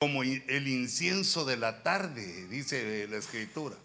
como 0.00 0.22
el 0.22 0.66
incienso 0.66 1.44
de 1.44 1.58
la 1.58 1.82
tarde, 1.82 2.46
dice 2.46 3.06
la 3.10 3.18
escritura. 3.18 3.76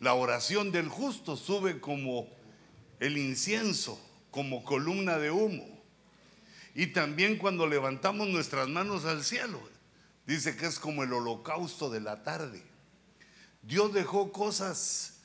La 0.00 0.12
oración 0.12 0.70
del 0.70 0.90
justo 0.90 1.34
sube 1.34 1.80
como 1.80 2.28
el 3.00 3.16
incienso, 3.16 3.98
como 4.30 4.62
columna 4.64 5.16
de 5.16 5.30
humo. 5.30 5.66
Y 6.74 6.88
también 6.88 7.38
cuando 7.38 7.66
levantamos 7.66 8.28
nuestras 8.28 8.68
manos 8.68 9.06
al 9.06 9.24
cielo, 9.24 9.58
dice 10.26 10.58
que 10.58 10.66
es 10.66 10.78
como 10.78 11.02
el 11.02 11.12
holocausto 11.14 11.88
de 11.88 12.02
la 12.02 12.22
tarde. 12.22 12.62
Dios 13.62 13.94
dejó 13.94 14.30
cosas 14.30 15.20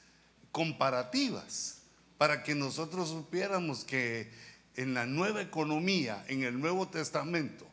comparativas 0.54 1.81
para 2.18 2.43
que 2.43 2.55
nosotros 2.55 3.09
supiéramos 3.09 3.84
que 3.84 4.31
en 4.77 4.93
la 4.93 5.05
nueva 5.05 5.41
economía, 5.41 6.23
en 6.29 6.43
el 6.43 6.57
Nuevo 6.57 6.88
Testamento, 6.88 7.68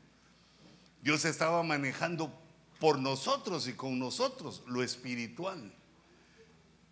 Dios 1.02 1.24
estaba 1.24 1.62
manejando 1.62 2.32
por 2.78 2.98
nosotros 2.98 3.68
y 3.68 3.74
con 3.74 3.98
nosotros 3.98 4.62
lo 4.66 4.82
espiritual, 4.82 5.72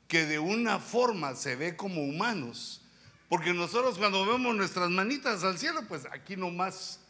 que 0.06 0.26
de 0.26 0.38
una 0.38 0.78
forma 0.78 1.34
se 1.34 1.56
ve 1.56 1.76
como 1.76 2.02
humanos, 2.02 2.82
porque 3.28 3.52
nosotros 3.52 3.98
cuando 3.98 4.24
vemos 4.24 4.54
nuestras 4.54 4.90
manitas 4.90 5.44
al 5.44 5.58
cielo, 5.58 5.82
pues 5.88 6.06
aquí 6.12 6.36
nomás 6.36 7.00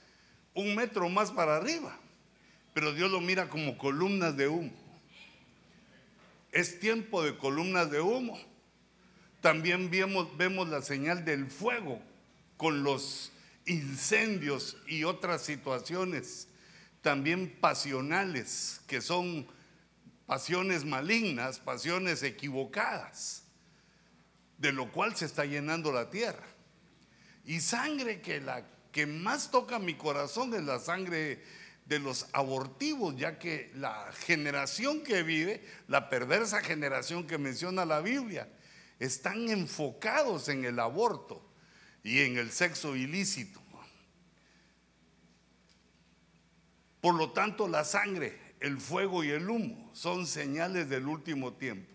un 0.55 0.75
metro 0.75 1.09
más 1.09 1.31
para 1.31 1.57
arriba, 1.57 1.97
pero 2.75 2.93
Dios 2.93 3.11
lo 3.11 3.21
mira 3.21 3.49
como 3.49 3.79
columnas 3.79 4.37
de 4.37 4.49
humo. 4.49 4.73
Es 6.51 6.81
tiempo 6.81 7.23
de 7.23 7.37
columnas 7.37 7.91
de 7.91 8.01
humo. 8.01 8.39
También 9.41 9.91
vemos, 9.91 10.37
vemos 10.37 10.69
la 10.69 10.83
señal 10.83 11.25
del 11.25 11.47
fuego 11.47 12.01
con 12.57 12.83
los 12.83 13.31
incendios 13.67 14.77
y 14.89 15.05
otras 15.05 15.43
situaciones 15.43 16.48
también 17.03 17.59
pasionales, 17.61 18.81
que 18.87 19.01
son 19.01 19.47
pasiones 20.27 20.85
malignas, 20.85 21.59
pasiones 21.59 22.23
equivocadas, 22.23 23.45
de 24.59 24.73
lo 24.73 24.93
cual 24.93 25.17
se 25.17 25.25
está 25.25 25.45
llenando 25.45 25.93
la 25.93 26.11
tierra. 26.11 26.47
Y 27.45 27.61
sangre 27.61 28.21
que 28.21 28.41
la 28.41 28.65
que 28.93 29.07
más 29.07 29.51
toca 29.51 29.79
mi 29.79 29.95
corazón 29.95 30.55
es 30.55 30.63
la 30.65 30.79
sangre 30.79 31.43
de 31.87 31.99
los 31.99 32.27
abortivos, 32.33 33.17
ya 33.17 33.39
que 33.39 33.71
la 33.75 34.11
generación 34.13 35.03
que 35.03 35.23
vive, 35.23 35.65
la 35.87 36.11
perversa 36.11 36.61
generación 36.61 37.27
que 37.27 37.39
menciona 37.39 37.87
la 37.87 38.01
Biblia, 38.01 38.49
están 38.99 39.49
enfocados 39.49 40.49
en 40.49 40.65
el 40.65 40.79
aborto 40.79 41.43
y 42.03 42.21
en 42.21 42.37
el 42.37 42.51
sexo 42.51 42.97
ilícito. 42.97 43.63
Por 47.01 47.15
lo 47.15 47.31
tanto, 47.31 47.69
la 47.69 47.85
sangre, 47.85 48.39
el 48.61 48.79
fuego 48.81 49.23
y 49.23 49.31
el 49.31 49.49
humo 49.49 49.91
son 49.95 50.27
señales 50.27 50.89
del 50.89 51.07
último 51.07 51.53
tiempo. 51.53 51.95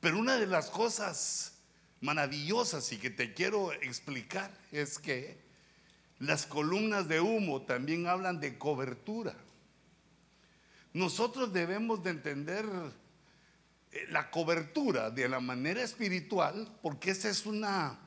Pero 0.00 0.18
una 0.18 0.36
de 0.36 0.46
las 0.46 0.70
cosas 0.70 1.58
maravillosas 2.00 2.92
y 2.92 2.98
que 2.98 3.10
te 3.10 3.34
quiero 3.34 3.72
explicar 3.72 4.50
es 4.72 4.98
que 4.98 5.44
las 6.18 6.46
columnas 6.46 7.08
de 7.08 7.20
humo 7.20 7.62
también 7.62 8.06
hablan 8.06 8.40
de 8.40 8.56
cobertura. 8.56 9.36
Nosotros 10.94 11.52
debemos 11.52 12.02
de 12.02 12.10
entender 12.10 12.64
eh, 13.92 14.06
la 14.08 14.30
cobertura 14.30 15.10
de 15.10 15.28
la 15.28 15.40
manera 15.40 15.82
espiritual 15.82 16.74
porque 16.80 17.10
esa 17.10 17.28
es 17.28 17.44
una, 17.44 17.98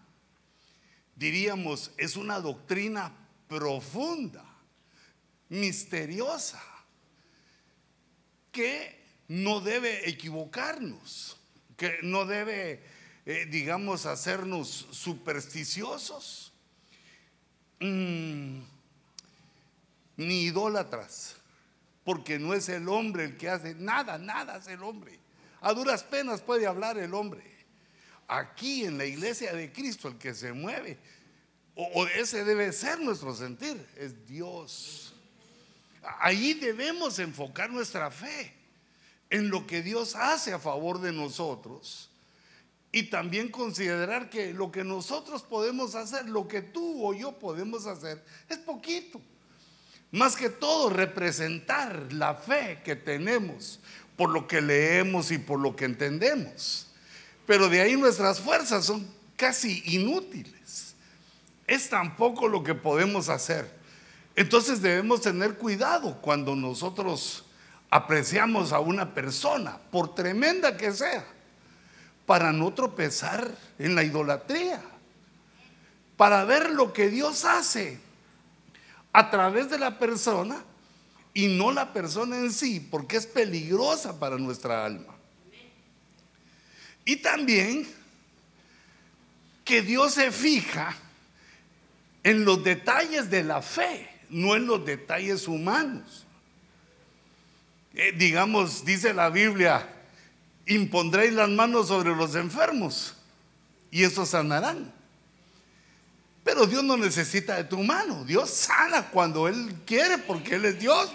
diríamos, 1.16 1.92
es 1.98 2.16
una 2.16 2.40
doctrina 2.40 3.14
profunda 3.48 4.49
misteriosa 5.50 6.62
que 8.52 9.00
no 9.28 9.62
debe 9.62 10.10
equivocarnos, 10.10 11.38
que 11.78 12.00
no 12.02 12.26
debe, 12.26 12.84
eh, 13.26 13.48
digamos, 13.50 14.06
hacernos 14.06 14.88
supersticiosos, 14.92 16.52
mm, 17.80 18.60
ni 20.18 20.42
idólatras, 20.44 21.36
porque 22.04 22.40
no 22.40 22.54
es 22.54 22.70
el 22.70 22.90
hombre 22.90 23.26
el 23.26 23.38
que 23.38 23.50
hace 23.50 23.76
nada, 23.76 24.18
nada 24.18 24.58
es 24.58 24.68
el 24.68 24.84
hombre. 24.84 25.20
A 25.62 25.74
duras 25.74 26.04
penas 26.04 26.42
puede 26.42 26.66
hablar 26.66 26.98
el 26.98 27.14
hombre. 27.14 27.44
Aquí 28.28 28.86
en 28.86 28.98
la 28.98 29.06
iglesia 29.06 29.54
de 29.54 29.72
Cristo 29.72 30.08
el 30.08 30.18
que 30.18 30.34
se 30.34 30.54
mueve, 30.54 30.98
o 31.76 32.06
ese 32.08 32.44
debe 32.44 32.74
ser 32.74 33.00
nuestro 33.00 33.34
sentir, 33.34 33.88
es 33.96 34.26
Dios. 34.28 35.09
Ahí 36.20 36.54
debemos 36.54 37.20
enfocar 37.20 37.70
nuestra 37.70 38.12
fe 38.12 38.54
en 39.30 39.50
lo 39.50 39.68
que 39.68 39.82
Dios 39.82 40.16
hace 40.16 40.54
a 40.54 40.60
favor 40.60 41.00
de 41.02 41.12
nosotros 41.12 42.10
y 42.92 43.04
también 43.04 43.50
considerar 43.50 44.30
que 44.30 44.54
lo 44.54 44.72
que 44.72 44.84
nosotros 44.84 45.44
podemos 45.44 45.96
hacer, 45.96 46.28
lo 46.28 46.48
que 46.48 46.62
tú 46.62 47.06
o 47.06 47.14
yo 47.14 47.34
podemos 47.34 47.86
hacer, 47.86 48.24
es 48.48 48.58
poquito. 48.58 49.22
Más 50.12 50.36
que 50.36 50.50
todo, 50.50 50.90
representar 50.90 52.12
la 52.14 52.34
fe 52.34 52.82
que 52.84 52.96
tenemos 52.96 53.80
por 54.18 54.32
lo 54.32 54.48
que 54.48 54.60
leemos 54.60 55.32
y 55.32 55.38
por 55.38 55.60
lo 55.60 55.76
que 55.76 55.86
entendemos. 55.86 56.88
Pero 57.46 57.70
de 57.70 57.82
ahí 57.82 57.96
nuestras 57.96 58.40
fuerzas 58.40 58.86
son 58.86 59.08
casi 59.36 59.84
inútiles. 59.86 60.96
Es 61.68 61.90
tampoco 61.90 62.48
lo 62.48 62.64
que 62.64 62.74
podemos 62.74 63.30
hacer. 63.30 63.79
Entonces 64.40 64.82
debemos 64.82 65.20
tener 65.20 65.58
cuidado 65.58 66.16
cuando 66.22 66.56
nosotros 66.56 67.44
apreciamos 67.90 68.72
a 68.72 68.80
una 68.80 69.14
persona, 69.14 69.78
por 69.92 70.16
tremenda 70.16 70.78
que 70.78 70.94
sea, 70.94 71.26
para 72.26 72.54
no 72.54 72.74
tropezar 72.74 73.52
en 73.78 73.96
la 73.96 74.04
idolatría, 74.06 74.82
para 76.16 76.46
ver 76.46 76.70
lo 76.70 76.94
que 76.94 77.10
Dios 77.10 77.44
hace 77.44 78.00
a 79.12 79.30
través 79.30 79.70
de 79.70 79.78
la 79.78 80.00
persona 80.00 80.64
y 81.34 81.50
no 81.50 81.74
la 81.74 81.92
persona 81.92 82.38
en 82.38 82.54
sí, 82.54 82.80
porque 82.80 83.18
es 83.18 83.28
peligrosa 83.28 84.22
para 84.22 84.38
nuestra 84.38 84.86
alma. 84.86 85.16
Y 87.04 87.18
también 87.18 87.86
que 89.66 89.82
Dios 89.82 90.14
se 90.14 90.32
fija 90.32 90.96
en 92.24 92.46
los 92.46 92.64
detalles 92.64 93.30
de 93.30 93.44
la 93.44 93.62
fe 93.62 94.09
no 94.30 94.56
en 94.56 94.66
los 94.68 94.86
detalles 94.86 95.48
humanos. 95.48 96.26
Eh, 97.94 98.14
digamos, 98.16 98.86
dice 98.86 99.14
la 99.14 99.30
Biblia, 99.30 99.88
impondréis 100.68 101.34
las 101.34 101.50
manos 101.50 101.88
sobre 101.88 102.16
los 102.16 102.36
enfermos 102.36 103.16
y 103.92 104.04
esos 104.04 104.30
sanarán. 104.30 104.94
Pero 106.44 106.66
Dios 106.66 106.84
no 106.84 106.98
necesita 106.98 107.58
de 107.58 107.64
tu 107.66 107.84
mano. 107.84 108.24
Dios 108.26 108.50
sana 108.50 109.10
cuando 109.10 109.48
Él 109.48 109.76
quiere 109.86 110.18
porque 110.18 110.56
Él 110.56 110.66
es 110.66 110.80
Dios. 110.80 111.12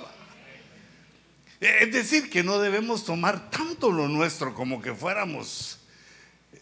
Eh, 1.61 1.79
es 1.83 1.93
decir, 1.93 2.31
que 2.31 2.43
no 2.43 2.59
debemos 2.59 3.05
tomar 3.05 3.51
tanto 3.51 3.91
lo 3.91 4.09
nuestro 4.09 4.55
como 4.55 4.83
que 4.83 4.95
fuéramos 4.95 5.79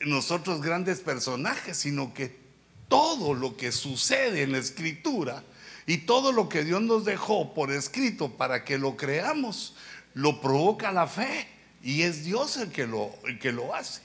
nosotros 0.01 0.63
grandes 0.63 1.01
personajes, 1.01 1.77
sino 1.77 2.15
que 2.15 2.41
todo 2.89 3.35
lo 3.35 3.57
que 3.57 3.73
sucede 3.73 4.43
en 4.43 4.53
la 4.53 4.59
escritura 4.59 5.43
y 5.87 5.99
todo 5.99 6.33
lo 6.33 6.49
que 6.49 6.65
Dios 6.65 6.83
nos 6.83 7.05
dejó 7.05 7.55
por 7.55 7.73
escrito 7.73 8.31
para 8.31 8.65
que 8.65 8.79
lo 8.79 8.97
creamos, 8.97 9.75
lo 10.15 10.41
provoca 10.41 10.93
la 10.93 11.07
fe. 11.07 11.49
Y 11.83 12.03
es 12.03 12.25
Dios 12.25 12.57
el 12.57 12.71
que 12.71 12.87
lo, 12.87 13.11
el 13.25 13.39
que 13.39 13.51
lo 13.51 13.75
hace. 13.75 14.03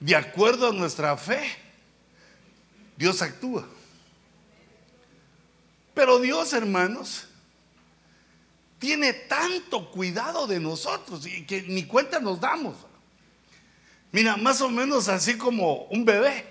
De 0.00 0.16
acuerdo 0.16 0.70
a 0.70 0.72
nuestra 0.72 1.16
fe, 1.16 1.42
Dios 2.96 3.20
actúa. 3.20 3.68
Pero 5.92 6.18
Dios, 6.18 6.52
hermanos, 6.52 7.28
tiene 8.78 9.12
tanto 9.12 9.90
cuidado 9.90 10.46
de 10.46 10.60
nosotros 10.60 11.26
y 11.26 11.44
que 11.44 11.62
ni 11.62 11.84
cuenta 11.84 12.20
nos 12.20 12.40
damos. 12.40 12.76
Mira, 14.12 14.36
más 14.36 14.60
o 14.60 14.70
menos 14.70 15.08
así 15.08 15.36
como 15.36 15.84
un 15.84 16.04
bebé 16.04 16.46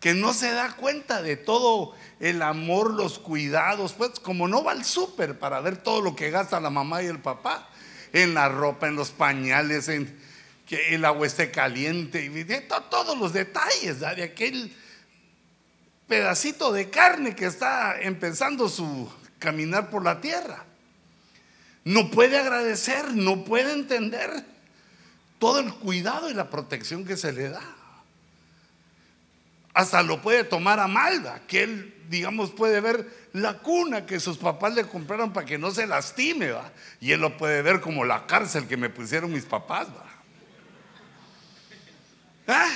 que 0.00 0.14
no 0.14 0.32
se 0.32 0.50
da 0.52 0.76
cuenta 0.76 1.22
de 1.22 1.36
todo 1.36 1.94
el 2.20 2.42
amor, 2.42 2.94
los 2.94 3.18
cuidados, 3.18 3.92
pues 3.92 4.18
como 4.20 4.48
no 4.48 4.64
va 4.64 4.72
al 4.72 4.84
súper 4.84 5.38
para 5.38 5.60
ver 5.60 5.76
todo 5.76 6.00
lo 6.00 6.16
que 6.16 6.30
gasta 6.30 6.60
la 6.60 6.70
mamá 6.70 7.02
y 7.02 7.06
el 7.06 7.20
papá, 7.20 7.68
en 8.12 8.34
la 8.34 8.48
ropa, 8.48 8.88
en 8.88 8.96
los 8.96 9.10
pañales, 9.10 9.88
en 9.88 10.18
que 10.66 10.94
el 10.94 11.04
agua 11.04 11.26
esté 11.26 11.50
caliente, 11.50 12.24
y 12.24 12.44
todos 12.90 13.16
los 13.16 13.32
detalles 13.32 14.00
de 14.00 14.22
aquel 14.22 14.76
pedacito 16.06 16.72
de 16.72 16.90
carne 16.90 17.34
que 17.34 17.46
está 17.46 18.00
empezando 18.00 18.68
su 18.68 19.10
caminar 19.38 19.88
por 19.90 20.04
la 20.04 20.20
tierra. 20.20 20.64
No 21.84 22.10
puede 22.10 22.38
agradecer, 22.38 23.14
no 23.14 23.44
puede 23.44 23.72
entender 23.72 24.44
todo 25.38 25.60
el 25.60 25.72
cuidado 25.72 26.28
y 26.28 26.34
la 26.34 26.50
protección 26.50 27.04
que 27.04 27.16
se 27.16 27.32
le 27.32 27.50
da. 27.50 27.62
hasta 29.72 30.02
lo 30.02 30.20
puede 30.20 30.44
tomar 30.44 30.80
a 30.80 30.88
mal, 30.88 31.42
que 31.46 31.62
él, 31.62 31.94
digamos, 32.08 32.50
puede 32.50 32.80
ver 32.80 33.06
la 33.32 33.58
cuna 33.58 34.06
que 34.06 34.20
sus 34.20 34.38
papás 34.38 34.74
le 34.74 34.84
compraron 34.84 35.32
para 35.32 35.46
que 35.46 35.58
no 35.58 35.70
se 35.70 35.86
lastime, 35.86 36.50
¿va? 36.50 36.72
y 37.00 37.12
él 37.12 37.20
lo 37.20 37.36
puede 37.36 37.62
ver 37.62 37.80
como 37.80 38.04
la 38.04 38.26
cárcel 38.26 38.66
que 38.66 38.76
me 38.76 38.90
pusieron 38.90 39.32
mis 39.32 39.44
papás. 39.44 39.88
¿va? 39.88 40.06
¿Ah? 42.48 42.70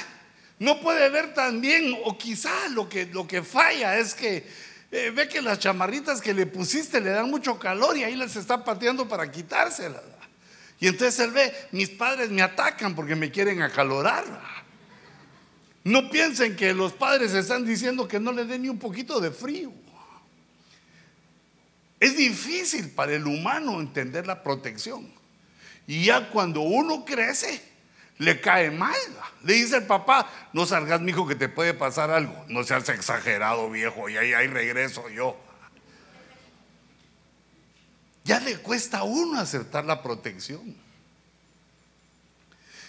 No 0.58 0.81
puede 0.81 1.08
ver 1.08 1.34
también, 1.34 1.96
o 2.05 2.17
quizá 2.17 2.69
lo 2.69 2.88
que, 2.88 3.06
lo 3.06 3.26
que 3.26 3.43
falla 3.43 3.99
es 3.99 4.14
que 4.14 4.46
eh, 4.93 5.11
ve 5.11 5.26
que 5.29 5.40
las 5.40 5.58
chamarritas 5.58 6.20
que 6.20 6.34
le 6.34 6.46
pusiste 6.46 7.00
le 7.00 7.11
dan 7.11 7.31
mucho 7.31 7.58
calor 7.58 7.96
y 7.96 8.05
ahí 8.05 8.14
les 8.14 8.37
está 8.37 8.62
pateando 8.62 9.08
para 9.08 9.31
quitárselas. 9.31 10.02
Y 10.79 10.88
entonces 10.88 11.19
él 11.20 11.31
ve, 11.31 11.52
mis 11.73 11.88
padres 11.88 12.31
me 12.31 12.43
atacan 12.43 12.94
porque 12.94 13.17
me 13.17 13.31
quieren 13.31 13.62
acalorar. 13.62 14.25
No 15.84 16.11
piensen 16.11 16.56
que 16.56 16.73
los 16.75 16.93
padres 16.93 17.34
están 17.34 17.64
diciendo 17.64 18.06
que 18.06 18.20
no 18.20 18.32
le 18.32 18.44
den 18.44 18.62
ni 18.62 18.69
un 18.69 18.79
poquito 18.79 19.20
de 19.20 19.31
frío. 19.31 19.73
Es 21.99 22.17
difícil 22.17 22.90
para 22.90 23.14
el 23.14 23.26
humano 23.26 23.81
entender 23.81 24.26
la 24.26 24.43
protección. 24.43 25.08
Y 25.87 26.05
ya 26.05 26.31
cuando 26.31 26.61
uno 26.61 27.05
crece, 27.05 27.62
le 28.19 28.40
cae 28.40 28.70
mal. 28.70 28.96
Le 29.43 29.55
dice 29.55 29.76
el 29.76 29.87
papá, 29.87 30.31
no 30.52 30.67
salgas, 30.67 31.00
mijo, 31.00 31.26
que 31.26 31.34
te 31.34 31.49
puede 31.49 31.75
pasar 31.75 32.11
algo. 32.11 32.44
No 32.49 32.62
seas 32.64 32.88
exagerado, 32.88 33.70
viejo, 33.70 34.08
y 34.08 34.17
ahí, 34.17 34.32
ahí 34.32 34.46
regreso 34.46 35.08
yo. 35.11 35.37
Ya 38.25 38.38
le 38.38 38.56
cuesta 38.58 38.99
a 38.99 39.02
uno 39.02 39.40
aceptar 39.40 39.84
la 39.84 40.02
protección. 40.02 40.76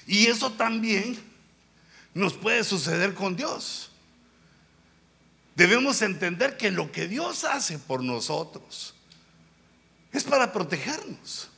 Y 0.06 0.28
eso 0.28 0.52
también 0.52 1.33
nos 2.14 2.34
puede 2.34 2.64
suceder 2.64 3.14
con 3.14 3.36
Dios. 3.36 3.90
Debemos 5.56 6.02
entender 6.02 6.58
que 6.58 6.72
lo 6.72 6.92
que 6.92 7.08
Dios 7.08 7.44
hace 7.44 7.78
por 7.78 8.04
nosotros 8.04 8.96
es 10.12 10.24
para 10.24 10.52
protegernos 10.52 11.50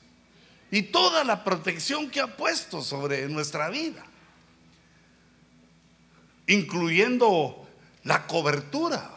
y 0.71 0.83
toda 0.83 1.23
la 1.23 1.43
protección 1.43 2.09
que 2.09 2.19
ha 2.19 2.35
puesto 2.35 2.81
sobre 2.81 3.27
nuestra 3.29 3.69
vida, 3.69 4.05
incluyendo 6.47 7.67
la 8.03 8.27
cobertura, 8.27 9.11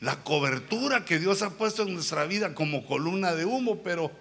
la 0.00 0.22
cobertura 0.22 1.04
que 1.04 1.18
Dios 1.18 1.42
ha 1.42 1.50
puesto 1.50 1.82
en 1.82 1.94
nuestra 1.94 2.24
vida 2.26 2.54
como 2.54 2.86
columna 2.86 3.34
de 3.34 3.44
humo, 3.44 3.82
pero 3.82 4.12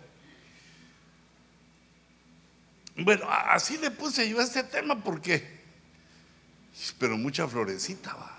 bueno, 2.96 3.26
así 3.30 3.78
le 3.78 3.92
puse 3.92 4.30
yo 4.30 4.40
a 4.40 4.44
este 4.44 4.64
tema 4.64 5.04
porque, 5.04 5.61
pero 6.98 7.18
mucha 7.18 7.48
florecita 7.48 8.14
va. 8.14 8.38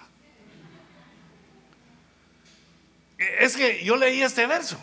Es 3.41 3.57
que 3.57 3.85
yo 3.85 3.97
leí 3.97 4.23
este 4.23 4.47
verso 4.47 4.79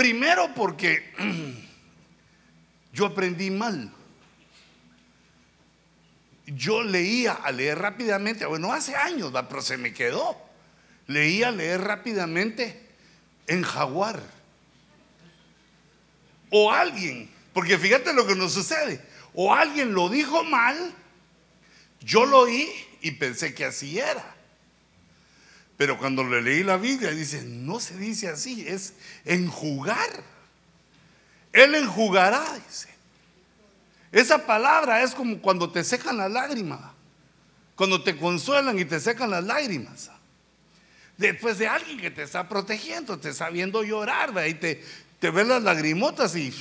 Primero 0.00 0.54
porque 0.54 1.12
yo 2.94 3.04
aprendí 3.04 3.50
mal. 3.50 3.92
Yo 6.46 6.82
leía 6.82 7.34
a 7.34 7.52
leer 7.52 7.78
rápidamente, 7.78 8.46
bueno, 8.46 8.72
hace 8.72 8.96
años, 8.96 9.30
pero 9.46 9.60
se 9.60 9.76
me 9.76 9.92
quedó. 9.92 10.40
Leía 11.06 11.48
a 11.48 11.50
leer 11.50 11.82
rápidamente 11.82 12.80
en 13.46 13.62
jaguar. 13.62 14.22
O 16.48 16.72
alguien, 16.72 17.30
porque 17.52 17.76
fíjate 17.76 18.14
lo 18.14 18.26
que 18.26 18.34
nos 18.34 18.54
sucede. 18.54 19.04
O 19.34 19.52
alguien 19.52 19.92
lo 19.92 20.08
dijo 20.08 20.44
mal, 20.44 20.94
yo 22.00 22.26
lo 22.26 22.40
oí 22.40 22.68
y 23.02 23.12
pensé 23.12 23.54
que 23.54 23.64
así 23.64 23.98
era. 23.98 24.36
Pero 25.76 25.98
cuando 25.98 26.24
le 26.24 26.42
leí 26.42 26.62
la 26.62 26.76
Biblia, 26.76 27.10
dice, 27.10 27.42
no 27.42 27.80
se 27.80 27.96
dice 27.96 28.28
así, 28.28 28.66
es 28.68 28.92
enjugar. 29.24 30.22
Él 31.52 31.74
enjugará, 31.74 32.44
dice. 32.66 32.88
Esa 34.12 34.44
palabra 34.44 35.02
es 35.02 35.14
como 35.14 35.40
cuando 35.40 35.70
te 35.70 35.84
secan 35.84 36.16
las 36.16 36.30
lágrimas, 36.30 36.80
cuando 37.76 38.02
te 38.02 38.16
consuelan 38.16 38.78
y 38.78 38.84
te 38.84 39.00
secan 39.00 39.30
las 39.30 39.44
lágrimas. 39.44 40.10
Después 41.16 41.58
de 41.58 41.68
alguien 41.68 41.98
que 41.98 42.10
te 42.10 42.22
está 42.22 42.48
protegiendo, 42.48 43.18
te 43.18 43.30
está 43.30 43.50
viendo 43.50 43.82
llorar, 43.82 44.32
y 44.48 44.54
te, 44.54 44.84
te 45.18 45.30
ven 45.30 45.48
las 45.48 45.62
lagrimotas 45.62 46.34
y, 46.34 46.52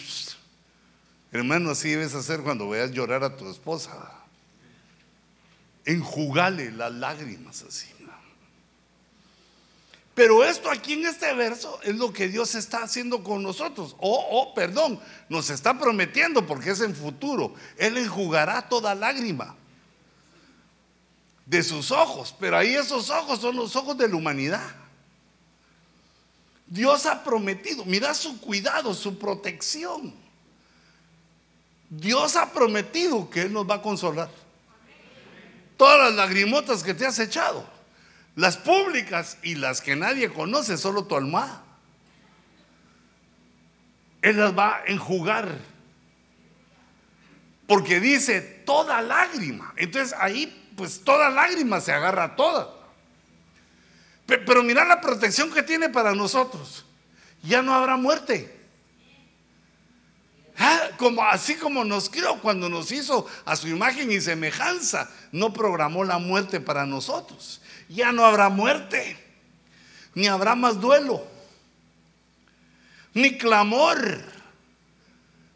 hermano, 1.32 1.72
así 1.72 1.90
debes 1.90 2.14
hacer 2.14 2.42
cuando 2.42 2.70
veas 2.70 2.92
llorar 2.92 3.24
a 3.24 3.36
tu 3.36 3.50
esposa. 3.50 4.19
Enjugale 5.90 6.70
las 6.70 6.92
lágrimas 6.92 7.64
así. 7.64 7.88
Pero 10.14 10.44
esto 10.44 10.70
aquí 10.70 10.94
en 10.94 11.08
este 11.08 11.34
verso 11.34 11.80
es 11.82 11.96
lo 11.96 12.14
que 12.14 12.28
Dios 12.28 12.54
está 12.54 12.84
haciendo 12.84 13.24
con 13.24 13.42
nosotros. 13.42 13.96
Oh, 14.00 14.28
oh, 14.30 14.54
perdón, 14.54 15.00
nos 15.30 15.50
está 15.50 15.80
prometiendo 15.80 16.46
porque 16.46 16.70
es 16.70 16.82
en 16.82 16.94
futuro. 16.94 17.56
Él 17.76 17.98
enjugará 17.98 18.70
toda 18.70 18.94
lágrima 18.94 19.56
de 21.48 21.64
sus 21.64 21.90
ojos. 21.90 22.36
Pero 22.40 22.58
ahí 22.58 22.76
esos 22.76 23.10
ojos 23.10 23.40
son 23.40 23.56
los 23.56 23.76
ojos 23.76 23.98
de 23.98 24.10
la 24.10 24.16
humanidad. 24.16 24.76
Dios 26.68 27.08
ha 27.08 27.24
prometido, 27.24 27.84
mira 27.86 28.14
su 28.14 28.40
cuidado, 28.40 28.94
su 28.94 29.18
protección. 29.18 30.14
Dios 31.90 32.36
ha 32.36 32.54
prometido 32.54 33.28
que 33.28 33.42
Él 33.42 33.54
nos 33.54 33.68
va 33.68 33.76
a 33.76 33.82
consolar. 33.82 34.30
Todas 35.80 35.98
las 35.98 36.14
lagrimotas 36.14 36.84
que 36.84 36.94
te 36.94 37.08
has 37.08 37.18
echado 37.18 37.80
las 38.36 38.58
públicas 38.58 39.38
y 39.44 39.56
las 39.56 39.82
que 39.82 39.96
nadie 39.96 40.30
conoce, 40.30 40.78
solo 40.78 41.06
tu 41.06 41.16
alma. 41.16 41.64
Él 44.22 44.38
las 44.38 44.58
va 44.58 44.78
a 44.78 44.84
enjugar. 44.86 45.58
Porque 47.66 48.00
dice 48.00 48.42
toda 48.42 49.02
lágrima. 49.02 49.74
Entonces 49.78 50.16
ahí, 50.20 50.72
pues 50.76 51.04
toda 51.04 51.30
lágrima 51.30 51.82
se 51.82 51.92
agarra 51.92 52.36
toda. 52.36 52.70
Pero 54.26 54.64
mira 54.64 54.86
la 54.86 55.02
protección 55.02 55.52
que 55.52 55.64
tiene 55.64 55.90
para 55.90 56.14
nosotros. 56.14 56.86
Ya 57.42 57.62
no 57.62 57.74
habrá 57.74 57.98
muerte. 57.98 58.59
Ah, 60.60 60.90
como, 60.98 61.24
así 61.24 61.56
como 61.56 61.86
nos 61.86 62.10
crió 62.10 62.40
cuando 62.42 62.68
nos 62.70 62.92
hizo 62.92 63.26
a 63.46 63.56
su 63.56 63.70
imagen 63.70 64.12
y 64.12 64.20
semejanza, 64.20 65.10
no 65.32 65.54
programó 65.54 66.04
la 66.04 66.20
muerte 66.20 66.60
para 66.60 66.86
nosotros 66.86 67.62
ya 67.90 68.12
no 68.12 68.24
habrá 68.24 68.50
muerte, 68.50 69.18
ni 70.14 70.28
habrá 70.28 70.56
más 70.56 70.80
duelo, 70.80 71.26
ni 73.14 73.38
clamor. 73.38 74.24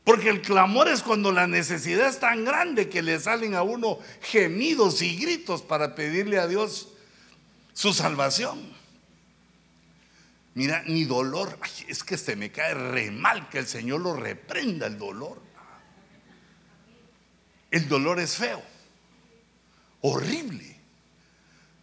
Porque 0.03 0.27
el 0.27 0.41
clamor 0.41 0.89
es 0.89 1.01
cuando 1.01 1.31
la 1.31 1.47
necesidad 1.47 2.09
es 2.09 2.19
tan 2.19 2.43
grande 2.43 2.89
que 2.89 3.01
le 3.01 3.17
salen 3.21 3.55
a 3.55 3.61
uno 3.61 3.99
gemidos 4.21 5.01
y 5.01 5.15
gritos 5.15 5.61
para 5.61 5.95
pedirle 5.95 6.39
a 6.39 6.47
Dios 6.47 6.89
su 7.71 7.93
salvación. 7.93 8.72
Mira, 10.55 10.83
ni 10.85 11.05
dolor. 11.05 11.57
es 11.87 12.03
que 12.03 12.17
se 12.17 12.35
me 12.35 12.51
cae 12.51 12.73
re 12.73 13.11
mal 13.11 13.49
que 13.49 13.59
el 13.59 13.67
Señor 13.67 14.01
lo 14.01 14.15
reprenda 14.15 14.87
el 14.87 14.97
dolor. 14.97 15.41
El 17.71 17.87
dolor 17.87 18.19
es 18.19 18.35
feo, 18.35 18.61
horrible. 20.01 20.79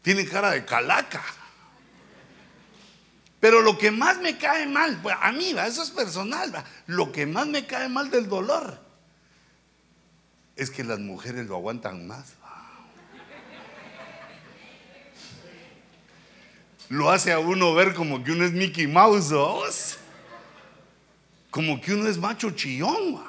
Tiene 0.03 0.25
cara 0.25 0.53
de 0.53 0.65
calaca. 0.65 1.23
Pero 3.41 3.63
lo 3.63 3.77
que 3.77 3.91
más 3.91 4.19
me 4.19 4.39
cae 4.39 4.67
mal, 4.67 5.03
a 5.21 5.33
mí, 5.33 5.51
eso 5.51 5.83
es 5.83 5.91
personal, 5.91 6.65
lo 6.87 7.11
que 7.11 7.27
más 7.27 7.47
me 7.47 7.67
cae 7.67 7.89
mal 7.89 8.11
del 8.11 8.29
dolor 8.29 8.79
es 10.57 10.71
que 10.71 10.85
las 10.85 10.99
mujeres 10.99 11.47
lo 11.47 11.57
aguantan 11.57 12.07
más. 12.07 12.35
Lo 16.91 17.09
hace 17.09 17.33
a 17.33 17.39
uno 17.39 17.73
ver 17.73 17.95
como 17.95 18.23
que 18.25 18.33
uno 18.33 18.45
es 18.45 18.51
Mickey 18.51 18.89
Mouse, 18.89 19.97
como 21.49 21.81
que 21.81 21.95
uno 21.95 22.09
es 22.09 22.19
macho 22.19 22.51
chillón. 22.51 23.23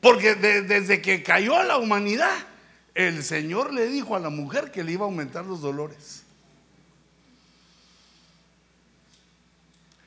Porque 0.00 0.34
desde 0.34 1.00
que 1.00 1.22
cayó 1.22 1.62
la 1.62 1.78
humanidad, 1.78 2.36
el 2.94 3.22
Señor 3.22 3.72
le 3.72 3.86
dijo 3.86 4.16
a 4.16 4.18
la 4.18 4.28
mujer 4.28 4.72
que 4.72 4.82
le 4.82 4.92
iba 4.92 5.02
a 5.02 5.08
aumentar 5.08 5.46
los 5.46 5.60
dolores. 5.60 6.24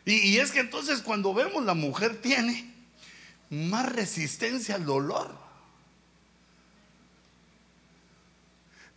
Y, 0.03 0.37
es 0.39 0.51
que 0.51 0.59
entonces 0.59 1.01
cuando 1.01 1.33
vemos 1.33 1.63
la 1.63 1.73
mujer 1.73 2.21
tiene 2.21 2.73
más 3.49 3.89
resistencia 3.93 4.75
al 4.75 4.85
dolor. 4.85 5.46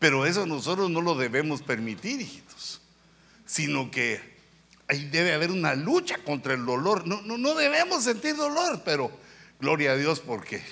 Pero 0.00 0.25
eso 0.25 0.47
nosotros 0.47 0.90
no 0.90 1.02
lo 1.02 1.14
debemos 1.14 1.61
permitir, 1.61 2.23
hijitos, 2.23 2.80
sino 3.45 3.90
que 3.90 4.19
ahí 4.88 5.04
debe 5.04 5.35
haber 5.35 5.50
una 5.50 5.75
lucha 5.75 6.16
contra 6.25 6.54
el 6.54 6.64
dolor. 6.64 7.07
No, 7.07 7.21
no, 7.21 7.37
no 7.37 7.54
debemos 7.54 8.04
sentir 8.04 8.35
dolor, 8.35 8.83
pero 8.83 9.12
gloria 9.61 9.92
a 9.92 9.97
Dios 9.97 10.21
porque 10.21 10.62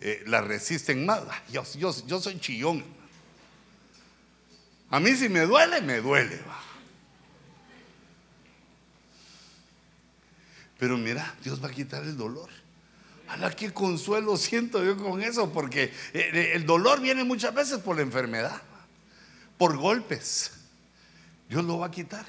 eh, 0.00 0.24
la 0.26 0.40
resisten 0.40 1.06
más. 1.06 1.22
Yo, 1.52 1.62
yo, 1.76 2.20
soy 2.20 2.40
chillón. 2.40 2.84
A 4.90 4.98
mí 4.98 5.14
si 5.14 5.28
me 5.28 5.42
duele, 5.42 5.80
me 5.80 6.00
duele. 6.00 6.40
Pero 10.76 10.98
mira, 10.98 11.36
Dios 11.44 11.62
va 11.62 11.68
a 11.68 11.72
quitar 11.72 12.02
el 12.02 12.16
dolor. 12.16 12.50
La 13.36 13.50
qué 13.50 13.72
consuelo 13.72 14.36
siento 14.36 14.84
yo 14.84 14.96
con 14.96 15.22
eso, 15.22 15.52
porque 15.52 15.84
eh, 15.84 15.92
eh, 16.12 16.52
el 16.54 16.66
dolor 16.66 17.00
viene 17.00 17.24
muchas 17.24 17.54
veces 17.54 17.78
por 17.78 17.96
la 17.96 18.02
enfermedad, 18.02 18.60
por 19.56 19.76
golpes. 19.76 20.52
Dios 21.48 21.64
lo 21.64 21.78
va 21.78 21.86
a 21.86 21.90
quitar. 21.90 22.24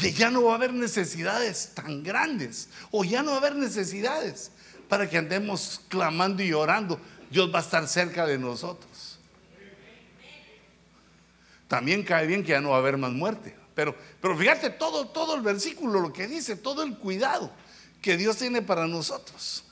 Y 0.00 0.12
ya 0.12 0.30
no 0.30 0.44
va 0.44 0.52
a 0.52 0.54
haber 0.56 0.72
necesidades 0.72 1.72
tan 1.74 2.02
grandes, 2.02 2.68
o 2.90 3.04
ya 3.04 3.22
no 3.22 3.32
va 3.32 3.36
a 3.36 3.40
haber 3.40 3.56
necesidades 3.56 4.52
para 4.88 5.08
que 5.08 5.18
andemos 5.18 5.80
clamando 5.88 6.42
y 6.42 6.52
orando. 6.52 7.00
Dios 7.30 7.52
va 7.52 7.60
a 7.60 7.62
estar 7.62 7.86
cerca 7.86 8.26
de 8.26 8.38
nosotros. 8.38 9.18
También 11.68 12.02
cae 12.02 12.26
bien 12.26 12.42
que 12.42 12.50
ya 12.50 12.60
no 12.60 12.70
va 12.70 12.76
a 12.76 12.80
haber 12.80 12.98
más 12.98 13.12
muerte. 13.12 13.56
Pero, 13.74 13.96
pero 14.20 14.36
fíjate 14.36 14.70
todo, 14.70 15.06
todo 15.08 15.36
el 15.36 15.42
versículo, 15.42 16.00
lo 16.00 16.12
que 16.12 16.26
dice, 16.26 16.56
todo 16.56 16.82
el 16.82 16.98
cuidado 16.98 17.52
que 18.02 18.16
Dios 18.16 18.36
tiene 18.36 18.62
para 18.62 18.86
nosotros. 18.86 19.64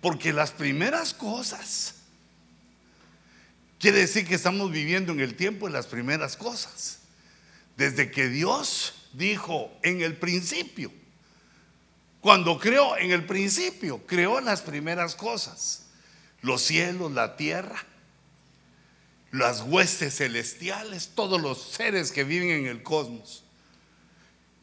Porque 0.00 0.32
las 0.32 0.50
primeras 0.50 1.12
cosas, 1.14 1.94
quiere 3.78 3.98
decir 3.98 4.26
que 4.26 4.34
estamos 4.34 4.70
viviendo 4.70 5.12
en 5.12 5.20
el 5.20 5.34
tiempo 5.34 5.66
de 5.66 5.72
las 5.72 5.86
primeras 5.86 6.36
cosas. 6.36 6.98
Desde 7.76 8.10
que 8.10 8.28
Dios 8.28 8.94
dijo 9.12 9.72
en 9.82 10.00
el 10.02 10.16
principio, 10.16 10.92
cuando 12.20 12.58
creó 12.58 12.96
en 12.96 13.12
el 13.12 13.24
principio, 13.24 14.04
creó 14.06 14.40
las 14.40 14.62
primeras 14.62 15.14
cosas, 15.14 15.86
los 16.42 16.62
cielos, 16.62 17.12
la 17.12 17.36
tierra, 17.36 17.84
las 19.30 19.62
huestes 19.62 20.16
celestiales, 20.16 21.10
todos 21.14 21.40
los 21.40 21.62
seres 21.62 22.12
que 22.12 22.24
viven 22.24 22.50
en 22.50 22.66
el 22.66 22.82
cosmos. 22.82 23.44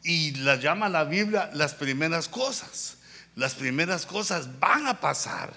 Y 0.02 0.32
las 0.32 0.62
llama 0.62 0.88
la 0.88 1.04
Biblia 1.04 1.50
las 1.54 1.74
primeras 1.74 2.28
cosas. 2.28 2.98
Las 3.36 3.54
primeras 3.54 4.06
cosas 4.06 4.58
van 4.58 4.86
a 4.86 4.98
pasar 4.98 5.54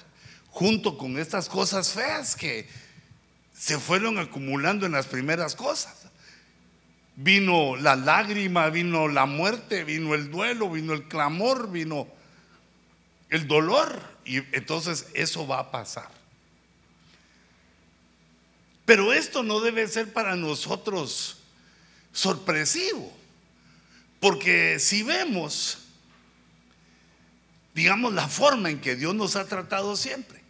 junto 0.49 0.97
con 0.97 1.17
estas 1.17 1.49
cosas 1.49 1.93
feas 1.93 2.35
que 2.35 2.67
se 3.57 3.79
fueron 3.79 4.19
acumulando 4.19 4.85
en 4.85 4.91
las 4.91 5.07
primeras 5.07 5.55
cosas. 5.55 5.95
Vino 7.15 7.75
la 7.77 7.95
lágrima, 7.95 8.69
vino 8.69 9.07
la 9.07 9.25
muerte, 9.25 9.83
vino 9.83 10.13
el 10.13 10.29
duelo, 10.29 10.69
vino 10.69 10.93
el 10.93 11.07
clamor, 11.07 11.71
vino 11.71 12.07
el 13.29 13.47
dolor. 13.47 13.99
Y 14.25 14.37
entonces 14.55 15.07
eso 15.13 15.47
va 15.47 15.59
a 15.59 15.71
pasar. 15.71 16.09
Pero 18.85 19.13
esto 19.13 19.43
no 19.43 19.61
debe 19.61 19.87
ser 19.87 20.11
para 20.11 20.35
nosotros 20.35 21.37
sorpresivo, 22.11 23.13
porque 24.19 24.79
si 24.79 25.03
vemos, 25.03 25.78
digamos, 27.79 28.13
la 28.13 28.27
forma 28.27 28.69
en 28.69 28.81
que 28.81 28.97
Dios 28.97 29.15
nos 29.15 29.37
ha 29.37 29.45
tratado 29.45 29.95
siempre, 29.95 30.41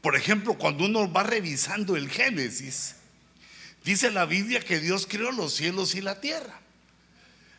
por 0.00 0.14
ejemplo, 0.14 0.54
cuando 0.54 0.84
uno 0.84 1.10
va 1.10 1.24
revisando 1.24 1.96
el 1.96 2.08
Génesis, 2.08 2.94
dice 3.82 4.12
la 4.12 4.24
Biblia 4.24 4.60
que 4.60 4.78
Dios 4.78 5.06
creó 5.08 5.32
los 5.32 5.54
cielos 5.54 5.96
y 5.96 6.00
la 6.00 6.20
tierra. 6.20 6.60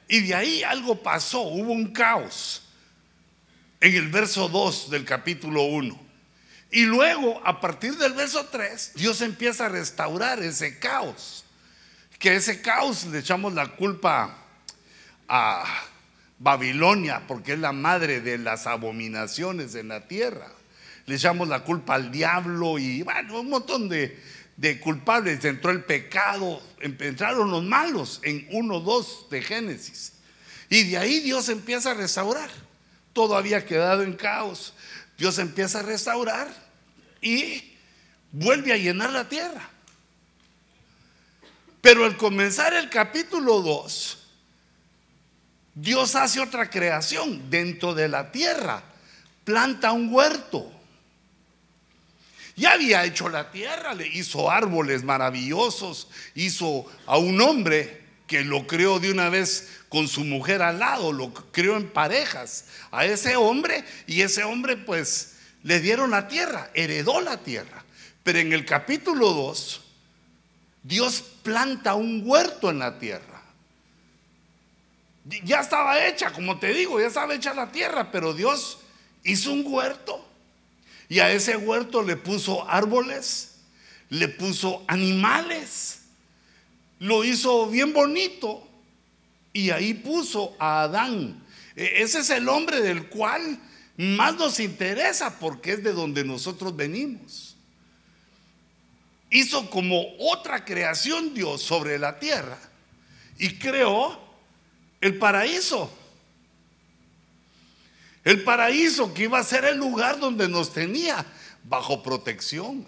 Y 0.07 0.21
de 0.21 0.35
ahí 0.35 0.63
algo 0.63 1.03
pasó, 1.03 1.41
hubo 1.41 1.73
un 1.73 1.91
caos 1.91 2.63
en 3.81 3.95
el 3.95 4.09
verso 4.09 4.47
2 4.47 4.91
del 4.91 5.03
capítulo 5.03 5.63
1. 5.63 5.99
Y 6.71 6.83
luego, 6.83 7.41
a 7.45 7.59
partir 7.59 7.97
del 7.97 8.13
verso 8.13 8.45
3, 8.45 8.93
Dios 8.95 9.19
empieza 9.21 9.65
a 9.65 9.69
restaurar 9.69 10.41
ese 10.41 10.79
caos. 10.79 11.43
Que 12.17 12.35
ese 12.35 12.61
caos 12.61 13.05
le 13.05 13.19
echamos 13.19 13.53
la 13.53 13.75
culpa 13.75 14.37
a 15.27 15.83
Babilonia, 16.39 17.23
porque 17.27 17.53
es 17.53 17.59
la 17.59 17.71
madre 17.71 18.21
de 18.21 18.37
las 18.37 18.67
abominaciones 18.67 19.75
en 19.75 19.87
la 19.87 20.07
tierra. 20.07 20.51
Le 21.05 21.15
echamos 21.15 21.47
la 21.47 21.63
culpa 21.63 21.95
al 21.95 22.11
diablo 22.11 22.79
y 22.79 23.03
bueno, 23.03 23.39
un 23.39 23.49
montón 23.49 23.89
de, 23.89 24.19
culpables. 24.81 25.43
Entró 25.45 25.71
el 25.71 25.83
pecado, 25.83 26.61
entraron 26.79 27.51
los 27.51 27.63
malos 27.63 28.19
en 28.23 28.47
1, 28.51 28.79
2 28.79 29.27
de 29.29 29.41
Génesis. 29.41 30.13
Y 30.69 30.83
de 30.83 30.97
ahí 30.97 31.19
Dios 31.19 31.49
empieza 31.49 31.91
a 31.91 31.93
restaurar. 31.93 32.49
Todo 33.13 33.37
había 33.37 33.65
quedado 33.65 34.03
en 34.03 34.13
caos. 34.13 34.73
Dios 35.17 35.37
empieza 35.37 35.79
a 35.79 35.83
restaurar 35.83 36.47
y 37.21 37.75
vuelve 38.31 38.73
a 38.73 38.77
llenar 38.77 39.11
la 39.11 39.29
tierra. 39.29 39.69
Pero 41.81 42.03
al 42.03 42.17
comenzar 42.17 42.73
el 42.73 42.89
capítulo 42.89 43.61
2, 43.61 44.24
Dios 45.75 46.15
hace 46.15 46.39
otra 46.39 46.69
creación 46.69 47.49
dentro 47.49 47.93
de 47.93 48.07
la 48.07 48.31
tierra. 48.31 48.81
Planta 49.43 49.91
un 49.91 50.11
huerto. 50.11 50.71
Ya 52.55 52.71
había 52.71 53.03
hecho 53.03 53.27
la 53.27 53.51
tierra, 53.51 53.93
le 53.93 54.07
hizo 54.07 54.49
árboles 54.49 55.03
maravillosos, 55.03 56.07
hizo 56.35 56.85
a 57.05 57.17
un 57.17 57.41
hombre 57.41 58.05
que 58.27 58.45
lo 58.45 58.65
creó 58.65 58.99
de 58.99 59.11
una 59.11 59.29
vez 59.29 59.81
con 59.89 60.07
su 60.07 60.23
mujer 60.23 60.61
al 60.61 60.79
lado, 60.79 61.11
lo 61.11 61.33
creó 61.33 61.75
en 61.75 61.89
parejas 61.89 62.65
a 62.91 63.05
ese 63.05 63.35
hombre 63.35 63.83
y 64.07 64.21
ese 64.21 64.45
hombre 64.45 64.77
pues 64.77 65.35
le 65.63 65.81
dieron 65.81 66.11
la 66.11 66.29
tierra, 66.29 66.71
heredó 66.73 67.19
la 67.19 67.37
tierra. 67.37 67.83
Pero 68.23 68.39
en 68.39 68.53
el 68.53 68.65
capítulo 68.65 69.33
2, 69.33 69.81
Dios 70.83 71.23
planta 71.43 71.95
un 71.95 72.23
huerto 72.25 72.69
en 72.69 72.79
la 72.79 72.97
tierra. 72.97 73.34
Ya 75.43 75.61
estaba 75.61 76.05
hecha, 76.05 76.31
como 76.31 76.59
te 76.59 76.73
digo, 76.73 76.99
ya 76.99 77.07
estaba 77.07 77.33
hecha 77.33 77.53
la 77.53 77.71
tierra, 77.71 78.11
pero 78.11 78.33
Dios 78.33 78.77
hizo 79.23 79.51
un 79.51 79.63
huerto 79.65 80.23
y 81.09 81.19
a 81.19 81.31
ese 81.31 81.57
huerto 81.57 82.03
le 82.03 82.15
puso 82.15 82.67
árboles, 82.69 83.55
le 84.09 84.27
puso 84.27 84.83
animales, 84.87 86.01
lo 86.99 87.23
hizo 87.23 87.67
bien 87.67 87.91
bonito 87.91 88.67
y 89.51 89.71
ahí 89.71 89.93
puso 89.93 90.55
a 90.59 90.83
Adán. 90.83 91.43
E, 91.75 92.03
ese 92.03 92.19
es 92.19 92.29
el 92.29 92.47
hombre 92.47 92.81
del 92.81 93.07
cual 93.07 93.59
más 93.97 94.35
nos 94.35 94.59
interesa 94.59 95.39
porque 95.39 95.73
es 95.73 95.83
de 95.83 95.93
donde 95.93 96.23
nosotros 96.23 96.75
venimos. 96.75 97.55
Hizo 99.31 99.69
como 99.69 100.03
otra 100.19 100.65
creación 100.65 101.33
Dios 101.33 101.61
sobre 101.61 101.97
la 101.97 102.19
tierra 102.19 102.57
y 103.37 103.55
creó 103.55 104.24
el 105.05 105.19
paraíso. 105.19 105.95
El 108.23 108.43
paraíso 108.43 109.13
que 109.13 109.25
iba 109.25 109.37
a 109.37 109.43
ser 109.43 109.63
el 109.65 109.77
lugar 109.77 110.19
donde 110.19 110.49
nos 110.49 110.73
tenía 110.73 111.23
bajo 111.63 112.01
protección. 112.01 112.83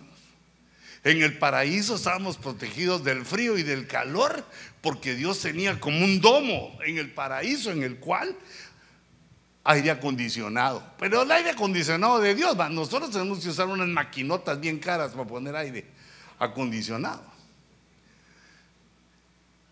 En 1.03 1.21
el 1.21 1.37
paraíso 1.37 1.93
estábamos 1.93 2.37
protegidos 2.37 3.03
del 3.03 3.23
frío 3.23 3.55
y 3.55 3.61
del 3.61 3.85
calor 3.85 4.43
porque 4.81 5.13
Dios 5.13 5.39
tenía 5.41 5.79
como 5.79 6.03
un 6.03 6.19
domo 6.19 6.75
en 6.83 6.97
el 6.97 7.11
paraíso 7.11 7.71
en 7.71 7.83
el 7.83 7.97
cual 7.97 8.35
aire 9.63 9.91
acondicionado. 9.91 10.83
Pero 10.97 11.21
el 11.21 11.31
aire 11.31 11.51
acondicionado 11.51 12.19
de 12.19 12.33
Dios, 12.33 12.57
nosotros 12.71 13.11
tenemos 13.11 13.41
que 13.41 13.49
usar 13.49 13.67
unas 13.67 13.89
maquinotas 13.89 14.59
bien 14.59 14.79
caras 14.79 15.11
para 15.11 15.27
poner 15.27 15.55
aire 15.55 15.85
acondicionado. 16.39 17.36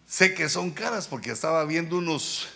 Sé 0.08 0.34
que 0.34 0.50
son 0.50 0.72
caras 0.72 1.08
porque 1.08 1.32
estaba 1.32 1.66
viendo 1.66 1.98
unos, 1.98 2.48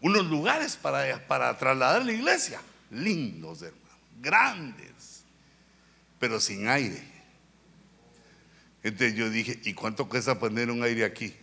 unos 0.00 0.26
lugares 0.26 0.76
para, 0.76 1.26
para 1.26 1.56
trasladar 1.58 2.04
la 2.04 2.12
iglesia. 2.12 2.60
Lindos, 2.90 3.62
hermano, 3.62 3.96
grandes, 4.20 5.24
pero 6.18 6.40
sin 6.40 6.68
aire. 6.68 7.02
Entonces 8.82 9.14
yo 9.14 9.28
dije, 9.28 9.60
¿y 9.64 9.74
cuánto 9.74 10.08
cuesta 10.08 10.38
poner 10.38 10.70
un 10.70 10.82
aire 10.82 11.04
aquí? 11.04 11.34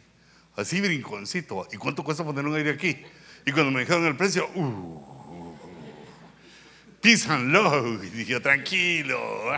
Así 0.55 0.81
brinconcito. 0.81 1.67
¿Y 1.71 1.77
cuánto 1.77 2.03
cuesta 2.03 2.23
poner 2.23 2.45
un 2.45 2.55
aire 2.55 2.71
aquí? 2.71 2.97
Y 3.45 3.51
cuando 3.51 3.71
me 3.71 3.81
dijeron 3.81 4.05
el 4.05 4.17
precio, 4.17 4.49
uh, 4.55 5.55
peace 6.99 7.29
and 7.31 7.51
love. 7.51 8.03
Y 8.03 8.09
dije, 8.09 8.39
tranquilo. 8.39 9.51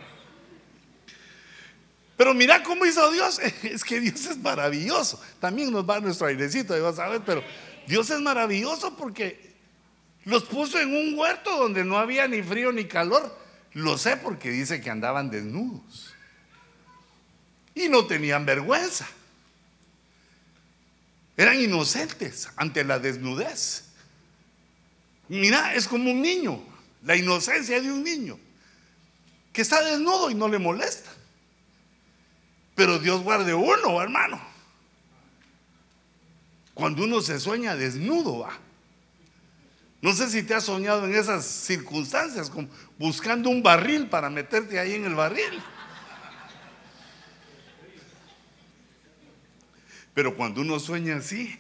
Pero 2.20 2.34
mira 2.34 2.62
cómo 2.64 2.86
hizo 2.86 3.10
Dios. 3.14 3.40
Es 3.64 3.86
que 3.86 4.02
Dios 4.02 4.26
es 4.26 4.38
maravilloso. 4.40 5.22
También 5.40 5.72
nos 5.72 5.90
va 5.90 6.02
nuestro 6.02 6.28
airecito, 6.28 6.74
ahí 6.74 6.82
vas 6.82 7.00
a 7.00 7.08
ver, 7.08 7.22
pero 7.26 7.42
Dios 7.88 8.10
es 8.10 8.20
maravilloso 8.20 8.98
porque 8.98 9.56
los 10.26 10.44
puso 10.44 10.82
en 10.82 10.94
un 10.94 11.18
huerto 11.18 11.58
donde 11.58 11.86
no 11.86 11.98
había 11.98 12.28
ni 12.28 12.44
frío 12.44 12.74
ni 12.74 12.84
calor. 12.84 13.34
Lo 13.72 13.98
sé 13.98 14.18
porque 14.18 14.52
dice 14.52 14.82
que 14.82 14.90
andaban 14.90 15.30
desnudos. 15.30 16.14
Y 17.74 17.88
no 17.88 18.06
tenían 18.06 18.46
vergüenza. 18.46 19.08
Eran 21.38 21.58
inocentes 21.58 22.50
ante 22.58 22.84
la 22.84 23.00
desnudez. 23.00 23.86
Mira, 25.30 25.74
es 25.74 25.88
como 25.88 26.12
un 26.12 26.22
niño. 26.22 26.62
la 27.02 27.16
inocencia 27.16 27.80
de 27.80 27.90
un 27.90 28.04
niño 28.04 28.38
que 29.54 29.62
está 29.62 29.82
desnudo 29.82 30.30
y 30.30 30.36
no 30.36 30.50
le 30.50 30.60
molesta. 30.60 31.12
Pero 32.80 32.98
Dios 32.98 33.22
guarde 33.24 33.54
uno, 33.54 34.02
hermano. 34.02 34.40
Cuando 36.74 37.04
uno 37.04 37.20
se 37.20 37.38
sueña 37.38 37.76
desnudo, 37.76 38.40
va. 38.40 38.58
No 40.02 40.14
sé 40.14 40.30
si 40.30 40.44
te 40.44 40.54
has 40.54 40.64
soñado 40.64 41.04
en 41.04 41.14
esas 41.14 41.46
circunstancias, 41.46 42.50
como 42.50 42.70
buscando 42.98 43.50
un 43.50 43.62
barril 43.62 44.08
para 44.08 44.30
meterte 44.30 44.80
ahí 44.80 44.94
en 44.94 45.04
el 45.04 45.14
barril. 45.14 45.62
Pero 50.14 50.38
cuando 50.38 50.62
uno 50.62 50.80
sueña 50.80 51.18
así, 51.18 51.60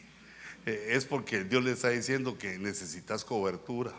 eh, 0.66 0.92
es 0.92 1.04
porque 1.04 1.44
Dios 1.44 1.66
le 1.66 1.74
está 1.74 1.90
diciendo 1.90 2.38
que 2.38 2.58
necesitas 2.58 3.26
cobertura, 3.26 3.92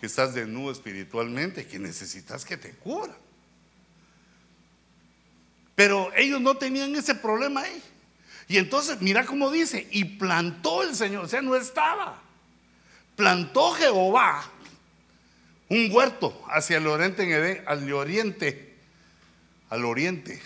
que 0.00 0.06
estás 0.06 0.34
desnudo 0.34 0.72
espiritualmente, 0.72 1.68
que 1.68 1.78
necesitas 1.78 2.44
que 2.44 2.56
te 2.56 2.72
cubra. 2.72 3.16
Pero 5.78 6.10
ellos 6.16 6.40
no 6.40 6.56
tenían 6.56 6.96
ese 6.96 7.14
problema 7.14 7.60
ahí. 7.60 7.80
Y 8.48 8.58
entonces, 8.58 9.00
mira 9.00 9.24
cómo 9.24 9.48
dice, 9.48 9.86
y 9.92 10.04
plantó 10.04 10.82
el 10.82 10.92
Señor, 10.96 11.26
o 11.26 11.28
sea, 11.28 11.40
no 11.40 11.54
estaba. 11.54 12.20
Plantó 13.14 13.70
Jehová 13.74 14.44
un 15.68 15.88
huerto 15.92 16.44
hacia 16.50 16.78
el 16.78 16.86
oriente, 16.88 17.62
al 17.64 17.92
oriente, 17.92 18.76
al 19.70 19.84
oriente. 19.84 20.42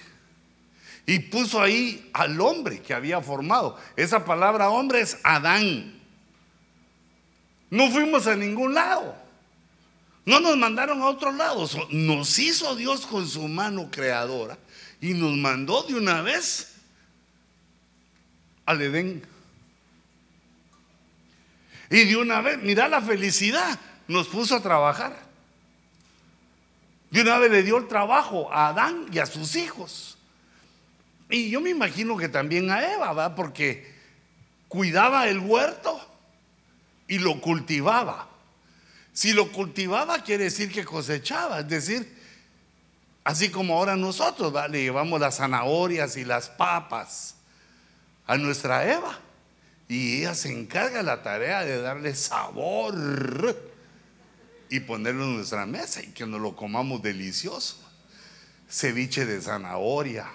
Y 1.06 1.18
puso 1.20 1.62
ahí 1.62 2.10
al 2.12 2.38
hombre 2.38 2.82
que 2.82 2.92
había 2.92 3.22
formado. 3.22 3.78
Esa 3.96 4.26
palabra 4.26 4.68
hombre 4.68 5.00
es 5.00 5.16
Adán. 5.22 5.98
No 7.70 7.90
fuimos 7.90 8.26
a 8.26 8.36
ningún 8.36 8.74
lado. 8.74 9.16
No 10.26 10.40
nos 10.40 10.58
mandaron 10.58 11.00
a 11.00 11.06
otro 11.06 11.32
lado. 11.32 11.66
Nos 11.88 12.38
hizo 12.38 12.76
Dios 12.76 13.06
con 13.06 13.26
su 13.26 13.48
mano 13.48 13.88
creadora 13.90 14.58
y 15.02 15.14
nos 15.14 15.36
mandó 15.36 15.82
de 15.82 15.96
una 15.96 16.22
vez 16.22 16.76
al 18.64 18.80
Edén. 18.80 19.22
Y 21.90 22.04
de 22.04 22.16
una 22.16 22.40
vez, 22.40 22.62
mira 22.62 22.88
la 22.88 23.02
felicidad, 23.02 23.78
nos 24.06 24.28
puso 24.28 24.54
a 24.54 24.62
trabajar. 24.62 25.18
De 27.10 27.20
una 27.20 27.36
vez 27.38 27.50
le 27.50 27.64
dio 27.64 27.78
el 27.78 27.88
trabajo 27.88 28.50
a 28.52 28.68
Adán 28.68 29.06
y 29.12 29.18
a 29.18 29.26
sus 29.26 29.56
hijos. 29.56 30.16
Y 31.28 31.50
yo 31.50 31.60
me 31.60 31.70
imagino 31.70 32.16
que 32.16 32.28
también 32.28 32.70
a 32.70 32.94
Eva, 32.94 33.12
¿va? 33.12 33.34
Porque 33.34 33.92
cuidaba 34.68 35.26
el 35.26 35.40
huerto 35.40 36.00
y 37.08 37.18
lo 37.18 37.40
cultivaba. 37.40 38.28
Si 39.12 39.32
lo 39.32 39.50
cultivaba 39.50 40.22
quiere 40.22 40.44
decir 40.44 40.70
que 40.70 40.84
cosechaba, 40.84 41.60
es 41.60 41.68
decir, 41.68 42.21
así 43.24 43.50
como 43.50 43.74
ahora 43.74 43.96
nosotros 43.96 44.52
le 44.70 44.82
llevamos 44.82 45.20
las 45.20 45.36
zanahorias 45.36 46.16
y 46.16 46.24
las 46.24 46.48
papas 46.48 47.36
a 48.26 48.36
nuestra 48.36 48.90
Eva 48.90 49.18
y 49.88 50.20
ella 50.20 50.34
se 50.34 50.50
encarga 50.50 51.02
la 51.02 51.22
tarea 51.22 51.64
de 51.64 51.80
darle 51.80 52.14
sabor 52.14 52.94
y 54.70 54.80
ponerlo 54.80 55.24
en 55.24 55.36
nuestra 55.36 55.66
mesa 55.66 56.02
y 56.02 56.08
que 56.08 56.24
nos 56.24 56.40
lo 56.40 56.56
comamos 56.56 57.02
delicioso. 57.02 57.76
Ceviche 58.70 59.26
de 59.26 59.38
zanahoria. 59.42 60.26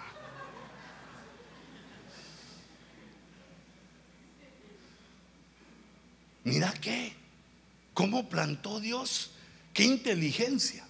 Mira 6.44 6.72
qué, 6.80 7.14
cómo 7.96 8.30
plantó 8.30 8.80
Dios, 8.80 9.32
qué 9.74 9.84
inteligencia. 9.84 10.87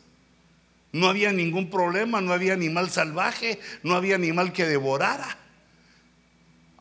No 0.97 1.09
había 1.09 1.31
ningún 1.31 1.69
problema, 1.69 2.21
no 2.21 2.33
había 2.33 2.53
animal 2.53 2.89
salvaje, 2.89 3.59
no 3.83 3.93
había 3.93 4.15
animal 4.15 4.51
que 4.51 4.65
devorara. 4.65 5.37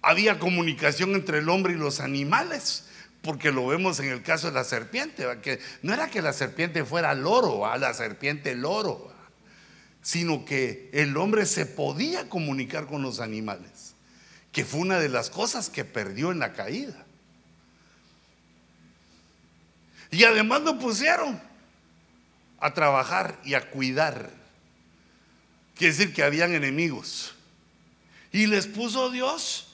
Había 0.00 0.38
comunicación 0.38 1.14
entre 1.14 1.38
el 1.38 1.50
hombre 1.50 1.74
y 1.74 1.76
los 1.76 2.00
animales, 2.00 2.86
porque 3.20 3.52
lo 3.52 3.66
vemos 3.66 4.00
en 4.00 4.08
el 4.08 4.22
caso 4.22 4.46
de 4.46 4.54
la 4.54 4.64
serpiente, 4.64 5.26
que 5.42 5.58
no 5.82 5.92
era 5.92 6.08
que 6.08 6.22
la 6.22 6.32
serpiente 6.32 6.82
fuera 6.82 7.14
loro, 7.14 7.66
a 7.66 7.76
la 7.76 7.92
serpiente 7.92 8.54
loro, 8.54 9.12
sino 10.00 10.46
que 10.46 10.88
el 10.94 11.14
hombre 11.18 11.44
se 11.44 11.66
podía 11.66 12.26
comunicar 12.30 12.86
con 12.86 13.02
los 13.02 13.20
animales, 13.20 13.96
que 14.50 14.64
fue 14.64 14.80
una 14.80 14.98
de 14.98 15.10
las 15.10 15.28
cosas 15.28 15.68
que 15.68 15.84
perdió 15.84 16.32
en 16.32 16.38
la 16.38 16.54
caída. 16.54 17.04
Y 20.10 20.24
además 20.24 20.62
lo 20.62 20.78
pusieron 20.78 21.38
a 22.58 22.74
trabajar 22.74 23.38
y 23.44 23.54
a 23.54 23.70
cuidar. 23.70 24.30
Quiere 25.76 25.94
decir 25.94 26.14
que 26.14 26.22
habían 26.22 26.54
enemigos. 26.54 27.34
Y 28.32 28.46
les 28.46 28.66
puso 28.66 29.10
Dios 29.10 29.66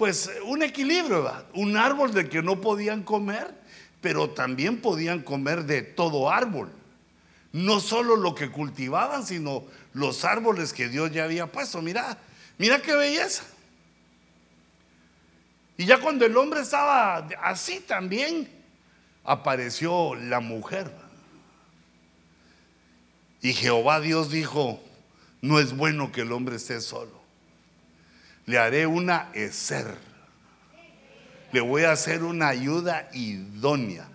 pues 0.00 0.30
un 0.46 0.62
equilibrio, 0.62 1.30
un 1.52 1.76
árbol 1.76 2.14
de 2.14 2.26
que 2.26 2.40
no 2.42 2.62
podían 2.62 3.02
comer, 3.02 3.54
pero 4.00 4.30
también 4.30 4.80
podían 4.80 5.20
comer 5.20 5.64
de 5.64 5.82
todo 5.82 6.30
árbol. 6.30 6.72
No 7.52 7.80
solo 7.80 8.16
lo 8.16 8.34
que 8.34 8.50
cultivaban, 8.50 9.26
sino 9.26 9.64
los 9.92 10.24
árboles 10.24 10.72
que 10.72 10.88
Dios 10.88 11.12
ya 11.12 11.24
había 11.24 11.52
puesto. 11.52 11.82
Mira, 11.82 12.16
mira 12.56 12.80
qué 12.80 12.94
belleza. 12.94 13.44
Y 15.76 15.84
ya 15.84 16.00
cuando 16.00 16.24
el 16.24 16.34
hombre 16.34 16.60
estaba 16.60 17.28
así 17.42 17.80
también, 17.80 18.48
apareció 19.22 20.14
la 20.14 20.40
mujer. 20.40 20.90
Y 23.42 23.52
Jehová 23.54 24.00
Dios 24.00 24.30
dijo, 24.30 24.80
no 25.40 25.58
es 25.58 25.76
bueno 25.76 26.12
que 26.12 26.22
el 26.22 26.32
hombre 26.32 26.56
esté 26.56 26.80
solo 26.80 27.20
le 28.50 28.58
haré 28.58 28.86
una 28.86 29.30
eser. 29.32 29.96
Le 31.52 31.60
voy 31.60 31.84
a 31.84 31.92
hacer 31.92 32.22
una 32.22 32.48
ayuda 32.48 33.08
idónea. 33.12 34.08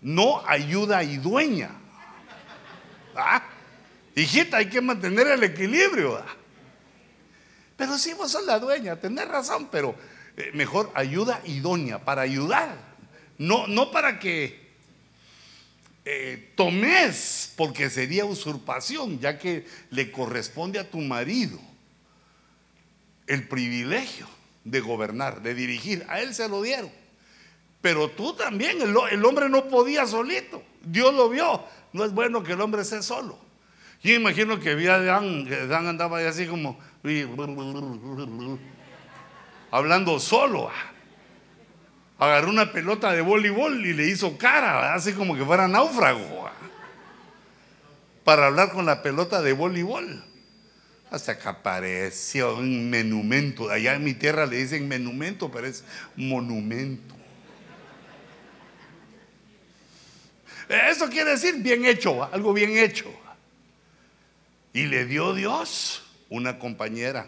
No 0.00 0.46
ayuda 0.46 1.02
dueña 1.02 1.70
¿Ah? 3.16 3.42
Hijita, 4.14 4.58
hay 4.58 4.68
que 4.68 4.80
mantener 4.80 5.26
el 5.26 5.42
equilibrio. 5.42 6.16
¿ah? 6.16 6.26
Pero 7.76 7.98
si 7.98 8.14
vos 8.14 8.30
sos 8.30 8.46
la 8.46 8.58
dueña, 8.58 8.96
tenés 8.96 9.28
razón, 9.28 9.68
pero 9.70 9.94
eh, 10.36 10.50
mejor 10.54 10.90
ayuda 10.94 11.40
idónea, 11.44 12.04
para 12.04 12.22
ayudar. 12.22 12.76
No, 13.38 13.66
no 13.66 13.90
para 13.90 14.18
que 14.18 14.67
eh, 16.10 16.52
tomes, 16.56 17.52
porque 17.54 17.90
sería 17.90 18.24
usurpación, 18.24 19.20
ya 19.20 19.38
que 19.38 19.66
le 19.90 20.10
corresponde 20.10 20.78
a 20.78 20.88
tu 20.90 21.00
marido 21.00 21.60
el 23.26 23.46
privilegio 23.46 24.26
de 24.64 24.80
gobernar, 24.80 25.42
de 25.42 25.52
dirigir. 25.52 26.06
A 26.08 26.20
él 26.20 26.34
se 26.34 26.48
lo 26.48 26.62
dieron. 26.62 26.90
Pero 27.82 28.08
tú 28.08 28.32
también, 28.32 28.80
el, 28.80 29.24
hombre 29.26 29.50
no 29.50 29.68
podía 29.68 30.06
solito. 30.06 30.62
Dios 30.82 31.12
lo 31.12 31.28
vio. 31.28 31.62
No 31.92 32.06
es 32.06 32.12
bueno 32.12 32.42
que 32.42 32.54
el 32.54 32.60
hombre 32.62 32.80
esté 32.80 33.02
solo. 33.02 33.38
Yo 34.02 34.14
imagino 34.14 34.58
que 34.58 34.76
vi 34.76 34.86
a 34.86 34.98
Dan, 34.98 35.68
Dan 35.68 35.88
andaba 35.88 36.26
así 36.26 36.46
como 36.46 36.78
hablando 39.70 40.18
solo. 40.18 40.70
Agarró 42.18 42.50
una 42.50 42.72
pelota 42.72 43.12
de 43.12 43.20
voleibol 43.20 43.86
y 43.86 43.92
le 43.92 44.08
hizo 44.08 44.36
cara, 44.36 44.92
así 44.94 45.12
como 45.12 45.36
que 45.36 45.44
fuera 45.44 45.68
náufrago. 45.68 46.50
Para 48.24 48.46
hablar 48.46 48.72
con 48.72 48.86
la 48.86 49.02
pelota 49.02 49.40
de 49.40 49.52
voleibol. 49.52 50.24
Hasta 51.10 51.38
que 51.38 51.48
apareció 51.48 52.56
un 52.56 52.90
monumento. 52.90 53.70
Allá 53.70 53.94
en 53.94 54.04
mi 54.04 54.14
tierra 54.14 54.46
le 54.46 54.56
dicen 54.56 54.88
monumento, 54.88 55.50
pero 55.50 55.66
es 55.66 55.84
monumento. 56.16 57.14
Eso 60.68 61.08
quiere 61.08 61.30
decir 61.30 61.54
bien 61.62 61.86
hecho, 61.86 62.24
algo 62.30 62.52
bien 62.52 62.76
hecho. 62.76 63.10
Y 64.74 64.86
le 64.86 65.06
dio 65.06 65.34
Dios 65.34 66.02
una 66.28 66.58
compañera. 66.58 67.26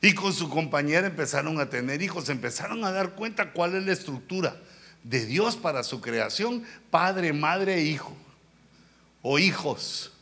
Y 0.00 0.14
con 0.14 0.32
su 0.32 0.48
compañera 0.48 1.06
empezaron 1.06 1.60
a 1.60 1.68
tener 1.68 2.02
hijos, 2.02 2.28
empezaron 2.28 2.84
a 2.84 2.92
dar 2.92 3.14
cuenta 3.14 3.52
cuál 3.52 3.74
es 3.74 3.84
la 3.84 3.92
estructura 3.92 4.60
de 5.02 5.26
Dios 5.26 5.56
para 5.56 5.82
su 5.82 6.00
creación, 6.00 6.64
padre, 6.90 7.32
madre 7.32 7.74
e 7.74 7.82
hijo, 7.82 8.16
o 9.22 9.38
hijos. 9.38 10.12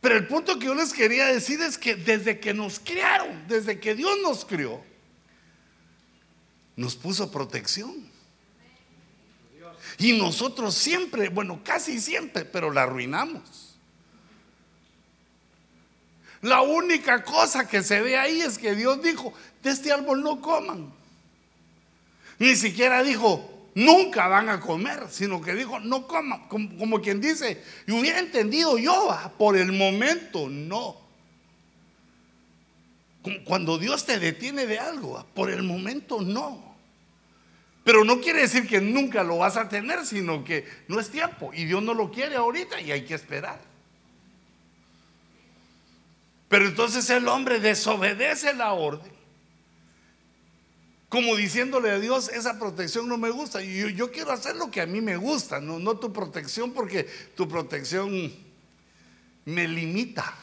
Pero 0.00 0.16
el 0.16 0.26
punto 0.26 0.58
que 0.58 0.66
yo 0.66 0.74
les 0.74 0.92
quería 0.92 1.26
decir 1.26 1.60
es 1.60 1.78
que 1.78 1.94
desde 1.94 2.40
que 2.40 2.52
nos 2.52 2.80
criaron, 2.80 3.46
desde 3.46 3.78
que 3.78 3.94
Dios 3.94 4.18
nos 4.20 4.44
crió, 4.44 4.82
nos 6.74 6.96
puso 6.96 7.30
protección. 7.30 8.10
Y 9.98 10.18
nosotros 10.18 10.74
siempre, 10.74 11.28
bueno, 11.28 11.60
casi 11.62 12.00
siempre, 12.00 12.44
pero 12.44 12.72
la 12.72 12.82
arruinamos. 12.82 13.71
La 16.42 16.60
única 16.62 17.22
cosa 17.22 17.68
que 17.68 17.82
se 17.82 18.02
ve 18.02 18.18
ahí 18.18 18.40
es 18.40 18.58
que 18.58 18.74
Dios 18.74 19.00
dijo, 19.00 19.32
de 19.62 19.70
este 19.70 19.92
árbol 19.92 20.22
no 20.22 20.40
coman. 20.40 20.92
Ni 22.38 22.56
siquiera 22.56 23.04
dijo, 23.04 23.70
nunca 23.76 24.26
van 24.26 24.48
a 24.48 24.58
comer, 24.58 25.06
sino 25.08 25.40
que 25.40 25.54
dijo, 25.54 25.78
no 25.78 26.08
coman, 26.08 26.48
como, 26.48 27.00
quien 27.00 27.20
dice, 27.20 27.62
y 27.86 27.92
hubiera 27.92 28.18
entendido 28.18 28.76
yo, 28.76 29.16
por 29.38 29.56
el 29.56 29.70
momento 29.70 30.48
no. 30.48 31.00
Cuando 33.44 33.78
Dios 33.78 34.04
te 34.04 34.18
detiene 34.18 34.66
de 34.66 34.80
algo, 34.80 35.24
por 35.34 35.48
el 35.48 35.62
momento 35.62 36.20
no. 36.20 36.74
Pero 37.84 38.04
no 38.04 38.20
quiere 38.20 38.40
decir 38.40 38.66
que 38.66 38.80
nunca 38.80 39.22
lo 39.22 39.38
vas 39.38 39.56
a 39.56 39.68
tener, 39.68 40.04
sino 40.04 40.42
que 40.42 40.66
no 40.88 40.98
es 40.98 41.08
tiempo 41.08 41.52
y 41.54 41.66
Dios 41.66 41.84
no 41.84 41.94
lo 41.94 42.10
quiere 42.10 42.34
ahorita 42.34 42.80
y 42.80 42.90
hay 42.90 43.04
que 43.04 43.14
esperar. 43.14 43.71
Pero 46.52 46.66
entonces 46.66 47.08
el 47.08 47.28
hombre 47.28 47.60
desobedece 47.60 48.52
la 48.52 48.74
orden 48.74 49.10
como 51.08 51.36
diciéndole 51.36 51.90
a 51.90 51.98
Dios, 51.98 52.30
esa 52.30 52.58
protección 52.58 53.06
no 53.06 53.18
me 53.18 53.28
gusta. 53.28 53.62
Y 53.62 53.94
yo, 53.94 54.10
quiero 54.10 54.32
hacer 54.32 54.56
lo 54.56 54.70
que 54.70 54.80
a 54.80 54.86
mí 54.86 55.02
me 55.02 55.16
gusta, 55.18 55.60
no, 55.60 55.78
no 55.78 55.98
tu 55.98 56.10
protección, 56.10 56.72
porque 56.72 57.04
tu 57.34 57.46
protección 57.46 58.32
me 59.44 59.68
limita. 59.68 60.34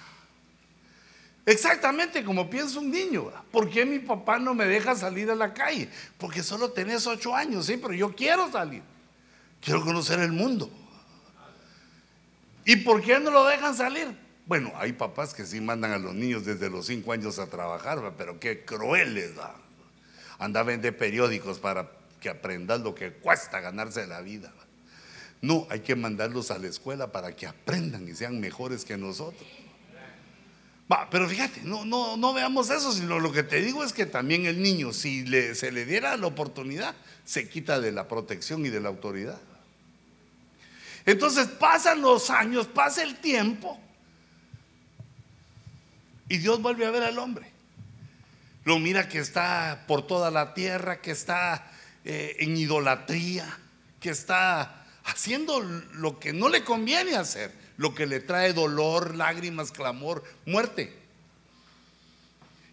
Exactamente 1.44 2.24
como 2.24 2.52
piensa 2.52 2.78
un 2.78 2.92
niño. 2.92 3.32
¿Por 3.52 3.68
qué 3.68 3.84
mi 3.84 3.98
papá 3.98 4.38
no 4.38 4.54
me 4.54 4.66
deja 4.66 4.96
salir 4.96 5.32
a 5.32 5.36
la 5.36 5.56
calle? 5.56 5.90
Porque 6.20 6.44
solo 6.44 6.72
tenés 6.72 7.08
ocho 7.08 7.36
años, 7.36 7.66
sí, 7.66 7.78
pero 7.78 7.94
yo 7.96 8.16
quiero 8.16 8.52
salir. 8.52 8.84
Quiero 9.62 9.84
conocer 9.84 10.20
el 10.20 10.32
mundo. 10.32 10.72
¿Y 12.64 12.76
por 12.78 13.02
qué 13.02 13.20
no 13.20 13.32
lo 13.32 13.46
dejan 13.46 13.76
salir? 13.76 14.29
Bueno, 14.50 14.74
hay 14.78 14.94
papás 14.94 15.36
que 15.36 15.46
sí 15.46 15.62
mandan 15.62 15.92
a 15.92 16.00
los 16.00 16.16
niños 16.16 16.44
desde 16.44 16.72
los 16.72 16.88
cinco 16.88 17.12
años 17.12 17.38
a 17.38 17.46
trabajar, 17.46 18.02
pero 18.18 18.40
qué 18.40 18.66
crueles. 18.66 19.36
da 19.36 19.54
anda 20.40 20.62
a 20.62 20.64
vender 20.64 20.98
periódicos 20.98 21.60
para 21.60 21.92
que 22.20 22.30
aprendan 22.30 22.84
lo 22.84 22.96
que 22.96 23.12
cuesta 23.14 23.60
ganarse 23.60 24.08
la 24.08 24.22
vida. 24.22 24.52
No, 25.44 25.68
hay 25.70 25.82
que 25.82 25.96
mandarlos 25.96 26.50
a 26.50 26.58
la 26.58 26.66
escuela 26.66 27.12
para 27.12 27.36
que 27.36 27.46
aprendan 27.46 28.08
y 28.08 28.16
sean 28.16 28.40
mejores 28.40 28.86
que 28.86 28.98
nosotros. 28.98 29.48
pero 31.12 31.30
fíjate, 31.30 31.62
no, 31.62 31.86
no, 31.86 32.18
no 32.18 32.34
veamos 32.34 32.72
eso, 32.72 32.92
sino 32.92 33.20
lo 33.20 33.32
que 33.32 33.44
te 33.44 33.62
digo 33.62 33.84
es 33.84 33.94
que 33.94 34.08
también 34.08 34.48
el 34.48 34.64
niño, 34.64 34.94
si 34.94 35.28
se 35.54 35.72
le 35.72 35.86
diera 35.86 36.18
la 36.18 36.26
oportunidad, 36.26 36.96
se 37.24 37.48
quita 37.48 37.80
de 37.80 37.92
la 37.92 38.08
protección 38.08 38.66
y 38.66 38.70
de 38.70 38.80
la 38.80 38.90
autoridad. 38.90 39.40
Entonces 41.06 41.48
pasan 41.50 42.02
los 42.02 42.32
años, 42.32 42.66
pasa 42.66 43.04
el 43.04 43.18
tiempo, 43.18 43.80
y 46.30 46.38
Dios 46.38 46.62
vuelve 46.62 46.86
a 46.86 46.92
ver 46.92 47.04
al 47.04 47.18
hombre. 47.18 47.52
Lo 48.64 48.78
mira 48.78 49.10
que 49.10 49.20
está 49.20 49.84
por 49.88 50.06
toda 50.06 50.30
la 50.30 50.54
tierra, 50.54 51.02
que 51.02 51.12
está 51.12 51.72
eh, 52.06 52.38
en 52.40 52.56
idolatría, 52.56 53.58
que 54.00 54.12
está 54.12 54.86
haciendo 55.06 55.60
lo 55.60 56.20
que 56.20 56.34
no 56.34 56.50
le 56.50 56.64
conviene 56.64 57.16
hacer, 57.16 57.52
lo 57.78 57.96
que 57.96 58.06
le 58.06 58.20
trae 58.20 58.54
dolor, 58.54 59.16
lágrimas, 59.16 59.72
clamor, 59.72 60.24
muerte. 60.46 60.96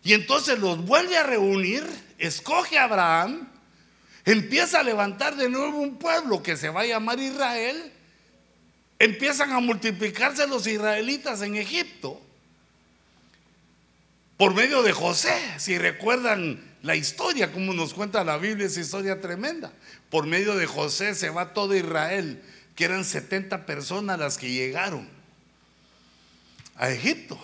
Y 0.04 0.12
entonces 0.12 0.58
los 0.58 0.84
vuelve 0.84 1.16
a 1.16 1.22
reunir, 1.22 1.84
escoge 2.18 2.78
a 2.78 2.84
Abraham, 2.84 3.48
empieza 4.26 4.80
a 4.80 4.82
levantar 4.82 5.36
de 5.36 5.48
nuevo 5.48 5.78
un 5.78 5.96
pueblo 5.96 6.42
que 6.42 6.58
se 6.58 6.68
va 6.68 6.82
a 6.82 6.86
llamar 6.86 7.18
Israel, 7.18 7.90
empiezan 8.98 9.52
a 9.52 9.60
multiplicarse 9.60 10.46
los 10.46 10.66
israelitas 10.66 11.40
en 11.40 11.56
Egipto 11.56 12.25
por 14.36 14.54
medio 14.54 14.82
de 14.82 14.92
José. 14.92 15.34
Si 15.58 15.78
recuerdan 15.78 16.60
la 16.82 16.94
historia, 16.94 17.52
como 17.52 17.72
nos 17.72 17.94
cuenta 17.94 18.24
la 18.24 18.38
Biblia, 18.38 18.66
es 18.66 18.76
historia 18.76 19.20
tremenda. 19.20 19.72
Por 20.10 20.26
medio 20.26 20.54
de 20.56 20.66
José 20.66 21.14
se 21.14 21.30
va 21.30 21.54
todo 21.54 21.74
Israel, 21.74 22.42
que 22.74 22.84
eran 22.84 23.04
70 23.04 23.66
personas 23.66 24.18
las 24.18 24.38
que 24.38 24.50
llegaron 24.50 25.08
a 26.76 26.90
Egipto. 26.90 27.38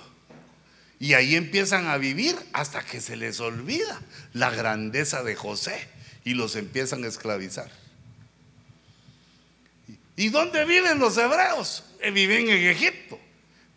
Y 1.01 1.15
ahí 1.15 1.35
empiezan 1.35 1.89
a 1.89 1.97
vivir 1.97 2.37
hasta 2.53 2.83
que 2.85 3.01
se 3.01 3.17
les 3.17 3.41
olvida 3.41 4.01
la 4.35 4.51
grandeza 4.51 5.25
de 5.25 5.35
José 5.35 5.89
y 6.25 6.35
los 6.35 6.55
empiezan 6.55 7.03
a 7.03 7.09
esclavizar. 7.09 7.71
¿Y 10.15 10.29
dónde 10.29 10.65
viven 10.65 10.99
los 10.99 11.17
hebreos? 11.17 11.85
Eh, 12.01 12.11
viven 12.11 12.49
en 12.49 12.69
Egipto. 12.69 13.19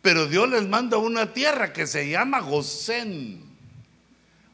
Pero 0.06 0.28
Dios 0.28 0.48
les 0.48 0.68
manda 0.68 0.98
una 0.98 1.34
tierra 1.34 1.74
que 1.74 1.88
se 1.88 2.08
llama 2.08 2.40
Gosén. 2.40 3.44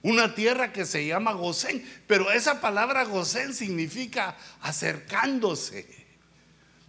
Una 0.02 0.34
tierra 0.34 0.72
que 0.72 0.86
se 0.86 1.06
llama 1.06 1.34
Gosén. 1.34 1.86
Pero 2.08 2.32
esa 2.32 2.62
palabra 2.62 3.04
Gosén 3.04 3.54
significa 3.54 4.38
acercándose. 4.62 5.86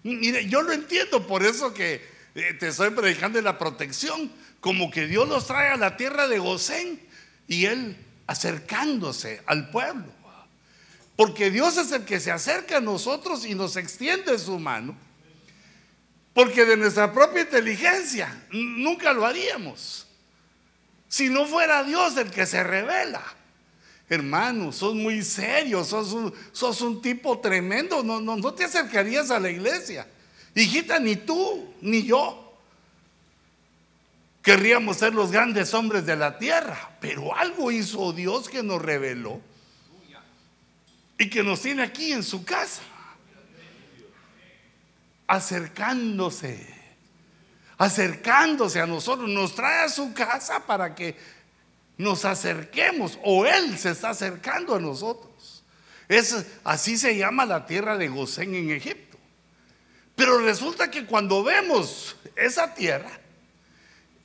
Mire, 0.05 0.46
yo 0.46 0.62
lo 0.62 0.72
entiendo, 0.72 1.27
por 1.27 1.42
eso 1.42 1.75
que 1.75 2.07
eh, 2.37 2.55
te 2.61 2.68
estoy 2.68 2.90
predicando 2.90 3.42
la 3.42 3.59
protección. 3.59 4.31
Como 4.61 4.92
que 4.92 5.09
Dios 5.09 5.29
los 5.29 5.48
trae 5.48 5.70
a 5.70 5.77
la 5.77 5.96
tierra 5.96 6.29
de 6.29 6.38
Gosén 6.38 7.01
y 7.48 7.64
Él 7.64 7.96
acercándose 8.29 9.42
al 9.46 9.70
pueblo. 9.70 10.07
Porque 11.16 11.51
Dios 11.51 11.79
es 11.79 11.90
el 11.90 12.05
que 12.05 12.20
se 12.20 12.31
acerca 12.31 12.77
a 12.77 12.81
nosotros 12.81 13.44
y 13.44 13.57
nos 13.57 13.75
extiende 13.75 14.38
su 14.38 14.61
mano 14.61 14.94
porque 16.35 16.64
de 16.64 16.77
nuestra 16.77 17.12
propia 17.12 17.42
inteligencia 17.42 18.47
nunca 18.51 19.12
lo 19.12 19.27
haríamos. 19.27 20.07
Si 21.09 21.29
no 21.29 21.47
fuera 21.47 21.85
Dios 21.85 22.16
el 22.16 22.31
que 22.31 22.47
se 22.47 22.62
revela. 22.62 23.23
Hermano, 24.09 24.73
sos 24.73 24.95
muy 24.95 25.23
serio, 25.23 25.85
sos 25.85 26.12
un, 26.12 26.35
sos 26.53 26.81
un 26.81 27.01
tipo 27.01 27.38
tremendo, 27.38 28.03
no, 28.03 28.21
no, 28.21 28.37
no 28.37 28.55
te 28.55 28.64
acercarías 28.64 29.31
a 29.31 29.40
la 29.40 29.51
iglesia. 29.51 30.07
Hijita, 30.55 30.99
ni 30.99 31.16
tú, 31.16 31.75
ni 31.81 32.03
yo. 32.03 32.59
Querríamos 34.42 34.99
ser 34.99 35.14
los 35.14 35.31
grandes 35.31 35.73
hombres 35.73 36.05
de 36.05 36.16
la 36.16 36.38
tierra, 36.38 36.97
pero 37.01 37.35
algo 37.37 37.71
hizo 37.71 38.12
Dios 38.12 38.49
que 38.49 38.62
nos 38.62 38.83
reveló 38.83 39.40
y 41.16 41.31
que 41.31 41.42
nos 41.42 41.61
tiene 41.61 41.83
aquí 41.83 42.12
en 42.12 42.23
su 42.23 42.45
casa 42.45 42.83
acercándose, 45.33 46.68
acercándose 47.79 48.81
a 48.81 48.87
nosotros, 48.87 49.31
nos 49.31 49.55
trae 49.55 49.87
a 49.87 49.88
su 49.88 50.12
casa 50.12 50.66
para 50.66 50.95
que 50.95 51.16
nos 51.97 52.27
acerquemos 52.27 53.18
o 53.25 53.47
Él 53.47 53.79
se 53.79 53.92
está 53.92 54.11
acercando 54.11 54.75
a 54.75 54.79
nosotros. 54.79 55.64
Es, 56.07 56.45
así 56.64 56.99
se 56.99 57.16
llama 57.16 57.47
la 57.47 57.64
tierra 57.64 57.97
de 57.97 58.09
Gosén 58.09 58.55
en 58.55 58.73
Egipto. 58.73 59.16
Pero 60.16 60.37
resulta 60.37 60.90
que 60.90 61.07
cuando 61.07 61.42
vemos 61.42 62.14
esa 62.37 62.75
tierra, 62.75 63.18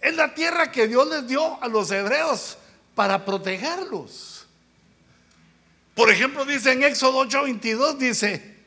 es 0.02 0.14
la 0.14 0.34
tierra 0.34 0.74
que 0.74 0.90
Dios 0.90 1.08
les 1.08 1.26
dio 1.26 1.64
a 1.64 1.70
los 1.70 1.90
hebreos 1.90 2.58
para 2.96 3.24
protegerlos. 3.24 4.46
Por 5.96 6.12
ejemplo, 6.12 6.44
dice 6.44 6.74
en 6.74 6.84
Éxodo 6.84 7.26
8:22, 7.26 7.98
dice, 7.98 8.58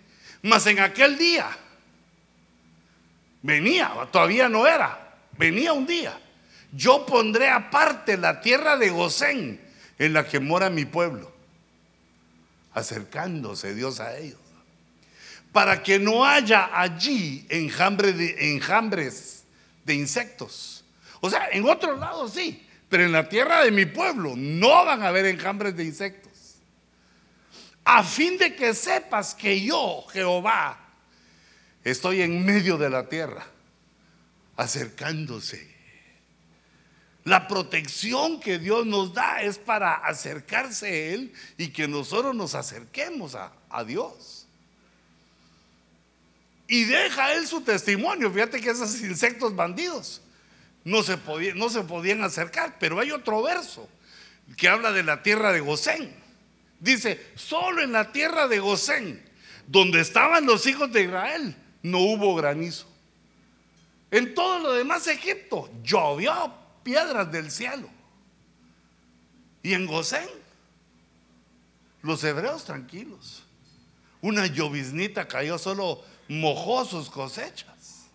mas 0.40 0.66
en 0.66 0.80
aquel 0.80 1.18
día, 1.18 1.54
Venía, 3.42 3.92
todavía 4.12 4.48
no 4.48 4.66
era, 4.66 5.14
venía 5.36 5.72
un 5.72 5.86
día. 5.86 6.18
Yo 6.72 7.04
pondré 7.06 7.48
aparte 7.48 8.16
la 8.16 8.40
tierra 8.40 8.76
de 8.76 8.90
Gosén 8.90 9.60
en 9.98 10.12
la 10.12 10.26
que 10.26 10.40
mora 10.40 10.70
mi 10.70 10.84
pueblo, 10.84 11.32
acercándose 12.74 13.74
Dios 13.74 14.00
a 14.00 14.16
ellos, 14.16 14.38
para 15.52 15.82
que 15.82 15.98
no 15.98 16.24
haya 16.24 16.70
allí 16.72 17.46
enjambres 17.48 18.16
de 19.84 19.94
insectos. 19.94 20.84
O 21.20 21.28
sea, 21.28 21.48
en 21.50 21.68
otros 21.68 21.98
lados 21.98 22.32
sí, 22.32 22.66
pero 22.88 23.04
en 23.04 23.12
la 23.12 23.28
tierra 23.28 23.64
de 23.64 23.70
mi 23.70 23.86
pueblo 23.86 24.34
no 24.36 24.84
van 24.84 25.02
a 25.02 25.08
haber 25.08 25.26
enjambres 25.26 25.76
de 25.76 25.84
insectos. 25.84 26.56
A 27.84 28.04
fin 28.04 28.38
de 28.38 28.54
que 28.54 28.74
sepas 28.74 29.34
que 29.34 29.60
yo, 29.60 30.04
Jehová, 30.12 30.78
Estoy 31.84 32.22
en 32.22 32.44
medio 32.44 32.76
de 32.76 32.90
la 32.90 33.08
tierra, 33.08 33.46
acercándose. 34.56 35.70
La 37.24 37.48
protección 37.48 38.40
que 38.40 38.58
Dios 38.58 38.86
nos 38.86 39.12
da 39.12 39.42
es 39.42 39.58
para 39.58 39.94
acercarse 39.94 40.86
a 40.86 41.14
Él 41.14 41.32
y 41.58 41.68
que 41.68 41.86
nosotros 41.86 42.34
nos 42.34 42.54
acerquemos 42.54 43.34
a, 43.34 43.84
Dios. 43.84 44.46
Y 46.66 46.84
deja 46.84 47.34
Él 47.34 47.46
su 47.46 47.60
testimonio. 47.60 48.30
Fíjate 48.30 48.60
que 48.60 48.70
esos 48.70 49.00
insectos 49.00 49.54
bandidos 49.54 50.22
no 50.84 51.02
se, 51.02 51.16
podían, 51.18 51.58
no 51.58 51.68
se 51.68 51.82
podían 51.82 52.22
acercar. 52.24 52.76
Pero 52.78 53.00
hay 53.00 53.10
otro 53.10 53.42
verso 53.42 53.88
que 54.56 54.68
habla 54.68 54.92
de 54.92 55.02
la 55.02 55.22
tierra 55.22 55.52
de 55.52 55.60
Gosén. 55.60 56.14
Dice, 56.78 57.24
solo 57.34 57.82
en 57.82 57.92
la 57.92 58.12
tierra 58.12 58.48
de 58.48 58.58
Gosén, 58.58 59.22
donde 59.66 60.00
estaban 60.00 60.46
los 60.46 60.66
hijos 60.66 60.90
de 60.90 61.02
Israel, 61.02 61.54
no 61.82 61.98
hubo 61.98 62.34
granizo. 62.34 62.86
En 64.10 64.34
todo 64.34 64.58
lo 64.58 64.72
demás 64.72 65.06
Egipto 65.06 65.70
llovió 65.82 66.54
piedras 66.82 67.30
del 67.30 67.50
cielo. 67.50 67.88
Y 69.62 69.74
en 69.74 69.86
Gosén, 69.86 70.28
los 72.02 72.24
hebreos 72.24 72.64
tranquilos. 72.64 73.44
Una 74.22 74.46
lloviznita 74.46 75.28
cayó, 75.28 75.58
solo 75.58 76.02
mojó 76.28 76.84
sus 76.84 77.10
cosechas. 77.10 78.06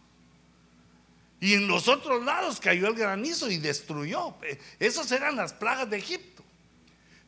Y 1.40 1.54
en 1.54 1.68
los 1.68 1.88
otros 1.88 2.24
lados 2.24 2.60
cayó 2.60 2.88
el 2.88 2.96
granizo 2.96 3.50
y 3.50 3.58
destruyó. 3.58 4.36
Esas 4.80 5.12
eran 5.12 5.36
las 5.36 5.54
plagas 5.54 5.90
de 5.90 5.98
Egipto. 5.98 6.44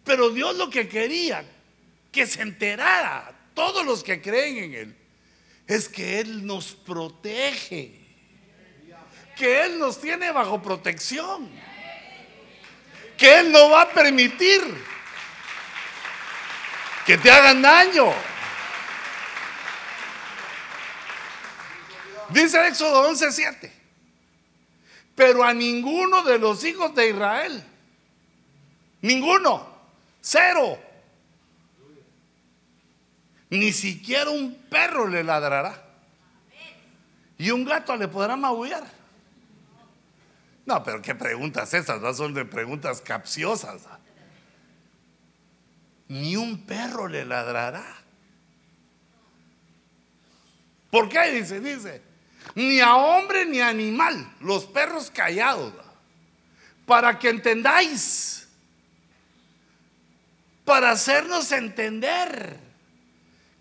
Pero 0.03 0.29
Dios 0.29 0.55
lo 0.55 0.69
que 0.69 0.87
quería, 0.87 1.45
que 2.11 2.25
se 2.25 2.41
enterara 2.41 3.37
todos 3.53 3.85
los 3.85 4.03
que 4.03 4.21
creen 4.21 4.57
en 4.57 4.73
Él, 4.73 4.97
es 5.67 5.89
que 5.89 6.19
Él 6.19 6.45
nos 6.45 6.71
protege. 6.71 7.99
Que 9.35 9.65
Él 9.65 9.77
nos 9.77 9.99
tiene 9.99 10.31
bajo 10.31 10.61
protección. 10.61 11.49
Que 13.17 13.39
Él 13.39 13.51
no 13.51 13.69
va 13.69 13.83
a 13.83 13.89
permitir 13.89 14.61
que 17.05 17.17
te 17.17 17.31
hagan 17.31 17.61
daño. 17.61 18.13
Dice 22.29 22.67
Éxodo 22.67 23.09
11:7. 23.09 23.71
Pero 25.15 25.43
a 25.43 25.53
ninguno 25.53 26.23
de 26.23 26.37
los 26.37 26.63
hijos 26.63 26.93
de 26.93 27.09
Israel, 27.09 27.63
ninguno, 29.01 29.67
cero, 30.21 30.77
ni 33.49 33.71
siquiera 33.71 34.29
un 34.29 34.55
perro 34.69 35.07
le 35.07 35.23
ladrará. 35.23 35.83
Y 37.37 37.51
un 37.51 37.65
gato 37.65 37.95
le 37.95 38.07
podrá 38.07 38.35
maullar. 38.35 38.83
No, 40.65 40.83
pero 40.83 41.01
qué 41.01 41.15
preguntas 41.15 41.73
esas, 41.73 42.01
¿no? 42.01 42.13
son 42.13 42.33
de 42.33 42.43
preguntas 42.43 42.99
capciosas. 42.99 43.83
Ni 46.09 46.35
un 46.35 46.65
perro 46.65 47.07
le 47.07 47.23
ladrará. 47.23 47.85
¿Por 50.89 51.09
qué? 51.09 51.31
Dice, 51.31 51.59
dice, 51.59 52.01
ni 52.55 52.79
a 52.79 52.95
hombre 52.95 53.45
ni 53.45 53.59
a 53.59 53.69
animal, 53.69 54.33
los 54.39 54.65
perros 54.65 55.11
callados, 55.11 55.73
para 56.85 57.19
que 57.19 57.29
entendáis, 57.29 58.47
para 60.65 60.91
hacernos 60.91 61.51
entender 61.51 62.66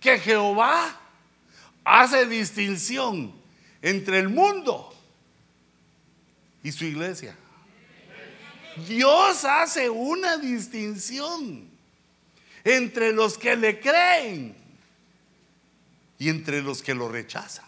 que 0.07 0.21
Jehová 0.21 0.97
hace 1.85 2.27
distinción 2.27 3.35
entre 3.83 4.21
el 4.21 4.29
mundo 4.29 4.95
y 6.63 6.71
su 6.71 6.85
iglesia. 6.85 7.35
Dios 8.87 9.45
hace 9.45 9.91
una 9.91 10.37
distinción 10.37 11.69
entre 12.63 13.13
los 13.13 13.37
que 13.37 13.57
le 13.57 13.81
creen 13.81 14.55
y 16.21 16.29
entre 16.29 16.63
los 16.63 16.83
que 16.83 16.95
lo 16.95 17.09
rechazan. 17.09 17.67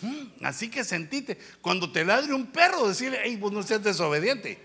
Mm, 0.00 0.42
así 0.42 0.70
que 0.70 0.84
sentite, 0.84 1.38
cuando 1.60 1.92
te 1.92 2.02
ladre 2.02 2.32
un 2.32 2.46
perro, 2.46 2.88
decirle, 2.88 3.20
hey, 3.22 3.36
vos 3.36 3.52
no 3.52 3.62
seas 3.62 3.82
desobediente. 3.82 4.58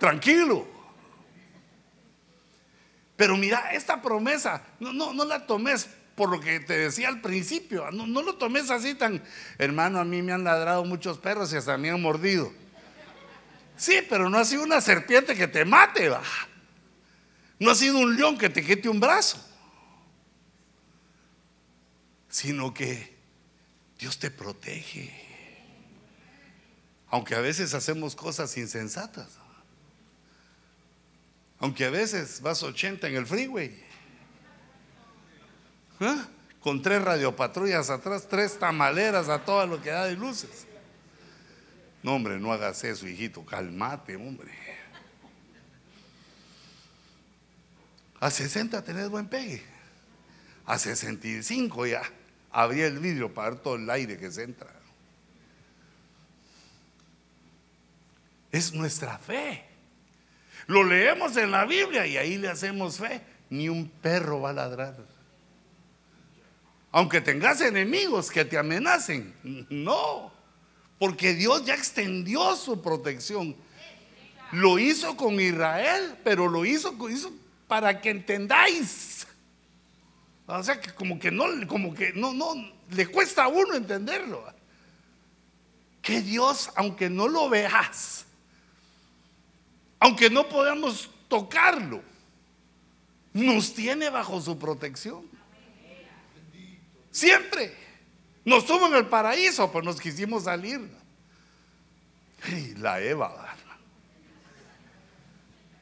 Tranquilo. 0.00 0.75
Pero 3.16 3.36
mira, 3.36 3.72
esta 3.72 4.02
promesa, 4.02 4.62
no, 4.78 4.92
no, 4.92 5.12
no 5.12 5.24
la 5.24 5.46
tomes 5.46 5.88
por 6.14 6.30
lo 6.30 6.40
que 6.40 6.60
te 6.60 6.76
decía 6.78 7.08
al 7.08 7.20
principio, 7.20 7.90
no, 7.90 8.06
no, 8.06 8.22
lo 8.22 8.36
tomes 8.36 8.70
así 8.70 8.94
tan, 8.94 9.22
hermano, 9.58 10.00
a 10.00 10.04
mí 10.04 10.22
me 10.22 10.32
han 10.32 10.44
ladrado 10.44 10.84
muchos 10.84 11.18
perros 11.18 11.52
y 11.52 11.56
hasta 11.56 11.76
me 11.76 11.90
han 11.90 12.00
mordido. 12.00 12.52
Sí, 13.76 13.98
pero 14.08 14.30
no 14.30 14.38
ha 14.38 14.44
sido 14.44 14.62
una 14.62 14.80
serpiente 14.80 15.34
que 15.34 15.46
te 15.46 15.64
mate, 15.64 16.08
va. 16.08 16.22
No 17.58 17.70
ha 17.70 17.74
sido 17.74 17.98
un 17.98 18.16
león 18.16 18.38
que 18.38 18.48
te 18.48 18.64
quite 18.64 18.88
un 18.88 19.00
brazo 19.00 19.46
sino 22.36 22.74
que 22.74 23.16
Dios 23.98 24.18
te 24.18 24.30
protege. 24.30 25.10
Aunque 27.08 27.34
a 27.34 27.40
veces 27.40 27.72
hacemos 27.72 28.14
cosas 28.14 28.54
insensatas. 28.58 29.38
Aunque 31.58 31.84
a 31.84 31.90
veces 31.90 32.40
vas 32.40 32.62
80 32.62 33.08
en 33.08 33.16
el 33.16 33.26
freeway. 33.26 33.82
¿Ah? 36.00 36.28
Con 36.60 36.82
tres 36.82 37.02
radiopatrullas 37.02 37.90
atrás, 37.90 38.26
tres 38.28 38.58
tamaleras 38.58 39.28
a 39.28 39.44
todo 39.44 39.66
lo 39.66 39.80
que 39.80 39.90
da 39.90 40.04
de 40.04 40.16
luces. 40.16 40.66
No, 42.02 42.14
hombre, 42.14 42.38
no 42.38 42.52
hagas 42.52 42.84
eso, 42.84 43.06
hijito. 43.06 43.44
Calmate, 43.44 44.16
hombre. 44.16 44.52
A 48.20 48.30
60 48.30 48.82
tenés 48.82 49.08
buen 49.08 49.28
pegue. 49.28 49.62
A 50.64 50.78
65 50.78 51.86
ya 51.86 52.02
abría 52.50 52.86
el 52.86 52.98
vidrio 52.98 53.32
para 53.32 53.50
ver 53.50 53.60
todo 53.60 53.76
el 53.76 53.88
aire 53.88 54.18
que 54.18 54.30
se 54.30 54.42
entra. 54.42 54.68
Es 58.50 58.72
nuestra 58.72 59.18
fe. 59.18 59.64
Lo 60.66 60.84
leemos 60.84 61.36
en 61.36 61.50
la 61.50 61.64
Biblia 61.64 62.06
y 62.06 62.16
ahí 62.16 62.38
le 62.38 62.48
hacemos 62.48 62.98
fe. 62.98 63.20
Ni 63.50 63.68
un 63.68 63.88
perro 63.88 64.40
va 64.40 64.50
a 64.50 64.54
ladrar. 64.54 64.96
Aunque 66.90 67.20
tengas 67.20 67.60
enemigos 67.60 68.30
que 68.30 68.44
te 68.44 68.58
amenacen. 68.58 69.34
No. 69.70 70.32
Porque 70.98 71.34
Dios 71.34 71.64
ya 71.64 71.74
extendió 71.74 72.56
su 72.56 72.82
protección. 72.82 73.54
Lo 74.52 74.78
hizo 74.78 75.16
con 75.16 75.40
Israel, 75.40 76.16
pero 76.24 76.48
lo 76.48 76.64
hizo, 76.64 76.94
hizo 77.08 77.32
para 77.68 78.00
que 78.00 78.10
entendáis 78.10 79.26
o 80.46 80.62
sea 80.62 80.80
que 80.80 80.92
como 80.92 81.18
que 81.18 81.30
no, 81.30 81.44
como 81.66 81.92
que 81.92 82.12
no, 82.12 82.32
no, 82.32 82.54
le 82.90 83.06
cuesta 83.06 83.44
a 83.44 83.48
uno 83.48 83.74
entenderlo. 83.74 84.44
Que 86.00 86.22
Dios, 86.22 86.70
aunque 86.76 87.10
no 87.10 87.26
lo 87.26 87.48
veas, 87.48 88.25
aunque 89.98 90.30
no 90.30 90.48
podamos 90.48 91.10
tocarlo, 91.28 92.02
nos 93.32 93.74
tiene 93.74 94.10
bajo 94.10 94.40
su 94.40 94.58
protección. 94.58 95.24
Siempre. 97.10 97.86
Nos 98.44 98.64
tuvo 98.64 98.86
en 98.86 98.94
el 98.94 99.06
paraíso, 99.06 99.72
pues 99.72 99.84
nos 99.84 100.00
quisimos 100.00 100.44
salir. 100.44 100.88
Y 102.48 102.74
la 102.76 103.00
Eva. 103.00 103.56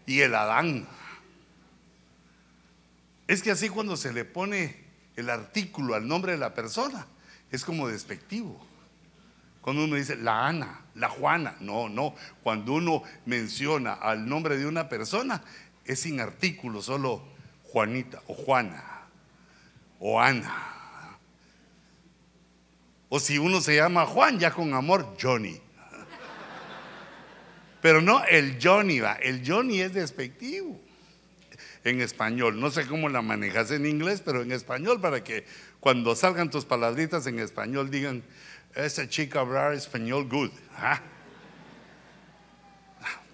Y 0.07 0.21
el 0.21 0.35
Adán. 0.35 0.87
Es 3.27 3.43
que 3.43 3.51
así 3.51 3.69
cuando 3.69 3.97
se 3.97 4.13
le 4.13 4.25
pone 4.25 4.83
el 5.17 5.29
artículo 5.31 5.95
al 5.95 6.09
nombre 6.09 6.33
de 6.33 6.39
la 6.39 6.55
persona, 6.55 7.07
es 7.51 7.65
como 7.65 7.89
despectivo. 7.89 8.65
Cuando 9.65 9.85
uno 9.85 9.97
dice 9.97 10.17
la 10.17 10.47
Ana, 10.47 10.83
la 10.95 11.09
Juana, 11.09 11.57
no, 11.61 11.89
no. 11.89 12.15
Cuando 12.43 12.75
uno 12.75 13.03
menciona 13.25 13.95
al 13.95 14.29
nombre 14.29 14.59
de 14.59 14.67
una 14.67 14.91
persona, 14.91 15.43
es 15.87 16.01
sin 16.01 16.21
artículo, 16.21 16.83
solo 16.83 17.23
Juanita 17.63 18.21
o 18.27 18.35
Juana 18.35 18.85
o 20.01 20.21
Ana. 20.21 21.17
O 23.09 23.19
si 23.19 23.39
uno 23.39 23.63
se 23.63 23.77
llama 23.77 24.05
Juan, 24.05 24.39
ya 24.39 24.51
con 24.51 24.75
amor, 24.75 25.17
Johnny. 25.19 25.59
Pero 27.81 28.03
no, 28.03 28.23
el 28.25 28.59
Johnny 28.63 29.01
va, 29.01 29.15
el 29.15 29.43
Johnny 29.51 29.81
es 29.81 29.95
despectivo 29.95 30.79
en 31.85 32.03
español. 32.03 32.61
No 32.61 32.71
sé 32.71 32.87
cómo 32.87 33.09
la 33.09 33.23
manejas 33.23 33.71
en 33.71 33.87
inglés, 33.87 34.21
pero 34.23 34.43
en 34.43 34.53
español 34.53 35.01
para 35.01 35.25
que 35.25 35.47
cuando 35.81 36.15
salgan 36.15 36.51
tus 36.51 36.67
palabritas 36.67 37.27
en 37.27 37.39
español 37.39 37.91
digan, 37.91 38.23
esa 38.75 39.09
chica 39.09 39.41
habla 39.41 39.73
español 39.75 40.29
good. 40.29 40.51
¿ah? 40.77 41.01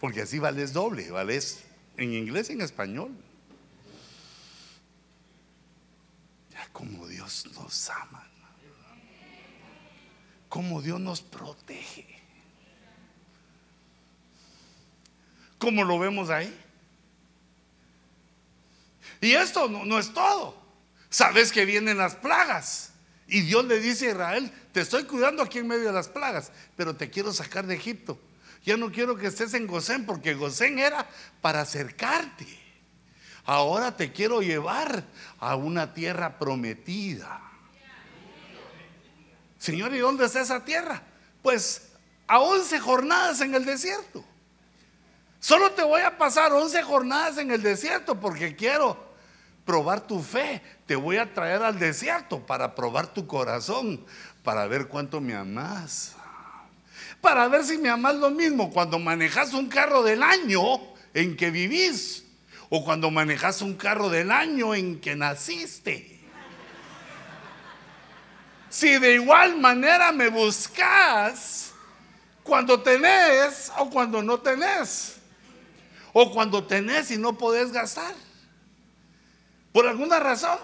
Porque 0.01 0.23
así 0.23 0.39
vales 0.39 0.73
doble, 0.73 1.11
vales 1.11 1.65
en 1.97 2.15
inglés 2.15 2.51
y 2.51 2.55
en 2.55 2.63
español. 2.63 3.11
Ya 6.51 6.67
como 6.73 7.07
Dios 7.07 7.47
nos 7.55 7.91
ama, 7.91 8.27
como 10.49 10.81
Dios 10.83 11.01
nos 11.01 11.21
protege. 11.21 12.07
¿Cómo 15.59 15.85
lo 15.85 15.99
vemos 15.99 16.31
ahí? 16.31 16.59
Y 19.21 19.33
esto 19.33 19.69
no, 19.69 19.99
es 19.99 20.13
todo. 20.15 20.57
Sabes 21.11 21.53
que 21.53 21.67
vienen 21.67 21.99
las 21.99 22.17
plagas. 22.17 22.90
Y 23.31 23.43
Dios 23.43 23.65
le 23.65 23.79
dice 23.79 24.09
a 24.09 24.11
Israel, 24.11 24.53
te 24.73 24.81
estoy 24.81 25.05
cuidando 25.05 25.41
aquí 25.45 25.59
en 25.59 25.69
medio 25.69 25.85
de 25.85 25.93
las 25.93 26.09
plagas, 26.09 26.51
pero 26.77 26.97
te 26.97 27.11
quiero 27.11 27.33
sacar 27.33 27.65
de 27.65 27.77
Egipto. 27.77 28.19
Ya 28.65 28.77
no 28.77 28.91
quiero 28.91 29.17
que 29.17 29.29
estés 29.29 29.55
en 29.55 29.69
Gosén, 29.69 30.05
porque 30.05 30.35
Gosén 30.35 30.81
era 30.81 31.09
para 31.41 31.61
acercarte. 31.61 32.45
Ahora 33.45 33.97
te 33.97 34.11
quiero 34.11 34.43
llevar 34.43 35.05
a 35.39 35.55
una 35.55 35.95
tierra 35.95 36.41
prometida. 36.41 37.41
Señor, 39.59 39.95
¿y 39.95 39.99
dónde 39.99 40.27
está 40.27 40.41
esa 40.41 40.65
tierra? 40.65 41.01
Pues 41.41 41.93
a 42.27 42.41
11 42.41 42.81
jornadas 42.81 43.41
en 43.43 43.55
el 43.55 43.65
desierto. 43.65 44.25
Solo 45.39 45.71
te 45.71 45.85
voy 45.85 46.03
a 46.03 46.19
pasar 46.19 46.53
11 46.53 46.83
jornadas 46.83 47.39
en 47.39 47.53
el 47.53 47.63
desierto 47.63 48.19
porque 48.19 48.57
quiero 48.57 49.10
probar 49.65 50.07
tu 50.07 50.23
fe. 50.23 50.63
Te 50.87 50.97
voy 50.97 51.17
a 51.17 51.33
traer 51.33 51.63
al 51.63 51.79
desierto 51.79 52.45
para 52.47 52.75
probar 52.75 53.07
tu 53.09 53.27
corazón, 53.27 54.05
para 54.43 54.67
ver 54.67 54.89
cuánto 54.89 55.21
me 55.21 55.35
amas. 55.35 56.17
Para 57.21 57.49
ver 57.49 57.65
si 57.65 57.79
me 57.79 57.89
amas 57.89 58.15
lo 58.15 58.31
mismo 58.31 58.71
cuando 58.71 58.99
manejas 58.99 59.53
un 59.53 59.69
carro 59.69 60.03
del 60.03 60.23
año 60.23 60.63
en 61.15 61.37
que 61.37 61.51
vivís 61.51 62.25
o 62.71 62.85
cuando 62.85 63.11
manejas 63.11 63.63
un 63.63 63.75
carro 63.75 64.09
del 64.09 64.31
año 64.31 64.75
en 64.75 65.01
que 65.01 65.17
naciste. 65.17 66.21
Si 68.71 68.99
de 68.99 69.15
igual 69.15 69.59
manera 69.59 70.13
me 70.13 70.29
buscas 70.29 71.73
cuando 72.45 72.81
tenés 72.81 73.71
o 73.77 73.91
cuando 73.91 74.23
no 74.23 74.39
tenés. 74.39 75.17
O 76.13 76.33
cuando 76.33 76.65
tenés 76.65 77.11
y 77.11 77.19
no 77.19 77.37
podés 77.37 77.73
gastar. 77.73 78.15
Por 79.73 79.87
alguna 79.87 80.19
razón. 80.19 80.59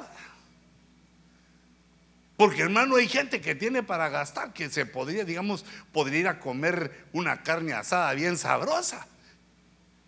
Porque 2.36 2.62
hermano, 2.62 2.96
hay 2.96 3.08
gente 3.08 3.40
que 3.40 3.54
tiene 3.54 3.82
para 3.82 4.08
gastar, 4.10 4.52
que 4.52 4.68
se 4.68 4.84
podría, 4.84 5.24
digamos, 5.24 5.64
podría 5.92 6.20
ir 6.20 6.28
a 6.28 6.38
comer 6.38 7.06
una 7.12 7.42
carne 7.42 7.72
asada 7.72 8.12
bien 8.12 8.36
sabrosa. 8.36 9.06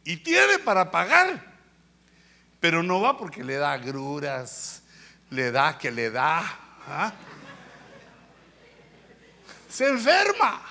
Y 0.04 0.18
tiene 0.18 0.58
para 0.58 0.90
pagar. 0.90 1.42
Pero 2.60 2.82
no 2.82 3.00
va 3.00 3.16
porque 3.16 3.44
le 3.44 3.54
da 3.54 3.78
gruras, 3.78 4.82
le 5.30 5.50
da 5.52 5.78
que 5.78 5.90
le 5.90 6.10
da. 6.10 6.40
¿ah? 6.86 7.12
Se 9.68 9.86
enferma. 9.86 10.62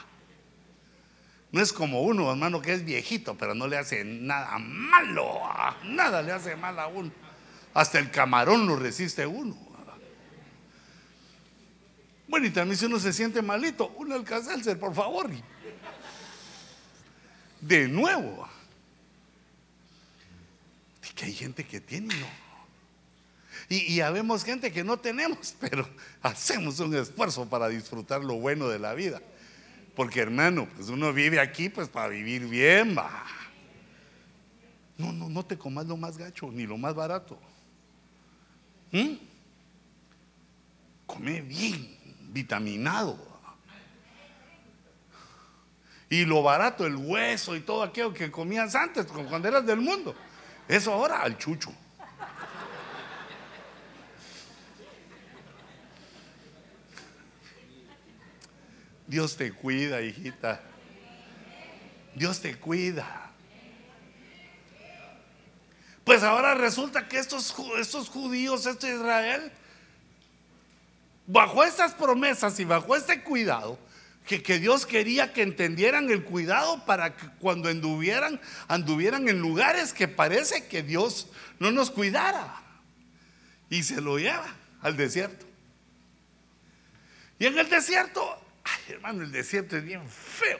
No 1.52 1.62
es 1.62 1.72
como 1.72 2.02
uno, 2.02 2.30
hermano, 2.30 2.62
que 2.62 2.74
es 2.74 2.84
viejito, 2.84 3.36
pero 3.36 3.56
no 3.56 3.68
le 3.68 3.78
hace 3.78 4.04
nada 4.04 4.60
malo. 4.60 5.42
Nada 5.86 6.22
le 6.22 6.34
hace 6.34 6.56
mal 6.56 6.78
a 6.78 6.88
uno. 6.88 7.12
Hasta 7.78 8.00
el 8.00 8.10
camarón 8.10 8.66
lo 8.66 8.76
resiste 8.76 9.28
uno. 9.28 9.56
Bueno, 12.28 12.48
y 12.48 12.50
también 12.50 12.76
si 12.76 12.86
uno 12.86 13.00
se 13.00 13.14
siente 13.14 13.40
malito, 13.44 13.94
uno 13.98 14.16
alcanza 14.16 14.56
por 14.80 14.96
favor. 14.96 15.30
De 17.62 17.88
nuevo. 17.88 18.50
que 21.14 21.26
hay 21.26 21.34
gente 21.34 21.64
que 21.64 21.80
tiene 21.80 22.16
no. 22.16 22.28
Y, 23.70 23.94
y 23.94 24.02
habemos 24.02 24.44
gente 24.44 24.72
que 24.72 24.84
no 24.84 24.98
tenemos, 24.98 25.56
pero 25.60 25.88
hacemos 26.24 26.80
un 26.80 26.96
esfuerzo 26.96 27.48
para 27.48 27.68
disfrutar 27.68 28.24
lo 28.24 28.40
bueno 28.40 28.70
de 28.70 28.80
la 28.80 28.96
vida. 28.96 29.22
Porque 29.96 30.20
hermano, 30.20 30.68
pues 30.76 30.90
uno 30.90 31.14
vive 31.14 31.40
aquí 31.40 31.70
pues 31.70 31.90
para 31.90 32.08
vivir 32.08 32.48
bien, 32.48 32.98
va. 32.98 33.24
No, 34.98 35.14
no, 35.14 35.30
no 35.30 35.46
te 35.46 35.60
comas 35.60 35.86
lo 35.86 35.96
más 35.96 36.18
gacho 36.18 36.50
ni 36.52 36.66
lo 36.66 36.80
más 36.80 36.96
barato. 36.96 37.40
¿Mm? 38.92 39.16
Come 41.06 41.42
bien, 41.42 41.98
vitaminado. 42.32 43.26
Y 46.10 46.26
lo 46.26 46.42
barato, 46.42 46.86
el 46.86 46.96
hueso 46.96 47.56
y 47.56 47.60
todo 47.60 47.84
aquello 47.84 48.14
que 48.14 48.32
comías 48.32 48.76
antes, 48.76 49.06
cuando 49.08 49.48
eras 49.48 49.66
del 49.66 49.82
mundo. 49.82 50.16
Eso 50.68 50.94
ahora 50.94 51.22
al 51.22 51.38
chucho. 51.38 51.74
Dios 59.08 59.38
te 59.38 59.54
cuida, 59.54 60.02
hijita. 60.02 60.62
Dios 62.14 62.42
te 62.42 62.58
cuida. 62.58 63.27
Pues 66.08 66.24
ahora 66.24 66.56
resulta 66.56 67.10
que 67.10 67.20
estos, 67.20 67.54
estos 67.82 68.08
judíos, 68.08 68.66
este 68.66 68.96
Israel, 68.96 69.52
bajo 71.26 71.66
estas 71.66 71.94
promesas 71.94 72.58
y 72.62 72.64
bajo 72.64 72.96
este 72.96 73.24
cuidado, 73.24 73.78
que, 74.26 74.42
que, 74.42 74.58
Dios 74.58 74.86
quería 74.86 75.34
que 75.34 75.42
entendieran 75.42 76.10
el 76.10 76.24
cuidado 76.24 76.86
para 76.86 77.18
que 77.18 77.28
cuando 77.40 77.68
anduvieran, 77.68 78.40
anduvieran 78.70 79.28
en 79.28 79.40
lugares 79.40 79.92
que 79.92 80.08
parece 80.08 80.68
que 80.68 80.82
Dios 80.82 81.28
no 81.60 81.72
nos 81.72 81.92
cuidara. 81.92 82.56
Y 83.70 83.84
se 83.84 84.00
lo 84.00 84.18
lleva 84.18 84.56
al 84.82 84.96
desierto. 84.96 85.46
Y 87.38 87.48
en 87.48 87.60
el 87.60 87.70
desierto 87.70 88.42
hermano, 88.88 89.24
el 89.24 89.32
desierto 89.34 89.76
es 89.76 89.84
bien 89.84 90.10
feo. 90.10 90.58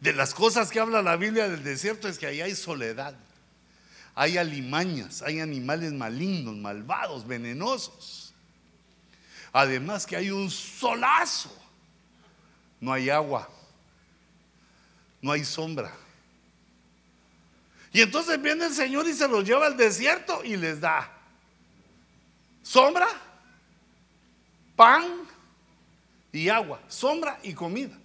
De 0.00 0.12
las 0.12 0.34
cosas 0.34 0.70
que 0.70 0.80
habla 0.80 1.00
la 1.00 1.16
Biblia 1.16 1.48
del 1.48 1.64
desierto 1.64 2.08
es 2.08 2.18
que 2.18 2.26
ahí 2.26 2.42
hay 2.42 2.54
soledad, 2.54 3.16
hay 4.14 4.38
alimañas, 4.38 5.22
hay 5.22 5.40
animales 5.40 5.92
malignos, 5.92 6.56
malvados, 6.56 7.26
venenosos. 7.26 8.32
Además 9.52 10.06
que 10.06 10.16
hay 10.16 10.30
un 10.30 10.50
solazo, 10.50 11.56
no 12.80 12.92
hay 12.92 13.10
agua, 13.10 13.48
no 15.20 15.32
hay 15.32 15.44
sombra. 15.44 15.92
Y 17.92 18.00
entonces 18.00 18.40
viene 18.40 18.66
el 18.66 18.74
Señor 18.74 19.08
y 19.08 19.14
se 19.14 19.26
los 19.26 19.44
lleva 19.44 19.66
al 19.66 19.76
desierto 19.76 20.44
y 20.44 20.56
les 20.56 20.80
da 20.80 21.10
sombra, 22.62 23.08
pan 24.76 25.04
y 26.32 26.48
agua, 26.48 26.80
sombra 26.88 27.38
y 27.42 27.52
comida. 27.52 27.96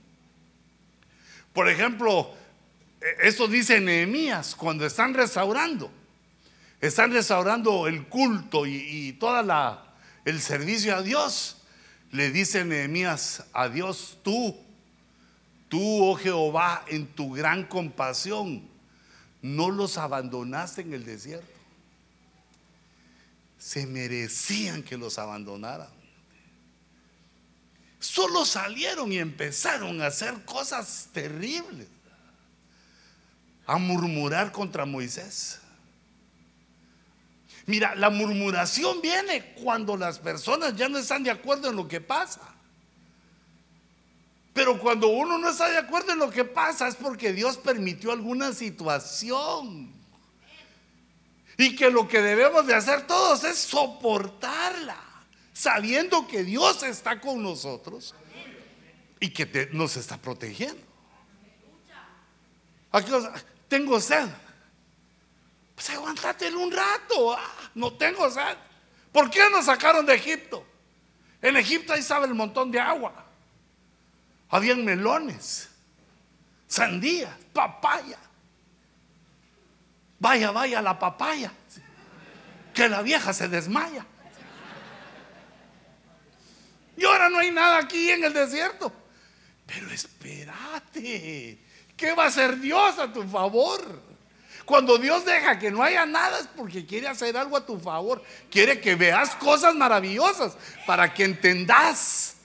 Por 1.54 1.70
ejemplo, 1.70 2.36
eso 3.20 3.48
dice 3.48 3.80
Nehemías 3.80 4.56
cuando 4.56 4.86
están 4.86 5.14
restaurando. 5.14 5.92
Están 6.82 7.12
restaurando 7.12 7.88
el 7.88 8.08
culto 8.08 8.66
y, 8.66 8.76
y 8.76 9.14
toda 9.14 9.42
la 9.42 9.82
el 10.26 10.42
servicio 10.42 10.96
a 10.96 11.02
Dios. 11.02 11.58
Le 12.12 12.32
dice 12.32 12.66
Nehemías 12.66 13.44
a 13.54 13.70
Dios, 13.70 14.18
tú, 14.24 14.56
tú, 15.70 16.06
oh 16.06 16.16
Jehová, 16.16 16.84
en 16.88 17.08
tu 17.08 17.34
gran 17.34 17.66
compasión, 17.66 18.68
no 19.42 19.70
los 19.70 19.98
abandonaste 19.98 20.82
en 20.82 20.94
el 20.94 21.06
desierto. 21.06 21.48
Se 23.58 23.86
merecían 23.86 24.84
que 24.84 24.98
los 24.98 25.18
abandonaran 25.20 25.96
solo 28.06 28.46
salieron 28.46 29.12
y 29.12 29.18
empezaron 29.18 30.02
a 30.02 30.08
hacer 30.08 30.46
cosas 30.46 31.10
terribles, 31.12 31.88
a 33.66 33.78
murmurar 33.78 34.52
contra 34.52 34.86
Moisés. 34.86 35.60
Mira, 37.66 37.96
la 37.96 38.10
murmuración 38.10 39.02
viene 39.02 39.54
cuando 39.56 39.98
las 39.98 40.20
personas 40.20 40.76
ya 40.76 40.88
no 40.88 41.00
están 41.00 41.24
de 41.24 41.32
acuerdo 41.32 41.70
en 41.70 41.76
lo 41.76 41.88
que 41.88 42.00
pasa. 42.00 42.42
Pero 44.54 44.80
cuando 44.80 45.08
uno 45.08 45.38
no 45.38 45.50
está 45.50 45.70
de 45.70 45.78
acuerdo 45.78 46.14
en 46.14 46.20
lo 46.20 46.30
que 46.30 46.46
pasa 46.46 46.88
es 46.88 46.96
porque 46.96 47.34
Dios 47.34 47.58
permitió 47.58 48.12
alguna 48.12 48.54
situación. 48.54 49.92
Y 51.58 51.76
que 51.76 51.90
lo 51.90 52.08
que 52.08 52.22
debemos 52.22 52.68
de 52.68 52.76
hacer 52.76 53.08
todos 53.08 53.44
es 53.44 53.58
soportarla 53.58 55.06
sabiendo 55.56 56.28
que 56.28 56.44
Dios 56.44 56.84
está 56.84 57.22
con 57.22 57.42
nosotros 57.42 58.14
y 59.22 59.30
que 59.30 59.70
nos 59.72 59.96
está 59.96 60.18
protegiendo. 60.18 60.84
Aquí, 62.92 63.12
tengo 63.76 64.00
sed. 64.00 64.30
Pues 65.76 65.90
aguantatelo 65.90 66.60
un 66.62 66.72
rato. 66.72 67.34
Ah, 67.34 67.70
no 67.76 67.94
tengo 67.94 68.30
sed. 68.32 68.58
¿Por 69.12 69.30
qué 69.30 69.50
nos 69.52 69.66
sacaron 69.66 70.06
de 70.06 70.16
Egipto? 70.16 70.66
En 71.42 71.58
Egipto 71.58 71.92
ahí 71.92 72.00
estaba 72.00 72.26
el 72.26 72.34
montón 72.34 72.72
de 72.72 72.80
agua. 72.80 73.26
Habían 74.50 74.86
melones, 74.86 75.70
sandía, 76.68 77.38
papaya. 77.52 78.18
Vaya, 80.20 80.52
vaya 80.52 80.82
la 80.82 80.98
papaya. 80.98 81.52
Que 82.74 82.88
la 82.88 83.02
vieja 83.02 83.34
se 83.34 83.50
desmaya. 83.50 84.06
Y 86.96 87.04
ahora 87.04 87.30
no 87.30 87.40
hay 87.40 87.52
nada 87.52 87.80
aquí 87.80 88.10
en 88.10 88.24
el 88.24 88.32
desierto. 88.32 88.92
Pero 89.66 89.90
espérate, 89.90 91.65
¿qué 91.98 92.14
va 92.14 92.26
a 92.26 92.28
hacer 92.28 92.60
Dios 92.60 92.98
a 93.00 93.12
tu 93.12 93.24
favor? 93.24 93.82
Cuando 94.66 94.98
Dios 94.98 95.24
deja 95.26 95.60
que 95.60 95.70
no 95.70 95.84
haya 95.84 96.06
nada 96.06 96.40
es 96.40 96.48
porque 96.48 96.86
quiere 96.86 97.08
hacer 97.08 97.38
algo 97.38 97.56
a 97.56 97.66
tu 97.66 97.80
favor. 97.80 98.24
Quiere 98.50 98.82
que 98.82 98.96
veas 98.96 99.36
cosas 99.36 99.76
maravillosas 99.76 100.58
para 100.88 101.14
que 101.14 101.24
entendas 101.24 102.36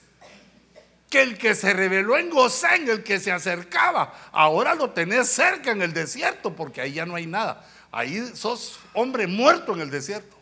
que 1.09 1.21
el 1.21 1.37
que 1.37 1.55
se 1.55 1.73
reveló 1.73 2.17
en 2.17 2.29
Gosén, 2.29 2.87
el 2.87 3.03
que 3.03 3.19
se 3.19 3.31
acercaba, 3.31 4.13
ahora 4.31 4.75
lo 4.75 4.91
tenés 4.91 5.27
cerca 5.29 5.71
en 5.71 5.81
el 5.81 5.93
desierto 5.93 6.55
porque 6.55 6.79
ahí 6.79 6.93
ya 6.93 7.05
no 7.05 7.15
hay 7.15 7.25
nada. 7.25 7.65
Ahí 7.91 8.31
sos 8.33 8.79
hombre 8.93 9.27
muerto 9.27 9.73
en 9.73 9.81
el 9.81 9.89
desierto, 9.89 10.37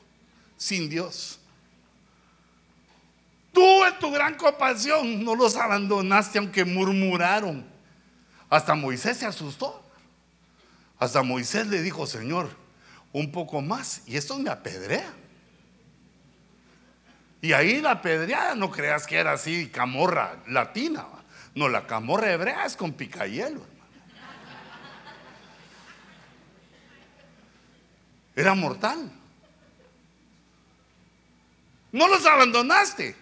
sin 0.58 0.90
Dios. 0.90 1.40
Tú 3.54 3.86
en 3.86 3.98
tu 4.00 4.12
gran 4.12 4.36
compasión 4.36 5.24
no 5.24 5.34
los 5.34 5.56
abandonaste 5.56 6.38
aunque 6.38 6.66
murmuraron. 6.66 7.66
Hasta 8.50 8.76
Moisés 8.76 9.18
se 9.18 9.26
asustó. 9.26 9.84
Hasta 10.98 11.24
Moisés 11.24 11.68
le 11.68 11.82
dijo, 11.82 12.06
Señor, 12.08 12.50
un 13.14 13.32
poco 13.32 13.62
más 13.62 14.02
y 14.06 14.18
esto 14.18 14.38
me 14.38 14.50
apedrea. 14.50 15.14
Y 17.42 17.54
ahí 17.54 17.80
la 17.82 18.02
pedreada, 18.02 18.56
no 18.56 18.70
creas 18.70 19.08
que 19.08 19.16
era 19.16 19.32
así 19.32 19.70
camorra 19.70 20.38
latina. 20.48 21.06
No, 21.56 21.70
la 21.70 21.88
camorra 21.88 22.32
hebrea 22.32 22.66
es 22.66 22.76
con 22.76 22.94
picayelo. 22.94 23.66
Era 28.36 28.54
mortal. 28.54 29.12
No 31.92 32.08
los 32.08 32.26
abandonaste. 32.26 33.16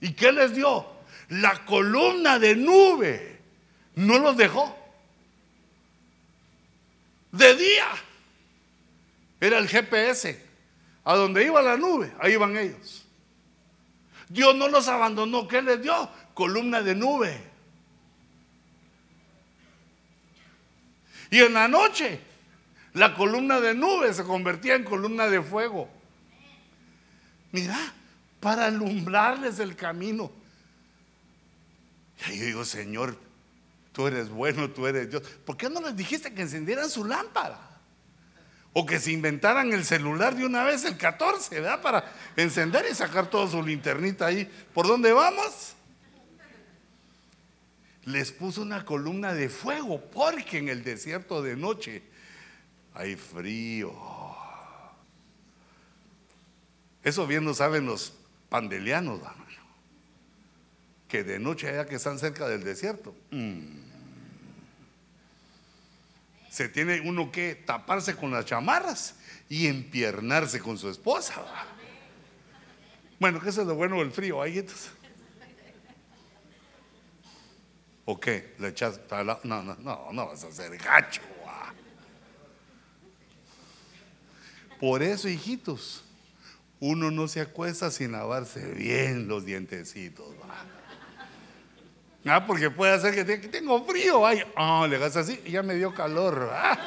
¿Y 0.00 0.12
qué 0.12 0.32
les 0.32 0.54
dio? 0.54 0.86
La 1.28 1.64
columna 1.64 2.38
de 2.38 2.56
nube. 2.56 3.31
No 3.94 4.18
los 4.18 4.36
dejó. 4.36 4.76
De 7.30 7.56
día. 7.56 7.88
Era 9.40 9.58
el 9.58 9.68
GPS. 9.68 10.52
A 11.04 11.16
donde 11.16 11.44
iba 11.44 11.60
la 11.62 11.76
nube, 11.76 12.12
ahí 12.20 12.34
iban 12.34 12.56
ellos. 12.56 13.04
Dios 14.28 14.54
no 14.54 14.68
los 14.68 14.86
abandonó. 14.88 15.48
¿Qué 15.48 15.60
les 15.60 15.82
dio? 15.82 16.08
Columna 16.32 16.80
de 16.80 16.94
nube. 16.94 17.40
Y 21.30 21.40
en 21.40 21.54
la 21.54 21.66
noche, 21.66 22.20
la 22.94 23.14
columna 23.14 23.58
de 23.60 23.74
nube 23.74 24.12
se 24.14 24.22
convertía 24.22 24.74
en 24.74 24.84
columna 24.84 25.26
de 25.26 25.42
fuego. 25.42 25.88
Mira, 27.50 27.78
para 28.38 28.66
alumbrarles 28.66 29.58
el 29.58 29.74
camino. 29.74 30.30
Y 32.30 32.38
yo 32.38 32.44
digo, 32.44 32.64
Señor, 32.64 33.18
tú 33.92 34.06
eres 34.06 34.30
bueno, 34.30 34.70
tú 34.70 34.86
eres 34.86 35.10
Dios. 35.10 35.22
¿Por 35.44 35.56
qué 35.56 35.68
no 35.68 35.80
les 35.80 35.96
dijiste 35.96 36.32
que 36.34 36.42
encendieran 36.42 36.90
su 36.90 37.04
lámpara? 37.04 37.72
O 38.72 38.86
que 38.86 38.98
se 38.98 39.12
inventaran 39.12 39.70
el 39.72 39.84
celular 39.84 40.34
de 40.34 40.46
una 40.46 40.64
vez, 40.64 40.84
el 40.84 40.96
14, 40.96 41.60
¿verdad? 41.60 41.82
Para 41.82 42.10
encender 42.36 42.86
y 42.90 42.94
sacar 42.94 43.28
toda 43.28 43.46
su 43.50 43.62
linternita 43.62 44.26
ahí. 44.26 44.50
¿Por 44.72 44.86
dónde 44.86 45.12
vamos? 45.12 45.74
Les 48.04 48.32
puso 48.32 48.62
una 48.62 48.84
columna 48.84 49.34
de 49.34 49.50
fuego, 49.50 50.00
porque 50.00 50.58
en 50.58 50.70
el 50.70 50.82
desierto 50.82 51.42
de 51.42 51.54
noche 51.54 52.02
hay 52.94 53.14
frío. 53.14 53.92
Eso 57.04 57.26
bien 57.26 57.44
lo 57.44 57.52
saben 57.52 57.84
los 57.84 58.14
pandelianos, 58.48 59.18
hermano. 59.18 59.42
Que 61.08 61.24
de 61.24 61.38
noche 61.38 61.68
allá 61.68 61.84
que 61.84 61.96
están 61.96 62.18
cerca 62.18 62.48
del 62.48 62.64
desierto. 62.64 63.14
Mm 63.30 63.81
se 66.52 66.68
tiene 66.68 67.00
uno 67.00 67.32
que 67.32 67.54
taparse 67.54 68.14
con 68.14 68.30
las 68.30 68.44
chamarras 68.44 69.14
y 69.48 69.68
empiernarse 69.68 70.60
con 70.60 70.76
su 70.76 70.90
esposa. 70.90 71.42
Bueno, 73.18 73.40
¿qué 73.40 73.48
es 73.48 73.56
lo 73.56 73.74
bueno 73.74 74.00
del 74.00 74.12
frío 74.12 74.42
ahí 74.42 74.62
¿O 78.04 78.20
qué? 78.20 78.54
¿Le 78.58 78.68
echas 78.68 79.00
No, 79.44 79.62
no, 79.62 79.76
no, 79.76 80.12
no 80.12 80.26
vas 80.26 80.44
a 80.44 80.52
ser 80.52 80.76
gacho. 80.76 81.22
Por 84.78 85.02
eso, 85.02 85.30
hijitos, 85.30 86.04
uno 86.80 87.10
no 87.10 87.28
se 87.28 87.40
acuesta 87.40 87.90
sin 87.90 88.12
lavarse 88.12 88.72
bien 88.72 89.26
los 89.26 89.46
dientecitos. 89.46 90.26
Ah, 92.24 92.46
porque 92.46 92.70
puede 92.70 92.92
hacer 92.92 93.14
que 93.14 93.48
tengo 93.48 93.84
frío. 93.84 94.24
Ay, 94.24 94.42
oh, 94.56 94.86
le 94.86 94.96
hagas 94.96 95.16
así 95.16 95.40
ya 95.46 95.62
me 95.62 95.74
dio 95.74 95.92
calor. 95.94 96.50
¿ah? 96.52 96.78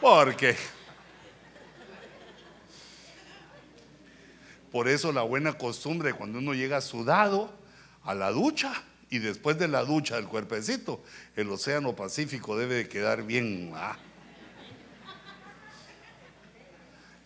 Porque. 0.00 0.56
Por 4.70 4.88
eso 4.88 5.12
la 5.12 5.22
buena 5.22 5.52
costumbre 5.52 6.14
cuando 6.14 6.38
uno 6.38 6.54
llega 6.54 6.80
sudado 6.80 7.52
a 8.04 8.14
la 8.14 8.30
ducha 8.30 8.72
y 9.10 9.18
después 9.18 9.58
de 9.58 9.68
la 9.68 9.84
ducha 9.84 10.16
del 10.16 10.26
cuerpecito, 10.26 11.02
el 11.36 11.50
océano 11.50 11.94
Pacífico 11.94 12.56
debe 12.56 12.76
de 12.76 12.88
quedar 12.88 13.24
bien. 13.24 13.72
¿ah? 13.74 13.98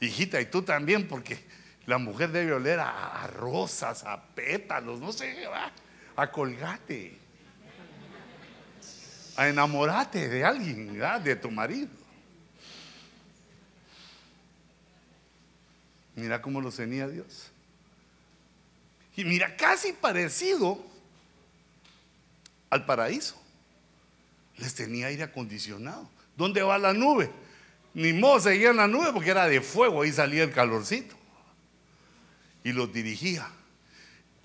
Hijita, 0.00 0.40
y 0.40 0.46
tú 0.46 0.62
también, 0.62 1.06
porque 1.06 1.38
la 1.86 1.98
mujer 1.98 2.30
debe 2.32 2.52
oler 2.52 2.80
a, 2.80 3.28
rosas, 3.28 4.02
a 4.04 4.20
pétalos, 4.34 4.98
no 4.98 5.12
sé, 5.12 5.46
¿va? 5.46 5.70
A 6.16 6.30
colgate, 6.30 7.18
a 9.36 9.48
enamorarte 9.48 10.28
de 10.28 10.44
alguien, 10.44 10.98
de 11.22 11.36
tu 11.36 11.50
marido. 11.50 11.90
Mira 16.14 16.40
cómo 16.40 16.62
lo 16.62 16.72
tenía 16.72 17.06
Dios. 17.06 17.50
Y 19.14 19.24
mira, 19.24 19.54
casi 19.56 19.92
parecido 19.92 20.82
al 22.70 22.86
paraíso. 22.86 23.36
Les 24.56 24.74
tenía 24.74 25.08
aire 25.08 25.24
acondicionado. 25.24 26.08
¿Dónde 26.34 26.62
va 26.62 26.78
la 26.78 26.94
nube? 26.94 27.30
Ni 27.92 28.14
modo 28.14 28.40
seguía 28.40 28.70
en 28.70 28.76
la 28.76 28.88
nube 28.88 29.12
porque 29.12 29.30
era 29.30 29.46
de 29.46 29.60
fuego, 29.60 30.02
ahí 30.02 30.12
salía 30.12 30.44
el 30.44 30.52
calorcito. 30.52 31.14
Y 32.64 32.72
los 32.72 32.92
dirigía 32.92 33.50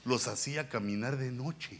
los 0.06 0.28
hacía 0.28 0.70
caminar 0.70 1.18
de 1.18 1.32
noche. 1.32 1.80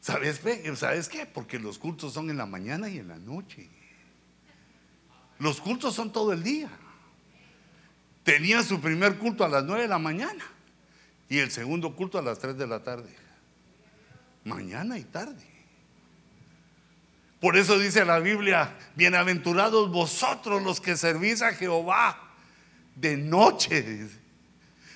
¿Sabes, 0.00 0.40
¿Sabes 0.76 1.08
qué? 1.08 1.26
Porque 1.26 1.58
los 1.58 1.78
cultos 1.78 2.12
son 2.12 2.30
en 2.30 2.36
la 2.36 2.46
mañana 2.46 2.88
y 2.88 2.98
en 2.98 3.08
la 3.08 3.18
noche. 3.18 3.68
Los 5.38 5.60
cultos 5.60 5.94
son 5.94 6.12
todo 6.12 6.32
el 6.32 6.42
día. 6.42 6.70
Tenía 8.22 8.62
su 8.62 8.80
primer 8.80 9.18
culto 9.18 9.44
a 9.44 9.48
las 9.48 9.64
9 9.64 9.82
de 9.82 9.88
la 9.88 9.98
mañana 9.98 10.44
y 11.28 11.38
el 11.38 11.50
segundo 11.50 11.94
culto 11.94 12.18
a 12.18 12.22
las 12.22 12.38
3 12.38 12.56
de 12.56 12.66
la 12.66 12.82
tarde. 12.82 13.14
Mañana 14.44 14.98
y 14.98 15.04
tarde. 15.04 15.44
Por 17.40 17.56
eso 17.56 17.78
dice 17.78 18.04
la 18.04 18.18
Biblia, 18.18 18.76
bienaventurados 18.94 19.90
vosotros 19.90 20.62
los 20.62 20.80
que 20.80 20.96
servís 20.96 21.42
a 21.42 21.52
Jehová 21.52 22.18
de 22.94 23.16
noche. 23.16 24.08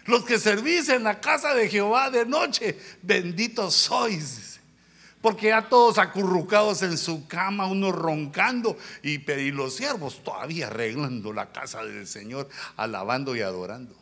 Los 0.07 0.25
que 0.25 0.39
servís 0.39 0.89
en 0.89 1.05
la 1.05 1.21
casa 1.21 1.55
de 1.55 1.69
Jehová 1.69 2.11
de 2.11 2.27
noche, 2.27 2.79
benditos 3.03 3.75
sois. 3.75 4.61
Porque 5.21 5.49
ya 5.49 5.69
todos 5.69 5.99
acurrucados 5.99 6.83
en 6.83 6.97
su 6.97 7.29
cama, 7.29 7.67
unos 7.67 7.95
roncando 7.95 8.79
y, 9.03 9.31
y 9.31 9.51
los 9.51 9.77
siervos 9.77 10.25
todavía 10.25 10.69
arreglando 10.69 11.33
la 11.33 11.53
casa 11.53 11.85
del 11.85 12.07
Señor, 12.07 12.49
alabando 12.77 13.37
y 13.37 13.43
adorando. 13.43 13.95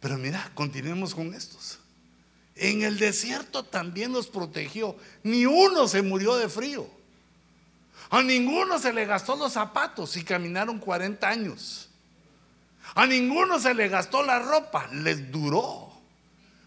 Pero 0.00 0.16
mira, 0.16 0.50
continuemos 0.54 1.14
con 1.14 1.34
estos. 1.34 1.78
En 2.54 2.82
el 2.82 2.98
desierto 2.98 3.64
también 3.64 4.12
los 4.12 4.26
protegió. 4.26 4.96
Ni 5.22 5.44
uno 5.44 5.86
se 5.86 6.02
murió 6.02 6.36
de 6.36 6.48
frío. 6.48 6.88
A 8.10 8.22
ninguno 8.22 8.78
se 8.78 8.92
le 8.92 9.04
gastó 9.04 9.36
los 9.36 9.52
zapatos 9.52 10.16
y 10.16 10.24
caminaron 10.24 10.78
40 10.78 11.28
años. 11.28 11.87
A 12.98 13.06
ninguno 13.06 13.60
se 13.60 13.74
le 13.74 13.86
gastó 13.86 14.24
la 14.24 14.40
ropa, 14.40 14.88
les 14.88 15.30
duró. 15.30 15.88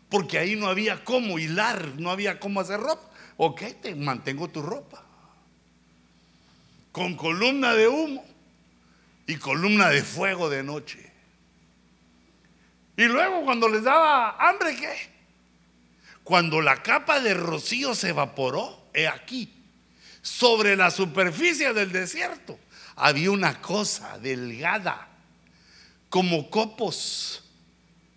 Porque 0.07 0.37
ahí 0.37 0.55
no 0.55 0.67
había 0.67 1.03
cómo 1.03 1.37
hilar, 1.37 1.95
no 1.97 2.09
había 2.09 2.39
cómo 2.39 2.61
hacer 2.61 2.79
ropa. 2.79 3.09
Ok, 3.35 3.63
te 3.81 3.93
mantengo 3.95 4.47
tu 4.47 4.61
ropa. 4.61 5.03
Con 6.93 7.17
columna 7.17 7.73
de 7.73 7.89
humo 7.89 8.23
y 9.27 9.35
columna 9.35 9.89
de 9.89 10.03
fuego 10.03 10.49
de 10.49 10.63
noche. 10.63 11.11
Y 12.95 13.03
luego 13.03 13.43
cuando 13.43 13.67
les 13.67 13.83
daba 13.83 14.37
hambre, 14.39 14.77
¿qué? 14.77 14.95
Cuando 16.23 16.61
la 16.61 16.81
capa 16.81 17.19
de 17.19 17.33
rocío 17.33 17.93
se 17.93 18.07
evaporó, 18.07 18.87
he 18.93 19.05
aquí, 19.05 19.53
sobre 20.21 20.77
la 20.77 20.91
superficie 20.91 21.73
del 21.73 21.91
desierto, 21.91 22.57
había 22.95 23.31
una 23.31 23.59
cosa 23.61 24.17
delgada 24.17 25.09
como 26.11 26.49
copos, 26.49 27.41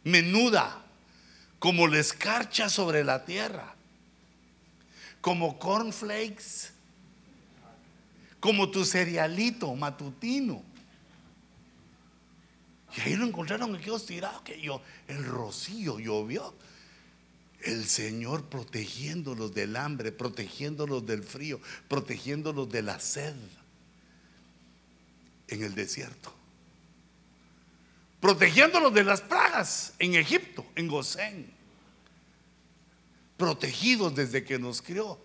menuda, 0.03 0.85
como 1.61 1.87
la 1.87 2.01
escarcha 2.01 2.69
sobre 2.69 3.05
la 3.05 3.25
tierra, 3.25 3.77
como 5.21 5.61
cornflakes, 5.61 6.73
como 8.41 8.69
tu 8.69 8.85
cerealito 8.85 9.73
matutino. 9.77 10.61
Y 12.97 13.01
ahí 13.03 13.15
lo 13.15 13.27
encontraron 13.27 13.77
aquellos 13.77 14.05
tirados 14.07 14.43
que 14.43 14.61
yo, 14.61 14.83
el 15.07 15.25
rocío 15.25 16.01
llovió. 16.01 16.53
El 17.61 17.85
Señor 17.85 18.47
protegiéndolos 18.47 19.55
del 19.55 19.77
hambre, 19.77 20.11
protegiéndolos 20.11 21.07
del 21.07 21.23
frío, 21.23 21.61
protegiéndolos 21.89 22.69
de 22.69 22.83
la 22.83 22.99
sed 22.99 23.37
en 25.47 25.63
el 25.63 25.77
desierto 25.77 26.44
protegiéndolos 28.25 28.95
de 28.95 29.05
las 29.05 29.21
plagas 29.21 29.93
en 29.99 30.15
Egipto, 30.15 30.65
en 30.77 30.89
Gosén, 30.89 31.53
protegidos 33.37 34.15
desde 34.15 34.43
que 34.43 34.59
nos 34.59 34.81
crió 34.81 35.19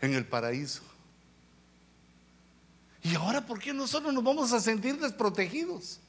en 0.00 0.14
el 0.14 0.26
paraíso. 0.26 0.82
¿Y 3.04 3.14
ahora 3.14 3.46
por 3.46 3.60
qué 3.60 3.72
nosotros 3.72 4.12
nos 4.12 4.24
vamos 4.24 4.52
a 4.52 4.58
sentir 4.58 4.98
desprotegidos? 4.98 6.00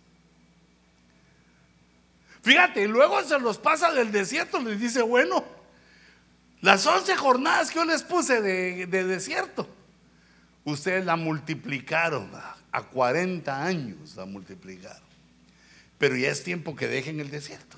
Fíjate, 2.42 2.88
luego 2.88 3.22
se 3.22 3.40
los 3.40 3.60
pasa 3.60 3.92
del 3.92 4.12
desierto, 4.12 4.60
les 4.60 4.80
dice, 4.80 5.04
bueno, 5.04 5.46
las 6.62 6.88
once 6.88 7.16
jornadas 7.16 7.70
que 7.70 7.76
yo 7.76 7.86
les 7.86 8.02
puse 8.02 8.42
de, 8.42 8.88
desierto, 8.88 9.70
ustedes 10.64 11.06
la 11.06 11.16
multiplicaron, 11.16 12.32
a 12.78 12.84
40 12.84 13.66
años 13.66 14.16
la 14.16 14.26
multiplicaron. 14.26 15.02
Pero 15.98 16.16
ya 16.16 16.30
es 16.30 16.44
tiempo 16.44 16.76
que 16.76 16.88
dejen 16.88 17.20
el 17.20 17.32
desierto. 17.32 17.76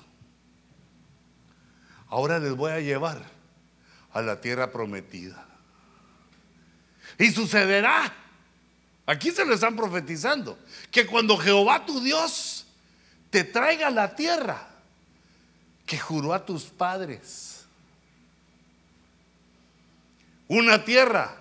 Ahora 2.08 2.38
les 2.38 2.54
voy 2.54 2.72
a 2.72 2.80
llevar 2.80 3.24
a 4.12 4.20
la 4.20 4.42
tierra 4.42 4.70
prometida. 4.70 5.46
Y 7.18 7.30
sucederá, 7.30 8.12
aquí 9.06 9.30
se 9.30 9.46
lo 9.46 9.54
están 9.54 9.74
profetizando, 9.74 10.58
que 10.90 11.06
cuando 11.06 11.38
Jehová 11.38 11.86
tu 11.86 12.02
Dios 12.02 12.66
te 13.30 13.42
traiga 13.42 13.88
la 13.88 14.14
tierra 14.14 14.68
que 15.86 15.98
juró 15.98 16.34
a 16.34 16.44
tus 16.44 16.64
padres, 16.64 17.64
una 20.46 20.84
tierra 20.84 21.38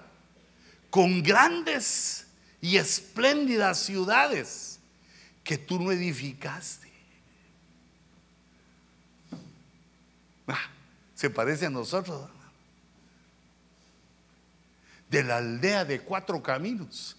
con 0.89 1.21
grandes 1.21 2.25
y 2.61 2.77
espléndidas 2.77 3.79
ciudades 3.79 4.79
que 5.43 5.57
tú 5.57 5.79
no 5.79 5.91
edificaste. 5.91 6.91
Ah, 10.47 10.69
se 11.15 11.29
parece 11.29 11.67
a 11.67 11.69
nosotros. 11.69 12.29
De 15.09 15.23
la 15.23 15.37
aldea 15.37 15.85
de 15.85 16.01
cuatro 16.01 16.41
caminos 16.43 17.15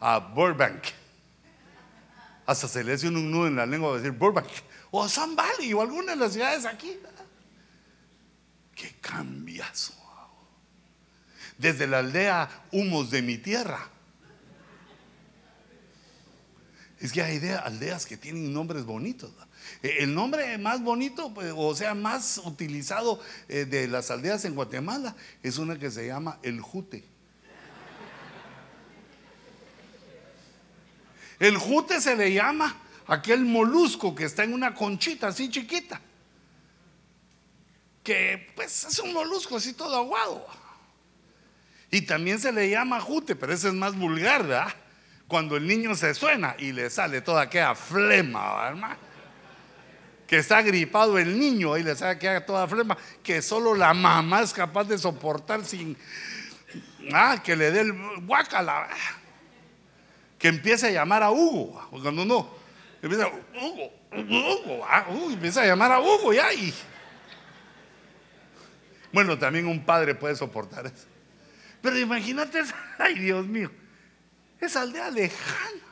a 0.00 0.18
Burbank. 0.18 0.84
Hasta 2.46 2.68
se 2.68 2.84
le 2.84 2.92
hace 2.92 3.08
un 3.08 3.30
nudo 3.30 3.46
en 3.46 3.56
la 3.56 3.64
lengua 3.64 3.92
de 3.92 4.02
decir 4.02 4.12
Burbank 4.12 4.46
o 4.90 5.08
San 5.08 5.34
Valley 5.34 5.72
o 5.72 5.80
alguna 5.80 6.12
de 6.12 6.18
las 6.18 6.34
ciudades 6.34 6.66
aquí. 6.66 6.96
Qué 8.74 8.94
cambiazo. 9.00 10.03
Desde 11.58 11.86
la 11.86 11.98
aldea 11.98 12.48
Humos 12.72 13.10
de 13.10 13.22
mi 13.22 13.38
tierra. 13.38 13.88
Es 17.00 17.12
que 17.12 17.22
hay 17.22 17.38
aldeas 17.48 18.06
que 18.06 18.16
tienen 18.16 18.52
nombres 18.52 18.84
bonitos. 18.84 19.30
Eh, 19.82 19.96
el 20.00 20.14
nombre 20.14 20.56
más 20.58 20.82
bonito, 20.82 21.34
pues, 21.34 21.52
o 21.54 21.74
sea, 21.74 21.94
más 21.94 22.38
utilizado 22.38 23.20
eh, 23.48 23.66
de 23.66 23.88
las 23.88 24.10
aldeas 24.10 24.44
en 24.44 24.54
Guatemala, 24.54 25.14
es 25.42 25.58
una 25.58 25.78
que 25.78 25.90
se 25.90 26.06
llama 26.06 26.38
El 26.42 26.60
Jute. 26.60 27.04
El 31.38 31.58
jute 31.58 32.00
se 32.00 32.16
le 32.16 32.32
llama 32.32 32.76
aquel 33.06 33.44
molusco 33.44 34.14
que 34.14 34.24
está 34.24 34.44
en 34.44 34.54
una 34.54 34.74
conchita 34.74 35.28
así 35.28 35.50
chiquita. 35.50 36.00
Que 38.02 38.52
pues 38.54 38.84
es 38.84 38.98
un 38.98 39.12
molusco 39.12 39.56
así 39.56 39.72
todo 39.72 39.96
aguado. 39.96 40.46
Y 41.94 42.02
también 42.02 42.40
se 42.40 42.50
le 42.50 42.68
llama 42.68 43.00
jute, 43.00 43.36
pero 43.36 43.52
ese 43.52 43.68
es 43.68 43.74
más 43.74 43.96
vulgar, 43.96 44.42
¿verdad? 44.42 44.74
Cuando 45.28 45.56
el 45.56 45.64
niño 45.64 45.94
se 45.94 46.12
suena 46.12 46.56
y 46.58 46.72
le 46.72 46.90
sale 46.90 47.20
toda 47.20 47.42
aquella 47.42 47.76
flema, 47.76 48.66
hermano. 48.66 48.96
Que 50.26 50.38
está 50.38 50.60
gripado 50.62 51.18
el 51.18 51.38
niño 51.38 51.78
y 51.78 51.84
le 51.84 51.94
sale 51.94 52.10
aquella 52.10 52.44
toda 52.44 52.66
flema, 52.66 52.98
que 53.22 53.40
solo 53.40 53.76
la 53.76 53.94
mamá 53.94 54.42
es 54.42 54.52
capaz 54.52 54.88
de 54.88 54.98
soportar 54.98 55.64
sin 55.64 55.96
ah, 57.12 57.40
que 57.40 57.54
le 57.54 57.70
dé 57.70 57.82
el 57.82 57.92
guacala 58.26 58.88
que 60.36 60.48
empiece 60.48 60.88
a 60.88 60.90
llamar 60.90 61.22
a 61.22 61.30
Hugo. 61.30 61.80
Cuando 61.90 62.24
no, 62.24 62.50
empieza 63.02 63.28
Hugo, 63.28 63.92
Hugo, 64.10 64.84
ah, 64.90 65.06
empieza 65.30 65.62
a 65.62 65.66
llamar 65.66 65.92
a 65.92 66.00
Hugo 66.00 66.32
ya. 66.32 66.52
Y... 66.52 66.74
Bueno, 69.12 69.38
también 69.38 69.68
un 69.68 69.84
padre 69.84 70.16
puede 70.16 70.34
soportar 70.34 70.86
eso. 70.86 71.13
Pero 71.84 71.98
imagínate, 71.98 72.62
ay 72.98 73.18
Dios 73.18 73.46
mío, 73.46 73.70
esa 74.58 74.80
aldea 74.80 75.10
lejana. 75.10 75.82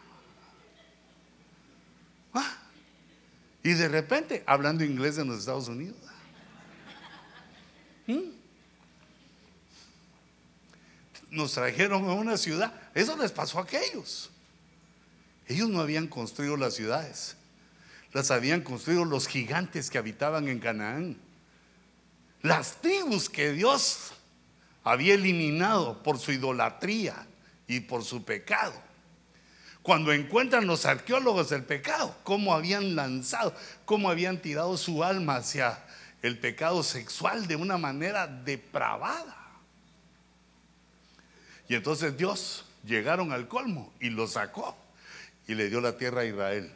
Ah, 2.33 2.57
y 3.63 3.75
de 3.75 3.89
repente, 3.89 4.43
hablando 4.47 4.85
inglés 4.85 5.19
en 5.19 5.29
los 5.29 5.41
Estados 5.41 5.69
Unidos. 5.69 5.99
¿Mm? 8.07 8.31
Nos 11.31 11.53
trajeron 11.53 12.09
a 12.09 12.15
una 12.15 12.39
ciudad. 12.39 12.73
Eso 12.95 13.15
les 13.19 13.31
pasó 13.31 13.59
a 13.59 13.65
aquellos. 13.65 14.31
Ellos 15.47 15.69
no 15.69 15.83
habían 15.83 16.07
construido 16.07 16.57
las 16.57 16.73
ciudades, 16.73 17.37
las 18.15 18.31
habían 18.31 18.63
construido 18.63 19.05
los 19.05 19.29
gigantes 19.29 19.91
que 19.91 19.99
habitaban 19.99 20.49
en 20.49 20.59
Canaán. 20.59 21.19
Las 22.41 22.81
tribus 22.81 23.29
que 23.29 23.53
Dios 23.53 24.15
había 24.85 25.15
eliminado 25.15 26.03
por 26.03 26.19
su 26.19 26.33
idolatría 26.33 27.27
y 27.67 27.81
por 27.81 28.05
su 28.05 28.25
pecado. 28.25 28.75
Cuando 29.83 30.13
encuentran 30.13 30.67
los 30.67 30.87
arqueólogos 30.87 31.51
el 31.53 31.65
pecado, 31.65 32.17
cómo 32.23 32.55
habían 32.55 32.95
lanzado, 32.95 33.55
cómo 33.85 34.11
habían 34.11 34.41
tirado 34.41 34.77
su 34.77 35.03
alma 35.03 35.37
hacia 35.37 35.85
el 36.23 36.39
pecado 36.39 36.83
sexual 36.83 37.49
de 37.49 37.57
una 37.57 37.79
manera 37.79 38.27
depravada. 38.29 39.37
Y 41.69 41.75
entonces 41.75 42.17
Dios 42.17 42.65
llegaron 42.85 43.33
al 43.33 43.49
colmo 43.49 43.93
y 43.99 44.11
lo 44.11 44.29
sacó 44.29 44.77
y 45.49 45.55
le 45.55 45.69
dio 45.69 45.81
la 45.81 45.97
tierra 45.97 46.21
a 46.23 46.27
Israel. 46.27 46.73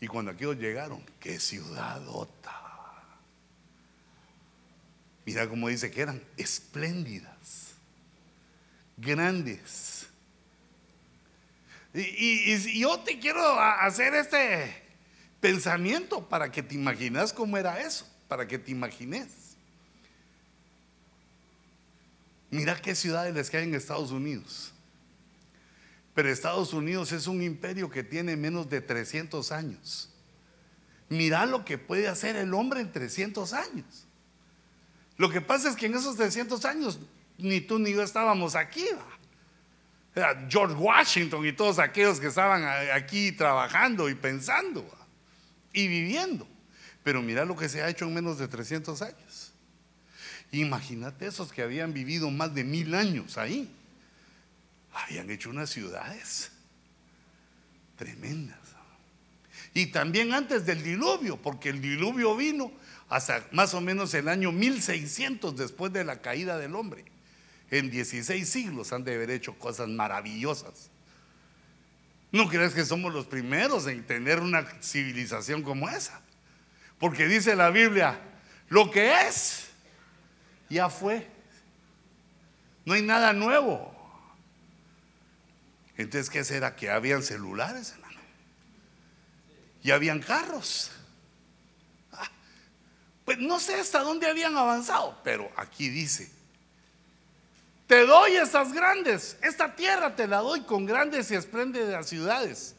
Y 0.00 0.06
cuando 0.06 0.30
aquellos 0.32 0.56
llegaron, 0.56 1.02
qué 1.18 1.40
ciudadota. 1.40 2.63
Mira 5.24 5.48
cómo 5.48 5.68
dice 5.68 5.90
que 5.90 6.02
eran 6.02 6.22
espléndidas, 6.36 7.72
grandes. 8.96 10.06
Y, 11.94 12.78
yo 12.78 13.00
te 13.00 13.18
quiero 13.18 13.58
hacer 13.58 14.14
este 14.14 14.82
pensamiento 15.40 16.28
para 16.28 16.50
que 16.50 16.62
te 16.62 16.74
imagines 16.74 17.32
cómo 17.32 17.56
era 17.56 17.80
eso, 17.80 18.06
para 18.28 18.46
que 18.46 18.58
te 18.58 18.72
imagines. 18.72 19.28
Mira 22.50 22.80
qué 22.80 22.94
ciudades 22.94 23.34
les 23.34 23.52
hay 23.54 23.64
en 23.64 23.74
Estados 23.74 24.10
Unidos. 24.10 24.72
Pero 26.14 26.30
Estados 26.30 26.72
Unidos 26.72 27.10
es 27.12 27.26
un 27.26 27.42
imperio 27.42 27.90
que 27.90 28.04
tiene 28.04 28.36
menos 28.36 28.68
de 28.68 28.80
300 28.80 29.50
años. 29.50 30.10
Mira 31.08 31.46
lo 31.46 31.64
que 31.64 31.78
puede 31.78 32.08
hacer 32.08 32.36
el 32.36 32.54
hombre 32.54 32.80
en 32.80 32.92
300 32.92 33.52
años. 33.52 34.03
Lo 35.16 35.30
que 35.30 35.40
pasa 35.40 35.68
es 35.68 35.76
que 35.76 35.86
en 35.86 35.94
esos 35.94 36.16
300 36.16 36.64
años 36.64 36.98
ni 37.38 37.60
tú 37.60 37.78
ni 37.78 37.92
yo 37.92 38.02
estábamos 38.02 38.54
aquí. 38.54 38.84
George 40.48 40.74
Washington 40.76 41.44
y 41.44 41.52
todos 41.52 41.80
aquellos 41.80 42.20
que 42.20 42.28
estaban 42.28 42.64
aquí 42.94 43.32
trabajando 43.32 44.08
y 44.08 44.14
pensando 44.14 44.86
y 45.72 45.88
viviendo. 45.88 46.46
Pero 47.02 47.20
mira 47.20 47.44
lo 47.44 47.56
que 47.56 47.68
se 47.68 47.82
ha 47.82 47.88
hecho 47.88 48.04
en 48.04 48.14
menos 48.14 48.38
de 48.38 48.46
300 48.46 49.02
años. 49.02 49.52
Imagínate 50.52 51.26
esos 51.26 51.52
que 51.52 51.62
habían 51.62 51.92
vivido 51.92 52.30
más 52.30 52.54
de 52.54 52.62
mil 52.62 52.94
años 52.94 53.36
ahí 53.38 53.74
habían 54.94 55.28
hecho 55.30 55.50
unas 55.50 55.70
ciudades 55.70 56.52
tremendas. 57.96 58.58
Y 59.74 59.86
también 59.86 60.32
antes 60.32 60.64
del 60.66 60.82
diluvio, 60.82 61.36
porque 61.36 61.68
el 61.68 61.80
diluvio 61.80 62.36
vino 62.36 62.72
hasta 63.08 63.46
más 63.52 63.74
o 63.74 63.80
menos 63.80 64.14
el 64.14 64.28
año 64.28 64.52
1600 64.52 65.56
después 65.56 65.92
de 65.92 66.04
la 66.04 66.20
caída 66.20 66.58
del 66.58 66.74
hombre. 66.74 67.04
En 67.70 67.90
16 67.90 68.48
siglos 68.48 68.92
han 68.92 69.04
de 69.04 69.14
haber 69.14 69.30
hecho 69.30 69.58
cosas 69.58 69.88
maravillosas. 69.88 70.90
¿No 72.32 72.48
crees 72.48 72.74
que 72.74 72.84
somos 72.84 73.12
los 73.12 73.26
primeros 73.26 73.86
en 73.86 74.04
tener 74.04 74.40
una 74.40 74.66
civilización 74.82 75.62
como 75.62 75.88
esa? 75.88 76.20
Porque 76.98 77.28
dice 77.28 77.54
la 77.54 77.70
Biblia, 77.70 78.18
lo 78.68 78.90
que 78.90 79.28
es, 79.28 79.68
ya 80.68 80.88
fue. 80.88 81.28
No 82.84 82.94
hay 82.94 83.02
nada 83.02 83.32
nuevo. 83.32 83.94
Entonces, 85.96 86.28
¿qué 86.28 86.44
será? 86.44 86.74
Que 86.74 86.90
habían 86.90 87.22
celulares, 87.22 87.92
hermano. 87.92 88.20
Y 89.82 89.90
habían 89.90 90.20
carros. 90.20 90.90
Pues 93.24 93.38
no 93.38 93.58
sé 93.58 93.74
hasta 93.74 94.00
dónde 94.00 94.26
habían 94.26 94.56
avanzado, 94.56 95.18
pero 95.24 95.50
aquí 95.56 95.88
dice, 95.88 96.30
te 97.86 98.06
doy 98.06 98.36
estas 98.36 98.72
grandes, 98.72 99.36
esta 99.42 99.74
tierra 99.76 100.14
te 100.14 100.26
la 100.26 100.38
doy 100.38 100.62
con 100.62 100.86
grandes 100.86 101.30
y 101.30 101.34
espléndidas 101.34 102.08
ciudades 102.08 102.74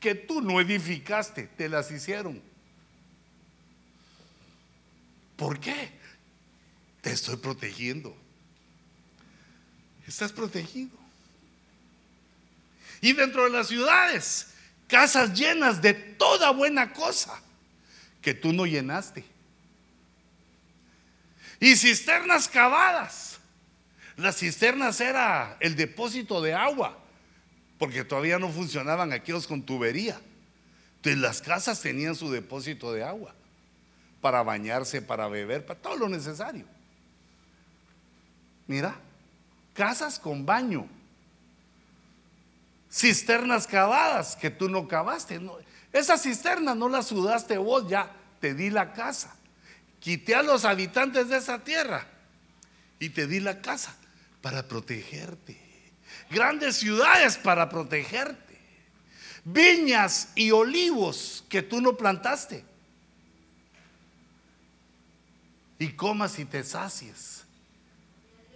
que 0.00 0.14
tú 0.14 0.40
no 0.40 0.60
edificaste, 0.60 1.44
te 1.56 1.68
las 1.68 1.90
hicieron. 1.90 2.42
¿Por 5.36 5.60
qué? 5.60 5.90
Te 7.00 7.12
estoy 7.12 7.36
protegiendo. 7.36 8.16
Estás 10.06 10.32
protegido. 10.32 10.96
Y 13.00 13.12
dentro 13.12 13.44
de 13.44 13.50
las 13.50 13.68
ciudades, 13.68 14.48
casas 14.88 15.34
llenas 15.34 15.82
de 15.82 15.94
toda 15.94 16.50
buena 16.50 16.92
cosa 16.92 17.40
que 18.22 18.32
tú 18.32 18.52
no 18.52 18.64
llenaste. 18.66 19.24
Y 21.60 21.76
cisternas 21.76 22.48
cavadas. 22.48 23.38
Las 24.16 24.38
cisternas 24.38 25.00
era 25.00 25.56
el 25.60 25.76
depósito 25.76 26.40
de 26.40 26.54
agua, 26.54 26.98
porque 27.78 28.04
todavía 28.04 28.38
no 28.38 28.48
funcionaban 28.48 29.12
aquellos 29.12 29.46
con 29.46 29.62
tubería. 29.62 30.18
Entonces 30.96 31.20
las 31.20 31.42
casas 31.42 31.80
tenían 31.80 32.14
su 32.14 32.30
depósito 32.30 32.92
de 32.92 33.04
agua 33.04 33.34
para 34.20 34.42
bañarse, 34.42 35.02
para 35.02 35.28
beber, 35.28 35.64
para 35.64 35.80
todo 35.80 35.96
lo 35.96 36.08
necesario. 36.08 36.64
Mira, 38.66 38.96
casas 39.74 40.18
con 40.18 40.44
baño, 40.44 40.88
cisternas 42.90 43.66
cavadas 43.66 44.34
que 44.34 44.50
tú 44.50 44.68
no 44.68 44.88
cavaste. 44.88 45.40
esa 45.92 46.18
cisterna 46.18 46.74
no 46.74 46.88
la 46.88 47.02
sudaste 47.02 47.58
vos, 47.58 47.88
ya 47.88 48.10
te 48.40 48.54
di 48.54 48.70
la 48.70 48.92
casa. 48.92 49.35
Quité 50.00 50.34
a 50.34 50.42
los 50.42 50.64
habitantes 50.64 51.28
de 51.28 51.38
esa 51.38 51.64
tierra 51.64 52.06
y 52.98 53.10
te 53.10 53.26
di 53.26 53.40
la 53.40 53.60
casa 53.60 53.96
para 54.40 54.68
protegerte. 54.68 55.60
Grandes 56.30 56.76
ciudades 56.76 57.36
para 57.36 57.68
protegerte. 57.68 58.58
Viñas 59.44 60.30
y 60.34 60.50
olivos 60.50 61.44
que 61.48 61.62
tú 61.62 61.80
no 61.80 61.96
plantaste. 61.96 62.64
Y 65.78 65.88
comas 65.92 66.38
y 66.38 66.44
te 66.44 66.64
sacies. 66.64 67.44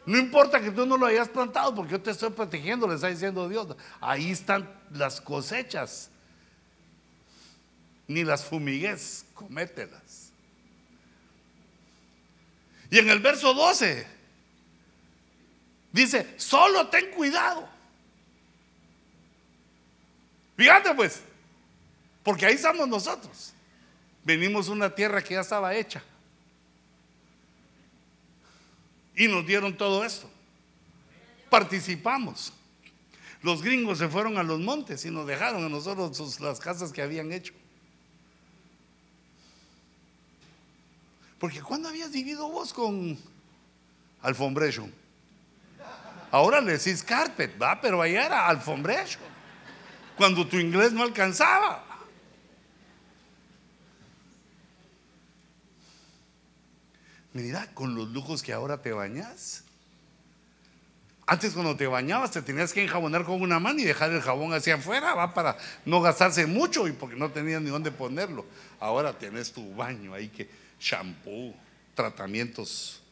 No 0.07 0.18
importa 0.18 0.61
que 0.61 0.70
tú 0.70 0.86
no 0.86 0.97
lo 0.97 1.07
hayas 1.07 1.28
plantado, 1.28 1.74
porque 1.74 1.93
yo 1.93 2.01
te 2.01 2.11
estoy 2.11 2.30
protegiendo, 2.30 2.88
le 2.88 2.95
está 2.95 3.09
diciendo 3.09 3.49
Dios. 3.49 3.76
Ahí 4.01 4.30
están 4.30 4.68
las 4.91 5.20
cosechas. 5.20 6.11
Ni 8.09 8.24
las 8.24 8.45
fumigues, 8.45 9.24
comételas. 9.34 10.10
Y 12.91 12.99
en 12.99 13.09
el 13.09 13.20
verso 13.20 13.55
12 13.55 14.07
dice, 15.93 16.34
solo 16.36 16.88
ten 16.88 17.11
cuidado. 17.12 17.68
Fíjate 20.57 20.95
pues, 20.95 21.22
porque 22.22 22.47
ahí 22.47 22.55
estamos 22.55 22.88
nosotros. 22.88 23.55
Venimos 24.24 24.68
a 24.68 24.72
una 24.72 24.95
tierra 24.95 25.22
que 25.22 25.34
ya 25.34 25.41
estaba 25.41 25.74
hecha. 25.74 26.03
Y 29.14 29.28
nos 29.28 29.47
dieron 29.47 29.76
todo 29.76 30.05
esto. 30.05 30.28
Participamos. 31.49 32.53
Los 33.43 33.62
gringos 33.62 33.99
se 33.99 34.09
fueron 34.09 34.36
a 34.36 34.43
los 34.43 34.61
montes 34.61 35.05
y 35.05 35.11
nos 35.11 35.26
dejaron 35.26 35.64
a 35.64 35.68
nosotros 35.68 36.41
las 36.41 36.61
casas 36.61 36.93
que 36.93 37.03
habían 37.03 37.32
hecho. 37.32 37.55
Porque 41.41 41.62
cuando 41.62 41.88
habías 41.88 42.12
vivido 42.12 42.49
vos 42.51 42.72
con 42.74 43.18
alfombration? 44.20 44.93
Ahora 46.30 46.61
le 46.61 46.72
decís 46.72 47.03
carpet, 47.03 47.61
va, 47.61 47.80
pero 47.80 48.03
allá 48.03 48.26
era 48.26 48.47
alfombration. 48.47 49.22
Cuando 50.18 50.47
tu 50.47 50.59
inglés 50.59 50.93
no 50.93 51.03
alcanzaba. 51.03 51.82
Mira, 57.32 57.66
con 57.72 57.95
los 57.95 58.11
lujos 58.11 58.43
que 58.43 58.53
ahora 58.53 58.82
te 58.82 58.93
bañas. 58.93 59.64
Antes 61.26 61.55
cuando 61.55 61.74
te 61.74 61.86
bañabas 61.86 62.32
te 62.32 62.43
tenías 62.43 62.72
que 62.72 62.82
enjabonar 62.82 63.24
con 63.24 63.41
una 63.41 63.59
mano 63.59 63.78
y 63.80 63.84
dejar 63.84 64.11
el 64.11 64.20
jabón 64.20 64.53
hacia 64.53 64.74
afuera, 64.74 65.14
va 65.14 65.32
para 65.32 65.57
no 65.86 66.03
gastarse 66.03 66.45
mucho 66.45 66.86
y 66.86 66.93
porque 66.93 67.16
no 67.16 67.30
tenías 67.30 67.62
ni 67.62 67.70
dónde 67.70 67.93
ponerlo. 67.93 68.45
Ahora 68.78 69.16
tienes 69.16 69.53
tu 69.53 69.74
baño 69.74 70.12
ahí 70.12 70.28
que 70.28 70.51
shampoo, 70.81 71.55
tratamientos 71.95 73.03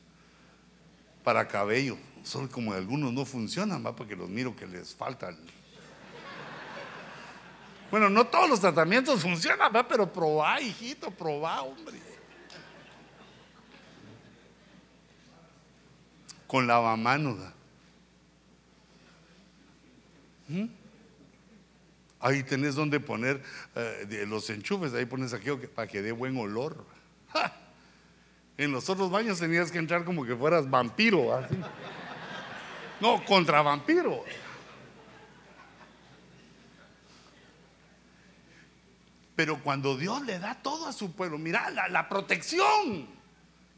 para 1.22 1.46
cabello. 1.46 1.96
Solo 2.24 2.48
como 2.50 2.72
algunos 2.72 3.12
no 3.12 3.24
funcionan, 3.24 3.84
va 3.84 3.94
porque 3.94 4.16
los 4.16 4.28
miro 4.28 4.56
que 4.56 4.66
les 4.66 4.94
faltan. 4.94 5.38
Bueno, 7.90 8.10
no 8.10 8.26
todos 8.26 8.50
los 8.50 8.60
tratamientos 8.60 9.22
funcionan, 9.22 9.72
va, 9.74 9.86
pero 9.86 10.12
probá, 10.12 10.60
hijito, 10.60 11.10
probá, 11.10 11.62
hombre. 11.62 11.98
Con 16.46 16.66
lavamanos. 16.66 17.38
¿Mm? 20.48 20.66
Ahí 22.20 22.42
tenés 22.42 22.74
donde 22.74 23.00
poner 23.00 23.42
eh, 23.76 24.24
los 24.26 24.50
enchufes, 24.50 24.92
ahí 24.92 25.06
pones 25.06 25.32
aquello 25.32 25.60
para 25.70 25.86
que 25.86 26.02
dé 26.02 26.12
buen 26.12 26.36
olor. 26.36 26.84
En 28.58 28.72
los 28.72 28.90
otros 28.90 29.08
baños 29.08 29.38
tenías 29.38 29.70
que 29.70 29.78
entrar 29.78 30.04
como 30.04 30.24
que 30.24 30.34
fueras 30.34 30.68
vampiro, 30.68 31.32
así. 31.32 31.54
No, 33.00 33.24
contra 33.24 33.62
vampiro. 33.62 34.24
Pero 39.36 39.62
cuando 39.62 39.96
Dios 39.96 40.22
le 40.22 40.40
da 40.40 40.56
todo 40.56 40.88
a 40.88 40.92
su 40.92 41.12
pueblo, 41.12 41.38
mira 41.38 41.70
la, 41.70 42.08
protección 42.08 43.06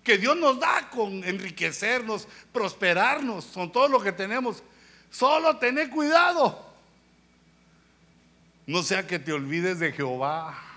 que 0.03 0.17
Dios 0.17 0.35
nos 0.39 0.59
da 0.59 0.89
con 0.89 1.23
enriquecernos, 1.23 2.27
prosperarnos, 2.51 3.45
con 3.45 3.71
todo 3.71 3.87
lo 3.87 4.01
que 4.01 4.13
tenemos. 4.13 4.63
Solo 5.11 5.59
tener 5.59 5.91
cuidado. 5.91 6.73
No 8.67 8.83
sea 8.83 9.07
que 9.07 9.19
te 9.19 9.35
olvides 9.35 9.81
de 9.81 9.93
Jehová. 9.93 10.70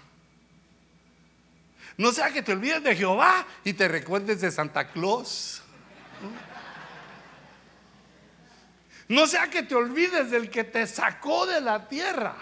No 1.97 2.11
sea 2.11 2.31
que 2.31 2.41
te 2.41 2.53
olvides 2.53 2.83
de 2.83 2.95
Jehová 2.95 3.45
y 3.63 3.73
te 3.73 3.87
recuerdes 3.87 4.41
de 4.41 4.51
Santa 4.51 4.89
Claus. 4.89 5.61
No 9.07 9.27
sea 9.27 9.49
que 9.49 9.63
te 9.63 9.75
olvides 9.75 10.31
del 10.31 10.49
que 10.49 10.63
te 10.63 10.87
sacó 10.87 11.45
de 11.45 11.61
la 11.61 11.87
tierra, 11.87 12.35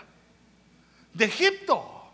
de 1.14 1.26
Egipto. 1.26 2.14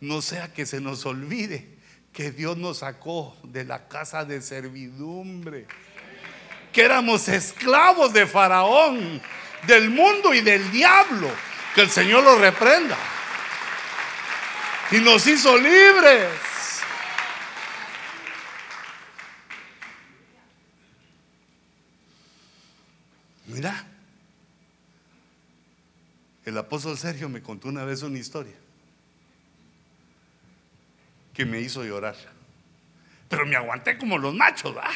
No 0.00 0.22
sea 0.22 0.52
que 0.52 0.66
se 0.66 0.80
nos 0.80 1.06
olvide 1.06 1.78
que 2.12 2.30
Dios 2.30 2.56
nos 2.56 2.78
sacó 2.78 3.36
de 3.42 3.64
la 3.64 3.88
casa 3.88 4.24
de 4.24 4.40
servidumbre, 4.42 5.66
que 6.72 6.82
éramos 6.82 7.26
esclavos 7.28 8.12
de 8.12 8.26
Faraón, 8.26 9.20
del 9.66 9.90
mundo 9.90 10.34
y 10.34 10.40
del 10.40 10.70
diablo. 10.70 11.28
Que 11.74 11.80
el 11.80 11.90
Señor 11.90 12.22
lo 12.22 12.38
reprenda 12.38 12.96
y 14.94 15.00
nos 15.00 15.26
hizo 15.26 15.58
libres. 15.58 16.30
Mira, 23.46 23.84
el 26.44 26.56
apóstol 26.58 26.96
Sergio 26.96 27.28
me 27.28 27.42
contó 27.42 27.68
una 27.68 27.84
vez 27.84 28.02
una 28.02 28.18
historia 28.18 28.54
que 31.32 31.44
me 31.44 31.60
hizo 31.60 31.82
llorar. 31.82 32.14
Pero 33.28 33.46
me 33.46 33.56
aguanté 33.56 33.98
como 33.98 34.16
los 34.16 34.32
machos, 34.32 34.76
¿va? 34.76 34.90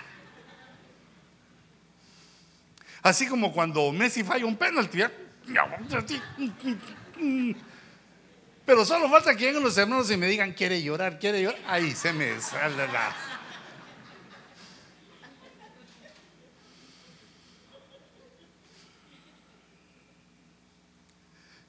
Así 3.03 3.27
como 3.27 3.53
cuando 3.53 3.91
Messi 3.91 4.23
falla 4.23 4.47
un 4.47 4.57
penalti, 4.57 5.03
así. 5.03 6.23
Pero 8.69 8.85
solo 8.85 9.09
falta 9.09 9.35
que 9.35 9.47
lleguen 9.47 9.63
los 9.63 9.79
hermanos 9.79 10.11
y 10.11 10.19
me 10.19 10.27
digan, 10.27 10.53
quiere 10.53 10.83
llorar, 10.83 11.19
quiere 11.19 11.41
llorar. 11.41 11.59
Ahí 11.67 11.95
se 11.95 12.13
me 12.13 12.39
sale 12.39 12.87
la... 12.89 13.17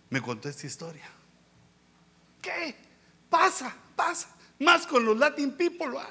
Me 0.10 0.22
contó 0.22 0.50
esta 0.50 0.68
historia. 0.68 1.10
¿Qué? 2.42 2.76
Pasa, 3.30 3.74
pasa. 3.96 4.36
Más 4.60 4.86
con 4.86 5.06
los 5.06 5.18
Latin 5.18 5.54
people, 5.54 5.92
¿va? 5.92 6.10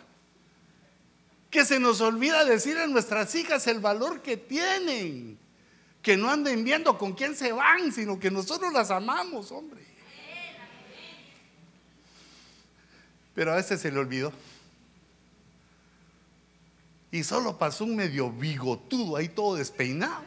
que 1.51 1.67
se 1.67 1.79
nos 1.79 2.01
olvida 2.01 2.47
decir 2.47 2.79
a 2.79 2.87
nuestras 2.87 3.35
hijas 3.35 3.67
el 3.67 3.81
valor 3.81 4.23
que 4.23 4.39
tienen. 4.39 5.39
Que 6.01 6.17
no 6.17 6.31
anden 6.31 6.65
viendo 6.65 6.97
con 6.97 7.13
quién 7.13 7.37
se 7.37 7.53
van, 7.53 7.93
sino 7.93 8.19
que 8.19 8.31
nosotros 8.31 8.73
las 8.73 8.91
amamos, 8.91 9.53
hombre. 9.53 9.88
Pero 13.39 13.53
a 13.53 13.55
veces 13.55 13.81
se 13.81 13.93
le 13.93 14.01
olvidó. 14.01 14.33
Y 17.13 17.23
solo 17.23 17.57
pasó 17.57 17.85
un 17.85 17.95
medio 17.95 18.33
bigotudo 18.33 19.15
ahí 19.15 19.29
todo 19.29 19.55
despeinado. 19.55 20.25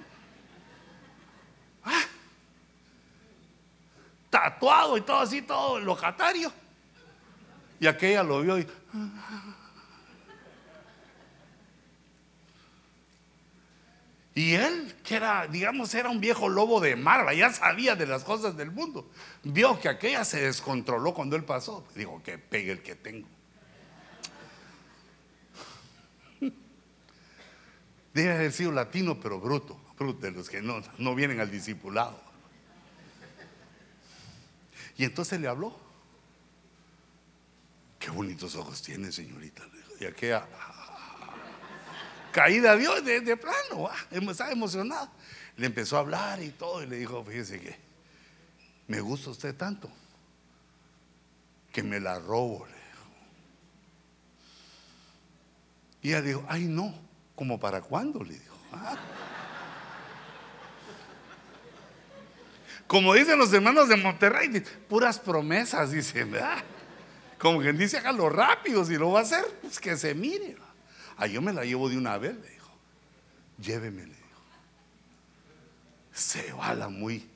Ah. 1.84 2.04
tatuado 4.30 4.96
y 4.96 5.02
todo 5.02 5.20
así, 5.20 5.42
todo 5.42 5.78
locatario. 5.82 6.54
Y 7.82 7.88
aquella 7.88 8.24
lo 8.24 8.44
vio 8.44 8.60
y... 8.60 8.68
Y 14.34 14.54
él, 14.54 14.96
que 15.04 15.16
era, 15.16 15.46
digamos, 15.48 15.94
era 15.94 16.10
un 16.10 16.22
viejo 16.22 16.48
lobo 16.48 16.80
de 16.80 16.96
mar, 16.96 17.34
ya 17.36 17.52
sabía 17.52 17.96
de 17.96 18.08
las 18.08 18.24
cosas 18.24 18.56
del 18.56 18.72
mundo. 18.72 19.10
Vio 19.44 19.78
que 19.80 19.90
aquella 19.90 20.24
se 20.24 20.42
descontroló 20.42 21.14
cuando 21.14 21.36
él 21.36 21.44
pasó. 21.44 21.86
Dijo, 21.96 22.22
que 22.24 22.38
pegue 22.38 22.72
el 22.72 22.82
que 22.82 22.96
tengo. 22.96 23.28
Debe 28.14 28.32
haber 28.32 28.54
sido 28.54 28.72
latino, 28.72 29.20
pero 29.20 29.42
bruto, 29.42 29.78
bruto, 30.00 30.22
de 30.22 30.32
los 30.32 30.50
que 30.50 30.62
no, 30.62 30.82
no 30.98 31.14
vienen 31.14 31.42
al 31.42 31.52
discipulado. 31.52 32.18
Y 34.96 35.04
entonces 35.04 35.42
le 35.42 35.50
habló. 35.50 35.78
Qué 38.00 38.10
bonitos 38.10 38.56
ojos 38.56 38.82
tiene, 38.82 39.12
señorita. 39.12 39.64
Y 40.00 40.06
aquella 40.06 40.48
caída 42.32 42.76
Dios 42.76 43.04
de, 43.04 43.22
de 43.22 43.38
plano, 43.38 43.90
estaba 44.10 44.52
emocionado. 44.52 45.10
Le 45.58 45.68
empezó 45.68 45.98
a 45.98 46.00
hablar 46.00 46.42
y 46.42 46.50
todo, 46.50 46.82
y 46.84 46.88
le 46.88 46.98
dijo: 46.98 47.24
Fíjese 47.24 47.60
que 47.60 47.76
me 48.88 49.00
gusta 49.02 49.30
usted 49.30 49.56
tanto 49.56 49.90
que 51.72 51.84
me 51.84 52.00
la 52.00 52.20
robo. 52.20 52.66
Le 52.66 52.74
dijo. 52.74 53.06
Y 56.02 56.10
ella 56.10 56.22
dijo: 56.22 56.46
Ay, 56.48 56.66
no, 56.66 56.94
¿como 57.36 57.60
para 57.60 57.82
cuándo? 57.82 58.24
Le 58.24 58.34
dijo. 58.34 58.58
Ah. 58.74 58.98
Como 62.88 63.14
dicen 63.14 63.40
los 63.40 63.54
hermanos 63.54 63.88
de 63.88 63.96
Monterrey, 63.96 64.50
puras 64.90 65.18
promesas, 65.18 65.92
dicen, 65.92 66.30
¿verdad? 66.30 66.62
Como 67.38 67.62
quien 67.62 67.78
dice, 67.78 67.98
hágalo 67.98 68.30
rápido, 68.30 68.84
si 68.84 68.98
lo 68.98 69.12
va 69.12 69.22
a 69.22 69.24
hacer, 69.24 69.46
pues 69.62 69.80
que 69.80 69.96
se 69.96 70.14
mire. 70.14 70.58
Ah, 71.22 71.28
yo 71.28 71.40
me 71.40 71.54
la 71.54 71.64
llevo 71.64 71.88
de 71.88 72.00
una 72.00 72.18
vez, 72.18 72.34
le 72.34 72.50
dijo. 72.50 72.72
Lléveme, 73.60 74.08
le 74.08 74.16
dijo. 74.16 74.42
Se 76.12 76.52
va 76.54 76.74
la 76.74 76.90
muy. 76.90 77.30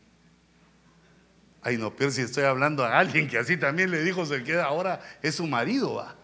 Ay, 1.61 1.77
no, 1.77 1.95
pero 1.95 2.09
si 2.09 2.21
estoy 2.21 2.45
hablando 2.45 2.83
a 2.83 2.97
alguien 2.97 3.27
que 3.27 3.37
así 3.37 3.57
también 3.57 3.91
le 3.91 4.01
dijo, 4.01 4.25
se 4.25 4.43
queda 4.43 4.65
ahora, 4.65 5.01
es 5.21 5.35
su 5.35 5.45
marido, 5.45 5.93
va. 5.93 6.15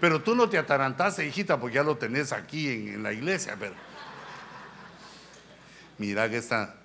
Pero 0.00 0.22
tú 0.22 0.36
no 0.36 0.48
te 0.48 0.56
atarantaste, 0.56 1.26
hijita, 1.26 1.58
porque 1.58 1.74
ya 1.74 1.82
lo 1.82 1.96
tenés 1.96 2.30
aquí 2.30 2.68
en, 2.68 3.02
la 3.02 3.12
iglesia, 3.12 3.56
pero. 3.58 3.74
Mira 5.98 6.30
que 6.30 6.36
está 6.36 6.76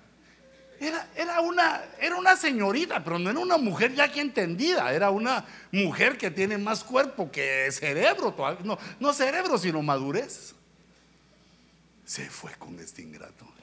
era, 0.80 1.40
una, 1.40 1.82
era 2.00 2.16
una 2.16 2.36
señorita, 2.36 3.02
pero 3.02 3.18
no 3.18 3.30
era 3.30 3.38
una 3.38 3.56
mujer 3.56 3.94
ya 3.94 4.10
que 4.10 4.20
entendida, 4.20 4.92
era 4.92 5.10
una 5.10 5.44
mujer 5.72 6.18
que 6.18 6.30
tiene 6.30 6.58
más 6.58 6.84
cuerpo 6.84 7.30
que 7.30 7.68
cerebro, 7.70 8.34
no, 8.64 8.78
no 9.00 9.12
cerebro, 9.12 9.58
sino 9.58 9.82
madurez. 9.82 10.54
Se 12.04 12.28
fue 12.28 12.52
con 12.54 12.78
este 12.80 13.02
ingrato. 13.02 13.54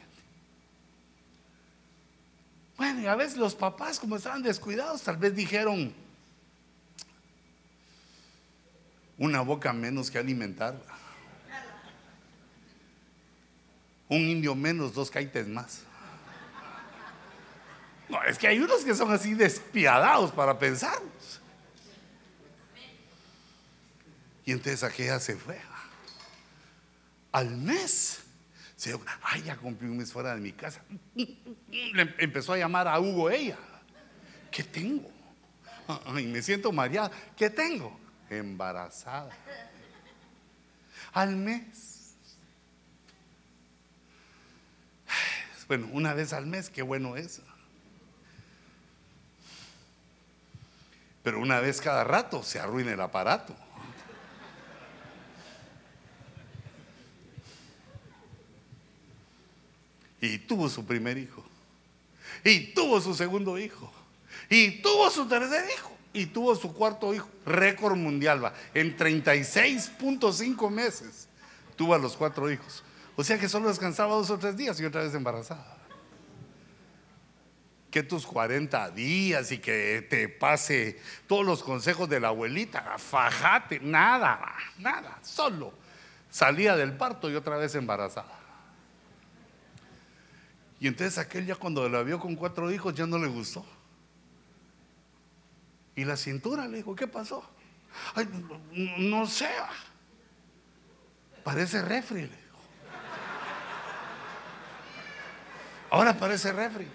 Bueno, 2.81 2.99
y 3.01 3.05
a 3.05 3.13
veces 3.13 3.37
los 3.37 3.53
papás, 3.53 3.99
como 3.99 4.15
estaban 4.15 4.41
descuidados, 4.41 5.03
tal 5.03 5.15
vez 5.17 5.35
dijeron, 5.35 5.93
una 9.19 9.41
boca 9.41 9.71
menos 9.71 10.09
que 10.09 10.17
alimentar. 10.17 10.81
Un 14.09 14.21
indio 14.21 14.55
menos, 14.55 14.95
dos 14.95 15.11
caites 15.11 15.47
más. 15.47 15.83
No, 18.11 18.21
es 18.23 18.37
que 18.37 18.45
hay 18.45 18.59
unos 18.59 18.83
que 18.83 18.93
son 18.93 19.09
así 19.09 19.33
despiadados 19.33 20.33
para 20.33 20.59
pensar. 20.59 20.99
Y 24.43 24.51
entonces 24.51 24.83
aquella 24.83 25.17
se 25.17 25.37
fue. 25.37 25.57
Al 27.31 27.55
mes, 27.55 28.19
se 28.75 28.99
ay, 29.21 29.43
ya 29.43 29.55
cumplí 29.55 29.87
un 29.87 29.97
mes 29.97 30.11
fuera 30.11 30.35
de 30.35 30.41
mi 30.41 30.51
casa. 30.51 30.81
Le 31.15 32.13
empezó 32.17 32.51
a 32.51 32.57
llamar 32.57 32.85
a 32.89 32.99
Hugo 32.99 33.29
ella. 33.29 33.57
¿Qué 34.51 34.65
tengo? 34.65 35.09
Ay, 36.05 36.27
me 36.27 36.41
siento 36.41 36.69
mareada. 36.73 37.11
¿Qué 37.37 37.49
tengo? 37.49 37.97
Embarazada. 38.29 39.31
Al 41.13 41.37
mes. 41.37 42.15
Bueno, 45.69 45.87
una 45.93 46.13
vez 46.13 46.33
al 46.33 46.45
mes, 46.45 46.69
qué 46.69 46.81
bueno 46.81 47.15
es. 47.15 47.41
Pero 51.23 51.39
una 51.39 51.59
vez 51.59 51.81
cada 51.81 52.03
rato 52.03 52.43
se 52.43 52.59
arruina 52.59 52.93
el 52.93 53.01
aparato. 53.01 53.55
Y 60.19 60.37
tuvo 60.39 60.69
su 60.69 60.85
primer 60.85 61.17
hijo. 61.17 61.43
Y 62.43 62.73
tuvo 62.73 63.01
su 63.01 63.15
segundo 63.15 63.57
hijo. 63.57 63.91
Y 64.49 64.81
tuvo 64.81 65.09
su 65.09 65.27
tercer 65.27 65.65
hijo. 65.75 65.91
Y 66.13 66.27
tuvo 66.27 66.55
su 66.55 66.73
cuarto 66.73 67.13
hijo. 67.13 67.27
Récord 67.45 67.95
mundial 67.95 68.43
va. 68.43 68.53
En 68.73 68.97
36.5 68.97 70.69
meses 70.69 71.27
tuvo 71.75 71.95
a 71.95 71.97
los 71.97 72.17
cuatro 72.17 72.51
hijos. 72.51 72.83
O 73.15 73.23
sea 73.23 73.39
que 73.39 73.49
solo 73.49 73.69
descansaba 73.69 74.15
dos 74.15 74.29
o 74.29 74.37
tres 74.37 74.57
días 74.57 74.79
y 74.79 74.85
otra 74.85 75.03
vez 75.03 75.13
embarazada 75.13 75.80
que 77.91 78.03
tus 78.03 78.25
40 78.25 78.89
días 78.91 79.51
y 79.51 79.59
que 79.59 80.07
te 80.09 80.29
pase 80.29 80.99
todos 81.27 81.45
los 81.45 81.61
consejos 81.61 82.09
de 82.09 82.19
la 82.19 82.29
abuelita, 82.29 82.97
fajate, 82.97 83.79
nada, 83.81 84.55
nada, 84.79 85.19
solo 85.21 85.81
salía 86.31 86.75
del 86.75 86.93
parto 86.93 87.29
y 87.29 87.35
otra 87.35 87.57
vez 87.57 87.75
embarazada. 87.75 88.39
Y 90.79 90.87
entonces 90.87 91.19
aquel 91.19 91.45
ya 91.45 91.55
cuando 91.55 91.87
la 91.87 92.01
vio 92.01 92.19
con 92.19 92.35
cuatro 92.35 92.71
hijos 92.71 92.95
ya 92.95 93.05
no 93.05 93.19
le 93.19 93.27
gustó. 93.27 93.63
Y 95.95 96.05
la 96.05 96.17
cintura 96.17 96.67
le 96.67 96.77
dijo, 96.77 96.95
¿qué 96.95 97.05
pasó? 97.05 97.43
Ay, 98.15 98.27
no, 98.97 99.27
sé. 99.27 99.49
Parece 101.43 101.81
refri. 101.83 102.31
Ahora 105.91 106.17
parece 106.17 106.53
refri. 106.53 106.87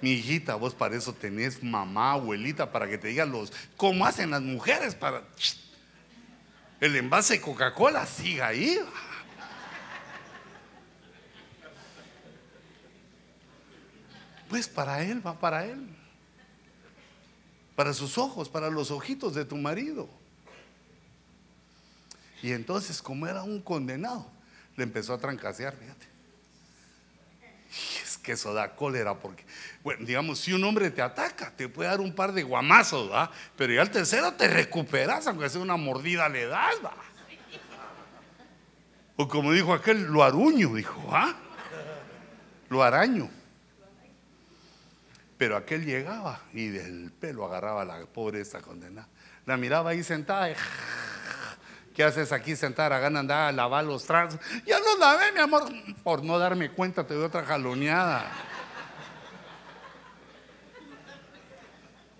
Mi 0.00 0.12
hijita, 0.12 0.54
vos 0.54 0.74
para 0.74 0.96
eso 0.96 1.12
tenés 1.12 1.62
mamá, 1.62 2.12
abuelita, 2.12 2.72
para 2.72 2.88
que 2.88 2.96
te 2.96 3.08
digan 3.08 3.30
los, 3.30 3.52
¿cómo 3.76 4.06
hacen 4.06 4.30
las 4.30 4.42
mujeres 4.42 4.94
para... 4.94 5.22
El 6.80 6.96
envase 6.96 7.34
de 7.34 7.40
Coca-Cola 7.42 8.06
siga 8.06 8.48
ahí. 8.48 8.78
Pues 14.48 14.66
para 14.66 15.02
él, 15.04 15.24
va 15.24 15.38
para 15.38 15.66
él. 15.66 15.86
Para 17.76 17.92
sus 17.92 18.16
ojos, 18.16 18.48
para 18.48 18.70
los 18.70 18.90
ojitos 18.90 19.34
de 19.34 19.44
tu 19.44 19.56
marido. 19.56 20.08
Y 22.42 22.52
entonces, 22.52 23.02
como 23.02 23.26
era 23.26 23.42
un 23.42 23.60
condenado, 23.60 24.26
le 24.76 24.84
empezó 24.84 25.12
a 25.12 25.18
trancasear, 25.18 25.76
fíjate 25.76 26.10
que 28.20 28.32
eso 28.32 28.54
da 28.54 28.74
cólera, 28.74 29.14
porque, 29.14 29.44
bueno, 29.82 30.04
digamos, 30.04 30.38
si 30.38 30.52
un 30.52 30.62
hombre 30.64 30.90
te 30.90 31.02
ataca, 31.02 31.50
te 31.56 31.68
puede 31.68 31.88
dar 31.88 32.00
un 32.00 32.14
par 32.14 32.32
de 32.32 32.42
guamazos, 32.42 33.10
¿va? 33.10 33.30
Pero 33.56 33.72
ya 33.72 33.82
al 33.82 33.90
tercero 33.90 34.32
te 34.34 34.48
recuperas, 34.48 35.26
aunque 35.26 35.48
sea 35.48 35.60
una 35.60 35.76
mordida 35.76 36.28
le 36.28 36.46
das, 36.46 36.76
¿va? 36.84 36.94
O 39.16 39.28
como 39.28 39.52
dijo 39.52 39.74
aquel, 39.74 40.04
lo 40.04 40.22
aruño, 40.22 40.74
dijo, 40.74 41.10
¿ah? 41.12 41.34
Lo 42.70 42.82
araño. 42.82 43.28
Pero 45.36 45.56
aquel 45.56 45.84
llegaba 45.84 46.40
y 46.52 46.68
del 46.68 47.10
pelo 47.12 47.44
agarraba 47.44 47.82
a 47.82 47.84
la 47.84 48.06
pobre 48.06 48.40
esta 48.40 48.60
condenada. 48.60 49.08
La 49.46 49.56
miraba 49.56 49.90
ahí 49.90 50.02
sentada 50.02 50.50
y 50.50 50.54
¿Qué 52.00 52.04
haces 52.04 52.32
aquí 52.32 52.56
sentada? 52.56 52.98
Gana 52.98 53.20
andar 53.20 53.48
a 53.50 53.52
lavar 53.52 53.84
los 53.84 54.06
trastos. 54.06 54.40
Ya 54.64 54.78
los 54.78 54.98
lavé, 54.98 55.32
mi 55.32 55.40
amor. 55.40 55.70
Por 56.02 56.24
no 56.24 56.38
darme 56.38 56.70
cuenta, 56.70 57.06
te 57.06 57.12
doy 57.12 57.24
otra 57.24 57.44
jaloneada. 57.44 58.24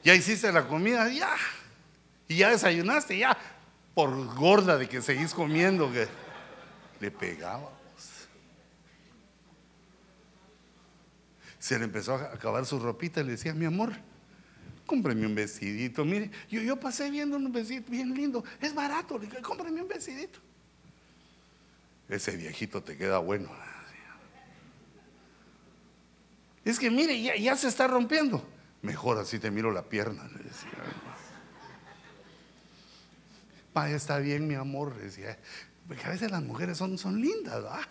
Ya 0.04 0.14
hiciste 0.14 0.52
la 0.52 0.68
comida, 0.68 1.08
ya. 1.08 1.34
Y 2.28 2.36
ya 2.36 2.50
desayunaste, 2.50 3.16
ya. 3.16 3.34
Por 3.94 4.34
gorda 4.34 4.76
de 4.76 4.86
que 4.86 5.00
seguís 5.00 5.32
comiendo, 5.32 5.90
que 5.90 6.06
le 7.00 7.10
pegábamos. 7.10 7.72
Se 11.58 11.78
le 11.78 11.86
empezó 11.86 12.16
a 12.16 12.34
acabar 12.34 12.66
su 12.66 12.78
ropita 12.78 13.22
y 13.22 13.24
le 13.24 13.30
decía, 13.30 13.54
mi 13.54 13.64
amor, 13.64 13.94
cómpreme 14.90 15.24
un 15.24 15.36
vestidito. 15.36 16.04
Mire, 16.04 16.32
yo, 16.48 16.60
yo 16.60 16.74
pasé 16.74 17.08
viendo 17.12 17.36
un 17.36 17.52
vestidito 17.52 17.92
bien 17.92 18.12
lindo, 18.12 18.42
es 18.60 18.74
barato, 18.74 19.16
le 19.16 19.26
dije, 19.26 19.40
cómpreme 19.40 19.80
un 19.80 19.86
vestidito. 19.86 20.40
Ese 22.08 22.36
viejito 22.36 22.82
te 22.82 22.96
queda 22.96 23.18
bueno. 23.18 23.48
Es 26.64 26.80
que 26.80 26.90
mire, 26.90 27.22
ya, 27.40 27.54
se 27.56 27.68
está 27.68 27.86
rompiendo. 27.86 28.44
Mejor 28.82 29.18
así 29.18 29.38
te 29.38 29.52
miro 29.52 29.70
la 29.70 29.82
pierna, 29.82 30.28
le 30.36 30.42
decía. 30.42 30.70
está 33.94 34.18
bien, 34.18 34.48
mi 34.48 34.56
amor, 34.56 34.96
decía. 34.96 35.38
Porque 35.86 36.04
a 36.04 36.08
veces 36.10 36.32
las 36.32 36.42
mujeres 36.42 36.76
son, 36.76 36.98
son 36.98 37.20
lindas, 37.20 37.62
¿verdad? 37.62 37.86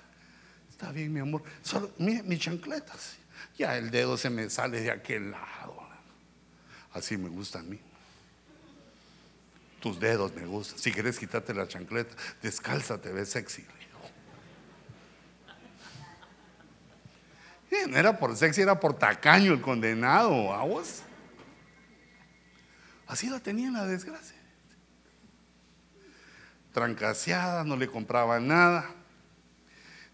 Está 0.69 0.91
bien, 0.91 1.13
mi 1.13 1.21
amor. 1.21 1.43
Solo, 1.61 1.93
mire, 1.97 2.23
mis 2.23 2.39
chancletas. 2.39 3.15
Ya 3.57 3.77
el 3.77 3.89
dedo 3.89 4.17
se 4.17 4.29
me 4.29 4.49
sale 4.49 4.81
de 4.81 4.91
aquel 4.91 5.31
lado. 5.31 5.78
Así 6.93 7.17
me 7.17 7.29
gusta 7.29 7.59
a 7.59 7.63
mí. 7.63 7.79
Tus 9.79 9.99
dedos 9.99 10.33
me 10.33 10.45
gustan. 10.45 10.77
Si 10.77 10.91
quieres 10.91 11.17
quitarte 11.17 11.53
la 11.53 11.67
chancleta, 11.67 12.15
descalza, 12.41 12.99
te 12.99 13.11
ves 13.11 13.29
sexy. 13.29 13.65
no 17.87 17.97
era 17.97 18.17
por 18.17 18.35
sexy, 18.35 18.61
era 18.61 18.79
por 18.79 18.97
tacaño 18.97 19.53
el 19.53 19.61
condenado, 19.61 20.53
¿a 20.53 20.63
vos? 20.63 21.01
Así 23.07 23.29
la 23.29 23.39
tenía 23.39 23.71
la 23.71 23.85
desgracia. 23.85 24.37
Trancaseada, 26.73 27.63
no 27.63 27.75
le 27.75 27.87
compraba 27.87 28.39
nada, 28.39 28.85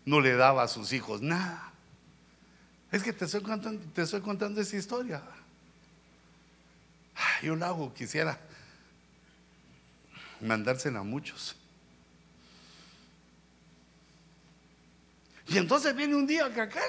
no 0.06 0.22
le 0.22 0.36
daba 0.36 0.64
a 0.64 0.68
sus 0.68 0.94
hijos 0.94 1.22
nada. 1.22 1.72
Es 2.92 3.04
que 3.04 3.12
te 3.12 3.26
estoy 3.26 3.42
contando, 3.42 3.84
te 3.94 4.04
estoy 4.04 4.22
contando 4.22 4.62
esa 4.62 4.78
historia. 4.78 5.22
Yo 7.42 7.56
la 7.56 7.68
hago, 7.68 7.94
quisiera 7.94 8.40
mandársela 10.42 11.00
a 11.00 11.04
muchos. 11.04 11.56
Y 15.48 15.58
entonces 15.58 15.96
viene 15.96 16.16
un 16.16 16.26
día 16.26 16.52
que 16.54 16.62
aquel 16.62 16.82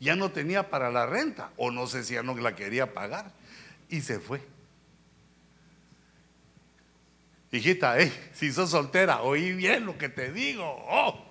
ya 0.00 0.14
no 0.16 0.30
tenía 0.30 0.70
para 0.70 0.90
la 0.90 1.06
renta, 1.06 1.50
o 1.56 1.70
no 1.70 1.86
sé 1.86 2.04
si 2.04 2.14
ya 2.14 2.22
no 2.22 2.36
la 2.36 2.54
quería 2.54 2.92
pagar, 2.92 3.32
y 3.88 4.00
se 4.00 4.20
fue. 4.20 4.42
Hijita, 7.50 7.98
eh, 8.00 8.12
si 8.32 8.52
sos 8.52 8.70
soltera, 8.70 9.22
oí 9.22 9.52
bien 9.52 9.86
lo 9.86 9.96
que 9.96 10.08
te 10.08 10.32
digo. 10.32 10.64
Oh. 10.88 11.24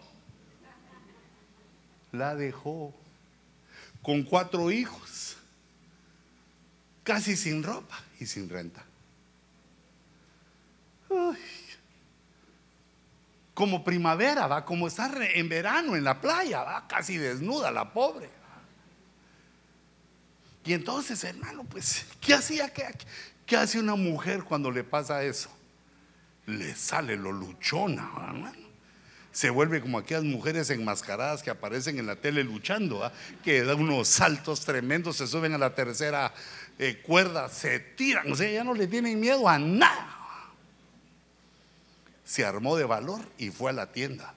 La 2.12 2.36
dejó 2.36 2.94
con 4.02 4.24
cuatro 4.24 4.72
hijos, 4.72 5.33
casi 7.04 7.36
sin 7.36 7.64
ropa 7.64 8.00
y 8.20 8.26
sin 8.26 8.50
renta. 8.50 8.84
Como 13.54 13.84
primavera, 13.84 14.48
va, 14.48 14.66
como 14.66 14.88
estar 14.88 15.16
en 15.22 15.48
verano 15.48 15.96
en 15.96 16.04
la 16.04 16.20
playa, 16.20 16.64
va, 16.64 16.88
casi 16.88 17.18
desnuda 17.18 17.70
la 17.70 17.94
pobre. 17.94 18.30
Y 20.66 20.74
entonces, 20.74 21.24
hermano, 21.24 21.64
pues, 21.66 22.06
¿qué 22.20 22.34
hacía? 22.34 22.70
¿Qué, 22.74 22.88
qué 23.46 23.58
hace 23.58 23.80
una 23.80 23.96
mujer 23.96 24.44
cuando 24.44 24.72
le 24.72 24.84
pasa 24.84 25.24
eso? 25.24 25.50
Le 26.48 26.74
sale 26.74 27.16
lo 27.16 27.32
luchona, 27.32 28.10
hermano 28.28 28.64
se 29.34 29.50
vuelve 29.50 29.82
como 29.82 29.98
aquellas 29.98 30.24
mujeres 30.24 30.70
enmascaradas 30.70 31.42
que 31.42 31.50
aparecen 31.50 31.98
en 31.98 32.06
la 32.06 32.16
tele 32.16 32.44
luchando, 32.44 33.12
que 33.44 33.64
dan 33.64 33.80
unos 33.80 34.08
saltos 34.08 34.64
tremendos, 34.64 35.18
se 35.18 35.28
suben 35.28 35.54
a 35.54 35.58
la 35.58 35.74
tercera 35.74 36.32
eh, 36.80 37.02
cuerda, 37.02 37.50
se 37.50 37.80
tiran, 37.80 38.32
o 38.32 38.36
sea, 38.36 38.50
ya 38.50 38.64
no 38.64 38.74
le 38.74 38.88
tienen 38.88 39.20
miedo 39.20 39.48
a 39.48 39.60
nada. 39.60 40.10
Se 42.26 42.46
armó 42.46 42.76
de 42.76 42.86
valor 42.86 43.22
y 43.38 43.52
fue 43.52 43.72
a 43.72 43.74
la 43.74 43.92
tienda. 43.92 44.34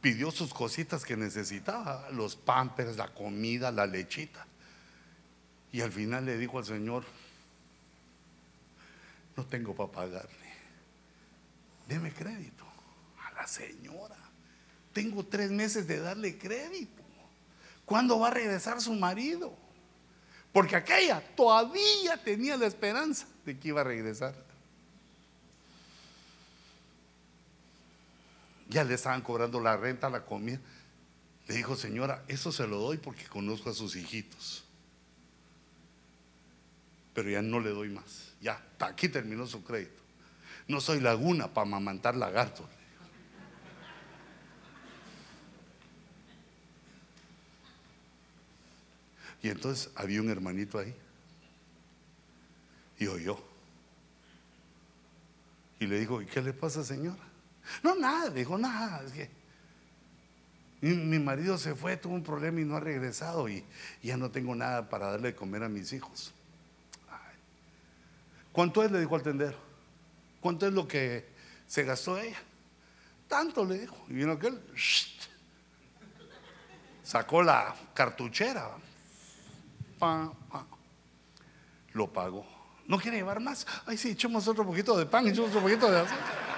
Pidió 0.00 0.30
sus 0.30 0.52
cositas 0.52 1.04
que 1.04 1.16
necesitaba, 1.16 2.08
los 2.10 2.36
pampers, 2.36 2.96
la 2.96 3.08
comida, 3.08 3.70
la 3.70 3.86
lechita. 3.86 4.46
Y 5.72 5.82
al 5.82 5.92
final 5.92 6.26
le 6.26 6.36
dijo 6.36 6.58
al 6.58 6.64
Señor, 6.64 7.04
no 9.36 9.46
tengo 9.46 9.74
para 9.74 9.90
pagarle. 9.90 10.50
Deme 11.86 12.12
crédito 12.12 12.64
a 13.26 13.32
la 13.32 13.46
señora. 13.46 14.16
Tengo 14.92 15.24
tres 15.24 15.50
meses 15.50 15.86
de 15.86 16.00
darle 16.00 16.38
crédito. 16.38 17.02
¿Cuándo 17.84 18.18
va 18.18 18.28
a 18.28 18.30
regresar 18.32 18.80
su 18.80 18.92
marido? 18.92 19.56
Porque 20.52 20.76
aquella 20.76 21.20
todavía 21.36 22.16
tenía 22.22 22.56
la 22.56 22.66
esperanza 22.66 23.26
de 23.44 23.58
que 23.58 23.68
iba 23.68 23.82
a 23.82 23.84
regresar. 23.84 24.34
Ya 28.68 28.84
le 28.84 28.94
estaban 28.94 29.20
cobrando 29.22 29.60
la 29.60 29.76
renta, 29.76 30.08
la 30.08 30.24
comida. 30.24 30.60
Le 31.46 31.54
dijo, 31.54 31.76
señora, 31.76 32.24
eso 32.28 32.52
se 32.52 32.66
lo 32.66 32.78
doy 32.78 32.98
porque 32.98 33.26
conozco 33.26 33.70
a 33.70 33.74
sus 33.74 33.96
hijitos. 33.96 34.64
Pero 37.14 37.30
ya 37.30 37.42
no 37.42 37.60
le 37.60 37.70
doy 37.70 37.88
más. 37.88 38.32
Ya, 38.40 38.64
aquí 38.78 39.08
terminó 39.08 39.46
su 39.46 39.62
crédito. 39.64 40.00
No 40.68 40.80
soy 40.80 41.00
laguna 41.00 41.48
para 41.48 41.66
amamantar 41.66 42.14
lagartos. 42.16 42.66
Y 49.42 49.48
entonces 49.48 49.90
había 49.94 50.20
un 50.20 50.30
hermanito 50.30 50.78
ahí. 50.78 50.94
Y 52.98 53.06
oyó. 53.06 53.42
Y 55.78 55.86
le 55.86 55.98
dijo, 55.98 56.20
¿y 56.20 56.26
qué 56.26 56.42
le 56.42 56.52
pasa, 56.52 56.84
señora? 56.84 57.30
No, 57.82 57.94
nada, 57.94 58.28
dijo, 58.30 58.58
nada. 58.58 59.02
Mi, 60.82 61.18
marido 61.18 61.56
se 61.56 61.74
fue, 61.74 61.96
tuvo 61.96 62.14
un 62.14 62.22
problema 62.22 62.60
y 62.60 62.64
no 62.64 62.76
ha 62.76 62.80
regresado 62.80 63.48
y, 63.48 63.64
ya 64.02 64.16
no 64.16 64.30
tengo 64.30 64.54
nada 64.54 64.88
para 64.88 65.10
darle 65.10 65.28
de 65.28 65.34
comer 65.34 65.62
a 65.62 65.68
mis 65.68 65.92
hijos. 65.92 66.34
¿Cuánto 68.52 68.82
es? 68.82 68.90
Le 68.90 69.00
dijo 69.00 69.14
al 69.14 69.22
tendero. 69.22 69.56
¿Cuánto 70.40 70.66
es 70.66 70.72
lo 70.72 70.88
que 70.88 71.28
se 71.66 71.84
gastó 71.84 72.18
ella? 72.18 72.38
Tanto 73.28 73.64
le 73.64 73.78
dijo. 73.78 73.96
Y 74.08 74.14
vino 74.14 74.32
aquel, 74.32 74.60
sacó 77.02 77.42
la 77.42 77.74
cartuchera, 77.94 78.70
lo 81.92 82.12
pagó. 82.12 82.46
¿No 82.86 82.98
quiere 82.98 83.18
llevar 83.18 83.40
más? 83.40 83.66
Ay, 83.86 83.96
sí, 83.96 84.10
echemos 84.10 84.48
otro 84.48 84.66
poquito 84.66 84.96
de 84.98 85.06
pan, 85.06 85.26
echemos 85.28 85.50
otro 85.50 85.62
poquito 85.62 85.90
de 85.90 86.00
azúcar. 86.00 86.50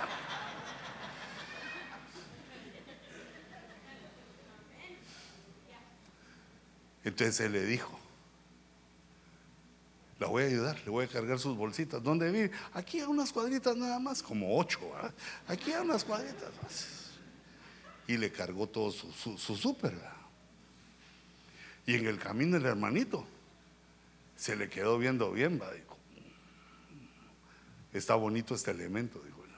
Entonces 7.05 7.41
él 7.41 7.53
le 7.53 7.65
dijo, 7.65 7.99
la 10.21 10.29
voy 10.29 10.45
a 10.45 10.47
ayudar, 10.47 10.79
le 10.85 10.91
voy 10.91 11.05
a 11.05 11.09
cargar 11.09 11.39
sus 11.39 11.57
bolsitas. 11.57 12.03
¿Dónde 12.03 12.31
vive? 12.31 12.53
Aquí 12.75 13.01
a 13.01 13.09
unas 13.09 13.33
cuadritas 13.33 13.77
nada 13.77 13.99
más, 13.99 14.23
como 14.23 14.57
ocho. 14.57 14.79
Aquí 15.49 15.73
a 15.73 15.83
unas 15.83 16.05
cuadritas 16.05 16.51
más. 16.63 17.11
Y 18.07 18.17
le 18.17 18.31
cargó 18.31 18.69
todo 18.69 18.93
su, 18.93 19.13
su, 19.13 19.57
súper. 19.57 19.99
Y 21.87 21.97
en 21.97 22.07
el 22.07 22.19
camino 22.19 22.57
el 22.57 22.65
hermanito 22.65 23.27
se 24.43 24.57
le 24.57 24.69
quedó 24.69 24.99
viendo 24.99 25.31
bien, 25.31 25.61
va, 25.63 25.71
dijo. 25.71 25.97
Está 27.93 28.17
bonito 28.17 28.57
este 28.57 28.73
elemento, 28.73 29.21
dijo. 29.21 29.39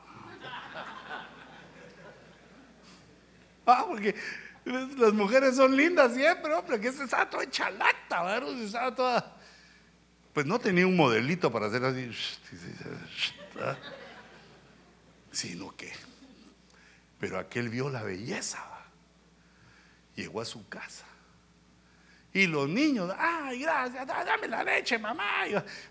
Ah, 3.67 3.87
porque 3.89 4.15
las 4.67 5.15
mujeres 5.15 5.57
son 5.57 5.75
lindas 5.75 6.13
siempre, 6.13 6.53
hombre, 6.53 6.79
que 6.79 6.93
se 6.93 7.05
estaba 7.05 7.31
toda 7.31 7.49
chalata, 7.49 8.23
¿verdad? 8.25 8.61
Estaba 8.61 8.95
toda 8.95 9.37
pues 10.35 10.45
no 10.45 10.59
tenía 10.59 10.87
un 10.87 10.97
modelito 10.97 11.51
para 11.51 11.69
hacer 11.69 11.83
así, 11.85 12.11
sino 15.33 15.75
que, 15.77 15.93
pero 17.21 17.39
aquel 17.39 17.69
vio 17.71 17.89
la 17.89 18.03
belleza, 18.03 18.63
llegó 20.17 20.43
a 20.43 20.45
su 20.45 20.69
casa. 20.69 21.07
Y 22.35 22.47
los 22.47 22.69
niños, 22.69 23.15
ay, 23.17 23.61
gracias, 23.61 24.07
dame 24.07 24.49
la 24.49 24.63
leche, 24.63 24.99
mamá. 24.99 25.45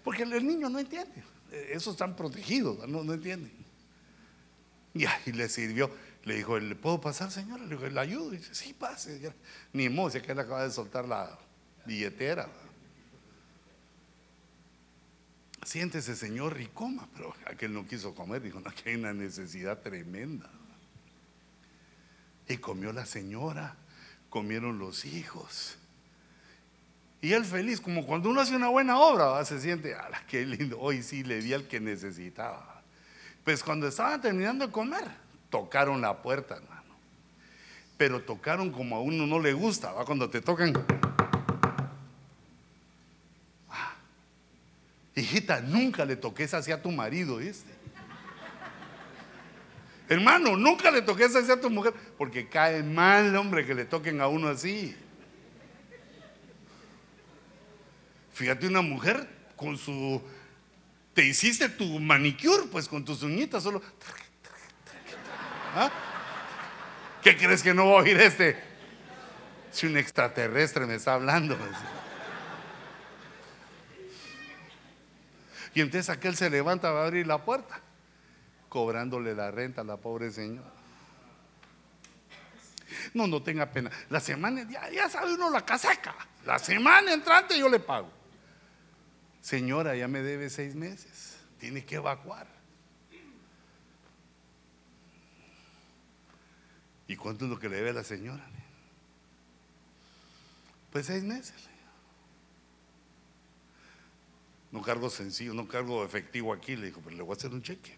Porque 0.04 0.24
el 0.24 0.46
niño 0.46 0.70
no 0.70 0.78
entiende. 0.78 1.24
Esos 1.52 1.94
están 1.94 2.16
protegidos, 2.16 2.88
no, 2.88 3.04
no 3.04 3.14
entienden. 3.14 3.52
Y 4.94 5.06
ahí 5.06 5.32
le 5.32 5.50
sirvió. 5.50 5.89
Le 6.26 6.36
dijo, 6.36 6.60
¿le 6.60 6.76
puedo 6.76 7.02
pasar, 7.02 7.32
señora? 7.32 7.64
Le 7.64 7.76
dijo, 7.76 7.88
¿le 7.88 8.00
ayudo? 8.00 8.34
Y 8.34 8.38
dice, 8.38 8.54
sí, 8.54 8.74
pase. 8.74 9.34
Ni 9.72 9.89
modo, 9.89 10.22
que 10.22 10.32
él 10.32 10.39
acaba 10.39 10.64
de 10.64 10.72
soltar 10.72 11.08
la 11.08 11.38
billetera 11.86 12.48
siéntese 15.66 16.16
señor 16.16 16.60
y 16.60 16.68
coma, 16.68 17.08
pero 17.14 17.34
aquel 17.46 17.74
no 17.74 17.86
quiso 17.88 18.14
comer, 18.14 18.41
dijo, 18.41 18.60
no, 18.60 18.72
que 18.72 18.89
hay 18.89 18.96
una 18.96 19.14
necesidad 19.14 19.80
tremenda. 19.80 20.50
Y 22.48 22.58
comió 22.58 22.91
la 22.91 23.06
señora, 23.06 23.78
comieron 24.30 24.80
los 24.80 25.06
hijos. 25.06 25.78
Y 27.24 27.32
él 27.32 27.45
feliz, 27.45 27.80
como 27.80 28.05
cuando 28.05 28.30
uno 28.30 28.41
hace 28.41 28.53
una 28.53 28.67
buena 28.67 28.99
obra, 28.99 29.45
se 29.45 29.57
siente, 29.61 29.95
¡ala, 29.95 30.21
qué 30.28 30.45
lindo! 30.45 30.78
Hoy 30.78 31.01
sí 31.01 31.24
le 31.24 31.41
di 31.41 31.53
al 31.53 31.65
que 31.69 31.80
necesitaba. 31.80 32.82
Pues 33.45 33.63
cuando 33.63 33.88
estaban 33.88 34.19
terminando 34.19 34.67
de 34.67 34.74
comer, 34.74 35.05
tocaron 35.49 36.01
la 36.01 36.21
puerta, 36.21 36.57
hermano. 36.57 36.93
Pero 37.95 38.21
tocaron 38.21 38.71
como 38.71 38.97
a 38.97 39.01
uno 39.01 39.26
no 39.26 39.39
le 39.39 39.53
gusta, 39.53 39.93
¿va? 39.93 40.03
Cuando 40.03 40.30
te 40.30 40.41
tocan 40.41 40.74
Hijita, 45.15 45.61
nunca 45.61 46.03
le 46.03 46.17
toques 46.17 46.53
así 46.53 46.74
a 46.74 46.82
tu 46.82 46.91
marido, 46.91 47.38
¿viste? 47.38 47.71
Hermano, 50.09 50.57
nunca 50.57 50.91
le 50.91 51.01
toques 51.01 51.34
así 51.38 51.49
a 51.49 51.61
tu 51.61 51.69
mujer, 51.69 51.93
porque 52.17 52.49
cae 52.49 52.84
mal, 52.84 53.34
hombre, 53.38 53.65
que 53.65 53.74
le 53.74 53.86
toquen 53.86 54.19
a 54.19 54.28
uno 54.28 54.49
así. 54.49 54.93
Fíjate 58.34 58.67
una 58.67 58.81
mujer 58.81 59.27
con 59.55 59.77
su... 59.77 60.21
Te 61.13 61.23
hiciste 61.23 61.69
tu 61.69 61.99
manicure, 61.99 62.63
pues 62.71 62.88
con 62.88 63.05
tus 63.05 63.21
uñitas 63.21 63.63
solo... 63.63 63.81
¿Ah? 65.75 65.91
¿Qué 67.21 67.38
crees 67.38 67.63
que 67.63 67.73
no 67.73 67.86
va 67.89 67.99
a 67.99 68.01
oír 68.01 68.19
este? 68.19 68.61
Si 69.71 69.88
un 69.88 69.97
extraterrestre 69.97 70.86
me 70.86 70.95
está 70.95 71.13
hablando. 71.13 71.57
Pues. 71.57 71.71
Y 75.73 75.81
entonces 75.81 76.09
aquel 76.09 76.36
se 76.36 76.49
levanta, 76.49 76.91
va 76.91 77.03
a 77.03 77.05
abrir 77.05 77.25
la 77.25 77.43
puerta, 77.43 77.79
cobrándole 78.69 79.34
la 79.34 79.51
renta 79.51 79.81
a 79.81 79.84
la 79.84 79.97
pobre 79.97 80.31
señora. 80.31 80.69
No, 83.13 83.25
no 83.27 83.41
tenga 83.41 83.67
pena. 83.67 83.89
La 84.09 84.19
semana, 84.19 84.67
ya, 84.69 84.89
ya 84.89 85.09
sabe 85.09 85.34
uno 85.34 85.49
la 85.49 85.65
casaca. 85.65 86.15
La 86.45 86.59
semana 86.59 87.13
entrante 87.13 87.57
yo 87.57 87.69
le 87.69 87.79
pago. 87.79 88.22
Señora, 89.44 89.94
ya 89.98 90.08
me 90.08 90.22
debe 90.22 90.50
seis 90.50 90.74
meses. 90.74 91.36
Tiene 91.60 91.84
que 91.84 91.96
evacuar. 91.96 92.48
¿Y 97.10 97.18
cuánto 97.18 97.44
es 97.44 97.52
lo 97.52 97.60
que 97.60 97.68
le 97.68 97.76
debe 97.76 97.89
a 97.89 97.94
la 97.94 98.06
señora? 98.06 98.44
Pues 100.94 101.08
seis 101.08 101.24
meses. 101.24 101.54
No 104.72 104.82
cargo 104.82 105.10
sencillo, 105.10 105.54
no 105.54 105.68
cargo 105.68 106.06
efectivo 106.06 106.54
aquí. 106.54 106.78
Le 106.78 106.86
dijo, 106.86 107.02
pero 107.04 107.18
le 107.18 107.22
voy 107.22 107.34
a 107.34 107.38
hacer 107.38 107.52
un 107.52 107.62
cheque. 107.62 107.98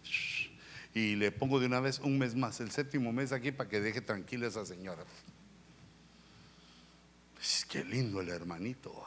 Y 0.94 1.14
le 1.14 1.30
pongo 1.30 1.60
de 1.60 1.66
una 1.66 1.78
vez 1.78 2.00
un 2.00 2.18
mes 2.18 2.34
más, 2.34 2.58
el 2.58 2.72
séptimo 2.72 3.12
mes 3.12 3.30
aquí, 3.30 3.52
para 3.52 3.70
que 3.70 3.80
deje 3.80 4.00
tranquila 4.00 4.46
a 4.46 4.48
esa 4.48 4.66
señora. 4.66 5.04
qué 7.68 7.84
lindo 7.84 8.20
el 8.20 8.30
hermanito. 8.30 9.06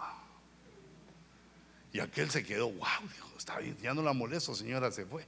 Y 1.91 1.99
aquel 1.99 2.29
se 2.29 2.43
quedó, 2.43 2.69
wow, 2.69 3.09
dijo, 3.11 3.29
está 3.37 3.57
bien, 3.59 3.77
ya 3.77 3.93
no 3.93 4.03
la 4.03 4.13
molesto, 4.13 4.53
señora, 4.53 4.91
se 4.91 5.05
fue. 5.05 5.25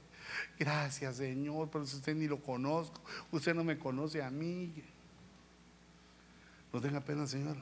Gracias, 0.58 1.16
Señor, 1.16 1.68
pero 1.70 1.86
si 1.86 1.96
usted 1.96 2.14
ni 2.14 2.26
lo 2.26 2.40
conozco, 2.40 3.00
usted 3.30 3.54
no 3.54 3.64
me 3.64 3.78
conoce 3.78 4.22
a 4.22 4.30
mí. 4.30 4.72
No 6.72 6.80
tenga 6.80 7.00
pena, 7.00 7.26
Señor. 7.26 7.56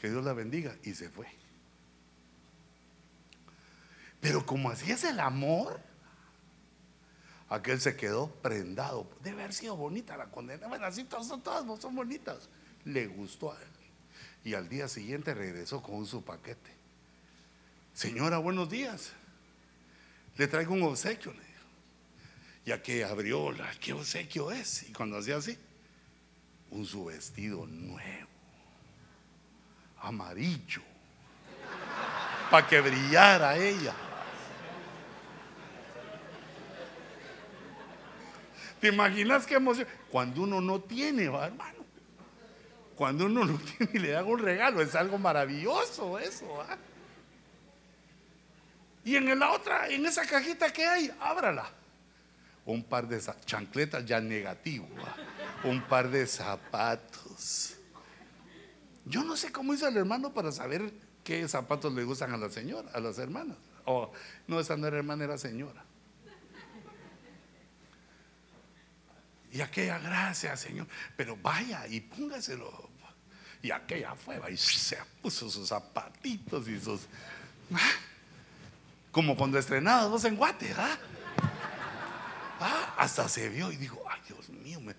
Que 0.00 0.08
Dios 0.08 0.24
la 0.24 0.32
bendiga. 0.32 0.74
Y 0.82 0.94
se 0.94 1.10
fue. 1.10 1.26
Pero 4.20 4.46
como 4.46 4.70
así 4.70 4.90
es 4.90 5.04
el 5.04 5.20
amor, 5.20 5.80
aquel 7.48 7.80
se 7.80 7.96
quedó 7.96 8.28
prendado. 8.28 9.10
Debe 9.22 9.42
haber 9.42 9.54
sido 9.54 9.76
bonita 9.76 10.16
la 10.16 10.30
condena. 10.30 10.68
Bueno, 10.68 10.86
así 10.86 11.04
todas, 11.04 11.26
son 11.80 11.94
bonitas. 11.94 12.48
Le 12.84 13.06
gustó 13.06 13.52
a 13.52 13.60
él. 13.60 13.68
Y 14.44 14.54
al 14.54 14.68
día 14.68 14.88
siguiente 14.88 15.34
regresó 15.34 15.82
con 15.82 16.06
su 16.06 16.22
paquete. 16.22 16.77
Señora, 17.98 18.38
buenos 18.38 18.70
días. 18.70 19.10
Le 20.36 20.46
traigo 20.46 20.72
un 20.72 20.84
obsequio, 20.84 21.32
le 21.32 21.40
dijo. 21.40 21.66
Ya 22.64 22.80
que 22.80 23.02
abrió 23.02 23.50
la, 23.50 23.68
¿qué 23.80 23.92
obsequio 23.92 24.52
es? 24.52 24.88
Y 24.88 24.92
cuando 24.92 25.18
hacía 25.18 25.38
así, 25.38 25.58
un 26.70 26.86
su 26.86 27.06
vestido 27.06 27.66
nuevo, 27.66 28.28
amarillo, 30.00 30.80
para 32.52 32.68
que 32.68 32.80
brillara 32.80 33.56
ella. 33.56 33.94
¿Te 38.80 38.90
imaginas 38.90 39.44
qué 39.44 39.54
emoción? 39.56 39.88
Cuando 40.08 40.42
uno 40.42 40.60
no 40.60 40.80
tiene, 40.82 41.28
¿va, 41.28 41.48
hermano. 41.48 41.84
Cuando 42.94 43.26
uno 43.26 43.44
no 43.44 43.58
tiene 43.76 43.90
y 43.92 43.98
le 43.98 44.10
da 44.10 44.22
un 44.22 44.38
regalo, 44.38 44.82
es 44.82 44.94
algo 44.94 45.18
maravilloso 45.18 46.16
eso. 46.20 46.64
Y 49.08 49.16
en 49.16 49.38
la 49.38 49.52
otra, 49.52 49.88
en 49.88 50.04
esa 50.04 50.26
cajita 50.26 50.70
que 50.70 50.84
hay, 50.84 51.10
ábrala. 51.18 51.70
Un 52.66 52.84
par 52.84 53.08
de 53.08 53.18
chancletas 53.46 54.04
ya 54.04 54.20
negativo. 54.20 54.86
Un 55.64 55.80
par 55.80 56.10
de 56.10 56.26
zapatos. 56.26 57.78
Yo 59.06 59.24
no 59.24 59.34
sé 59.34 59.50
cómo 59.50 59.72
hizo 59.72 59.88
el 59.88 59.96
hermano 59.96 60.34
para 60.34 60.52
saber 60.52 60.92
qué 61.24 61.48
zapatos 61.48 61.94
le 61.94 62.04
gustan 62.04 62.34
a 62.34 62.36
la 62.36 62.50
señora, 62.50 62.90
a 62.92 63.00
las 63.00 63.16
hermanas. 63.16 63.56
No, 64.46 64.60
esa 64.60 64.76
no 64.76 64.86
era 64.86 64.98
hermana, 64.98 65.24
era 65.24 65.38
señora. 65.38 65.82
Y 69.50 69.62
aquella, 69.62 69.98
gracias, 70.00 70.60
Señor. 70.60 70.86
Pero 71.16 71.34
vaya 71.34 71.86
y 71.88 72.02
póngaselo. 72.02 72.90
Y 73.62 73.70
aquella 73.70 74.14
fue, 74.14 74.38
y 74.52 74.56
se 74.58 74.98
puso 75.22 75.48
sus 75.48 75.66
zapatitos 75.66 76.68
y 76.68 76.78
sus. 76.78 77.08
Como 79.10 79.36
cuando 79.36 79.58
estrenaba 79.58 80.04
dos 80.04 80.24
en 80.24 80.36
Guate, 80.36 80.74
¿ah? 80.76 80.98
¿ah? 82.60 82.94
Hasta 82.98 83.28
se 83.28 83.48
vio 83.48 83.72
y 83.72 83.76
dijo, 83.76 84.02
ay 84.08 84.20
Dios 84.26 84.48
mío, 84.50 84.80
me, 84.80 84.94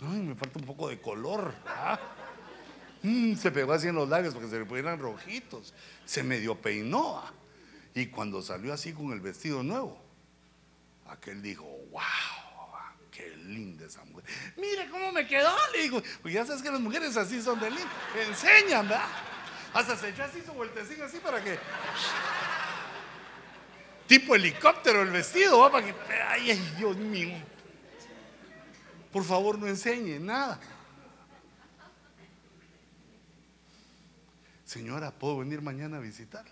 me 0.00 0.34
falta 0.34 0.58
un 0.58 0.64
poco 0.64 0.88
de 0.88 1.00
color. 1.00 1.54
¿ah? 1.66 1.98
Se 3.02 3.50
pegó 3.50 3.72
así 3.72 3.88
en 3.88 3.94
los 3.94 4.08
labios 4.08 4.34
porque 4.34 4.48
se 4.48 4.58
le 4.58 4.64
pusieran 4.64 4.98
rojitos. 4.98 5.74
Se 6.04 6.22
medio 6.22 6.60
peinó. 6.60 7.18
¿ah? 7.18 7.32
Y 7.94 8.06
cuando 8.06 8.42
salió 8.42 8.72
así 8.72 8.92
con 8.92 9.12
el 9.12 9.20
vestido 9.20 9.62
nuevo, 9.62 10.00
aquel 11.06 11.42
dijo, 11.42 11.64
wow 11.90 12.00
qué 13.10 13.36
linda 13.36 13.86
esa 13.86 14.04
mujer. 14.04 14.24
Mire 14.56 14.88
cómo 14.90 15.12
me 15.12 15.26
quedó, 15.26 15.54
le 15.72 15.82
digo. 15.82 16.02
Pues 16.22 16.34
ya 16.34 16.44
sabes 16.46 16.62
que 16.62 16.70
las 16.70 16.80
mujeres 16.80 17.16
así 17.16 17.42
son 17.42 17.60
de 17.60 17.70
lindas. 17.70 17.92
¿verdad? 18.42 19.02
Hasta 19.74 19.96
se 19.96 20.08
echó 20.08 20.24
así 20.24 20.42
su 20.44 20.52
vueltecito 20.52 21.04
así 21.04 21.18
para 21.18 21.42
que. 21.42 21.58
Tipo 24.10 24.34
helicóptero 24.34 25.02
el 25.02 25.10
vestido, 25.10 25.60
¿va? 25.60 25.70
Para 25.70 25.86
que. 25.86 25.94
Ay, 26.26 26.50
ay, 26.50 26.74
Dios 26.76 26.96
mío. 26.96 27.32
Por 29.12 29.22
favor, 29.22 29.56
no 29.56 29.68
enseñe 29.68 30.18
nada. 30.18 30.58
Señora, 34.64 35.12
¿puedo 35.12 35.38
venir 35.38 35.62
mañana 35.62 35.98
a 35.98 36.00
visitarla? 36.00 36.50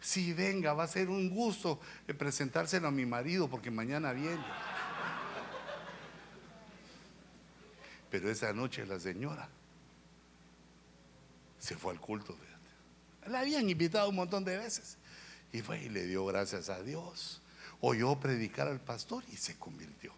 Sí, 0.00 0.32
venga, 0.32 0.74
va 0.74 0.84
a 0.84 0.86
ser 0.86 1.08
un 1.08 1.28
gusto 1.28 1.80
presentárselo 2.16 2.86
a 2.86 2.92
mi 2.92 3.04
marido 3.04 3.50
porque 3.50 3.72
mañana 3.72 4.12
viene. 4.12 4.44
Pero 8.12 8.30
esa 8.30 8.52
noche 8.52 8.86
la 8.86 9.00
señora 9.00 9.48
se 11.58 11.76
fue 11.76 11.94
al 11.94 12.00
culto. 12.00 12.32
Fíjate. 12.32 13.32
La 13.32 13.40
habían 13.40 13.68
invitado 13.68 14.08
un 14.08 14.14
montón 14.14 14.44
de 14.44 14.56
veces. 14.56 14.98
Y 15.52 15.62
fue 15.62 15.82
y 15.82 15.88
le 15.88 16.06
dio 16.06 16.24
gracias 16.26 16.68
a 16.68 16.82
Dios. 16.82 17.40
Oyó 17.80 18.18
predicar 18.18 18.68
al 18.68 18.80
pastor 18.80 19.24
y 19.32 19.36
se 19.36 19.56
convirtió. 19.56 20.12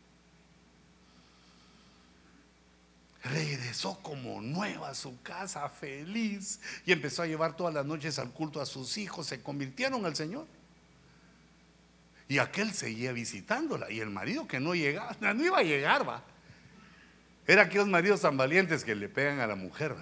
Regresó 3.25 3.99
como 4.01 4.41
nueva 4.41 4.91
a 4.91 4.95
su 4.95 5.21
casa, 5.23 5.69
feliz, 5.69 6.61
y 6.87 6.93
empezó 6.93 7.23
a 7.23 7.27
llevar 7.27 7.57
todas 7.57 7.75
las 7.75 7.85
noches 7.85 8.19
al 8.19 8.31
culto 8.31 8.61
a 8.61 8.67
sus 8.67 8.97
hijos. 8.97 9.27
Se 9.27 9.43
convirtieron 9.43 10.07
al 10.07 10.15
Señor. 10.15 10.47
Y 12.29 12.39
aquel 12.39 12.73
seguía 12.73 13.13
visitándola. 13.13 13.91
Y 13.91 14.01
el 14.01 14.11
marido 14.11 14.47
que 14.47 14.61
no 14.61 14.75
llegaba, 14.75 15.17
no 15.21 15.45
iba 15.45 15.59
a 15.59 15.63
llegar, 15.63 16.09
va. 16.09 16.23
Era 17.47 17.63
aquellos 17.63 17.89
maridos 17.89 18.21
tan 18.21 18.37
valientes 18.37 18.85
que 18.85 18.95
le 18.95 19.09
pegan 19.09 19.41
a 19.41 19.47
la 19.47 19.55
mujer. 19.55 19.97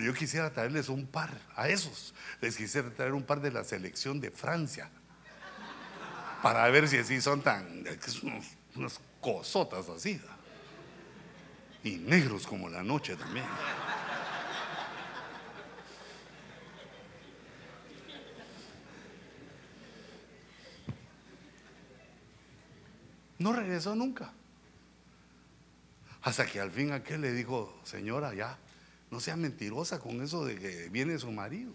Pero 0.00 0.14
yo 0.14 0.18
quisiera 0.18 0.50
traerles 0.50 0.88
un 0.88 1.06
par, 1.06 1.30
a 1.54 1.68
esos, 1.68 2.14
les 2.40 2.56
quisiera 2.56 2.88
traer 2.88 3.12
un 3.12 3.22
par 3.22 3.42
de 3.42 3.50
la 3.50 3.64
selección 3.64 4.18
de 4.18 4.30
Francia, 4.30 4.88
para 6.42 6.66
ver 6.70 6.88
si 6.88 6.96
así 6.96 7.20
son 7.20 7.42
tan, 7.42 7.84
unas 8.76 8.98
cosotas 9.20 9.90
así, 9.90 10.18
y 11.84 11.96
negros 11.96 12.46
como 12.46 12.70
la 12.70 12.82
noche 12.82 13.14
también. 13.14 13.44
No 23.38 23.52
regresó 23.52 23.94
nunca. 23.94 24.32
Hasta 26.22 26.46
que 26.46 26.58
al 26.58 26.70
fin 26.70 26.90
aquel 26.92 27.20
le 27.20 27.32
dijo, 27.34 27.78
señora, 27.84 28.32
ya, 28.32 28.56
no 29.10 29.20
sea 29.20 29.36
mentirosa 29.36 29.98
con 29.98 30.22
eso 30.22 30.44
de 30.44 30.56
que 30.56 30.88
viene 30.88 31.18
su 31.18 31.30
marido. 31.32 31.74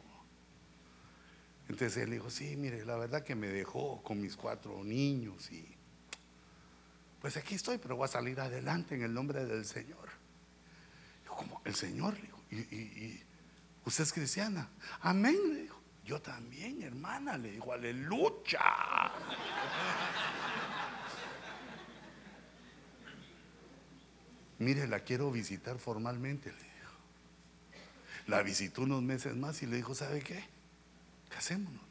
Entonces 1.68 1.98
él 1.98 2.12
dijo, 2.12 2.30
sí, 2.30 2.56
mire, 2.56 2.86
la 2.86 2.96
verdad 2.96 3.24
que 3.24 3.36
me 3.36 3.48
dejó 3.48 4.02
con 4.04 4.22
mis 4.22 4.36
cuatro 4.36 4.84
niños 4.84 5.52
y 5.52 5.76
pues 7.22 7.38
aquí 7.38 7.56
estoy, 7.56 7.80
pero 7.80 7.96
voy 7.96 8.06
a 8.06 8.08
salir 8.08 8.40
adelante 8.40 8.94
en 8.94 9.02
el 9.02 9.12
nombre 9.14 9.46
del 9.46 9.66
Señor. 9.66 10.10
Como 11.28 11.60
el 11.66 11.74
Señor, 11.74 12.14
le 12.14 12.22
dijo, 12.22 12.36
¿Y, 12.52 13.20
usted 13.84 14.04
es 14.04 14.14
cristiana. 14.14 14.70
Amén, 15.02 15.36
le 15.50 15.64
dijo. 15.64 15.82
Yo 16.06 16.22
también, 16.22 16.84
hermana, 16.84 17.36
le 17.38 17.52
dijo, 17.52 17.74
aleluya. 17.74 18.62
Mire, 24.60 24.88
la 24.88 25.00
quiero 25.00 25.32
visitar 25.32 25.80
formalmente. 25.80 26.54
La 28.28 28.41
visitó 28.41 28.82
unos 28.82 29.03
meses 29.03 29.36
más 29.36 29.61
y 29.61 29.67
le 29.67 29.78
dijo, 29.78 29.93
¿sabe 29.93 30.21
qué? 30.21 30.43
Casémonos. 31.30 31.82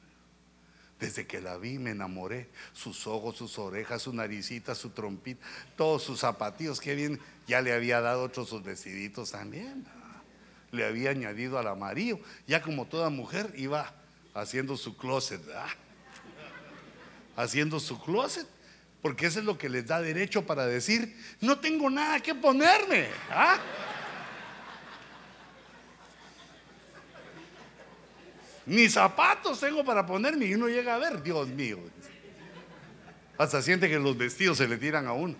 Desde 0.98 1.26
que 1.26 1.40
la 1.40 1.58
vi 1.58 1.78
me 1.78 1.90
enamoré. 1.90 2.48
Sus 2.72 3.06
ojos, 3.06 3.36
sus 3.36 3.58
orejas, 3.58 4.02
su 4.02 4.12
naricita, 4.12 4.74
su 4.74 4.90
trompita, 4.90 5.44
todos 5.76 6.02
sus 6.02 6.20
zapatillos, 6.20 6.80
qué 6.80 6.94
bien. 6.94 7.20
Ya 7.46 7.60
le 7.60 7.72
había 7.72 8.00
dado 8.00 8.22
otros 8.22 8.48
sus 8.48 8.62
vestiditos 8.62 9.32
también. 9.32 9.84
Le 10.72 10.84
había 10.84 11.10
añadido 11.10 11.58
al 11.58 11.68
amarillo. 11.68 12.18
Ya 12.46 12.62
como 12.62 12.86
toda 12.86 13.10
mujer 13.10 13.52
iba 13.56 13.94
haciendo 14.34 14.76
su 14.76 14.96
closet, 14.96 15.44
¿verdad? 15.44 15.68
Haciendo 17.36 17.78
su 17.80 18.00
closet. 18.00 18.46
Porque 19.02 19.26
eso 19.26 19.38
es 19.38 19.44
lo 19.44 19.58
que 19.58 19.68
les 19.68 19.86
da 19.86 20.00
derecho 20.00 20.46
para 20.46 20.66
decir, 20.66 21.14
no 21.42 21.60
tengo 21.60 21.90
nada 21.90 22.20
que 22.20 22.34
ponerme. 22.34 23.08
¿ah? 23.30 23.58
Ni 28.66 28.88
zapatos 28.88 29.60
tengo 29.60 29.84
para 29.84 30.06
ponerme 30.06 30.46
y 30.46 30.54
uno 30.54 30.68
llega 30.68 30.94
a 30.94 30.98
ver, 30.98 31.22
Dios 31.22 31.48
mío. 31.48 31.78
Hasta 33.36 33.60
siente 33.60 33.88
que 33.88 33.98
los 33.98 34.16
vestidos 34.16 34.58
se 34.58 34.68
le 34.68 34.78
tiran 34.78 35.06
a 35.06 35.12
uno. 35.12 35.34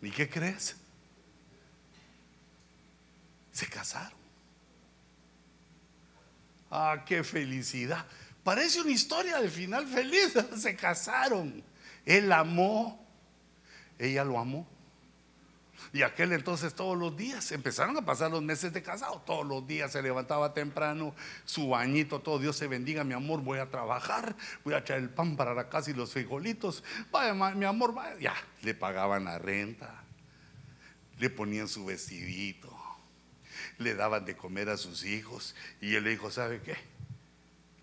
¿Y 0.00 0.10
qué 0.10 0.28
crees? 0.28 0.76
Se 3.52 3.66
casaron. 3.66 4.18
Ah, 6.70 7.02
qué 7.04 7.24
felicidad. 7.24 8.06
Parece 8.44 8.80
una 8.80 8.90
historia 8.90 9.40
de 9.40 9.48
final 9.48 9.86
feliz. 9.86 10.34
Se 10.56 10.76
casaron. 10.76 11.62
Él 12.04 12.30
amó. 12.30 13.04
Ella 13.98 14.24
lo 14.24 14.38
amó. 14.38 14.66
Y 15.92 16.02
aquel 16.02 16.32
entonces 16.32 16.74
todos 16.74 16.98
los 16.98 17.16
días 17.16 17.50
empezaron 17.52 17.96
a 17.96 18.02
pasar 18.02 18.30
los 18.30 18.42
meses 18.42 18.72
de 18.72 18.82
casado. 18.82 19.22
Todos 19.24 19.46
los 19.46 19.66
días 19.66 19.92
se 19.92 20.02
levantaba 20.02 20.52
temprano, 20.52 21.14
su 21.44 21.68
bañito, 21.68 22.20
todo 22.20 22.38
Dios 22.38 22.56
se 22.56 22.66
bendiga, 22.66 23.04
mi 23.04 23.14
amor, 23.14 23.42
voy 23.42 23.58
a 23.58 23.70
trabajar, 23.70 24.36
voy 24.64 24.74
a 24.74 24.78
echar 24.78 24.98
el 24.98 25.08
pan 25.08 25.36
para 25.36 25.54
la 25.54 25.68
casa 25.68 25.90
y 25.90 25.94
los 25.94 26.12
frijolitos. 26.12 26.84
Vaya, 27.10 27.32
mi 27.54 27.64
amor, 27.64 27.94
vaya. 27.94 28.18
Ya, 28.18 28.34
le 28.62 28.74
pagaban 28.74 29.24
la 29.24 29.38
renta, 29.38 30.02
le 31.18 31.30
ponían 31.30 31.68
su 31.68 31.86
vestidito, 31.86 32.76
le 33.78 33.94
daban 33.94 34.24
de 34.24 34.36
comer 34.36 34.68
a 34.68 34.76
sus 34.76 35.04
hijos. 35.04 35.54
Y 35.80 35.94
él 35.94 36.04
le 36.04 36.10
dijo, 36.10 36.30
¿sabe 36.30 36.60
qué? 36.60 36.76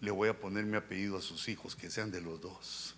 Le 0.01 0.12
voy 0.12 0.30
a 0.30 0.39
poner 0.39 0.66
mi 0.66 0.78
apellido 0.78 1.18
a 1.18 1.22
sus 1.22 1.47
hijos, 1.47 1.76
que 1.76 1.89
sean 1.89 2.12
de 2.12 2.22
los 2.22 2.39
dos. 2.39 2.95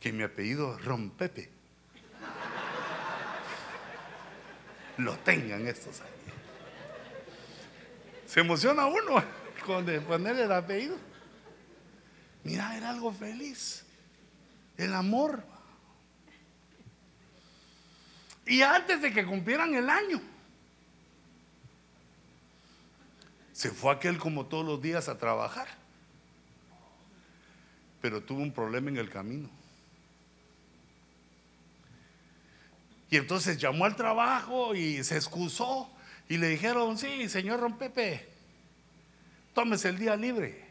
Que 0.00 0.12
mi 0.12 0.22
apellido 0.22 0.78
Rompepe 0.78 1.61
lo 4.98 5.16
tengan 5.18 5.66
estos 5.66 6.00
años. 6.00 6.12
Se 8.26 8.40
emociona 8.40 8.86
uno 8.86 9.22
con 9.66 9.84
ponerle 10.04 10.44
el 10.44 10.52
apellido. 10.52 10.96
Mira, 12.44 12.76
era 12.76 12.90
algo 12.90 13.12
feliz. 13.12 13.84
El 14.76 14.94
amor. 14.94 15.44
Y 18.46 18.62
antes 18.62 19.00
de 19.00 19.12
que 19.12 19.24
cumplieran 19.24 19.74
el 19.74 19.88
año, 19.88 20.20
se 23.52 23.70
fue 23.70 23.92
aquel 23.92 24.18
como 24.18 24.46
todos 24.46 24.66
los 24.66 24.82
días 24.82 25.08
a 25.08 25.18
trabajar. 25.18 25.68
Pero 28.00 28.20
tuvo 28.22 28.42
un 28.42 28.52
problema 28.52 28.90
en 28.90 28.96
el 28.96 29.08
camino. 29.08 29.48
Y 33.12 33.18
entonces 33.18 33.58
llamó 33.58 33.84
al 33.84 33.94
trabajo 33.94 34.74
y 34.74 35.04
se 35.04 35.16
excusó 35.16 35.86
y 36.30 36.38
le 36.38 36.48
dijeron, 36.48 36.96
sí, 36.96 37.28
señor 37.28 37.60
Rompepe, 37.60 38.26
tómese 39.52 39.90
el 39.90 39.98
día 39.98 40.16
libre. 40.16 40.64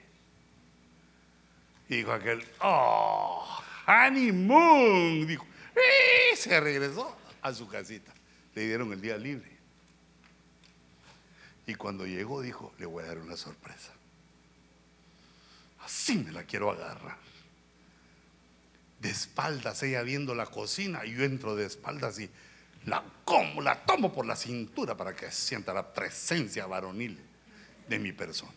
Y 1.87 1.97
dijo 1.97 2.11
aquel, 2.11 2.43
oh, 2.61 3.45
honeymoon. 3.85 5.27
Dijo, 5.27 5.45
y 5.75 6.35
se 6.35 6.59
regresó 6.59 7.15
a 7.43 7.53
su 7.53 7.67
casita. 7.67 8.11
Le 8.55 8.65
dieron 8.65 8.91
el 8.91 9.01
día 9.01 9.19
libre. 9.19 9.51
Y 11.67 11.75
cuando 11.75 12.07
llegó 12.07 12.41
dijo, 12.41 12.73
le 12.79 12.87
voy 12.87 13.03
a 13.03 13.07
dar 13.09 13.19
una 13.19 13.37
sorpresa. 13.37 13.91
Así 15.81 16.17
me 16.17 16.31
la 16.31 16.41
quiero 16.41 16.71
agarrar 16.71 17.19
de 19.01 19.09
espaldas, 19.09 19.81
ella 19.81 20.03
viendo 20.03 20.35
la 20.35 20.45
cocina, 20.45 21.05
y 21.05 21.15
yo 21.15 21.23
entro 21.23 21.55
de 21.55 21.65
espaldas 21.65 22.19
y 22.19 22.29
la 22.85 23.03
como, 23.25 23.61
la 23.61 23.83
tomo 23.83 24.13
por 24.13 24.25
la 24.25 24.35
cintura 24.35 24.95
para 24.95 25.15
que 25.15 25.31
sienta 25.31 25.73
la 25.73 25.91
presencia 25.91 26.67
varonil 26.67 27.19
de 27.87 27.99
mi 27.99 28.11
persona. 28.11 28.51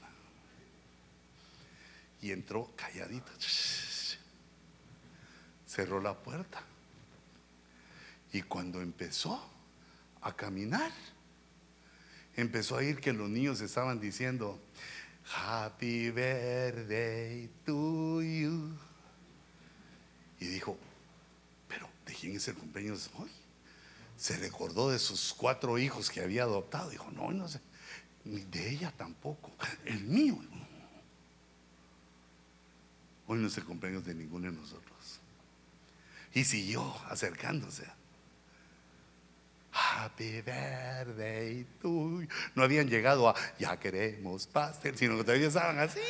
Y 2.21 2.31
entró 2.31 2.71
calladita, 2.77 3.33
cerró 5.67 6.01
la 6.01 6.15
puerta. 6.15 6.63
Y 8.33 8.43
cuando 8.43 8.81
empezó 8.83 9.51
a 10.21 10.35
caminar, 10.35 10.91
empezó 12.37 12.75
a 12.75 12.79
oír 12.79 13.01
que 13.01 13.13
los 13.13 13.29
niños 13.29 13.61
estaban 13.61 14.01
diciendo, 14.01 14.59
Happy 15.35 16.11
birthday 16.11 17.49
to 17.65 18.23
you. 18.23 18.84
Y 20.41 20.47
dijo, 20.47 20.77
pero 21.69 21.89
¿de 22.07 22.15
quién 22.15 22.37
es 22.37 22.47
el 22.49 22.55
cumpleaños 22.55 23.11
hoy? 23.19 23.31
Se 24.17 24.37
recordó 24.37 24.91
de 24.91 24.99
sus 24.99 25.35
cuatro 25.35 25.79
hijos 25.79 26.11
que 26.11 26.21
había 26.21 26.45
adoptado. 26.45 26.91
Dijo, 26.91 27.11
no, 27.13 27.31
no 27.33 27.49
sé, 27.49 27.61
ni 28.25 28.41
de 28.43 28.71
ella 28.71 28.93
tampoco, 28.97 29.51
el 29.85 30.01
mío. 30.05 30.39
Hoy 33.27 33.39
no 33.39 33.49
es 33.49 33.57
el 33.57 33.65
cumpleaños 33.65 34.05
de 34.05 34.15
ninguno 34.15 34.51
de 34.51 34.57
nosotros. 34.57 35.21
Y 36.35 36.45
siguió 36.45 36.95
acercándose. 37.09 37.87
Happy 39.73 40.41
birthday 40.43 41.67
to 41.83 42.23
No 42.55 42.63
habían 42.63 42.89
llegado 42.89 43.29
a 43.29 43.35
ya 43.59 43.79
queremos 43.79 44.47
pastel, 44.47 44.97
sino 44.97 45.17
que 45.17 45.25
todavía 45.25 45.49
estaban 45.49 45.79
así. 45.79 46.01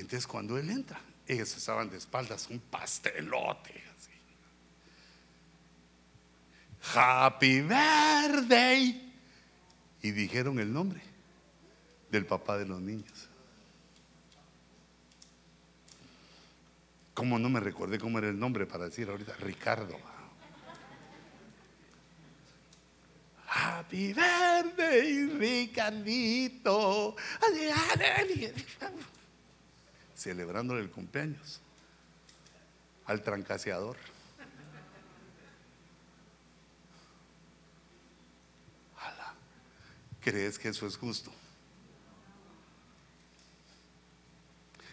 Entonces 0.00 0.26
cuando 0.26 0.58
él 0.58 0.70
entra, 0.70 1.00
ellos 1.26 1.56
estaban 1.56 1.90
de 1.90 1.98
espaldas, 1.98 2.48
un 2.50 2.58
pastelote. 2.58 3.82
Así. 3.96 4.10
Happy 6.94 7.60
birthday. 7.60 9.12
Y 10.02 10.10
dijeron 10.12 10.58
el 10.58 10.72
nombre 10.72 11.02
del 12.10 12.24
papá 12.24 12.56
de 12.56 12.66
los 12.66 12.80
niños. 12.80 13.28
¿Cómo 17.14 17.38
no 17.38 17.48
me 17.48 17.58
recordé 17.58 17.98
cómo 17.98 18.18
era 18.18 18.28
el 18.28 18.38
nombre 18.38 18.64
para 18.64 18.84
decir 18.84 19.10
ahorita? 19.10 19.34
Ricardo. 19.40 19.98
Happy 23.50 24.12
birthday, 24.12 25.26
Ricardito 25.26 27.16
celebrándole 30.18 30.82
el 30.82 30.90
cumpleaños 30.90 31.60
al 33.06 33.22
trancaseador. 33.22 33.96
¿Crees 40.20 40.58
que 40.58 40.68
eso 40.68 40.86
es 40.86 40.96
justo? 40.96 41.32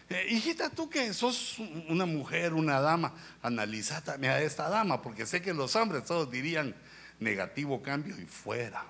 Eh, 0.08 0.28
hijita, 0.30 0.70
tú 0.70 0.88
que 0.88 1.12
sos 1.12 1.58
una 1.88 2.06
mujer, 2.06 2.54
una 2.54 2.80
dama, 2.80 3.12
analizate 3.42 4.12
a 4.12 4.40
esta 4.40 4.68
dama, 4.68 5.02
porque 5.02 5.26
sé 5.26 5.42
que 5.42 5.52
los 5.52 5.74
hombres 5.74 6.04
todos 6.04 6.30
dirían 6.30 6.74
negativo 7.18 7.82
cambio 7.82 8.16
y 8.18 8.24
fuera. 8.24 8.84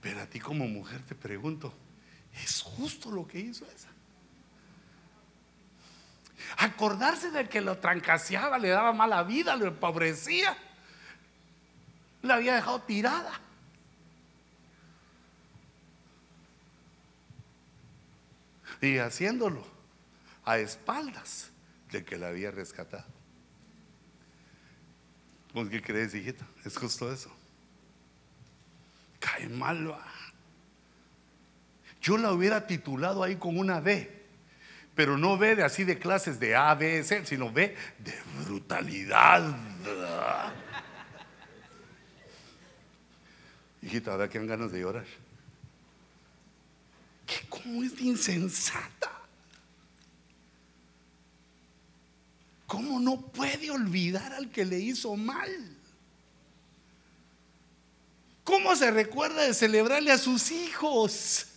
Pero 0.00 0.22
a 0.22 0.26
ti 0.26 0.40
como 0.40 0.66
mujer 0.66 1.02
te 1.02 1.14
pregunto, 1.14 1.74
es 2.42 2.62
justo 2.62 3.10
lo 3.10 3.26
que 3.26 3.38
hizo 3.38 3.64
esa. 3.66 3.88
Acordarse 6.58 7.30
de 7.30 7.48
que 7.48 7.60
lo 7.60 7.78
trancaseaba, 7.78 8.58
le 8.58 8.68
daba 8.68 8.92
mala 8.92 9.22
vida, 9.22 9.56
lo 9.56 9.66
empobrecía. 9.66 10.56
La 12.22 12.36
había 12.36 12.54
dejado 12.54 12.80
tirada. 12.82 13.40
Y 18.80 18.98
haciéndolo 18.98 19.66
a 20.44 20.58
espaldas 20.58 21.50
de 21.90 22.04
que 22.04 22.16
la 22.16 22.28
había 22.28 22.50
rescatado. 22.50 23.06
¿Vos 25.52 25.68
qué 25.68 25.82
crees, 25.82 26.14
hijita? 26.14 26.46
Es 26.64 26.76
justo 26.76 27.10
eso. 27.10 27.30
Cae 29.18 29.48
mal. 29.48 29.98
Yo 32.06 32.16
la 32.16 32.32
hubiera 32.32 32.68
titulado 32.68 33.24
ahí 33.24 33.34
con 33.34 33.58
una 33.58 33.80
B, 33.80 34.08
pero 34.94 35.18
no 35.18 35.36
B 35.36 35.56
de 35.56 35.64
así 35.64 35.82
de 35.82 35.98
clases 35.98 36.38
de 36.38 36.54
A, 36.54 36.72
B, 36.72 37.02
C, 37.02 37.26
sino 37.26 37.50
B 37.50 37.74
de 37.98 38.14
brutalidad. 38.44 39.42
Hijita, 43.82 44.12
¿verdad 44.12 44.28
que 44.30 44.38
dan 44.38 44.46
ganas 44.46 44.70
de 44.70 44.78
llorar? 44.78 45.04
¿Qué, 47.26 47.44
¿Cómo 47.48 47.82
es 47.82 47.96
de 47.96 48.04
insensata? 48.04 49.10
¿Cómo 52.68 53.00
no 53.00 53.20
puede 53.20 53.68
olvidar 53.72 54.32
al 54.32 54.52
que 54.52 54.64
le 54.64 54.78
hizo 54.78 55.16
mal? 55.16 55.50
¿Cómo 58.44 58.76
se 58.76 58.92
recuerda 58.92 59.42
de 59.42 59.54
celebrarle 59.54 60.12
a 60.12 60.18
sus 60.18 60.52
hijos? 60.52 61.48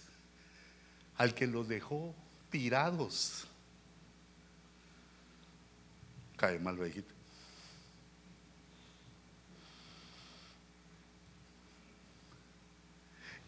Al 1.20 1.36
que 1.36 1.46
los 1.46 1.68
dejó 1.68 2.16
tirados. 2.50 3.46
Cae 6.38 6.58
mal, 6.58 6.78
viejito. 6.78 7.14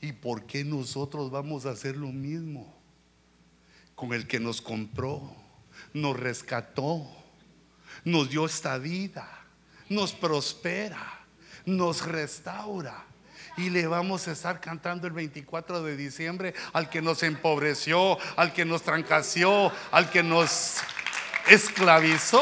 ¿Y 0.02 0.12
por 0.12 0.46
qué 0.46 0.66
nosotros 0.66 1.32
vamos 1.32 1.66
a 1.66 1.72
hacer 1.72 1.96
lo 1.96 2.08
mismo? 2.08 2.74
Con 3.96 4.14
el 4.14 4.28
que 4.28 4.40
nos 4.40 4.62
compró, 4.62 5.34
nos 5.94 6.20
rescató, 6.20 7.08
nos 8.04 8.30
dio 8.30 8.46
esta 8.46 8.80
vida, 8.80 9.30
nos 9.88 10.12
prospera, 10.12 11.22
nos 11.66 12.06
restaura. 12.06 13.06
Y 13.58 13.70
le 13.70 13.86
vamos 13.88 14.28
a 14.28 14.32
estar 14.32 14.62
cantando 14.62 15.08
el 15.08 15.14
24 15.14 15.84
de 15.84 15.98
diciembre 15.98 16.54
al 16.74 16.90
que 16.90 17.02
nos 17.02 17.22
empobreció, 17.24 18.18
al 18.38 18.54
que 18.54 18.66
nos 18.66 18.82
trancació, 18.84 19.72
al 19.92 20.10
que 20.10 20.24
nos 20.24 20.78
esclavizó. 21.48 22.42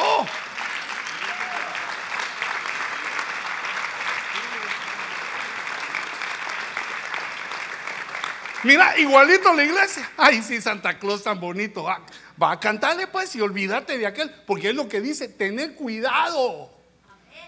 Mira, 8.64 8.99
igualito 8.99 9.53
la 9.53 9.64
iglesia. 9.64 10.10
Ay, 10.18 10.41
sí, 10.41 10.60
Santa 10.60 10.99
Claus 10.99 11.23
tan 11.23 11.40
bonito. 11.40 11.84
Va, 11.84 12.02
va 12.41 12.52
a 12.52 12.60
cantarle 12.60 13.07
pues 13.07 13.34
y 13.36 13.41
olvídate 13.41 13.98
de 13.98 14.06
aquel, 14.06 14.30
porque 14.45 14.69
es 14.69 14.76
lo 14.76 14.90
que 14.90 14.99
dice, 14.99 15.30
tener 15.30 15.76
cuidado. 15.76 16.77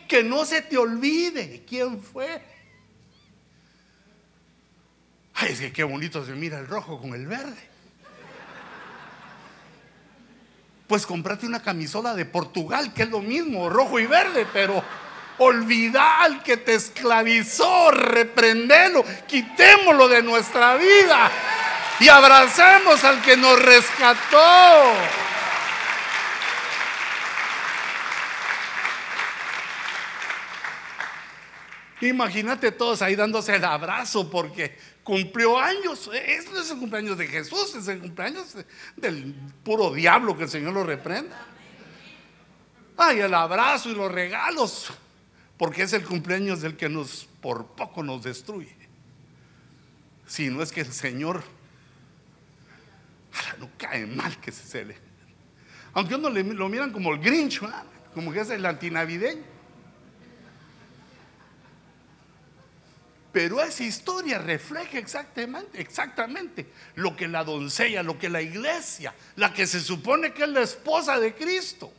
Que 0.07 0.23
no 0.23 0.45
se 0.45 0.61
te 0.61 0.77
olvide 0.77 1.63
quién 1.67 2.01
fue. 2.01 2.41
Ay, 5.41 5.53
es 5.53 5.59
que 5.59 5.73
qué 5.73 5.83
bonito 5.83 6.23
se 6.23 6.33
mira 6.33 6.59
el 6.59 6.67
rojo 6.67 7.01
con 7.01 7.15
el 7.15 7.25
verde. 7.25 7.69
Pues 10.87 11.07
comprate 11.07 11.47
una 11.47 11.63
camisola 11.63 12.13
de 12.13 12.25
Portugal, 12.25 12.93
que 12.93 13.03
es 13.03 13.09
lo 13.09 13.21
mismo, 13.21 13.67
rojo 13.67 13.99
y 13.99 14.05
verde, 14.05 14.45
pero 14.53 14.83
olvidar 15.39 16.21
al 16.21 16.43
que 16.43 16.57
te 16.57 16.75
esclavizó, 16.75 17.89
reprendelo, 17.89 19.03
quitémoslo 19.27 20.07
de 20.07 20.21
nuestra 20.21 20.75
vida 20.75 21.31
y 21.99 22.07
abracemos 22.07 23.03
al 23.03 23.21
que 23.23 23.35
nos 23.35 23.59
rescató. 23.59 24.93
Imagínate 32.01 32.71
todos 32.71 33.03
ahí 33.03 33.15
dándose 33.15 33.55
el 33.55 33.63
abrazo 33.63 34.29
porque 34.29 34.77
cumplió 35.03 35.59
años. 35.59 36.09
Este 36.13 36.51
no 36.51 36.61
es 36.61 36.71
el 36.71 36.77
cumpleaños 36.77 37.17
de 37.17 37.27
Jesús, 37.27 37.75
es 37.75 37.87
el 37.87 37.99
cumpleaños 37.99 38.55
del 38.95 39.33
puro 39.63 39.93
diablo 39.93 40.37
que 40.37 40.43
el 40.43 40.49
Señor 40.49 40.73
lo 40.73 40.83
reprenda. 40.83 41.47
Ay, 42.97 43.19
el 43.19 43.33
abrazo 43.33 43.89
y 43.89 43.95
los 43.95 44.11
regalos 44.11 44.91
porque 45.61 45.83
es 45.83 45.93
el 45.93 46.03
cumpleaños 46.03 46.61
del 46.61 46.75
que 46.75 46.89
nos 46.89 47.29
por 47.39 47.67
poco 47.67 48.01
nos 48.01 48.23
destruye. 48.23 48.75
Si 50.25 50.49
no 50.49 50.63
es 50.63 50.71
que 50.71 50.81
el 50.81 50.91
Señor 50.91 51.43
no 53.59 53.69
cae 53.77 54.07
mal 54.07 54.35
que 54.39 54.51
se 54.51 54.63
cele. 54.63 54.97
Aunque 55.93 56.15
uno 56.15 56.31
lo 56.31 56.67
miran 56.67 56.91
como 56.91 57.13
el 57.13 57.19
Grinch, 57.19 57.61
como 58.15 58.31
que 58.33 58.39
es 58.39 58.49
el 58.49 58.65
antinavideño. 58.65 59.43
Pero 63.31 63.61
esa 63.61 63.83
historia 63.83 64.39
refleja 64.39 64.97
exactamente, 64.97 66.67
lo 66.95 67.15
que 67.15 67.27
la 67.29 67.45
doncella, 67.45 68.03
lo 68.03 68.19
que 68.19 68.27
la 68.27 68.41
iglesia, 68.41 69.15
la 69.37 69.53
que 69.53 69.65
se 69.65 69.79
supone 69.79 70.33
que 70.33 70.43
es 70.43 70.49
la 70.49 70.61
esposa 70.61 71.17
de 71.17 71.33
Cristo, 71.33 71.93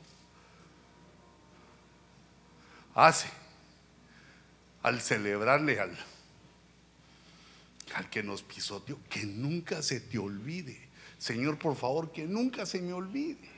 hace 2.94 3.28
al 4.82 5.00
celebrarle 5.00 5.80
al, 5.80 5.96
al 7.94 8.10
que 8.10 8.22
nos 8.22 8.42
pisoteó, 8.42 8.98
que 9.08 9.24
nunca 9.24 9.80
se 9.80 10.00
te 10.00 10.18
olvide. 10.18 10.88
Señor, 11.18 11.58
por 11.58 11.76
favor, 11.76 12.12
que 12.12 12.26
nunca 12.26 12.66
se 12.66 12.82
me 12.82 12.92
olvide. 12.92 13.48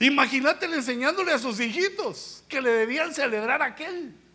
Imagínate 0.00 0.66
enseñándole 0.66 1.32
a 1.32 1.38
sus 1.38 1.60
hijitos 1.60 2.42
que 2.48 2.60
le 2.60 2.70
debían 2.70 3.14
celebrar 3.14 3.62
aquel. 3.62 4.25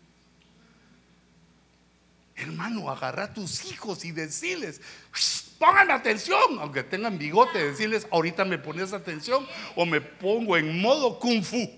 Hermano, 2.42 2.90
agarra 2.90 3.24
a 3.24 3.32
tus 3.32 3.64
hijos 3.66 4.04
y 4.04 4.10
decirles, 4.10 4.80
pongan 5.60 5.92
atención, 5.92 6.58
aunque 6.58 6.82
tengan 6.82 7.16
bigote, 7.16 7.70
decirles, 7.70 8.04
ahorita 8.10 8.44
me 8.44 8.58
pones 8.58 8.92
atención 8.92 9.46
o 9.76 9.86
me 9.86 10.00
pongo 10.00 10.56
en 10.56 10.80
modo 10.80 11.20
kung 11.20 11.44
fu. 11.44 11.70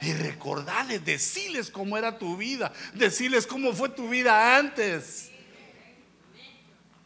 y 0.00 0.12
recordarles, 0.12 1.04
decirles 1.04 1.70
cómo 1.70 1.96
era 1.96 2.18
tu 2.18 2.36
vida, 2.36 2.72
decirles 2.94 3.44
cómo 3.44 3.72
fue 3.72 3.88
tu 3.88 4.08
vida 4.08 4.56
antes. 4.56 5.31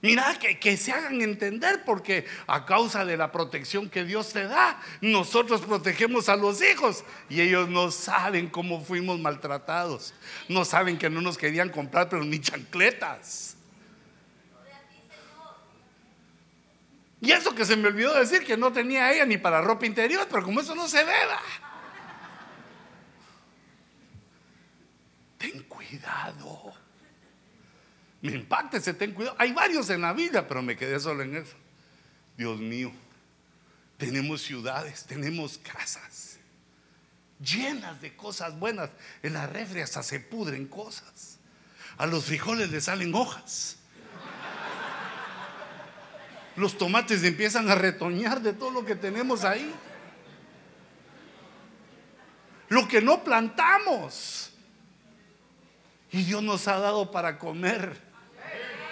Mira, 0.03 0.39
que, 0.39 0.59
que, 0.59 0.77
se 0.77 0.93
hagan 0.93 1.23
entender 1.23 1.83
porque 1.85 2.27
a 2.47 2.67
causa 2.67 3.05
de 3.05 3.17
la 3.17 3.33
protección 3.33 3.89
que 3.89 4.05
Dios 4.05 4.33
te 4.33 4.45
da, 4.45 4.81
nosotros 5.01 5.63
protegemos 5.63 6.29
a 6.29 6.37
los 6.37 6.63
hijos 6.63 7.03
y 7.29 7.41
ellos 7.41 7.69
no 7.69 7.91
saben 7.91 8.49
cómo 8.49 8.85
fuimos 8.85 9.19
maltratados. 9.19 10.15
No 10.49 10.65
saben 10.65 10.99
que 10.99 11.09
no 11.09 11.23
nos 11.23 11.39
querían 11.39 11.71
comprar, 11.71 12.09
pero 12.09 12.25
ni 12.25 12.41
chancletas. 12.41 13.57
Y 17.21 17.33
eso 17.33 17.55
que 17.55 17.65
se 17.65 17.77
me 17.77 17.89
olvidó 17.89 18.15
decir 18.15 18.45
que 18.45 18.57
no 18.57 18.73
tenía 18.73 19.13
ella 19.13 19.25
ni 19.25 19.39
para 19.39 19.63
ropa 19.63 19.87
interior, 19.87 20.29
pero 20.31 20.45
como 20.45 20.61
eso 20.61 20.75
no 20.75 20.87
se 20.87 21.03
ve, 21.03 21.13
ten 25.39 25.63
cuidado. 25.65 26.86
Me 28.27 28.33
impacta 28.33 28.77
ese 28.77 28.95
ten 28.95 29.13
cuidado. 29.13 29.37
Hay 29.39 29.53
varios 29.53 29.89
en 29.91 30.01
la 30.01 30.13
vida, 30.13 30.47
pero 30.47 30.63
me 30.63 30.77
quedé 30.77 30.99
solo 30.99 31.23
en 31.23 31.37
eso. 31.37 31.57
Dios 32.37 32.59
mío, 32.59 32.93
tenemos 33.97 34.43
ciudades, 34.43 35.05
tenemos 35.07 35.59
casas 35.59 36.37
llenas 37.41 38.01
de 38.01 38.15
cosas 38.17 38.59
buenas. 38.59 38.91
En 39.23 39.35
la 39.35 39.47
refri 39.47 39.81
hasta 39.81 40.03
se 40.03 40.21
pudren 40.21 40.67
cosas. 40.67 41.39
A 41.97 42.07
los 42.07 42.25
frijoles 42.25 42.71
le 42.71 42.81
salen 42.81 43.15
hojas. 43.15 43.77
Los 46.57 46.79
tomates 46.79 47.23
empiezan 47.23 47.71
a 47.71 47.75
retoñar 47.75 48.41
de 48.41 48.53
todo 48.53 48.71
lo 48.71 48.85
que 48.85 48.97
tenemos 48.97 49.45
ahí. 49.45 49.73
Lo 52.69 52.89
que 52.89 53.03
no 53.03 53.23
plantamos. 53.23 54.51
Y 56.11 56.23
Dios 56.23 56.43
nos 56.43 56.67
ha 56.69 56.79
dado 56.79 57.11
para 57.11 57.39
comer 57.39 58.06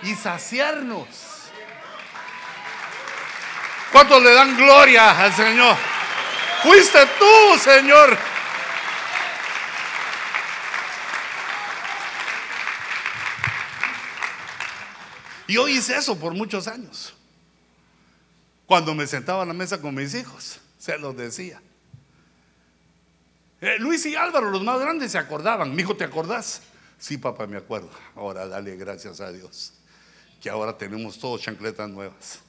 y 0.05 0.14
saciarnos. 0.14 1.06
¿Cuántos 3.90 4.22
le 4.22 4.32
dan 4.32 4.56
gloria 4.56 5.22
al 5.22 5.32
Señor? 5.32 5.76
Fuiste 6.62 6.98
tú, 7.18 7.59
Señor. 7.59 8.18
Yo 15.47 15.68
hice 15.68 15.97
eso 15.97 16.18
por 16.18 16.35
muchos 16.35 16.66
años. 16.66 17.14
Cuando 18.66 18.94
me 18.94 19.06
sentaba 19.06 19.43
a 19.43 19.47
la 19.47 19.52
mesa 19.52 19.81
con 19.81 19.94
mis 19.94 20.14
hijos, 20.14 20.59
se 20.78 20.98
los 20.98 21.16
decía. 21.16 21.62
Eh, 23.60 23.76
Luis 23.78 24.05
y 24.06 24.16
Álvaro, 24.16 24.51
los 24.51 24.62
más 24.62 24.81
grandes, 24.81 25.12
se 25.12 25.18
acordaban. 25.18 25.74
Mi 25.74 25.82
hijo, 25.82 25.97
¿te 25.97 26.05
acordás? 26.05 26.62
Sí, 26.98 27.18
papá, 27.18 27.47
me 27.47 27.59
acuerdo. 27.59 27.90
Ahora 28.16 28.47
dale 28.47 28.76
gracias 28.76 29.20
a 29.20 29.31
Dios 29.31 29.74
que 30.44 30.50
ahora 30.50 30.76
tenemos 30.76 31.18
todos 31.18 31.40
chancletas 31.40 31.88
nuevas. 31.88 32.40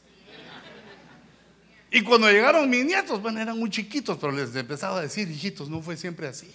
Y 1.89 2.01
cuando 2.01 2.29
llegaron 2.29 2.69
mis 2.69 2.83
nietos, 2.83 3.21
bueno, 3.21 3.39
eran 3.39 3.57
muy 3.57 3.69
chiquitos, 3.69 4.17
pero 4.17 4.33
les 4.33 4.53
empezaba 4.53 4.97
a 4.97 5.01
decir, 5.01 5.31
hijitos, 5.31 5.69
no 5.69 5.81
fue 5.81 5.95
siempre 5.95 6.27
así. 6.27 6.53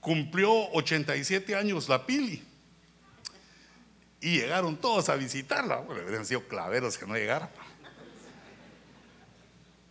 Cumplió 0.00 0.70
87 0.70 1.54
años 1.54 1.90
la 1.90 2.06
Pili. 2.06 2.42
Y 4.22 4.38
llegaron 4.38 4.78
todos 4.78 5.10
a 5.10 5.16
visitarla. 5.16 5.80
Bueno, 5.80 6.00
habrían 6.00 6.24
sido 6.24 6.48
claveros 6.48 6.96
que 6.96 7.06
no 7.06 7.14
llegaran. 7.14 7.50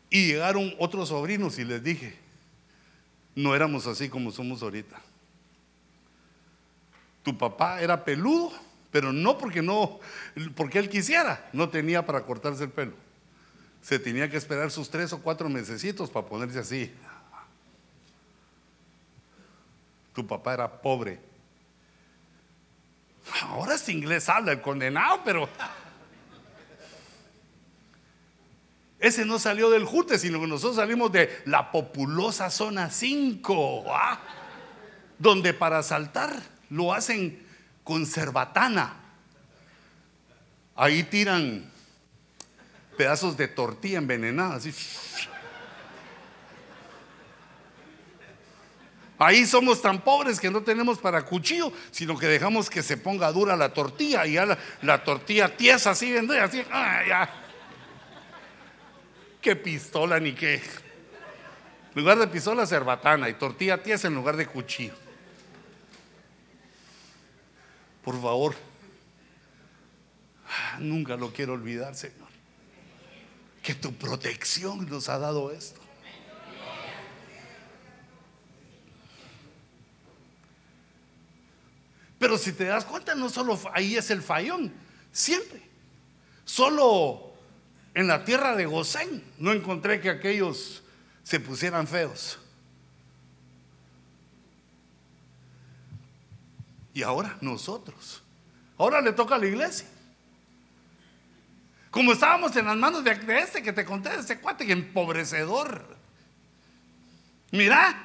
Y 0.10 0.30
llegaron 0.30 0.74
otros 0.80 1.10
sobrinos 1.10 1.60
y 1.60 1.64
les 1.64 1.84
dije, 1.84 2.18
no 3.36 3.54
éramos 3.56 3.86
así 3.86 4.10
como 4.10 4.32
somos 4.32 4.64
ahorita. 4.64 5.00
Tu 7.22 7.38
papá 7.38 7.84
era 7.84 8.04
peludo, 8.04 8.52
pero 8.98 9.14
no 9.14 9.38
porque 9.38 9.62
no, 9.62 10.00
porque 10.56 10.80
él 10.80 10.90
quisiera, 10.90 11.48
no 11.54 11.70
tenía 11.70 12.04
para 12.04 12.22
cortarse 12.24 12.64
el 12.64 12.72
pelo. 12.72 12.94
Se 13.80 14.00
tenía 14.00 14.28
que 14.28 14.38
esperar 14.38 14.72
sus 14.72 14.90
tres 14.90 15.14
o 15.14 15.22
cuatro 15.22 15.48
mesecitos 15.50 16.10
para 16.10 16.26
ponerse 16.26 16.58
así. 16.58 16.92
Tu 20.16 20.26
papá 20.26 20.56
era 20.56 20.82
pobre. 20.82 21.20
Ahora 23.44 23.76
es 23.76 23.88
inglés 23.88 24.30
habla 24.30 24.54
el 24.54 24.62
condenado, 24.62 25.22
pero 25.24 25.48
ese 29.00 29.26
no 29.26 29.38
salió 29.38 29.70
del 29.70 29.86
Jute, 29.86 30.18
sino 30.18 30.42
que 30.42 30.48
nosotros 30.48 30.78
salimos 30.78 31.12
de 31.12 31.44
la 31.46 31.72
populosa 31.72 32.50
zona 32.50 32.90
5, 32.90 33.86
¿ah? 33.94 34.20
donde 35.20 35.54
para 35.54 35.84
saltar 35.84 36.34
lo 36.72 36.96
hacen 36.96 37.46
con 37.88 38.06
cerbatana. 38.06 38.98
Ahí 40.76 41.04
tiran 41.04 41.72
pedazos 42.98 43.38
de 43.38 43.48
tortilla 43.48 44.00
envenenada, 44.00 44.56
así. 44.56 44.74
Ahí 49.18 49.46
somos 49.46 49.82
tan 49.82 50.02
pobres 50.02 50.38
que 50.38 50.52
no 50.52 50.64
tenemos 50.64 51.00
para 51.00 51.24
cuchillo, 51.24 51.72
sino 51.90 52.18
que 52.18 52.28
dejamos 52.28 52.70
que 52.70 52.84
se 52.84 52.98
ponga 52.98 53.32
dura 53.32 53.56
la 53.56 53.74
tortilla 53.74 54.28
y 54.28 54.34
ya 54.34 54.58
la, 54.82 55.04
tortilla 55.06 55.56
tiesa 55.56 55.92
así, 55.92 56.14
así, 56.14 56.66
ah. 56.70 57.30
Qué 59.42 59.56
pistola 59.56 60.20
ni 60.20 60.34
qué. 60.34 60.56
En 60.56 62.02
lugar 62.02 62.18
de 62.18 62.28
pistola, 62.28 62.68
cerbatana 62.68 63.30
y 63.30 63.36
tortilla 63.36 63.82
tiesa 63.82 64.10
en 64.10 64.16
lugar 64.16 64.36
de 64.36 64.46
cuchillo. 64.46 65.07
Por 68.08 68.22
favor, 68.22 68.56
nunca 70.80 71.18
lo 71.18 71.34
quiero 71.34 71.52
olvidar, 71.52 71.94
Señor. 71.94 72.30
Que 73.62 73.76
tu 73.76 73.94
protección 73.96 74.90
nos 74.90 75.10
ha 75.10 75.20
dado 75.20 75.52
esto. 75.52 75.82
Pero 82.18 82.38
si 82.38 82.54
te 82.54 82.64
das 82.64 82.86
cuenta, 82.86 83.14
no 83.14 83.28
solo 83.28 83.60
ahí 83.74 83.98
es 83.98 84.10
el 84.10 84.22
fallón, 84.22 84.74
siempre. 85.12 85.62
Solo 86.46 87.34
en 87.94 88.08
la 88.08 88.24
tierra 88.24 88.56
de 88.56 88.68
Gosén 88.68 89.22
no 89.38 89.52
encontré 89.52 90.00
que 90.00 90.12
aquellos 90.12 90.82
se 91.24 91.42
pusieran 91.42 91.88
feos. 91.88 92.40
Y 96.98 97.04
ahora 97.04 97.38
nosotros. 97.42 98.24
Ahora 98.76 99.02
le 99.02 99.14
toca 99.14 99.36
a 99.36 99.38
la 99.38 99.46
iglesia. 99.46 99.88
Como 101.92 102.12
estábamos 102.12 102.56
en 102.56 102.66
las 102.66 102.76
manos 102.76 103.04
de, 103.04 103.12
este 103.38 103.62
que 103.62 103.72
te 103.72 103.86
conté, 103.86 104.10
de 104.10 104.22
ese 104.22 104.40
cuate 104.40 104.66
que 104.66 104.72
empobrecedor. 104.72 105.96
Mira, 107.52 108.04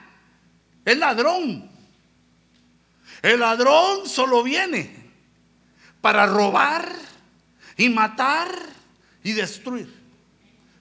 es 0.85 0.99
ladrón. 0.99 1.71
El 3.23 3.41
ladrón 3.41 4.07
solo 4.07 4.43
viene 4.43 5.11
para 6.03 6.27
robar 6.27 6.87
y 7.79 7.89
matar 7.89 8.51
y 9.25 9.33
destruir. 9.33 9.91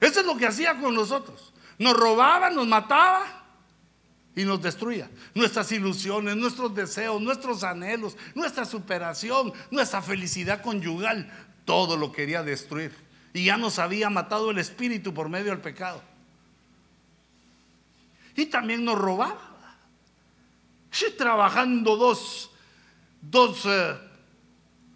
Eso 0.02 0.20
es 0.20 0.26
lo 0.26 0.36
que 0.36 0.48
hacía 0.48 0.78
con 0.82 0.96
nosotros. 0.96 1.54
Nos 1.78 1.96
robaba, 1.96 2.50
nos 2.50 2.68
mataba 2.68 3.41
y 4.36 4.44
nos 4.44 4.62
destruía. 4.62 5.10
Nuestras 5.34 5.72
ilusiones, 5.72 6.36
nuestros 6.38 6.74
deseos, 6.74 7.22
nuestros 7.22 7.64
anhelos, 7.64 8.18
nuestra 8.36 8.66
superación, 8.66 9.54
nuestra 9.70 10.02
felicidad 10.02 10.62
conyugal, 10.62 11.32
todo 11.66 11.98
lo 11.98 12.12
quería 12.12 12.44
destruir. 12.44 12.94
Y 13.34 13.46
ya 13.46 13.58
nos 13.58 13.80
había 13.80 14.10
matado 14.10 14.52
el 14.52 14.58
espíritu 14.58 15.14
por 15.14 15.30
medio 15.30 15.52
del 15.52 15.62
pecado. 15.62 16.02
Y 18.36 18.46
también 18.46 18.84
nos 18.86 18.98
robaba 18.98 19.52
trabajando 21.18 21.96
dos, 21.96 22.52
dos 23.22 23.66
eh, 23.66 23.98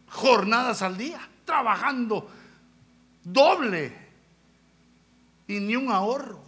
jornadas 0.10 0.82
al 0.82 0.98
día, 0.98 1.20
trabajando 1.46 2.30
doble 3.24 3.96
y 5.48 5.60
ni 5.60 5.76
un 5.76 5.92
ahorro. 5.92 6.45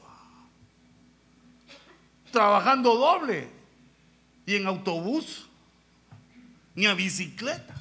Trabajando 2.31 2.95
doble 2.95 3.47
y 4.45 4.55
en 4.55 4.67
autobús, 4.67 5.47
ni 6.75 6.85
a 6.85 6.93
bicicleta. 6.93 7.75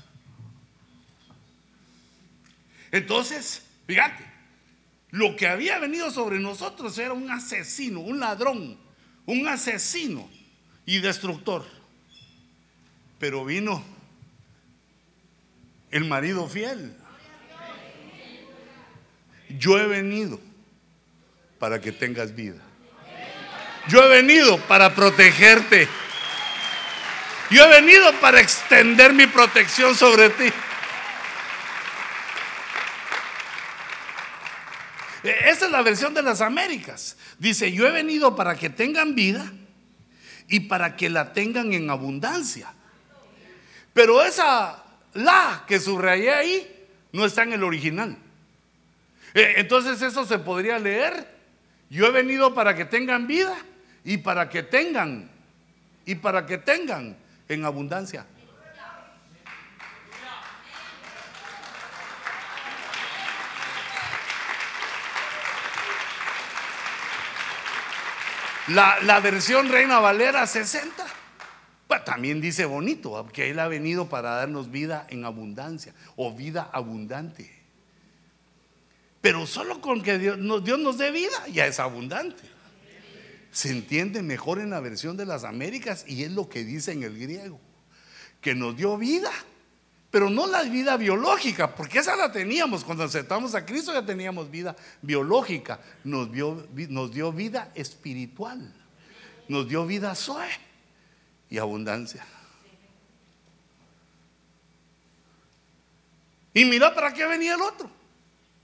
Entonces, 2.91 3.63
fíjate, 3.87 4.25
lo 5.11 5.37
que 5.37 5.47
había 5.47 5.79
venido 5.79 6.11
sobre 6.11 6.39
nosotros 6.39 6.99
era 6.99 7.13
un 7.13 7.31
asesino, 7.31 8.01
un 8.01 8.21
ladrón, 8.21 8.79
un 9.27 9.49
asesino 9.49 10.29
y 10.85 10.99
destructor. 10.99 11.65
Pero 13.19 13.45
vino 13.45 13.83
el 15.91 16.05
marido 16.05 16.49
fiel. 16.49 16.95
Yo 19.49 19.79
he 19.79 19.87
venido 19.87 20.41
para 21.59 21.81
que 21.81 21.93
tengas 21.93 22.35
vida. 22.35 22.66
Yo 23.89 24.03
he 24.03 24.09
venido 24.09 24.59
para 24.59 24.95
protegerte. 24.95 25.89
Yo 27.51 27.65
he 27.65 27.81
venido 27.81 28.13
para 28.21 28.41
extender 28.41 29.13
mi 29.13 29.27
protección 29.27 29.95
sobre 29.95 30.31
ti. 30.31 30.53
Esa 35.23 35.67
es 35.67 35.71
la 35.71 35.83
versión 35.83 36.15
de 36.15 36.23
las 36.23 36.41
Américas. 36.41 37.17
Dice, 37.39 37.73
yo 37.73 37.87
he 37.87 37.91
venido 37.93 38.35
para 38.35 38.57
que 38.57 38.71
tengan 38.71 39.15
vida 39.15 39.53
y 40.49 40.61
para 40.61 40.97
que 40.97 41.09
la 41.09 41.33
tengan 41.33 41.73
en 41.73 41.89
abundancia. 41.91 42.73
Pero 43.93 44.23
esa 44.23 44.85
la 45.15 45.65
que 45.67 45.81
subrayé 45.81 46.33
ahí 46.33 46.89
no 47.13 47.25
está 47.25 47.45
en 47.45 47.53
el 47.53 47.65
original. 47.65 48.17
Eh, 49.35 49.55
entonces 49.59 50.03
eso 50.03 50.25
se 50.25 50.39
podría 50.39 50.79
leer. 50.79 51.35
Yo 51.89 52.07
he 52.07 52.11
venido 52.11 52.55
para 52.55 52.75
que 52.75 52.85
tengan 52.85 53.27
vida 53.27 53.57
y 54.07 54.19
para 54.19 54.49
que 54.49 54.63
tengan 54.63 55.29
y 56.07 56.15
para 56.15 56.47
que 56.47 56.59
tengan 56.59 57.17
en 57.49 57.65
abundancia. 57.65 58.25
La, 68.69 69.21
versión 69.21 69.69
Reina 69.69 69.99
Valera 69.99 70.47
60. 70.47 71.05
Pues 71.89 72.05
también 72.05 72.41
dice 72.41 72.65
bonito, 72.65 73.11
porque 73.23 73.51
Él 73.51 73.59
ha 73.61 73.69
venido 73.69 74.09
para 74.09 74.31
darnos 74.31 74.71
vida 74.71 75.07
en 75.09 75.25
abundancia 75.25 75.93
o 76.15 76.33
vida 76.33 76.69
abundante. 76.73 77.53
Pero 79.21 79.47
solo 79.47 79.81
con 79.81 80.03
que 80.03 80.19
Dios 80.19 80.37
Dios 80.65 80.79
nos 80.79 80.99
dé 80.99 81.11
vida 81.11 81.47
ya 81.49 81.67
es 81.67 81.81
abundante. 81.81 82.56
Se 83.57 83.71
entiende 83.71 84.21
mejor 84.21 84.59
en 84.59 84.69
la 84.69 84.81
versión 84.81 85.17
de 85.17 85.25
las 85.25 85.43
Américas 85.43 86.05
y 86.07 86.25
es 86.25 86.31
lo 86.31 86.47
que 86.47 86.63
dice 86.63 86.93
en 86.93 87.05
el 87.05 87.19
griego. 87.19 87.59
Que 88.43 88.55
nos 88.55 88.77
dio 88.77 88.99
vida 88.99 89.31
pero 90.11 90.31
no 90.31 90.47
la 90.47 90.63
vida 90.63 90.97
biológica, 90.97 91.75
porque 91.75 91.99
esa 91.99 92.17
la 92.17 92.31
teníamos. 92.31 92.85
Cuando 92.85 93.05
aceptamos 93.05 93.55
a 93.55 93.65
Cristo 93.67 93.93
ya 93.93 94.05
teníamos 94.05 94.51
vida 94.51 94.77
biológica. 95.03 95.81
Nos 96.05 96.31
dio, 96.31 96.67
nos 96.89 97.13
dio 97.13 97.33
vida 97.33 97.71
espiritual. 97.75 98.73
Nos 99.49 99.69
dio 99.69 99.87
vida 99.87 100.15
zoe 100.15 100.49
y 101.49 101.59
abundancia. 101.59 102.25
Y 106.53 106.65
mira 106.67 106.95
para 106.95 107.15
qué 107.15 107.27
venía 107.27 107.55
el 107.55 107.63
otro. 107.63 107.91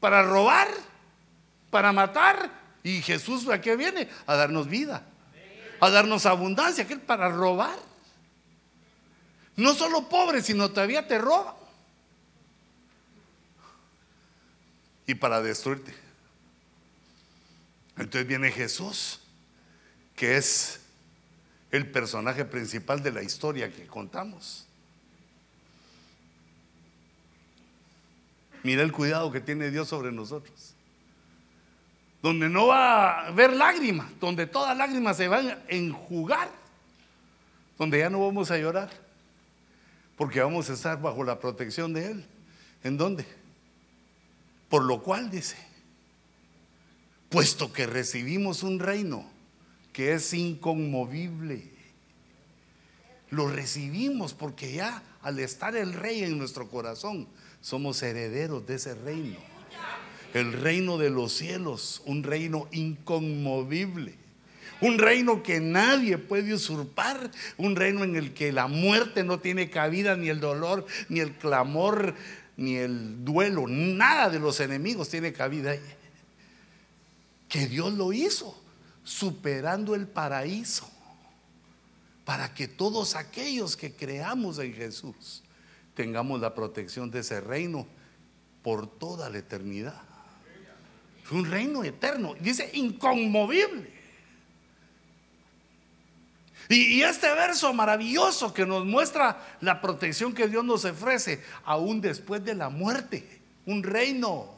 Para 0.00 0.22
robar, 0.22 0.68
para 1.70 1.92
matar. 1.92 2.61
Y 2.82 3.00
Jesús 3.02 3.48
a 3.48 3.60
qué 3.60 3.76
viene? 3.76 4.08
A 4.26 4.34
darnos 4.36 4.68
vida. 4.68 5.06
A 5.80 5.90
darnos 5.90 6.26
abundancia. 6.26 6.86
Que 6.86 6.96
para 6.96 7.28
robar. 7.28 7.78
No 9.56 9.74
solo 9.74 10.08
pobre, 10.08 10.42
sino 10.42 10.70
todavía 10.70 11.06
te 11.06 11.18
roban. 11.18 11.54
Y 15.06 15.14
para 15.14 15.42
destruirte. 15.42 15.94
Entonces 17.96 18.26
viene 18.26 18.50
Jesús, 18.50 19.20
que 20.16 20.36
es 20.36 20.80
el 21.70 21.90
personaje 21.90 22.44
principal 22.44 23.02
de 23.02 23.12
la 23.12 23.22
historia 23.22 23.72
que 23.72 23.86
contamos. 23.86 24.66
Mira 28.62 28.82
el 28.82 28.92
cuidado 28.92 29.30
que 29.32 29.40
tiene 29.40 29.70
Dios 29.70 29.88
sobre 29.88 30.12
nosotros. 30.12 30.71
Donde 32.22 32.48
no 32.48 32.68
va 32.68 33.24
a 33.24 33.26
haber 33.26 33.52
lágrimas, 33.52 34.08
donde 34.20 34.46
todas 34.46 34.76
lágrimas 34.76 35.16
se 35.16 35.28
van 35.28 35.48
a 35.50 35.58
enjugar, 35.68 36.48
donde 37.76 37.98
ya 37.98 38.08
no 38.08 38.24
vamos 38.24 38.50
a 38.50 38.58
llorar, 38.58 38.90
porque 40.16 40.40
vamos 40.40 40.70
a 40.70 40.74
estar 40.74 41.00
bajo 41.00 41.24
la 41.24 41.40
protección 41.40 41.92
de 41.92 42.12
Él. 42.12 42.26
¿En 42.84 42.96
dónde? 42.96 43.26
Por 44.68 44.84
lo 44.84 45.02
cual 45.02 45.30
dice, 45.30 45.56
puesto 47.28 47.72
que 47.72 47.86
recibimos 47.86 48.62
un 48.62 48.78
reino 48.78 49.28
que 49.92 50.12
es 50.12 50.32
inconmovible, 50.32 51.70
lo 53.30 53.48
recibimos 53.48 54.32
porque 54.34 54.72
ya 54.72 55.02
al 55.22 55.38
estar 55.38 55.74
el 55.76 55.92
rey 55.92 56.22
en 56.22 56.38
nuestro 56.38 56.68
corazón, 56.68 57.26
somos 57.60 58.02
herederos 58.02 58.66
de 58.66 58.74
ese 58.74 58.94
reino. 58.94 59.38
El 60.34 60.52
reino 60.52 60.98
de 60.98 61.10
los 61.10 61.32
cielos, 61.32 62.02
un 62.06 62.22
reino 62.22 62.68
inconmovible. 62.72 64.14
Un 64.80 64.98
reino 64.98 65.42
que 65.42 65.60
nadie 65.60 66.18
puede 66.18 66.54
usurpar, 66.54 67.30
un 67.56 67.76
reino 67.76 68.02
en 68.02 68.16
el 68.16 68.34
que 68.34 68.50
la 68.50 68.66
muerte 68.66 69.22
no 69.22 69.38
tiene 69.38 69.70
cabida, 69.70 70.16
ni 70.16 70.28
el 70.28 70.40
dolor, 70.40 70.86
ni 71.08 71.20
el 71.20 71.32
clamor, 71.32 72.14
ni 72.56 72.76
el 72.76 73.24
duelo, 73.24 73.66
nada 73.68 74.28
de 74.28 74.38
los 74.38 74.60
enemigos 74.60 75.08
tiene 75.08 75.32
cabida. 75.32 75.76
Que 77.48 77.68
Dios 77.68 77.92
lo 77.92 78.12
hizo, 78.12 78.60
superando 79.04 79.94
el 79.94 80.06
paraíso, 80.06 80.90
para 82.24 82.54
que 82.54 82.66
todos 82.66 83.14
aquellos 83.14 83.76
que 83.76 83.92
creamos 83.92 84.58
en 84.58 84.74
Jesús 84.74 85.42
tengamos 85.94 86.40
la 86.40 86.54
protección 86.54 87.10
de 87.10 87.20
ese 87.20 87.40
reino 87.40 87.86
por 88.62 88.86
toda 88.86 89.28
la 89.28 89.38
eternidad. 89.38 90.11
Un 91.30 91.50
reino 91.50 91.84
eterno, 91.84 92.34
dice 92.40 92.70
inconmovible. 92.74 93.90
Y, 96.68 97.02
este 97.02 97.28
verso 97.34 97.72
maravilloso 97.74 98.54
que 98.54 98.64
nos 98.64 98.84
muestra 98.84 99.56
la 99.60 99.80
protección 99.80 100.32
que 100.32 100.48
Dios 100.48 100.64
nos 100.64 100.84
ofrece 100.84 101.42
aún 101.64 102.00
después 102.00 102.44
de 102.44 102.54
la 102.54 102.68
muerte, 102.70 103.40
un 103.66 103.82
reino 103.82 104.48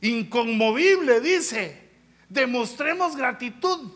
inconmovible, 0.00 1.20
dice, 1.20 1.88
demostremos 2.28 3.16
gratitud 3.16 3.92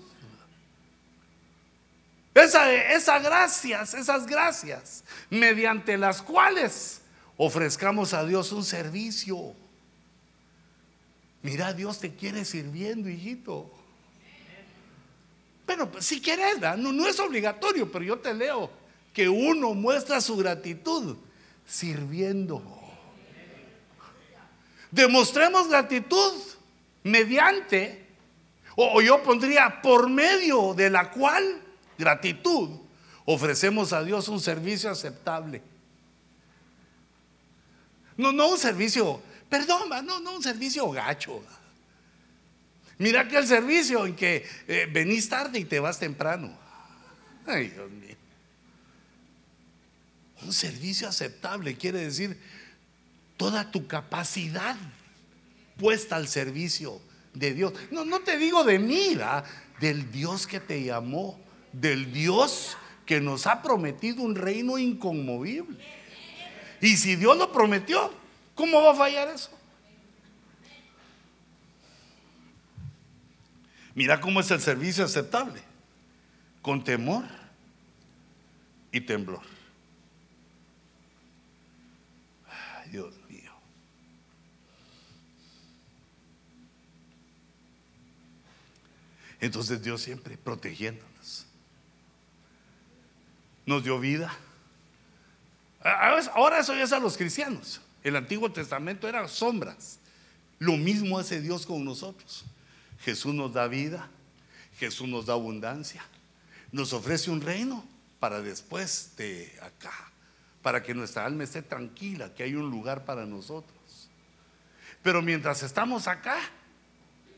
esa, 2.34 2.72
esas 2.72 3.22
gracias, 3.22 3.94
esas 3.94 4.26
gracias, 4.26 5.04
mediante 5.30 5.96
las 5.96 6.20
cuales 6.20 7.00
ofrezcamos 7.36 8.12
a 8.12 8.24
Dios 8.24 8.50
un 8.50 8.64
servicio. 8.64 9.54
Mira, 11.44 11.74
Dios 11.74 11.98
te 11.98 12.14
quiere 12.14 12.42
sirviendo, 12.46 13.10
hijito. 13.10 13.70
Pero 15.66 15.92
pues, 15.92 16.06
si 16.06 16.22
quieres, 16.22 16.58
no, 16.78 16.90
no 16.90 17.06
es 17.06 17.20
obligatorio, 17.20 17.92
pero 17.92 18.02
yo 18.02 18.18
te 18.18 18.32
leo 18.32 18.70
que 19.12 19.28
uno 19.28 19.74
muestra 19.74 20.22
su 20.22 20.38
gratitud 20.38 21.18
sirviendo. 21.66 22.62
Demostremos 24.90 25.68
gratitud 25.68 26.32
mediante, 27.02 28.06
o 28.74 29.02
yo 29.02 29.22
pondría 29.22 29.82
por 29.82 30.08
medio 30.08 30.72
de 30.72 30.88
la 30.88 31.10
cual 31.10 31.60
gratitud, 31.98 32.70
ofrecemos 33.26 33.92
a 33.92 34.02
Dios 34.02 34.28
un 34.28 34.40
servicio 34.40 34.90
aceptable. 34.90 35.60
No, 38.16 38.32
no 38.32 38.48
un 38.48 38.58
servicio, 38.58 39.20
perdón, 39.48 39.88
no, 40.04 40.20
no 40.20 40.36
un 40.36 40.42
servicio 40.42 40.90
gacho. 40.90 41.42
Mira 42.98 43.26
que 43.28 43.36
el 43.36 43.46
servicio 43.46 44.06
en 44.06 44.14
que 44.14 44.46
eh, 44.68 44.88
venís 44.90 45.28
tarde 45.28 45.58
y 45.58 45.64
te 45.64 45.80
vas 45.80 45.98
temprano. 45.98 46.56
Ay, 47.46 47.68
Dios 47.68 47.90
mío. 47.90 48.16
Un 50.42 50.52
servicio 50.52 51.08
aceptable 51.08 51.76
quiere 51.76 52.00
decir 52.00 52.38
toda 53.36 53.70
tu 53.70 53.86
capacidad 53.86 54.76
puesta 55.78 56.16
al 56.16 56.28
servicio 56.28 57.00
de 57.32 57.54
Dios. 57.54 57.72
No, 57.90 58.04
no 58.04 58.20
te 58.20 58.36
digo 58.36 58.62
de 58.64 58.78
mí, 58.78 59.18
del 59.80 60.10
Dios 60.12 60.46
que 60.46 60.60
te 60.60 60.82
llamó 60.82 61.38
del 61.72 62.12
Dios 62.12 62.76
que 63.06 63.20
nos 63.20 63.46
ha 63.46 63.62
prometido 63.62 64.22
un 64.22 64.34
reino 64.34 64.78
inconmovible. 64.78 65.78
Y 66.80 66.96
si 66.96 67.16
Dios 67.16 67.36
lo 67.36 67.52
prometió, 67.52 68.12
¿cómo 68.54 68.82
va 68.82 68.92
a 68.92 68.94
fallar 68.94 69.28
eso? 69.28 69.50
Mira 73.94 74.20
cómo 74.20 74.40
es 74.40 74.50
el 74.50 74.60
servicio 74.60 75.04
aceptable, 75.04 75.62
con 76.62 76.82
temor 76.82 77.24
y 78.90 79.00
temblor. 79.00 79.42
Dios 82.90 83.14
mío. 83.28 83.52
Entonces 89.40 89.82
Dios 89.82 90.00
siempre 90.00 90.36
protegiendo 90.36 91.04
nos 93.66 93.82
dio 93.82 93.98
vida. 93.98 94.34
Ahora 95.82 96.60
eso 96.60 96.74
ya 96.74 96.84
es 96.84 96.92
a 96.92 96.98
los 96.98 97.16
cristianos. 97.16 97.80
El 98.04 98.14
Antiguo 98.14 98.52
Testamento 98.52 99.08
eran 99.08 99.28
sombras. 99.28 99.98
Lo 100.60 100.76
mismo 100.76 101.18
hace 101.18 101.40
Dios 101.40 101.66
con 101.66 101.84
nosotros. 101.84 102.44
Jesús 103.00 103.34
nos 103.34 103.52
da 103.52 103.66
vida, 103.66 104.08
Jesús 104.78 105.08
nos 105.08 105.26
da 105.26 105.32
abundancia, 105.32 106.04
nos 106.70 106.92
ofrece 106.92 107.30
un 107.30 107.40
reino 107.40 107.84
para 108.20 108.40
después 108.40 109.14
de 109.16 109.52
acá, 109.60 109.92
para 110.62 110.82
que 110.82 110.94
nuestra 110.94 111.26
alma 111.26 111.42
esté 111.42 111.60
tranquila, 111.62 112.32
que 112.32 112.44
hay 112.44 112.54
un 112.54 112.70
lugar 112.70 113.04
para 113.04 113.26
nosotros. 113.26 114.08
Pero 115.02 115.20
mientras 115.20 115.64
estamos 115.64 116.06
acá, 116.06 116.38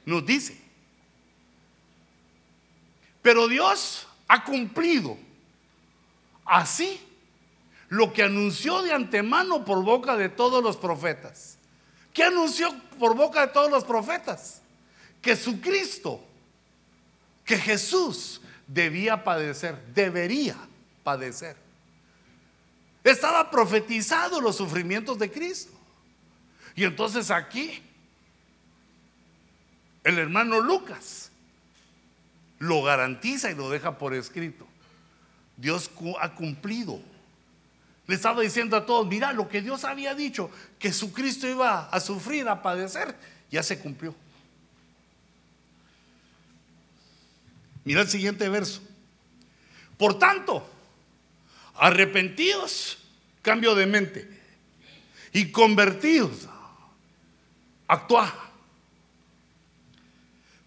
nos 0.04 0.24
dice, 0.26 0.60
pero 3.22 3.48
Dios 3.48 4.06
ha 4.28 4.44
cumplido 4.44 5.18
Así, 6.46 7.00
lo 7.88 8.12
que 8.12 8.22
anunció 8.22 8.82
de 8.82 8.92
antemano 8.92 9.64
por 9.64 9.84
boca 9.84 10.16
de 10.16 10.28
todos 10.28 10.62
los 10.62 10.76
profetas. 10.76 11.58
¿Qué 12.12 12.24
anunció 12.24 12.74
por 12.98 13.14
boca 13.14 13.46
de 13.46 13.52
todos 13.52 13.70
los 13.70 13.84
profetas? 13.84 14.62
Que 15.20 15.36
su 15.36 15.60
Cristo, 15.60 16.24
que 17.44 17.56
Jesús 17.58 18.40
debía 18.66 19.22
padecer, 19.22 19.76
debería 19.94 20.56
padecer. 21.04 21.56
Estaba 23.04 23.50
profetizado 23.50 24.40
los 24.40 24.56
sufrimientos 24.56 25.18
de 25.18 25.30
Cristo. 25.30 25.72
Y 26.74 26.84
entonces 26.84 27.30
aquí, 27.30 27.82
el 30.02 30.18
hermano 30.18 30.60
Lucas 30.60 31.30
lo 32.58 32.82
garantiza 32.82 33.50
y 33.50 33.54
lo 33.54 33.70
deja 33.70 33.98
por 33.98 34.14
escrito. 34.14 34.66
Dios 35.56 35.90
ha 36.20 36.34
cumplido. 36.34 37.00
Le 38.06 38.14
estaba 38.14 38.40
diciendo 38.40 38.76
a 38.76 38.86
todos, 38.86 39.06
mira, 39.06 39.32
lo 39.32 39.48
que 39.48 39.62
Dios 39.62 39.84
había 39.84 40.14
dicho, 40.14 40.50
que 40.78 40.92
su 40.92 41.12
Cristo 41.12 41.48
iba 41.48 41.88
a 41.88 42.00
sufrir, 42.00 42.48
a 42.48 42.62
padecer, 42.62 43.16
ya 43.50 43.62
se 43.62 43.78
cumplió. 43.78 44.14
Mira 47.84 48.02
el 48.02 48.08
siguiente 48.08 48.48
verso. 48.48 48.80
Por 49.98 50.18
tanto, 50.18 50.68
arrepentidos, 51.74 52.98
cambio 53.42 53.74
de 53.74 53.86
mente, 53.86 54.40
y 55.32 55.50
convertidos, 55.50 56.48
actúa, 57.88 58.32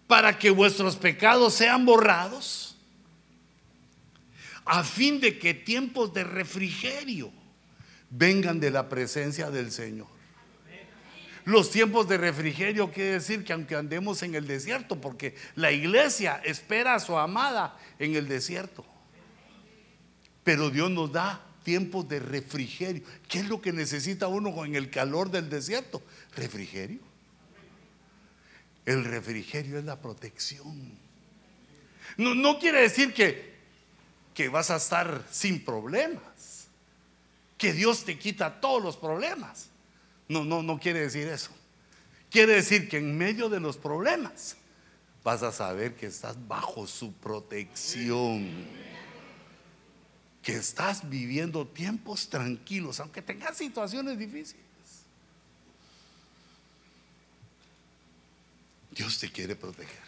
para 0.06 0.38
que 0.38 0.50
vuestros 0.50 0.96
pecados 0.96 1.54
sean 1.54 1.86
borrados 1.86 2.69
a 4.64 4.84
fin 4.84 5.20
de 5.20 5.38
que 5.38 5.54
tiempos 5.54 6.12
de 6.12 6.24
refrigerio 6.24 7.32
vengan 8.10 8.60
de 8.60 8.70
la 8.70 8.88
presencia 8.88 9.50
del 9.50 9.70
Señor. 9.70 10.08
Los 11.44 11.70
tiempos 11.70 12.08
de 12.08 12.18
refrigerio 12.18 12.92
quiere 12.92 13.12
decir 13.12 13.44
que 13.44 13.52
aunque 13.52 13.74
andemos 13.74 14.22
en 14.22 14.34
el 14.34 14.46
desierto, 14.46 15.00
porque 15.00 15.34
la 15.54 15.72
iglesia 15.72 16.40
espera 16.44 16.94
a 16.94 17.00
su 17.00 17.16
amada 17.16 17.76
en 17.98 18.14
el 18.14 18.28
desierto, 18.28 18.84
pero 20.44 20.70
Dios 20.70 20.90
nos 20.90 21.10
da 21.12 21.44
tiempos 21.62 22.08
de 22.08 22.20
refrigerio. 22.20 23.02
¿Qué 23.28 23.40
es 23.40 23.48
lo 23.48 23.60
que 23.60 23.72
necesita 23.72 24.28
uno 24.28 24.64
en 24.64 24.74
el 24.74 24.90
calor 24.90 25.30
del 25.30 25.48
desierto? 25.48 26.02
Refrigerio. 26.36 27.00
El 28.86 29.04
refrigerio 29.04 29.78
es 29.78 29.84
la 29.84 30.00
protección. 30.00 30.98
No, 32.16 32.34
no 32.34 32.58
quiere 32.58 32.82
decir 32.82 33.14
que, 33.14 33.49
que 34.34 34.48
vas 34.48 34.70
a 34.70 34.76
estar 34.76 35.24
sin 35.30 35.64
problemas, 35.64 36.68
que 37.58 37.72
Dios 37.72 38.04
te 38.04 38.18
quita 38.18 38.60
todos 38.60 38.82
los 38.82 38.96
problemas. 38.96 39.68
No, 40.28 40.44
no, 40.44 40.62
no 40.62 40.78
quiere 40.78 41.00
decir 41.00 41.28
eso. 41.28 41.50
Quiere 42.30 42.54
decir 42.54 42.88
que 42.88 42.98
en 42.98 43.18
medio 43.18 43.48
de 43.48 43.60
los 43.60 43.76
problemas 43.76 44.56
vas 45.24 45.42
a 45.42 45.52
saber 45.52 45.96
que 45.96 46.06
estás 46.06 46.36
bajo 46.46 46.86
su 46.86 47.12
protección. 47.12 48.48
Que 50.42 50.54
estás 50.54 51.08
viviendo 51.10 51.66
tiempos 51.66 52.30
tranquilos, 52.30 53.00
aunque 53.00 53.20
tengas 53.20 53.56
situaciones 53.56 54.16
difíciles. 54.18 54.64
Dios 58.92 59.18
te 59.18 59.30
quiere 59.30 59.54
proteger. 59.54 59.98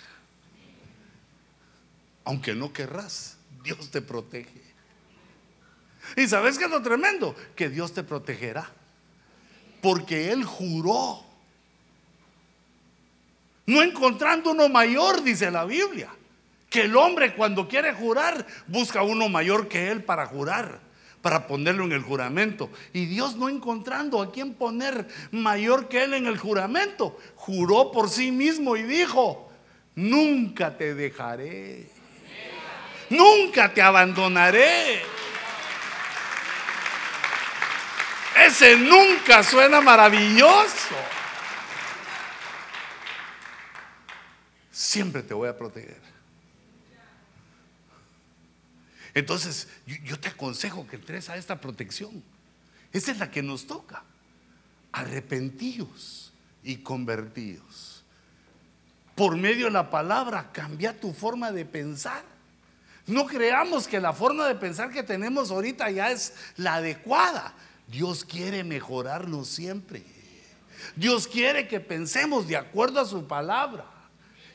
Aunque 2.25 2.55
no 2.55 2.73
querrás, 2.73 3.37
Dios 3.63 3.91
te 3.91 4.03
protege. 4.03 4.61
Y 6.17 6.27
sabes 6.29 6.59
que 6.59 6.65
es 6.65 6.71
lo 6.71 6.83
tremendo, 6.83 7.35
que 7.55 7.69
Dios 7.69 7.93
te 7.93 8.03
protegerá. 8.03 8.71
Porque 9.81 10.31
Él 10.33 10.45
juró 10.45 11.25
no 13.67 13.83
encontrando 13.83 14.51
uno 14.51 14.69
mayor, 14.69 15.23
dice 15.23 15.51
la 15.51 15.65
Biblia. 15.65 16.09
Que 16.69 16.83
el 16.83 16.97
hombre 16.97 17.35
cuando 17.35 17.69
quiere 17.69 17.93
jurar 17.93 18.47
busca 18.67 19.03
uno 19.03 19.29
mayor 19.29 19.69
que 19.69 19.91
él 19.91 20.03
para 20.03 20.27
jurar, 20.27 20.81
para 21.21 21.47
ponerlo 21.47 21.85
en 21.85 21.93
el 21.93 22.03
juramento. 22.03 22.71
Y 22.93 23.07
Dios 23.07 23.37
no 23.37 23.49
encontrando 23.49 24.23
a 24.23 24.33
quien 24.33 24.55
poner 24.55 25.07
mayor 25.31 25.89
que 25.89 26.05
él 26.05 26.15
en 26.15 26.27
el 26.27 26.39
juramento, 26.39 27.19
juró 27.37 27.93
por 27.93 28.09
sí 28.09 28.33
mismo 28.33 28.77
y 28.77 28.83
dijo, 28.83 29.51
nunca 29.95 30.77
te 30.79 30.95
dejaré, 30.95 31.91
nunca 33.13 33.73
te 33.73 33.83
abandonaré. 33.83 35.03
Ese 38.47 38.77
nunca 38.77 39.43
suena 39.43 39.81
maravilloso. 39.81 40.97
siempre 44.93 45.23
te 45.23 45.33
voy 45.33 45.49
a 45.49 45.57
proteger. 45.57 46.01
Entonces, 49.15 49.69
yo, 50.05 50.19
te 50.21 50.29
aconsejo 50.29 50.87
que 50.87 50.97
entres 50.97 51.31
a 51.31 51.37
esta 51.37 51.61
protección. 51.61 52.23
Esa 52.93 53.13
es 53.13 53.19
la 53.19 53.31
que 53.31 53.43
nos 53.43 53.67
toca. 53.67 54.03
Arrepentidos 54.93 56.33
y 56.63 56.77
convertidos. 56.79 58.05
Por 59.15 59.37
medio 59.37 59.67
de 59.67 59.73
la 59.73 59.91
palabra, 59.91 60.51
cambia 60.53 60.99
tu 60.99 61.15
forma 61.15 61.53
de 61.53 61.65
pensar. 61.65 62.25
No 63.07 63.27
creamos 63.27 63.89
que 63.89 64.01
la 64.01 64.13
forma 64.13 64.47
de 64.47 64.55
pensar 64.55 64.91
que 64.91 65.03
tenemos 65.03 65.51
ahorita 65.51 65.91
ya 65.91 66.11
es 66.11 66.35
la 66.57 66.75
adecuada. 66.75 67.55
Dios 67.89 68.25
quiere 68.25 68.65
mejorarnos 68.65 69.49
siempre. 69.49 70.03
Dios 70.97 71.27
quiere 71.27 71.69
que 71.69 71.81
pensemos 71.81 72.47
de 72.47 72.57
acuerdo 72.57 73.01
a 73.01 73.07
su 73.07 73.27
palabra. 73.27 73.87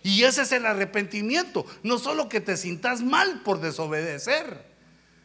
Y 0.04 0.24
ese 0.24 0.44
es 0.44 0.52
el 0.54 0.66
arrepentimiento. 0.66 1.66
No 1.84 1.98
solo 1.98 2.30
que 2.30 2.40
te 2.40 2.56
sintas 2.56 3.02
mal 3.02 3.42
por 3.44 3.60
desobedecer, 3.60 4.66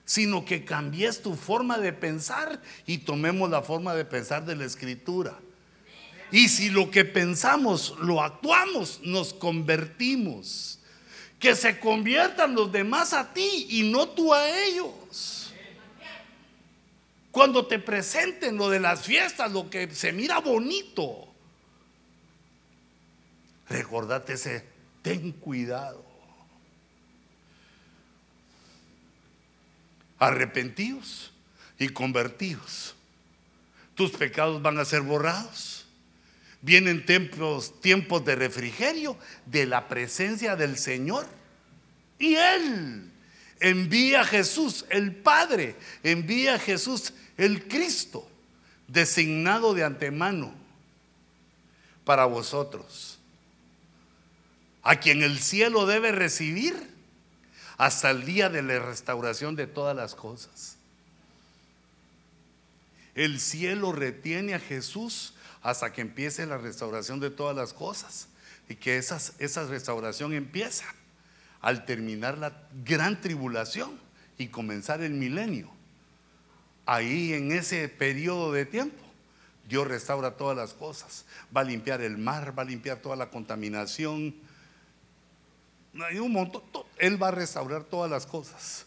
sino 0.05 0.45
que 0.45 0.65
cambies 0.65 1.23
tu 1.23 1.37
forma 1.37 1.79
de 1.79 1.93
pensar 1.93 2.61
y 2.87 2.99
tomemos 2.99 3.51
la 3.51 3.63
forma 3.63 3.95
de 3.95 4.05
pensar 4.05 4.45
de 4.45 4.57
la 4.57 4.65
escritura. 4.65 5.39
Y 6.33 6.49
si 6.49 6.71
lo 6.71 6.91
que 6.91 7.05
pensamos 7.05 7.95
lo 8.01 8.23
actuamos, 8.23 9.01
nos 9.05 9.35
convertimos. 9.35 10.81
Que 11.43 11.57
se 11.57 11.81
conviertan 11.81 12.55
los 12.55 12.71
demás 12.71 13.13
a 13.13 13.35
ti 13.35 13.67
y 13.69 13.91
no 13.91 14.09
tú 14.09 14.33
a 14.33 14.49
ellos. 14.49 15.53
Cuando 17.33 17.67
te 17.67 17.81
presenten 17.81 18.57
lo 18.57 18.71
de 18.71 18.79
las 18.79 19.03
fiestas, 19.03 19.51
lo 19.51 19.69
que 19.69 19.93
se 19.93 20.13
mira 20.13 20.39
bonito, 20.39 21.27
recordate 23.69 24.35
ese 24.35 24.65
ten 25.03 25.33
cuidado. 25.33 26.05
Arrepentidos 30.21 31.33
y 31.77 31.89
convertidos. 31.89 32.95
Tus 33.97 34.13
pecados 34.13 34.63
van 34.63 34.79
a 34.79 34.85
ser 34.85 35.01
borrados. 35.01 35.72
Vienen 36.63 37.05
tiempos, 37.05 37.81
tiempos 37.81 38.25
de 38.25 38.37
refrigerio 38.37 39.19
de 39.47 39.67
la 39.67 39.89
presencia 39.89 40.57
del 40.57 40.79
Señor. 40.79 41.27
Y 42.19 42.37
Él 42.37 43.11
envía 43.61 44.23
a 44.23 44.25
Jesús, 44.25 44.87
el 44.89 45.15
Padre, 45.15 45.77
envía 46.03 46.55
a 46.55 46.59
Jesús, 46.59 47.13
el 47.37 47.69
Cristo, 47.69 48.29
designado 48.89 49.75
de 49.75 49.85
antemano 49.85 50.55
para 52.05 52.25
vosotros 52.25 53.19
a 54.83 54.97
quien 54.97 55.23
el 55.23 55.39
cielo 55.39 55.87
debe 55.87 56.13
recibir 56.13 56.75
hasta 57.79 58.11
el 58.11 58.25
día 58.25 58.49
de 58.49 58.63
la 58.63 58.81
restauración 58.81 59.57
de 59.57 59.67
todas 59.67 59.97
las 59.97 60.15
cosas. 60.15 60.77
El 63.15 63.41
cielo 63.41 63.93
retiene 63.93 64.55
a 64.55 64.59
Jesús 64.59 65.32
hasta 65.63 65.93
que 65.93 66.01
empiece 66.01 66.47
la 66.47 66.59
restauración 66.59 67.21
de 67.21 67.31
todas 67.31 67.57
las 67.57 67.73
cosas 67.73 68.29
y 68.69 68.77
que 68.77 68.97
esa 68.97 69.67
restauración 69.67 70.33
empieza 70.33 70.87
al 71.61 71.85
terminar 71.85 72.39
la 72.39 72.53
gran 72.85 73.21
tribulación 73.21 73.99
y 74.39 74.49
comenzar 74.49 75.01
el 75.03 75.13
milenio. 75.13 75.71
Ahí 76.85 77.33
en 77.33 77.53
ese 77.53 77.89
periodo 77.89 78.53
de 78.53 78.67
tiempo 78.67 79.03
Dios 79.69 79.87
restaura 79.87 80.37
todas 80.37 80.57
las 80.57 80.75
cosas. 80.75 81.25
Va 81.57 81.61
a 81.61 81.65
limpiar 81.65 82.01
el 82.01 82.19
mar, 82.19 82.57
va 82.59 82.63
a 82.63 82.67
limpiar 82.67 82.99
toda 82.99 83.17
la 83.17 83.31
contaminación, 83.31 84.35
hay 86.01 86.19
un 86.19 86.33
montón. 86.33 86.63
Él 86.99 87.23
va 87.23 87.29
a 87.29 87.33
restaurar 87.33 87.85
todas 87.85 88.11
las 88.11 88.27
cosas 88.27 88.87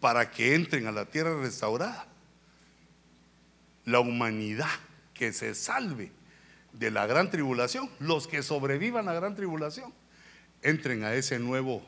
para 0.00 0.30
que 0.30 0.54
entren 0.54 0.86
a 0.86 0.92
la 0.92 1.04
tierra 1.04 1.40
restaurada. 1.40 2.06
La 3.84 4.00
humanidad 4.00 4.68
que 5.16 5.32
se 5.32 5.54
salve 5.54 6.12
de 6.72 6.90
la 6.90 7.06
gran 7.06 7.30
tribulación, 7.30 7.90
los 7.98 8.26
que 8.26 8.42
sobrevivan 8.42 9.08
a 9.08 9.14
la 9.14 9.20
gran 9.20 9.34
tribulación, 9.34 9.92
entren 10.62 11.04
a 11.04 11.14
ese 11.14 11.38
nuevo, 11.38 11.82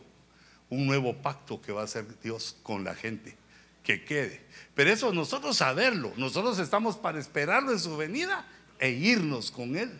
un 0.70 0.86
nuevo 0.86 1.16
pacto 1.16 1.60
que 1.60 1.72
va 1.72 1.82
a 1.82 1.84
hacer 1.84 2.06
Dios 2.20 2.56
con 2.62 2.84
la 2.84 2.94
gente, 2.94 3.36
que 3.84 4.04
quede. 4.04 4.40
Pero 4.74 4.90
eso 4.90 5.12
nosotros 5.12 5.56
saberlo, 5.56 6.12
nosotros 6.16 6.58
estamos 6.58 6.96
para 6.96 7.18
esperarlo 7.18 7.72
en 7.72 7.78
su 7.78 7.96
venida 7.96 8.46
e 8.78 8.90
irnos 8.90 9.50
con 9.50 9.76
Él. 9.76 9.90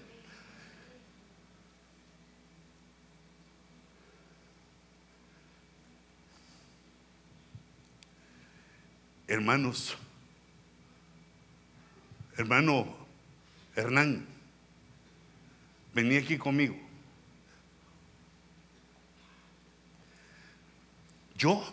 Hermanos, 9.27 9.95
hermano 12.39 12.98
Hernán, 13.79 14.27
vení 15.95 16.17
aquí 16.17 16.37
conmigo. 16.37 16.75
Yo 21.37 21.65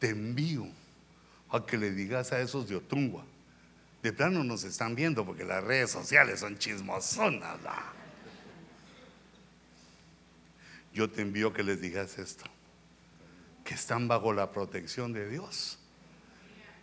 te 0.00 0.08
envío 0.08 0.66
a 1.50 1.64
que 1.64 1.78
le 1.78 1.92
digas 1.92 2.32
a 2.32 2.40
esos 2.40 2.68
de 2.68 2.74
Otungua. 2.74 3.24
De 4.02 4.12
plano 4.12 4.42
nos 4.42 4.64
están 4.64 4.96
viendo 4.96 5.24
porque 5.24 5.44
las 5.44 5.62
redes 5.62 5.92
sociales 5.92 6.40
son 6.40 6.58
chismosonas. 6.58 7.60
Yo 10.92 11.08
te 11.08 11.22
envío 11.22 11.52
que 11.52 11.62
les 11.62 11.80
digas 11.80 12.18
esto 12.18 12.46
que 13.62 13.74
están 13.74 14.08
bajo 14.08 14.32
la 14.32 14.50
protección 14.50 15.12
de 15.12 15.28
Dios 15.28 15.78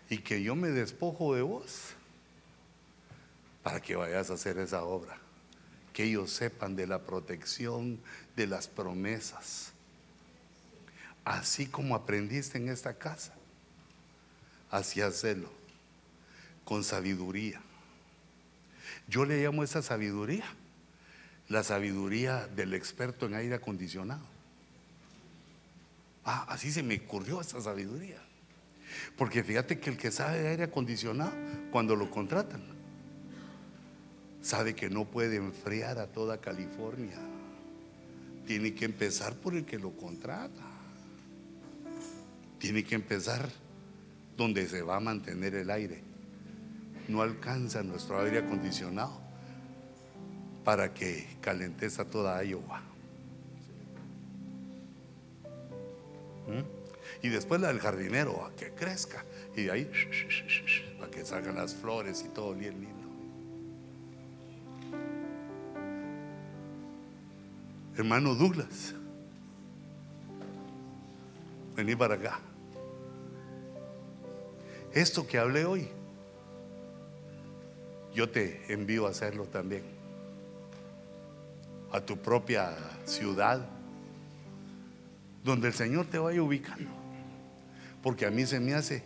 y 0.10 0.20
que 0.20 0.42
yo 0.42 0.56
me 0.56 0.70
despojo 0.70 1.36
de 1.36 1.42
vos 1.42 1.95
para 3.66 3.82
que 3.82 3.96
vayas 3.96 4.30
a 4.30 4.36
hacer 4.36 4.60
esa 4.60 4.84
obra. 4.84 5.18
Que 5.92 6.04
ellos 6.04 6.30
sepan 6.30 6.76
de 6.76 6.86
la 6.86 7.00
protección, 7.00 8.00
de 8.36 8.46
las 8.46 8.68
promesas. 8.68 9.72
Así 11.24 11.66
como 11.66 11.96
aprendiste 11.96 12.60
en 12.60 12.70
esta 12.70 12.94
casa, 12.94 13.34
así 14.70 15.02
hacerlo, 15.02 15.52
con 16.64 16.84
sabiduría. 16.84 17.60
Yo 19.08 19.26
le 19.26 19.44
llamo 19.44 19.64
esa 19.64 19.82
sabiduría 19.82 20.46
la 21.48 21.64
sabiduría 21.64 22.48
del 22.56 22.76
experto 22.76 23.26
en 23.26 23.34
aire 23.34 23.56
acondicionado. 23.56 24.26
Ah, 26.24 26.46
así 26.50 26.72
se 26.72 26.84
me 26.84 26.98
ocurrió 26.98 27.42
esa 27.42 27.60
sabiduría. 27.62 28.22
Porque 29.18 29.44
fíjate 29.44 29.80
que 29.80 29.90
el 29.90 29.98
que 29.98 30.12
sabe 30.12 30.40
de 30.40 30.50
aire 30.50 30.64
acondicionado, 30.66 31.34
cuando 31.72 31.96
lo 31.96 32.12
contratan, 32.12 32.76
sabe 34.46 34.76
que 34.76 34.92
no 34.92 35.06
puede 35.06 35.38
enfriar 35.38 35.98
a 35.98 36.06
toda 36.06 36.40
California. 36.40 37.18
Tiene 38.46 38.76
que 38.76 38.86
empezar 38.86 39.34
por 39.34 39.56
el 39.56 39.66
que 39.66 39.80
lo 39.80 39.98
contrata. 39.98 40.62
Tiene 42.60 42.84
que 42.84 42.94
empezar 42.94 43.50
donde 44.38 44.68
se 44.68 44.84
va 44.84 44.98
a 44.98 45.00
mantener 45.00 45.56
el 45.56 45.72
aire. 45.72 46.04
No 47.08 47.24
alcanza 47.24 47.82
nuestro 47.82 48.22
aire 48.22 48.38
acondicionado 48.38 49.20
para 50.64 50.94
que 50.94 51.26
calenteza 51.42 52.06
toda 52.06 52.44
Iowa. 52.44 52.82
¿Mm? 56.48 57.26
Y 57.26 57.30
después 57.30 57.62
la 57.62 57.70
del 57.70 57.80
jardinero, 57.80 58.46
a 58.46 58.56
que 58.56 58.70
crezca. 58.74 59.26
Y 59.56 59.64
de 59.64 59.72
ahí, 59.72 59.92
para 61.00 61.10
que 61.10 61.26
salgan 61.26 61.56
las 61.56 61.74
flores 61.74 62.24
y 62.24 62.30
todo 62.30 62.54
bien 62.54 62.80
lindo. 62.80 63.05
Hermano 67.98 68.36
Douglas, 68.36 68.94
vení 71.76 71.96
para 71.96 72.16
acá. 72.16 72.40
Esto 74.94 75.26
que 75.26 75.38
hablé 75.38 75.64
hoy, 75.64 75.88
yo 78.14 78.30
te 78.30 78.74
envío 78.74 79.08
a 79.08 79.12
hacerlo 79.12 79.46
también. 79.46 79.84
A 81.92 82.02
tu 82.02 82.18
propia 82.18 82.76
ciudad, 83.06 83.66
donde 85.44 85.70
el 85.70 85.74
Señor 85.74 86.06
te 86.08 86.18
vaya 86.18 86.42
ubicando. 86.44 86.90
Porque 88.04 88.26
a 88.26 88.32
mí 88.32 88.46
se 88.46 88.60
me 88.60 88.74
hace 88.74 89.04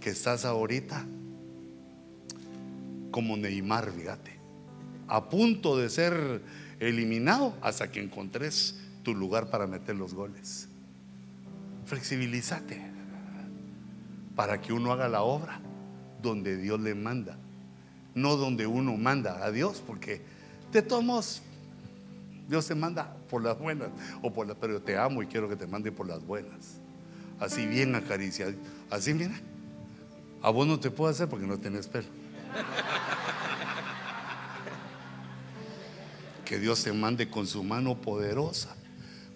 que 0.00 0.10
estás 0.10 0.44
ahorita 0.44 1.04
como 3.10 3.36
Neymar, 3.36 3.90
fíjate, 3.90 4.32
a 5.08 5.28
punto 5.28 5.76
de 5.76 5.90
ser 5.90 6.40
eliminado 6.80 7.54
hasta 7.60 7.90
que 7.90 8.02
encontres 8.02 8.76
tu 9.02 9.14
lugar 9.14 9.50
para 9.50 9.66
meter 9.66 9.96
los 9.96 10.14
goles. 10.14 10.68
Flexibilízate 11.84 12.80
para 14.34 14.60
que 14.60 14.72
uno 14.72 14.92
haga 14.92 15.08
la 15.08 15.22
obra 15.22 15.60
donde 16.22 16.56
Dios 16.56 16.80
le 16.80 16.94
manda, 16.94 17.36
no 18.14 18.36
donde 18.36 18.66
uno 18.66 18.96
manda 18.96 19.44
a 19.44 19.50
Dios, 19.50 19.82
porque 19.86 20.22
de 20.72 20.82
todos 20.82 21.42
Dios 22.48 22.66
te 22.66 22.74
manda 22.74 23.14
por 23.28 23.42
las 23.42 23.58
buenas 23.58 23.90
o 24.22 24.32
por 24.32 24.46
las, 24.46 24.56
pero 24.56 24.80
te 24.80 24.96
amo 24.96 25.22
y 25.22 25.26
quiero 25.26 25.48
que 25.48 25.56
te 25.56 25.66
mande 25.66 25.92
por 25.92 26.08
las 26.08 26.24
buenas. 26.24 26.80
Así 27.38 27.66
bien 27.66 27.94
acariciado, 27.94 28.52
así 28.90 29.14
mira. 29.14 29.34
A 30.42 30.50
vos 30.50 30.66
no 30.66 30.80
te 30.80 30.90
puedo 30.90 31.10
hacer 31.10 31.28
porque 31.28 31.46
no 31.46 31.58
tenés 31.58 31.86
pelo. 31.86 32.08
Que 36.50 36.58
Dios 36.58 36.82
te 36.82 36.92
mande 36.92 37.30
con 37.30 37.46
su 37.46 37.62
mano 37.62 38.00
poderosa 38.00 38.74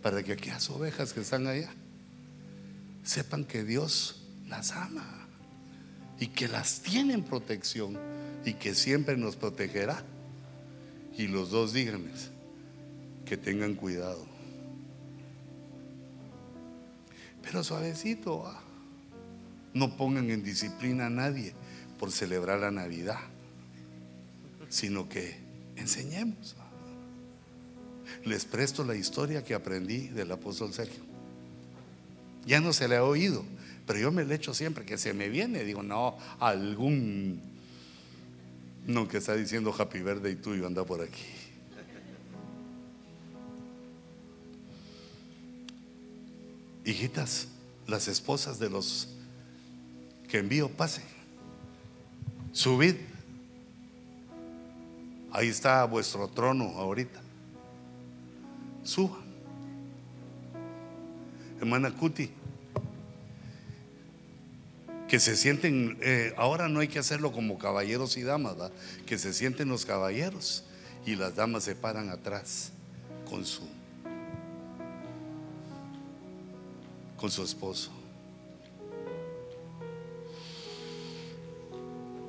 para 0.02 0.24
que 0.24 0.32
aquellas 0.32 0.68
ovejas 0.68 1.12
que 1.12 1.20
están 1.20 1.46
allá 1.46 1.70
sepan 3.04 3.44
que 3.44 3.62
Dios 3.62 4.24
las 4.48 4.72
ama 4.72 5.28
y 6.18 6.26
que 6.26 6.48
las 6.48 6.80
tiene 6.80 7.14
en 7.14 7.22
protección 7.22 7.96
y 8.44 8.54
que 8.54 8.74
siempre 8.74 9.16
nos 9.16 9.36
protegerá. 9.36 10.02
Y 11.16 11.28
los 11.28 11.50
dos 11.50 11.72
díganme 11.72 12.10
que 13.24 13.36
tengan 13.36 13.76
cuidado. 13.76 14.26
Pero 17.42 17.62
suavecito, 17.62 18.52
no 19.72 19.96
pongan 19.96 20.32
en 20.32 20.42
disciplina 20.42 21.06
a 21.06 21.10
nadie 21.10 21.54
por 21.96 22.10
celebrar 22.10 22.58
la 22.58 22.72
Navidad, 22.72 23.20
sino 24.68 25.08
que 25.08 25.38
enseñemos 25.76 26.56
les 28.24 28.44
presto 28.44 28.84
la 28.84 28.94
historia 28.94 29.44
que 29.44 29.54
aprendí 29.54 30.08
del 30.08 30.32
apóstol 30.32 30.72
Sergio. 30.72 31.02
Ya 32.46 32.60
no 32.60 32.72
se 32.72 32.88
le 32.88 32.96
ha 32.96 33.04
oído, 33.04 33.44
pero 33.86 33.98
yo 33.98 34.12
me 34.12 34.24
le 34.24 34.34
echo 34.34 34.54
siempre 34.54 34.84
que 34.84 34.98
se 34.98 35.12
me 35.12 35.28
viene. 35.28 35.64
Digo, 35.64 35.82
no, 35.82 36.18
algún, 36.40 37.40
no 38.86 39.08
que 39.08 39.18
está 39.18 39.34
diciendo 39.34 39.74
Happy 39.76 40.00
Birthday 40.00 40.36
tuyo 40.36 40.66
anda 40.66 40.84
por 40.84 41.02
aquí. 41.02 41.22
Hijitas, 46.86 47.48
las 47.86 48.08
esposas 48.08 48.58
de 48.58 48.68
los 48.68 49.08
que 50.28 50.38
envío, 50.38 50.68
pasen. 50.68 51.04
Subid. 52.52 52.96
Ahí 55.32 55.48
está 55.48 55.84
vuestro 55.86 56.28
trono 56.28 56.64
ahorita 56.76 57.23
suba. 58.84 59.18
Hermana 61.58 61.90
Cuti, 61.96 62.30
que 65.08 65.18
se 65.18 65.36
sienten, 65.36 65.98
eh, 66.02 66.34
ahora 66.36 66.68
no 66.68 66.80
hay 66.80 66.88
que 66.88 66.98
hacerlo 66.98 67.32
como 67.32 67.58
caballeros 67.58 68.16
y 68.16 68.22
damas, 68.22 68.56
que 69.06 69.18
se 69.18 69.32
sienten 69.32 69.68
los 69.68 69.84
caballeros 69.84 70.64
y 71.06 71.16
las 71.16 71.36
damas 71.36 71.64
se 71.64 71.74
paran 71.74 72.10
atrás 72.10 72.72
con 73.28 73.44
su, 73.44 73.62
con 77.16 77.30
su 77.30 77.42
esposo. 77.42 77.90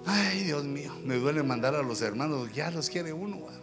Ay, 0.06 0.44
Dios 0.44 0.64
mío, 0.64 0.94
me 1.04 1.16
duele 1.16 1.42
mandar 1.44 1.76
a 1.76 1.82
los 1.82 2.02
hermanos, 2.02 2.54
ya 2.54 2.70
los 2.72 2.90
quiere 2.90 3.12
uno. 3.12 3.55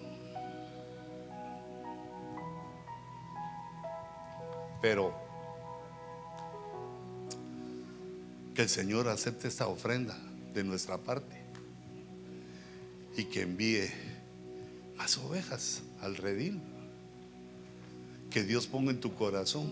Pero 4.83 5.15
que 8.55 8.63
el 8.63 8.69
Señor 8.69 9.09
acepte 9.09 9.49
esta 9.49 9.67
ofrenda 9.69 10.19
de 10.53 10.65
nuestra 10.65 10.99
parte 10.99 11.41
y 13.17 13.25
que 13.25 13.43
envíe 13.43 13.89
más 14.97 15.17
ovejas 15.19 15.83
al 16.01 16.17
redil. 16.17 16.61
Que 18.31 18.43
Dios 18.43 18.67
ponga 18.67 18.91
en 18.91 19.01
tu 19.01 19.15
corazón 19.15 19.71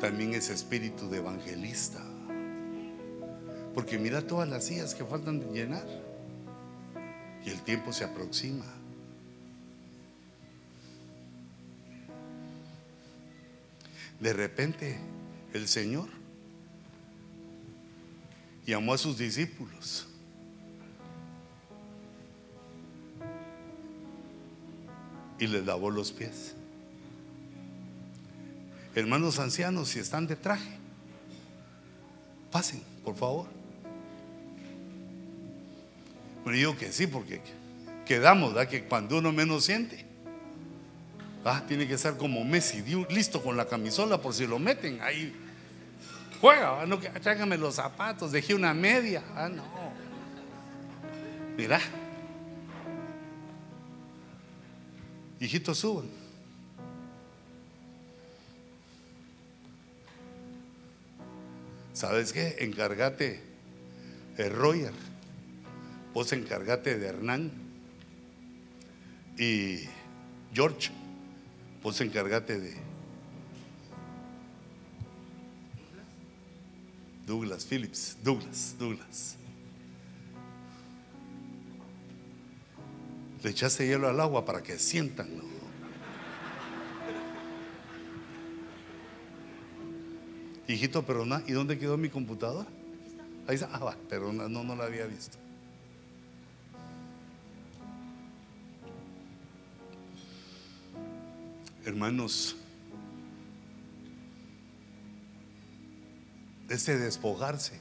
también 0.00 0.34
ese 0.34 0.52
espíritu 0.52 1.08
de 1.08 1.18
evangelista. 1.18 2.02
Porque 3.74 3.98
mira 3.98 4.26
todas 4.26 4.48
las 4.48 4.64
sillas 4.64 4.94
que 4.94 5.04
faltan 5.04 5.40
de 5.40 5.46
llenar 5.46 5.86
y 7.44 7.50
el 7.50 7.60
tiempo 7.62 7.92
se 7.92 8.04
aproxima. 8.04 8.64
De 14.24 14.32
repente 14.32 14.96
el 15.52 15.68
Señor 15.68 16.08
llamó 18.64 18.94
a 18.94 18.98
sus 18.98 19.18
discípulos. 19.18 20.06
Y 25.38 25.46
les 25.46 25.66
lavó 25.66 25.90
los 25.90 26.10
pies. 26.10 26.54
Hermanos 28.94 29.38
ancianos, 29.38 29.90
si 29.90 29.98
están 29.98 30.26
de 30.26 30.36
traje, 30.36 30.70
pasen, 32.50 32.82
por 33.04 33.16
favor. 33.16 33.46
Bueno, 36.44 36.56
digo 36.56 36.78
que 36.78 36.92
sí, 36.92 37.06
porque 37.06 37.42
quedamos, 38.06 38.54
¿da? 38.54 38.66
Que 38.66 38.84
cuando 38.84 39.18
uno 39.18 39.32
menos 39.32 39.66
siente, 39.66 40.03
Ah, 41.44 41.62
tiene 41.68 41.86
que 41.86 41.98
ser 41.98 42.16
como 42.16 42.42
Messi, 42.42 42.82
listo 43.10 43.42
con 43.42 43.54
la 43.56 43.66
camisola 43.66 44.20
por 44.20 44.32
si 44.32 44.46
lo 44.46 44.58
meten 44.58 45.00
ahí. 45.02 45.30
Juega, 46.40 46.80
ah, 46.80 46.86
no, 46.86 46.98
tráigame 46.98 47.58
los 47.58 47.74
zapatos, 47.74 48.32
dejé 48.32 48.54
una 48.54 48.72
media. 48.72 49.22
Ah, 49.34 49.50
no. 49.50 49.62
Mira. 51.56 51.80
Hijitos, 55.38 55.78
suban. 55.78 56.08
¿Sabes 61.92 62.32
qué? 62.32 62.56
Encárgate, 62.60 63.42
de 64.36 64.48
Roger. 64.48 64.92
Vos 66.14 66.32
encárgate 66.32 66.98
de 66.98 67.06
Hernán 67.06 67.52
y 69.36 69.80
George. 70.54 71.03
Vos 71.84 72.00
encárgate 72.00 72.58
de 72.58 72.72
Douglas 77.26 77.66
Phillips, 77.66 78.16
Douglas, 78.24 78.74
Douglas. 78.78 79.36
Le 83.42 83.50
echaste 83.50 83.86
hielo 83.86 84.08
al 84.08 84.18
agua 84.18 84.46
para 84.46 84.62
que 84.62 84.78
sientan. 84.78 85.28
Hijito, 90.66 91.04
perdona, 91.04 91.42
¿y 91.46 91.52
dónde 91.52 91.78
quedó 91.78 91.98
mi 91.98 92.08
computadora? 92.08 92.66
Ahí 93.46 93.56
está, 93.56 93.68
ah, 93.70 93.84
va, 93.84 93.96
perdona, 94.08 94.48
no, 94.48 94.64
no 94.64 94.74
la 94.74 94.84
había 94.84 95.04
visto. 95.04 95.43
Hermanos, 101.86 102.56
ese 106.70 106.98
despojarse 106.98 107.74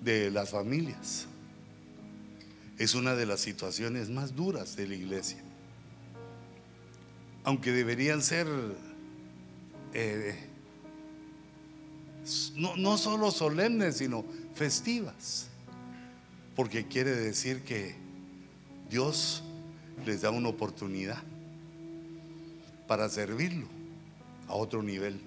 de 0.00 0.30
las 0.30 0.48
familias 0.48 1.26
es 2.78 2.94
una 2.94 3.14
de 3.14 3.26
las 3.26 3.40
situaciones 3.40 4.08
más 4.08 4.34
duras 4.34 4.76
de 4.76 4.88
la 4.88 4.94
iglesia. 4.94 5.42
Aunque 7.44 7.70
deberían 7.70 8.22
ser 8.22 8.46
eh, 9.92 10.38
no, 12.56 12.76
no 12.76 12.96
solo 12.96 13.30
solemnes, 13.30 13.98
sino 13.98 14.24
festivas. 14.54 15.48
Porque 16.56 16.86
quiere 16.86 17.10
decir 17.10 17.62
que 17.62 17.94
Dios 18.88 19.42
les 20.06 20.22
da 20.22 20.30
una 20.30 20.48
oportunidad 20.48 21.22
para 22.92 23.08
servirlo 23.08 23.66
a 24.48 24.54
otro 24.54 24.82
nivel. 24.82 25.18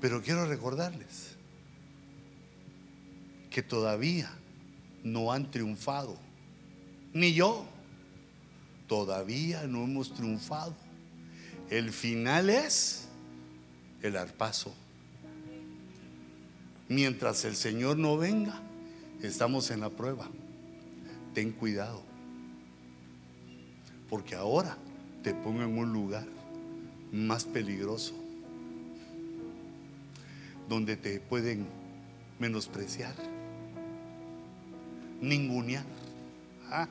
Pero 0.00 0.20
quiero 0.20 0.46
recordarles 0.46 1.36
que 3.50 3.62
todavía 3.62 4.28
no 5.04 5.30
han 5.30 5.48
triunfado, 5.48 6.18
ni 7.12 7.34
yo, 7.34 7.68
todavía 8.88 9.68
no 9.68 9.84
hemos 9.84 10.12
triunfado. 10.12 10.74
El 11.70 11.92
final 11.92 12.50
es 12.50 13.06
el 14.02 14.16
arpazo. 14.16 14.74
Mientras 16.88 17.44
el 17.44 17.54
Señor 17.54 17.96
no 17.96 18.16
venga, 18.18 18.60
estamos 19.22 19.70
en 19.70 19.82
la 19.82 19.90
prueba. 19.90 20.28
Ten 21.32 21.52
cuidado. 21.52 22.05
Porque 24.08 24.34
ahora 24.34 24.76
te 25.22 25.34
pongo 25.34 25.62
en 25.62 25.76
un 25.76 25.92
lugar 25.92 26.26
más 27.12 27.44
peligroso. 27.44 28.14
Donde 30.68 30.96
te 30.96 31.20
pueden 31.20 31.66
menospreciar, 32.38 33.14
ningunear. 35.20 35.84
¿ah? 36.70 36.88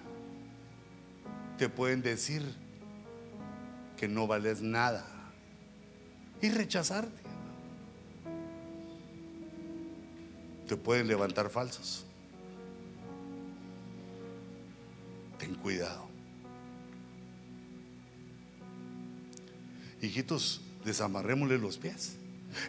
Te 1.57 1.69
pueden 1.69 2.01
decir 2.01 2.41
que 3.97 4.07
no 4.07 4.27
vales 4.27 4.61
nada 4.61 5.05
y 6.41 6.49
rechazarte. 6.49 7.21
Te 10.67 10.75
pueden 10.75 11.07
levantar 11.07 11.49
falsos. 11.49 12.05
Ten 15.37 15.53
cuidado. 15.55 16.14
Hijitos, 20.05 20.61
desamarrémosle 20.83 21.57
los 21.57 21.77
pies. 21.77 22.17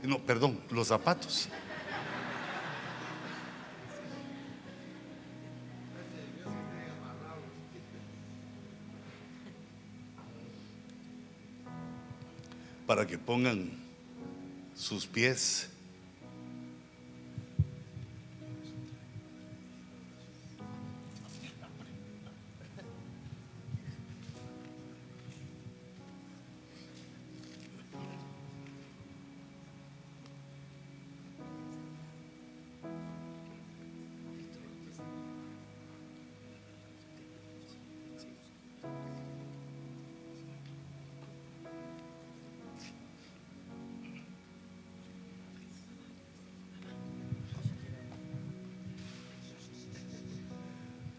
No, 0.02 0.18
perdón, 0.18 0.58
los 0.70 0.88
zapatos. 0.88 1.48
Para 12.86 13.06
que 13.06 13.18
pongan 13.18 13.70
sus 14.74 15.06
pies 15.06 15.68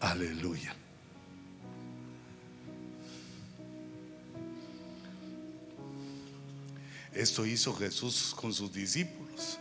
Aleluya. 0.00 0.74
Esto 7.14 7.44
hizo 7.44 7.74
Jesús 7.74 8.34
con 8.40 8.52
sus 8.52 8.72
discípulos 8.72 9.58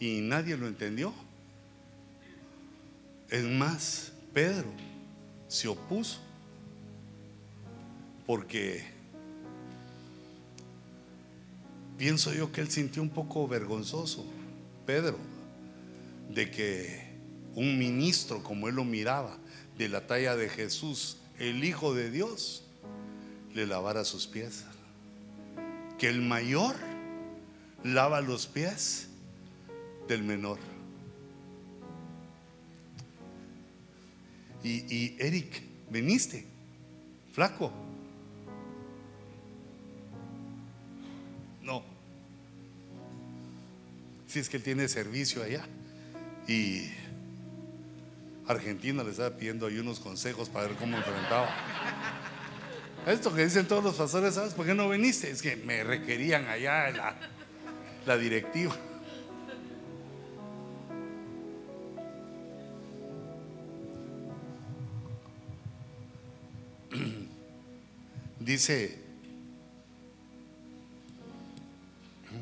y 0.00 0.20
nadie 0.20 0.56
lo 0.56 0.66
entendió. 0.66 1.14
Es 3.30 3.44
más, 3.44 4.12
Pedro 4.32 4.68
se 5.46 5.68
opuso 5.68 6.18
porque 8.26 8.84
pienso 11.96 12.32
yo 12.34 12.50
que 12.50 12.60
él 12.60 12.70
sintió 12.70 13.02
un 13.02 13.10
poco 13.10 13.46
vergonzoso, 13.46 14.24
Pedro, 14.84 15.18
de 16.30 16.50
que 16.50 17.14
un 17.54 17.78
ministro 17.78 18.42
como 18.42 18.68
él 18.68 18.74
lo 18.74 18.84
miraba, 18.84 19.38
de 19.78 19.88
la 19.88 20.06
talla 20.06 20.36
de 20.36 20.48
Jesús, 20.48 21.18
el 21.38 21.64
Hijo 21.64 21.94
de 21.94 22.10
Dios, 22.10 22.62
le 23.54 23.66
lavara 23.66 24.04
sus 24.04 24.26
pies. 24.26 24.64
Que 25.98 26.08
el 26.08 26.22
mayor 26.22 26.76
lava 27.82 28.20
los 28.20 28.46
pies 28.46 29.08
del 30.08 30.22
menor. 30.22 30.58
Y, 34.62 35.14
Eric, 35.18 35.62
veniste, 35.90 36.46
flaco. 37.32 37.70
No. 41.62 41.82
Si 44.26 44.38
es 44.38 44.48
que 44.48 44.56
él 44.56 44.62
tiene 44.62 44.88
servicio 44.88 45.42
allá. 45.42 45.66
Y 46.48 46.88
Argentina 48.46 49.02
le 49.02 49.10
estaba 49.10 49.36
pidiendo 49.36 49.66
ahí 49.66 49.78
unos 49.78 50.00
consejos 50.00 50.48
para 50.50 50.68
ver 50.68 50.76
cómo 50.76 50.96
enfrentaba. 50.96 51.48
Esto 53.06 53.34
que 53.34 53.44
dicen 53.44 53.66
todos 53.66 53.84
los 53.84 53.96
pastores, 53.96 54.34
¿sabes 54.34 54.54
por 54.54 54.66
qué 54.66 54.74
no 54.74 54.88
viniste? 54.88 55.30
Es 55.30 55.42
que 55.42 55.56
me 55.56 55.84
requerían 55.84 56.46
allá 56.48 56.90
la, 56.90 57.16
la 58.06 58.16
directiva. 58.16 58.74
Dice, 68.40 68.98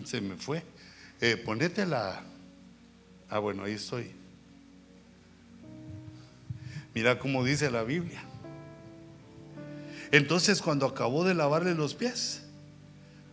se 0.05 0.21
me 0.21 0.37
fue, 0.37 0.63
eh, 1.21 1.37
ponete 1.37 1.87
la, 1.87 2.23
ah 3.29 3.39
bueno, 3.39 3.65
ahí 3.65 3.75
estoy. 3.75 4.22
Mira 6.95 7.19
cómo 7.19 7.45
dice 7.45 7.71
la 7.71 7.83
Biblia. 7.83 8.23
Entonces 10.11 10.61
cuando 10.61 10.87
acabó 10.87 11.25
de 11.25 11.35
lavarle 11.35 11.75
los 11.75 11.95
pies, 11.95 12.43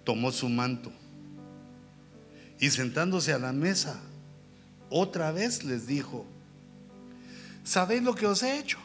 tomó 0.05 0.31
su 0.31 0.47
manto 0.47 0.91
y 2.59 2.69
sentándose 2.69 3.33
a 3.33 3.39
la 3.39 3.51
mesa, 3.51 3.99
otra 4.89 5.31
vez 5.31 5.63
les 5.63 5.87
dijo, 5.87 6.25
¿sabéis 7.63 8.01
lo 8.01 8.15
que 8.15 8.27
os 8.27 8.43
he 8.43 8.59
hecho? 8.59 8.77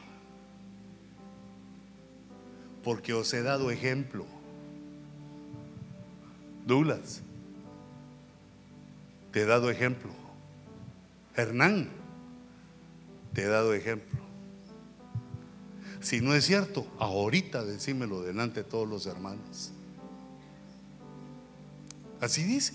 Porque 2.82 3.14
os 3.14 3.32
he 3.32 3.42
dado 3.42 3.70
ejemplo. 3.70 4.26
Douglas, 6.66 7.22
te 9.32 9.42
he 9.42 9.44
dado 9.44 9.70
ejemplo. 9.70 10.10
Hernán, 11.36 11.88
te 13.32 13.42
he 13.42 13.46
dado 13.46 13.74
ejemplo. 13.74 14.23
Si 16.04 16.20
no 16.20 16.34
es 16.34 16.44
cierto, 16.44 16.86
ahorita 16.98 17.64
decímelo 17.64 18.20
delante 18.20 18.62
de 18.62 18.68
todos 18.68 18.86
los 18.86 19.06
hermanos. 19.06 19.70
Así 22.20 22.44
dice. 22.44 22.74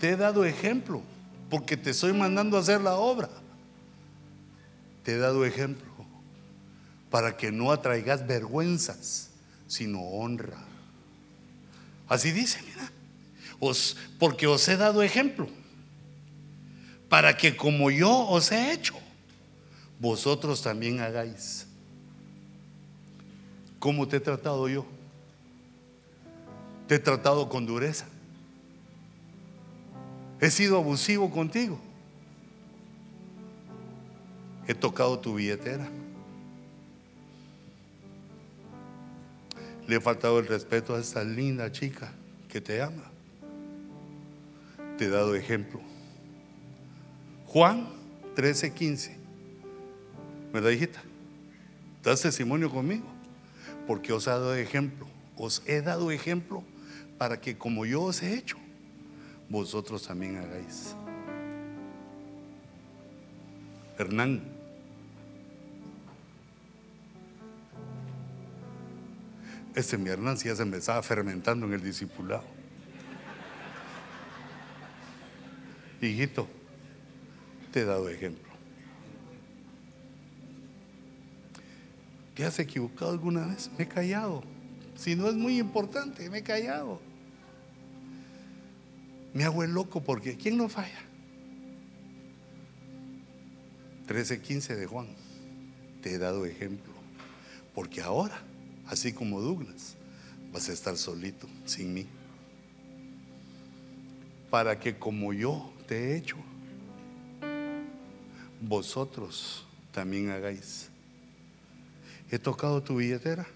Te 0.00 0.10
he 0.10 0.16
dado 0.16 0.44
ejemplo 0.44 1.00
porque 1.48 1.76
te 1.76 1.90
estoy 1.90 2.12
mandando 2.12 2.56
a 2.56 2.60
hacer 2.60 2.80
la 2.80 2.96
obra. 2.96 3.30
Te 5.04 5.12
he 5.12 5.16
dado 5.16 5.44
ejemplo 5.44 5.86
para 7.08 7.36
que 7.36 7.52
no 7.52 7.70
atraigas 7.70 8.26
vergüenzas, 8.26 9.30
sino 9.68 10.00
honra. 10.00 10.58
Así 12.08 12.32
dice, 12.32 12.60
mira. 12.62 12.90
Os, 13.60 13.96
porque 14.18 14.48
os 14.48 14.66
he 14.66 14.76
dado 14.76 15.04
ejemplo 15.04 15.48
para 17.08 17.36
que 17.36 17.56
como 17.56 17.92
yo 17.92 18.26
os 18.28 18.50
he 18.50 18.72
hecho, 18.72 18.94
vosotros 20.00 20.62
también 20.62 20.98
hagáis. 20.98 21.68
¿Cómo 23.82 24.06
te 24.06 24.18
he 24.18 24.20
tratado 24.20 24.68
yo? 24.68 24.86
Te 26.86 26.94
he 26.94 26.98
tratado 27.00 27.48
con 27.48 27.66
dureza. 27.66 28.06
He 30.40 30.52
sido 30.52 30.76
abusivo 30.76 31.32
contigo. 31.32 31.80
He 34.68 34.74
tocado 34.74 35.18
tu 35.18 35.34
billetera. 35.34 35.88
Le 39.88 39.96
he 39.96 40.00
faltado 40.00 40.38
el 40.38 40.46
respeto 40.46 40.94
a 40.94 41.00
esta 41.00 41.24
linda 41.24 41.72
chica 41.72 42.12
que 42.48 42.60
te 42.60 42.80
ama. 42.80 43.10
Te 44.96 45.06
he 45.06 45.08
dado 45.08 45.34
ejemplo. 45.34 45.80
Juan 47.48 47.88
13:15. 48.36 49.16
¿Verdad, 50.52 50.70
hijita? 50.70 51.02
¿Das 52.04 52.22
testimonio 52.22 52.70
conmigo? 52.70 53.11
Porque 53.86 54.12
os 54.12 54.26
he 54.26 54.30
dado 54.30 54.54
ejemplo. 54.54 55.06
Os 55.36 55.62
he 55.66 55.80
dado 55.80 56.10
ejemplo 56.10 56.62
para 57.18 57.40
que 57.40 57.56
como 57.56 57.86
yo 57.86 58.02
os 58.02 58.22
he 58.22 58.34
hecho, 58.34 58.58
vosotros 59.48 60.06
también 60.06 60.36
hagáis. 60.36 60.96
Hernán. 63.98 64.42
Este 69.74 69.96
mi 69.96 70.10
Hernán 70.10 70.36
ya 70.36 70.54
se 70.54 70.64
me 70.64 70.76
estaba 70.76 71.02
fermentando 71.02 71.66
en 71.66 71.72
el 71.74 71.82
discipulado. 71.82 72.44
Hijito, 76.00 76.48
te 77.72 77.80
he 77.80 77.84
dado 77.84 78.08
ejemplo. 78.08 78.51
¿Te 82.34 82.44
has 82.44 82.58
equivocado 82.58 83.10
alguna 83.10 83.46
vez? 83.46 83.70
Me 83.76 83.84
he 83.84 83.88
callado. 83.88 84.42
Si 84.96 85.14
no 85.14 85.28
es 85.28 85.34
muy 85.34 85.58
importante, 85.58 86.28
me 86.30 86.38
he 86.38 86.42
callado. 86.42 87.00
Me 89.34 89.44
hago 89.44 89.62
el 89.62 89.72
loco 89.72 90.02
porque 90.02 90.36
¿quién 90.36 90.56
no 90.56 90.68
falla? 90.68 91.00
13:15 94.06 94.76
de 94.76 94.86
Juan. 94.86 95.08
Te 96.02 96.14
he 96.14 96.18
dado 96.18 96.44
ejemplo. 96.46 96.92
Porque 97.74 98.02
ahora, 98.02 98.38
así 98.86 99.12
como 99.12 99.40
Douglas, 99.40 99.96
vas 100.52 100.68
a 100.68 100.72
estar 100.72 100.96
solito, 100.96 101.48
sin 101.64 101.94
mí. 101.94 102.06
Para 104.50 104.78
que 104.78 104.98
como 104.98 105.32
yo 105.32 105.72
te 105.86 106.12
he 106.12 106.16
hecho, 106.16 106.36
vosotros 108.60 109.66
también 109.92 110.30
hagáis. 110.30 110.91
¿He 112.32 112.38
tocado 112.38 112.82
tu 112.82 112.96
billetera? 112.96 113.46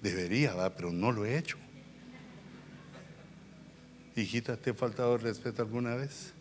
Debería, 0.00 0.54
¿va? 0.54 0.74
pero 0.74 0.90
no 0.90 1.12
lo 1.12 1.26
he 1.26 1.36
hecho. 1.36 1.58
Hijita, 4.16 4.56
¿te 4.56 4.70
he 4.70 4.74
faltado 4.74 5.16
el 5.16 5.20
respeto 5.20 5.60
alguna 5.60 5.94
vez? 5.94 6.32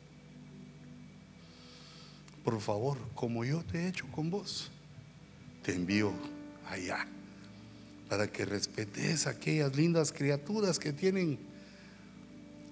Por 2.45 2.61
favor, 2.61 2.97
como 3.15 3.43
yo 3.43 3.63
te 3.63 3.79
he 3.79 3.87
hecho 3.89 4.07
con 4.13 4.29
vos, 4.29 4.71
te 5.61 5.75
envío 5.75 6.13
allá 6.69 7.05
para 8.07 8.31
que 8.31 8.45
respetes 8.45 9.27
a 9.27 9.31
aquellas 9.31 9.75
lindas 9.75 10.13
criaturas 10.13 10.79
que 10.79 10.93
tienen 10.93 11.37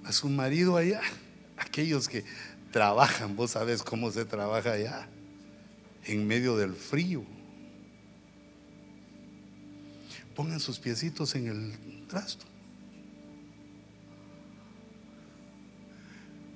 a 0.06 0.14
su 0.14 0.30
marido 0.30 0.78
allá, 0.78 1.02
aquellos 1.58 2.08
que 2.08 2.24
trabajan, 2.72 3.36
vos 3.36 3.52
sabes 3.52 3.84
cómo 3.84 4.10
se 4.10 4.24
trabaja 4.24 4.72
allá, 4.72 5.10
en 6.08 6.26
medio 6.26 6.56
del 6.56 6.74
frío. 6.74 7.24
Pongan 10.36 10.60
sus 10.60 10.80
piecitos 10.80 11.36
en 11.36 11.48
el 11.48 12.08
trasto. 12.08 12.46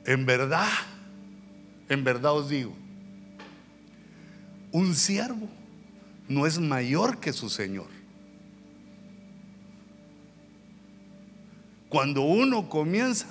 En 0.06 0.26
verdad, 0.26 0.70
en 1.90 2.04
verdad 2.04 2.34
os 2.34 2.50
digo, 2.50 2.74
un 4.72 4.96
siervo 4.96 5.48
no 6.28 6.48
es 6.48 6.60
mayor 6.60 7.20
que 7.20 7.34
su 7.34 7.50
Señor. 7.50 7.88
Cuando 11.90 12.22
uno 12.22 12.70
comienza 12.70 13.28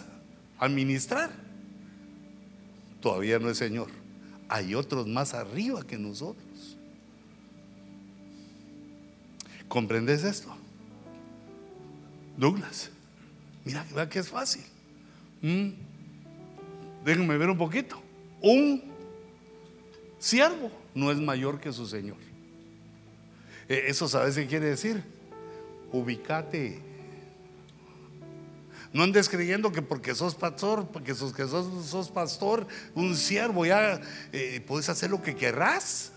a 0.59 0.69
ministrar, 0.69 1.31
todavía 3.01 3.39
no 3.39 3.49
es 3.49 3.57
Señor. 3.57 4.00
Hay 4.53 4.75
otros 4.75 5.07
más 5.07 5.33
arriba 5.33 5.87
que 5.87 5.97
nosotros. 5.97 6.77
¿Comprendes 9.69 10.25
esto? 10.25 10.53
Douglas, 12.37 12.91
mira, 13.65 13.87
vea 13.95 14.09
que 14.09 14.19
es 14.19 14.29
fácil. 14.29 14.65
Mm. 15.41 15.69
Déjenme 17.05 17.39
ver 17.39 17.49
un 17.49 17.59
poquito. 17.59 18.03
Un 18.43 18.83
siervo 20.19 20.73
no 20.97 21.13
es 21.13 21.19
mayor 21.19 21.61
que 21.61 21.73
su 21.73 21.87
Señor. 21.87 22.17
E, 23.69 23.85
eso 23.87 24.09
sabes 24.09 24.35
qué 24.35 24.49
quiere 24.49 24.67
decir. 24.67 25.01
Ubicate. 25.93 26.90
No 28.93 29.05
andes 29.05 29.29
creyendo 29.29 29.71
que 29.71 29.83
porque 29.83 30.15
sos 30.15 30.35
pastor, 30.35 30.89
porque 30.89 31.15
sos, 31.15 31.33
que 31.33 31.47
sos, 31.47 32.11
pastor, 32.11 32.67
un 32.95 33.17
siervo, 33.17 33.65
ya 33.65 34.01
eh, 34.33 34.61
puedes 34.67 34.89
hacer 34.89 35.11
lo 35.11 35.23
que 35.23 35.37
querrás. 35.37 36.11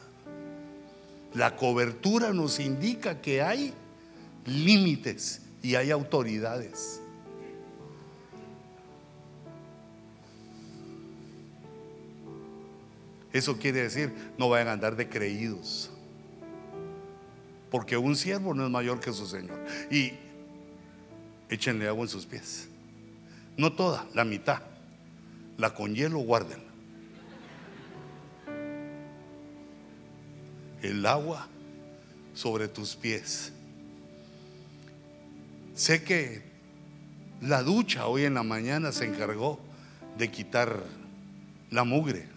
La 1.33 1.55
cobertura 1.55 2.33
nos 2.33 2.59
indica 2.59 3.21
que 3.21 3.41
hay 3.41 3.73
límites 4.45 5.41
y 5.61 5.75
hay 5.75 5.91
autoridades. 5.91 6.99
Eso 13.31 13.57
quiere 13.57 13.81
decir, 13.81 14.13
no 14.37 14.49
vayan 14.49 14.67
a 14.67 14.73
andar 14.73 14.95
de 14.95 15.09
creídos. 15.09 15.89
Porque 17.71 17.97
un 17.97 18.15
siervo 18.15 18.53
no 18.53 18.65
es 18.65 18.69
mayor 18.69 18.99
que 18.99 19.11
su 19.11 19.25
Señor. 19.25 19.59
Y 19.89 20.13
échenle 21.49 21.87
agua 21.87 22.03
en 22.03 22.09
sus 22.09 22.25
pies. 22.25 22.67
No 23.57 23.73
toda, 23.73 24.07
la 24.13 24.23
mitad. 24.25 24.61
La 25.57 25.73
con 25.73 25.93
hielo, 25.93 26.19
guárdenla. 26.19 26.71
El 30.81 31.05
agua 31.05 31.47
sobre 32.33 32.67
tus 32.67 32.95
pies. 32.95 33.51
Sé 35.75 36.03
que 36.03 36.41
la 37.41 37.63
ducha 37.63 38.07
hoy 38.07 38.25
en 38.25 38.33
la 38.33 38.43
mañana 38.43 38.91
se 38.91 39.05
encargó 39.05 39.59
de 40.17 40.29
quitar 40.29 40.83
la 41.71 41.83
mugre. 41.83 42.27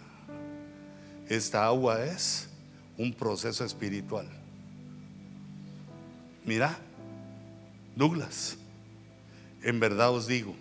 Esta 1.29 1.65
agua 1.65 2.03
es 2.03 2.49
un 2.97 3.13
proceso 3.13 3.63
espiritual. 3.63 4.27
Mira, 6.45 6.77
Douglas, 7.95 8.56
en 9.63 9.79
verdad 9.79 10.11
os 10.11 10.27
digo, 10.27 10.55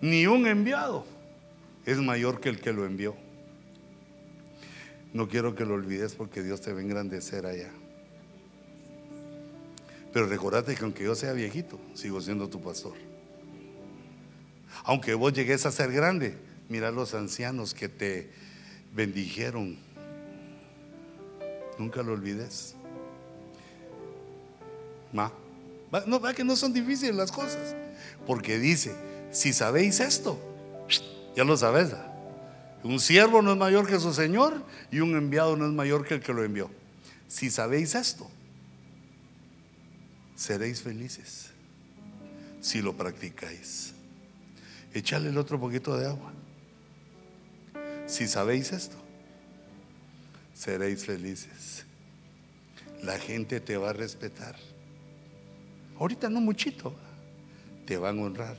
ni 0.00 0.26
un 0.26 0.46
enviado 0.46 1.04
es 1.86 1.98
mayor 1.98 2.40
que 2.40 2.48
el 2.48 2.60
que 2.60 2.72
lo 2.72 2.86
envió. 2.86 3.16
No 5.12 5.28
quiero 5.28 5.54
que 5.54 5.64
lo 5.64 5.74
olvides 5.74 6.14
porque 6.14 6.42
Dios 6.42 6.60
te 6.60 6.72
va 6.72 6.78
a 6.78 6.82
engrandecer 6.82 7.44
allá. 7.46 7.70
Pero 10.12 10.26
recordate 10.26 10.74
que 10.74 10.84
aunque 10.84 11.04
yo 11.04 11.14
sea 11.14 11.32
viejito, 11.32 11.78
sigo 11.94 12.20
siendo 12.20 12.48
tu 12.48 12.60
pastor. 12.60 12.94
Aunque 14.84 15.14
vos 15.14 15.32
llegues 15.32 15.66
a 15.66 15.72
ser 15.72 15.92
grande, 15.92 16.36
mira 16.68 16.90
los 16.90 17.14
ancianos 17.14 17.74
que 17.74 17.88
te 17.88 18.30
bendijeron. 18.92 19.78
Nunca 21.78 22.02
lo 22.02 22.12
olvides. 22.12 22.76
Ma, 25.12 25.32
no, 26.06 26.20
va 26.20 26.34
que 26.34 26.44
no 26.44 26.56
son 26.56 26.72
difíciles 26.72 27.14
las 27.14 27.32
cosas. 27.32 27.74
Porque 28.26 28.58
dice, 28.58 28.94
si 29.32 29.52
sabéis 29.52 30.00
esto, 30.00 30.38
ya 31.36 31.44
lo 31.44 31.56
sabes. 31.56 31.92
Un 32.82 33.00
siervo 33.00 33.42
no 33.42 33.52
es 33.52 33.58
mayor 33.58 33.86
que 33.86 33.98
su 34.00 34.14
Señor 34.14 34.62
y 34.90 35.00
un 35.00 35.14
enviado 35.16 35.56
no 35.56 35.66
es 35.66 35.72
mayor 35.72 36.06
que 36.06 36.14
el 36.14 36.20
que 36.20 36.32
lo 36.32 36.44
envió. 36.44 36.70
Si 37.28 37.50
sabéis 37.50 37.94
esto, 37.94 38.28
seréis 40.36 40.82
felices 40.82 41.50
si 42.60 42.82
lo 42.82 42.96
practicáis 42.96 43.94
echarle 44.92 45.30
el 45.30 45.38
otro 45.38 45.58
poquito 45.58 45.96
de 45.96 46.06
agua. 46.06 46.32
Si 48.06 48.26
sabéis 48.26 48.72
esto, 48.72 48.96
seréis 50.54 51.04
felices. 51.04 51.84
La 53.02 53.18
gente 53.18 53.60
te 53.60 53.76
va 53.76 53.90
a 53.90 53.92
respetar. 53.92 54.56
Ahorita 56.00 56.30
no 56.30 56.40
muchito, 56.40 56.94
te 57.84 57.98
van 57.98 58.18
a 58.18 58.22
honrar, 58.22 58.56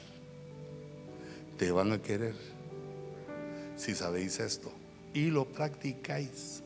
te 1.58 1.72
van 1.72 1.92
a 1.92 2.00
querer. 2.00 2.36
Si 3.76 3.96
sabéis 3.96 4.40
esto, 4.40 4.72
y 5.12 5.32
lo 5.32 5.46
practicáis. 5.46 6.62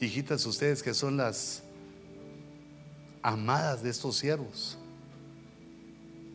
Hijitas, 0.00 0.44
ustedes 0.46 0.82
que 0.82 0.92
son 0.92 1.16
las 1.16 1.62
amadas 3.22 3.84
de 3.84 3.90
estos 3.90 4.16
siervos, 4.16 4.78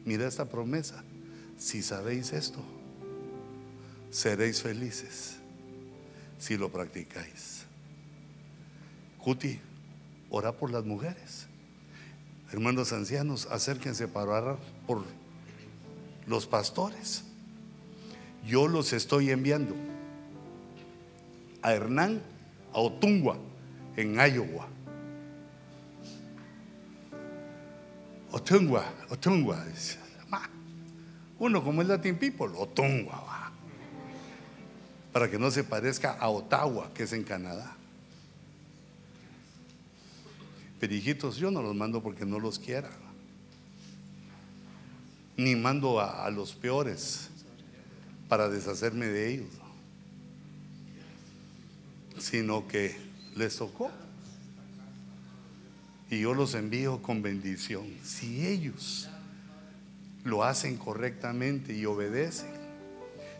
mira 0.06 0.26
esta 0.26 0.46
promesa. 0.46 1.04
Si 1.58 1.84
sabéis 1.84 2.32
esto, 2.32 2.60
seréis 4.10 4.62
felices 4.62 5.36
si 6.38 6.56
lo 6.56 6.72
practicáis. 6.72 7.66
Juti, 9.18 9.60
ora 10.30 10.54
por 10.54 10.72
las 10.72 10.86
mujeres. 10.86 11.49
Hermanos 12.52 12.94
ancianos, 12.94 13.48
acérquense 13.52 14.08
para 14.08 14.32
orar 14.32 14.58
por 14.88 15.04
los 16.26 16.48
pastores. 16.48 17.24
Yo 18.46 18.68
los 18.68 18.94
estoy 18.94 19.30
enviando 19.30 19.76
a 21.62 21.74
Hernán, 21.74 22.22
a 22.74 22.80
Otungua, 22.80 23.38
en 23.96 24.16
Iowa. 24.16 24.68
Otungua, 28.32 28.86
Otungua. 29.10 29.64
Uno 31.40 31.64
como 31.64 31.82
el 31.82 31.88
Latin 31.88 32.18
People, 32.18 32.50
Otungua. 32.56 33.52
Para 35.14 35.30
que 35.30 35.40
no 35.40 35.50
se 35.52 35.64
parezca 35.64 36.14
a 36.14 36.30
Ottawa, 36.30 36.92
que 36.94 37.04
es 37.04 37.14
en 37.14 37.24
Canadá. 37.24 37.79
Pero 40.80 40.94
hijitos, 40.94 41.38
yo 41.38 41.52
no 41.52 41.62
los 41.62 41.76
mando 41.76 42.02
porque 42.02 42.26
no 42.26 42.40
los 42.40 42.58
quiera. 42.58 42.90
Ni 45.36 45.56
mando 45.56 46.00
a, 46.00 46.26
a 46.26 46.30
los 46.32 46.54
peores 46.54 47.30
para 48.28 48.50
deshacerme 48.50 49.08
de 49.08 49.34
ellos. 49.34 49.50
Sino 52.18 52.68
que 52.68 52.96
les 53.36 53.58
tocó. 53.58 53.92
Y 56.10 56.22
yo 56.22 56.34
los 56.34 56.56
envío 56.56 57.02
con 57.02 57.22
bendición. 57.22 57.86
Si 58.04 58.48
ellos 58.48 59.10
lo 60.24 60.44
hacen 60.44 60.78
correctamente 60.78 61.76
y 61.76 61.86
obedecen, 61.86 62.52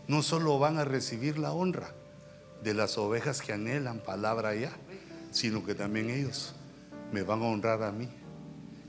no 0.08 0.24
solo 0.24 0.60
van 0.60 0.78
a 0.78 0.86
recibir 0.86 1.38
la 1.38 1.52
honra 1.52 1.94
de 2.64 2.74
las 2.74 2.98
ovejas 2.98 3.42
que 3.42 3.54
anhelan 3.54 4.00
palabra 4.00 4.56
ya, 4.56 4.72
sino 5.32 5.66
que 5.66 5.76
también 5.76 6.10
ellos 6.10 6.54
me 7.12 7.24
van 7.24 7.42
a 7.42 7.46
honrar 7.46 7.84
a 7.84 7.92
mí 7.92 8.10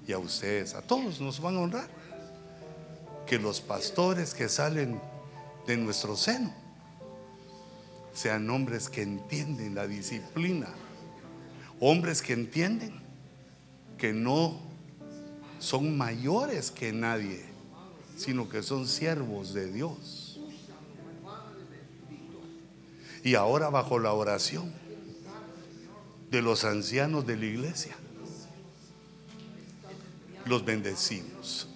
y 0.06 0.12
a 0.12 0.18
ustedes, 0.18 0.74
a 0.74 0.82
todos 0.82 1.20
nos 1.20 1.40
van 1.40 1.56
a 1.56 1.60
honrar. 1.60 1.88
Que 3.26 3.38
los 3.38 3.60
pastores 3.60 4.34
que 4.34 4.48
salen 4.48 5.00
de 5.66 5.76
nuestro 5.76 6.16
seno 6.16 6.52
sean 8.12 8.50
hombres 8.50 8.88
que 8.88 9.02
entienden 9.02 9.74
la 9.74 9.86
disciplina, 9.86 10.68
hombres 11.78 12.22
que 12.22 12.32
entienden 12.32 13.00
que 13.98 14.12
no 14.12 14.58
son 15.60 15.96
mayores 15.96 16.70
que 16.70 16.92
nadie, 16.92 17.44
sino 18.16 18.48
que 18.48 18.62
son 18.62 18.88
siervos 18.88 19.54
de 19.54 19.70
Dios. 19.70 20.40
Y 23.22 23.34
ahora 23.34 23.68
bajo 23.68 23.98
la 23.98 24.12
oración 24.12 24.72
de 26.30 26.42
los 26.42 26.64
ancianos 26.64 27.26
de 27.26 27.36
la 27.36 27.44
iglesia, 27.44 27.94
los 30.50 30.64
bendecimos. 30.64 31.68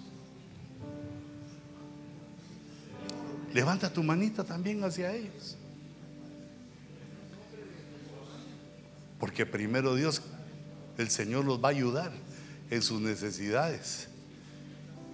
Levanta 3.53 3.91
tu 3.91 4.03
manita 4.03 4.43
también 4.43 4.83
hacia 4.83 5.15
ellos. 5.15 5.55
Porque 9.17 9.45
primero 9.45 9.95
Dios, 9.95 10.21
el 10.97 11.09
Señor 11.09 11.45
los 11.45 11.63
va 11.63 11.69
a 11.69 11.71
ayudar 11.71 12.11
en 12.69 12.81
sus 12.81 12.99
necesidades. 12.99 14.09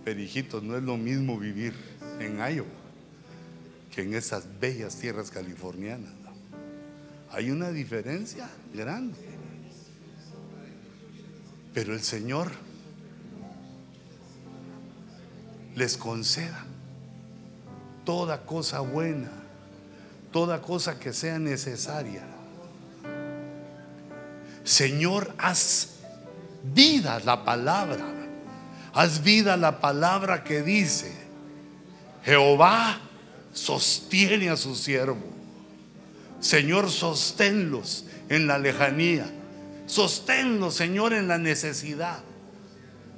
Pero 0.03 0.19
hijitos, 0.19 0.63
no 0.63 0.75
es 0.75 0.81
lo 0.81 0.97
mismo 0.97 1.37
vivir 1.37 1.75
en 2.19 2.37
Iowa 2.37 2.67
que 3.93 4.01
en 4.01 4.15
esas 4.15 4.45
bellas 4.59 4.95
tierras 4.95 5.29
californianas. 5.29 6.11
Hay 7.29 7.51
una 7.51 7.69
diferencia 7.69 8.49
grande. 8.73 9.17
Pero 11.73 11.93
el 11.93 12.01
Señor 12.01 12.51
les 15.75 15.97
conceda 15.97 16.65
toda 18.05 18.45
cosa 18.45 18.79
buena, 18.79 19.31
toda 20.31 20.61
cosa 20.61 20.99
que 20.99 21.13
sea 21.13 21.39
necesaria. 21.39 22.23
Señor, 24.63 25.33
haz 25.37 25.99
vida 26.63 27.19
la 27.25 27.43
palabra, 27.43 28.05
haz 28.93 29.23
vida 29.23 29.57
la 29.57 29.79
palabra 29.79 30.43
que 30.43 30.61
dice, 30.61 31.11
Jehová 32.23 32.99
sostiene 33.53 34.49
a 34.49 34.57
su 34.57 34.75
siervo. 34.75 35.31
Señor, 36.39 36.89
sosténlos 36.89 38.05
en 38.29 38.47
la 38.47 38.57
lejanía. 38.57 39.31
Sosténlos, 39.85 40.75
Señor, 40.75 41.13
en 41.13 41.27
la 41.27 41.37
necesidad. 41.37 42.23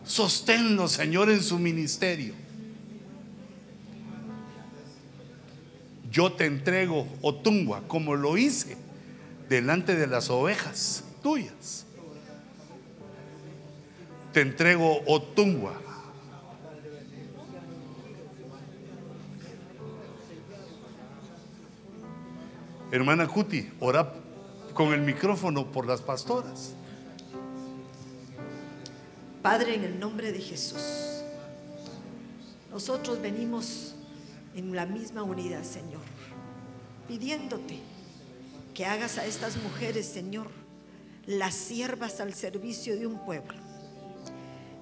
Sosténlos, 0.05 0.91
Señor, 0.91 1.29
en 1.29 1.41
su 1.43 1.59
ministerio. 1.59 2.42
Yo 6.13 6.31
te 6.31 6.45
entrego 6.45 7.07
Otungua 7.21 7.81
como 7.87 8.15
lo 8.15 8.37
hice 8.37 8.77
delante 9.49 9.95
de 9.95 10.05
las 10.05 10.29
ovejas 10.29 11.03
tuyas. 11.23 11.85
Te 14.31 14.41
entrego 14.41 15.01
Otungua. 15.07 15.73
Hermana 22.91 23.27
Cuti, 23.27 23.71
ora 23.79 24.13
con 24.75 24.93
el 24.93 25.01
micrófono 25.01 25.71
por 25.71 25.87
las 25.87 26.01
pastoras. 26.01 26.73
Padre, 29.41 29.75
en 29.75 29.83
el 29.83 29.99
nombre 29.99 30.31
de 30.31 30.39
Jesús, 30.39 31.23
nosotros 32.71 33.19
venimos 33.19 33.95
en 34.55 34.75
la 34.75 34.85
misma 34.85 35.23
unidad, 35.23 35.63
Señor, 35.63 36.02
pidiéndote 37.07 37.79
que 38.73 38.85
hagas 38.85 39.17
a 39.17 39.25
estas 39.25 39.57
mujeres, 39.57 40.05
Señor, 40.05 40.49
las 41.25 41.53
siervas 41.53 42.19
al 42.19 42.33
servicio 42.33 42.97
de 42.97 43.07
un 43.07 43.23
pueblo. 43.25 43.57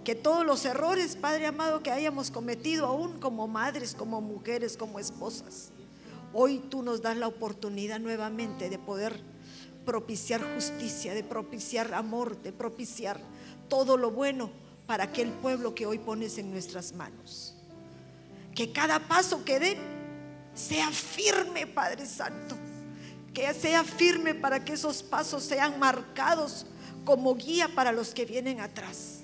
Que 0.03 0.15
todos 0.15 0.45
los 0.45 0.65
errores, 0.65 1.15
Padre 1.15 1.45
amado, 1.45 1.83
que 1.83 1.91
hayamos 1.91 2.31
cometido 2.31 2.87
aún 2.87 3.19
como 3.19 3.47
madres, 3.47 3.93
como 3.93 4.21
mujeres, 4.21 4.77
como 4.77 4.99
esposas, 4.99 5.69
hoy 6.33 6.59
tú 6.69 6.81
nos 6.81 7.01
das 7.01 7.17
la 7.17 7.27
oportunidad 7.27 7.99
nuevamente 7.99 8.69
de 8.69 8.79
poder 8.79 9.19
propiciar 9.85 10.41
justicia, 10.55 11.13
de 11.13 11.23
propiciar 11.23 11.93
amor, 11.93 12.41
de 12.41 12.51
propiciar 12.51 13.19
todo 13.67 13.97
lo 13.97 14.11
bueno 14.11 14.51
para 14.87 15.05
aquel 15.05 15.29
pueblo 15.29 15.75
que 15.75 15.85
hoy 15.85 15.99
pones 15.99 16.37
en 16.37 16.51
nuestras 16.51 16.93
manos 16.93 17.55
que 18.55 18.71
cada 18.71 18.99
paso 19.07 19.43
que 19.45 19.59
den 19.59 19.77
sea 20.53 20.89
firme, 20.91 21.67
Padre 21.67 22.05
Santo. 22.05 22.55
Que 23.33 23.53
sea 23.53 23.83
firme 23.83 24.35
para 24.35 24.63
que 24.63 24.73
esos 24.73 25.03
pasos 25.03 25.43
sean 25.43 25.79
marcados 25.79 26.65
como 27.05 27.35
guía 27.35 27.69
para 27.73 27.91
los 27.91 28.13
que 28.13 28.25
vienen 28.25 28.59
atrás. 28.59 29.21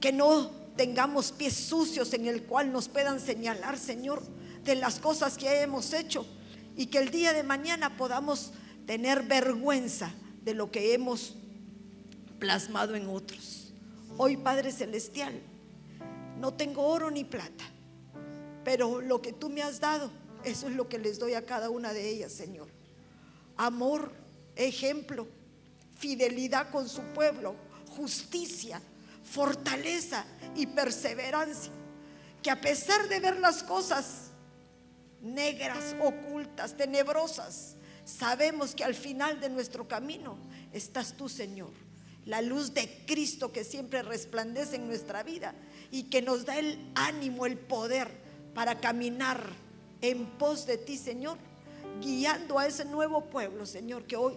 Que 0.00 0.12
no 0.12 0.50
tengamos 0.76 1.32
pies 1.32 1.54
sucios 1.54 2.12
en 2.12 2.26
el 2.26 2.42
cual 2.44 2.72
nos 2.72 2.88
puedan 2.88 3.20
señalar, 3.20 3.78
Señor, 3.78 4.22
de 4.64 4.74
las 4.74 4.98
cosas 4.98 5.36
que 5.36 5.62
hemos 5.62 5.92
hecho 5.92 6.26
y 6.76 6.86
que 6.86 6.98
el 6.98 7.10
día 7.10 7.32
de 7.32 7.42
mañana 7.42 7.96
podamos 7.96 8.52
tener 8.86 9.22
vergüenza 9.22 10.12
de 10.42 10.54
lo 10.54 10.70
que 10.70 10.94
hemos 10.94 11.36
plasmado 12.38 12.94
en 12.94 13.08
otros. 13.08 13.72
Hoy, 14.16 14.36
Padre 14.36 14.72
Celestial, 14.72 15.40
no 16.38 16.54
tengo 16.54 16.86
oro 16.86 17.10
ni 17.10 17.24
plata, 17.24 17.64
pero 18.64 19.00
lo 19.00 19.20
que 19.20 19.32
tú 19.32 19.48
me 19.48 19.62
has 19.62 19.80
dado, 19.80 20.10
eso 20.44 20.68
es 20.68 20.74
lo 20.74 20.88
que 20.88 20.98
les 20.98 21.18
doy 21.18 21.34
a 21.34 21.46
cada 21.46 21.70
una 21.70 21.92
de 21.92 22.08
ellas, 22.08 22.32
Señor. 22.32 22.68
Amor, 23.56 24.12
ejemplo, 24.56 25.26
fidelidad 25.98 26.70
con 26.70 26.88
su 26.88 27.02
pueblo, 27.14 27.54
justicia, 27.96 28.80
fortaleza 29.24 30.24
y 30.56 30.66
perseverancia. 30.66 31.72
Que 32.42 32.50
a 32.50 32.60
pesar 32.60 33.08
de 33.08 33.20
ver 33.20 33.38
las 33.38 33.62
cosas 33.62 34.30
negras, 35.20 35.94
ocultas, 36.00 36.76
tenebrosas, 36.76 37.76
sabemos 38.04 38.74
que 38.74 38.84
al 38.84 38.94
final 38.94 39.40
de 39.40 39.48
nuestro 39.48 39.86
camino 39.86 40.36
estás 40.72 41.16
tú, 41.16 41.28
Señor. 41.28 41.70
La 42.24 42.40
luz 42.40 42.74
de 42.74 43.04
Cristo 43.06 43.52
que 43.52 43.64
siempre 43.64 44.02
resplandece 44.02 44.76
en 44.76 44.86
nuestra 44.86 45.22
vida 45.22 45.54
y 45.90 46.04
que 46.04 46.22
nos 46.22 46.44
da 46.44 46.58
el 46.58 46.78
ánimo, 46.94 47.46
el 47.46 47.58
poder 47.58 48.21
para 48.54 48.80
caminar 48.80 49.44
en 50.00 50.26
pos 50.26 50.66
de 50.66 50.78
ti, 50.78 50.96
Señor, 50.96 51.38
guiando 52.00 52.58
a 52.58 52.66
ese 52.66 52.84
nuevo 52.84 53.26
pueblo, 53.26 53.66
Señor, 53.66 54.04
que 54.04 54.16
hoy 54.16 54.34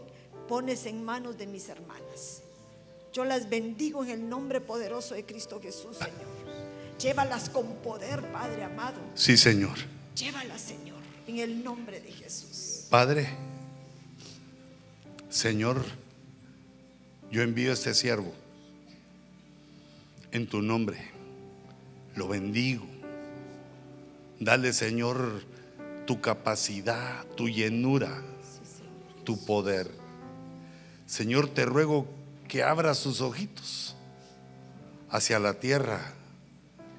pones 0.48 0.86
en 0.86 1.04
manos 1.04 1.38
de 1.38 1.48
mis 1.48 1.70
hermanas. 1.70 2.42
Yo 3.12 3.26
las 3.26 3.50
bendigo 3.50 4.04
en 4.04 4.10
el 4.10 4.30
nombre 4.30 4.62
poderoso 4.62 5.16
de 5.16 5.26
Cristo 5.26 5.60
Jesús, 5.62 5.98
Señor. 5.98 6.36
Llévalas 7.00 7.50
con 7.50 7.76
poder, 7.78 8.22
Padre 8.32 8.64
amado. 8.64 9.00
Sí, 9.16 9.38
Señor. 9.38 9.78
Llévalas, 10.16 10.62
Señor, 10.62 11.00
en 11.28 11.40
el 11.40 11.64
nombre 11.64 12.00
de 12.00 12.12
Jesús. 12.12 12.88
Padre, 12.90 13.28
Señor, 15.30 15.84
yo 17.32 17.42
envío 17.42 17.72
a 17.72 17.74
este 17.74 17.94
siervo 17.94 18.34
en 20.32 20.48
tu 20.48 20.62
nombre. 20.62 21.12
Lo 22.16 22.28
bendigo. 22.28 22.95
Dale, 24.40 24.74
Señor, 24.74 25.44
tu 26.06 26.20
capacidad, 26.20 27.26
tu 27.36 27.48
llenura, 27.48 28.22
tu 29.24 29.44
poder. 29.46 29.90
Señor, 31.06 31.48
te 31.48 31.66
ruego 31.66 32.06
que 32.48 32.64
abra 32.64 32.94
sus 32.94 33.22
ojitos 33.22 33.96
hacia 35.10 35.40
la 35.40 35.54
tierra 35.54 36.14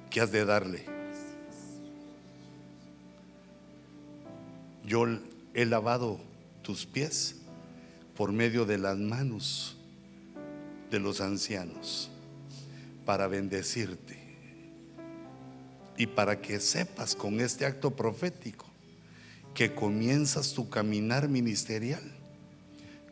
que 0.09 0.21
has 0.21 0.31
de 0.31 0.45
darle. 0.45 0.85
Yo 4.83 5.05
he 5.53 5.65
lavado 5.65 6.19
tus 6.63 6.85
pies 6.85 7.35
por 8.15 8.31
medio 8.31 8.65
de 8.65 8.77
las 8.77 8.97
manos 8.97 9.77
de 10.89 10.99
los 10.99 11.21
ancianos 11.21 12.09
para 13.05 13.27
bendecirte 13.27 14.16
y 15.97 16.07
para 16.07 16.39
que 16.39 16.59
sepas 16.59 17.15
con 17.15 17.39
este 17.39 17.65
acto 17.65 17.95
profético 17.95 18.65
que 19.53 19.73
comienzas 19.73 20.53
tu 20.53 20.69
caminar 20.69 21.27
ministerial 21.27 22.03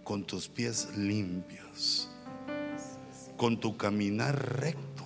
con 0.04 0.24
tus 0.24 0.48
pies 0.48 0.96
limpios, 0.96 2.08
con 3.36 3.60
tu 3.60 3.76
caminar 3.76 4.60
recto 4.60 5.04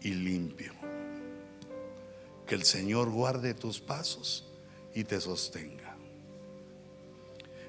y 0.00 0.14
limpio. 0.14 0.72
Que 2.46 2.54
el 2.54 2.64
Señor 2.64 3.10
guarde 3.10 3.52
tus 3.52 3.80
pasos 3.80 4.50
y 4.94 5.04
te 5.04 5.20
sostenga. 5.20 5.94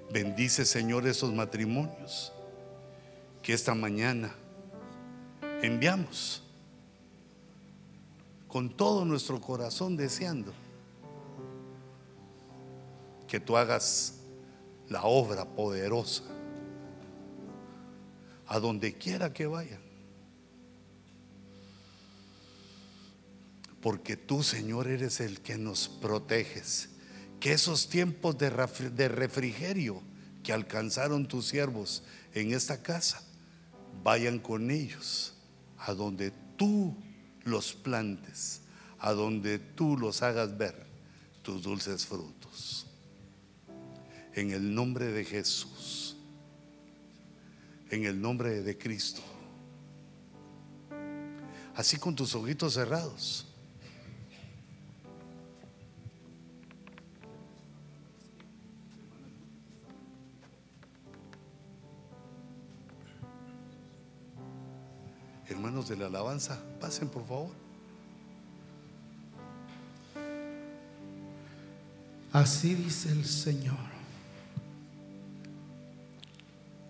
Bendice, 0.09 0.63
Señor, 0.63 1.05
esos 1.07 1.33
matrimonios 1.33 2.31
que 3.41 3.51
esta 3.51 3.75
mañana 3.75 4.33
enviamos 5.61 6.44
con 8.56 8.69
todo 8.69 9.03
nuestro 9.03 9.41
corazón 9.41 9.98
deseando 9.98 10.53
que 13.27 13.41
tú 13.41 13.57
hagas 13.57 14.14
la 14.88 15.03
obra 15.03 15.44
poderosa 15.44 16.23
a 18.48 18.57
donde 18.57 18.94
quiera 18.98 19.34
que 19.34 19.45
vayan. 19.45 19.82
Porque 23.82 24.15
tú, 24.15 24.41
Señor, 24.41 24.88
eres 24.88 25.19
el 25.19 25.41
que 25.41 25.57
nos 25.57 25.90
proteges. 25.90 26.91
Que 27.41 27.52
esos 27.52 27.90
tiempos 27.90 28.38
de 28.38 28.49
refrigerio 29.10 30.02
que 30.44 30.53
alcanzaron 30.53 31.27
tus 31.27 31.48
siervos 31.48 32.03
en 32.34 32.53
esta 32.53 32.82
casa, 32.82 33.22
vayan 34.02 34.40
con 34.40 34.72
ellos 34.72 35.34
a 35.77 35.94
donde 35.94 36.32
tú 36.56 36.95
los 37.45 37.73
plantes, 37.73 38.61
a 38.99 39.13
donde 39.13 39.59
tú 39.59 39.97
los 39.97 40.22
hagas 40.22 40.57
ver 40.57 40.85
tus 41.41 41.63
dulces 41.63 42.05
frutos. 42.05 42.88
En 44.34 44.51
el 44.51 44.76
nombre 44.76 45.05
de 45.05 45.23
Jesús, 45.23 46.17
en 47.89 48.05
el 48.05 48.19
nombre 48.22 48.61
de 48.61 48.77
Cristo. 48.77 49.22
Así 51.76 51.97
con 51.97 52.15
tus 52.15 52.35
ojitos 52.35 52.73
cerrados. 52.73 53.47
Hermanos 65.65 65.89
de 65.89 65.97
la 65.97 66.05
alabanza, 66.05 66.61
pasen 66.79 67.09
por 67.09 67.25
favor. 67.25 67.49
Así 72.31 72.75
dice 72.75 73.11
el 73.11 73.25
Señor. 73.25 73.75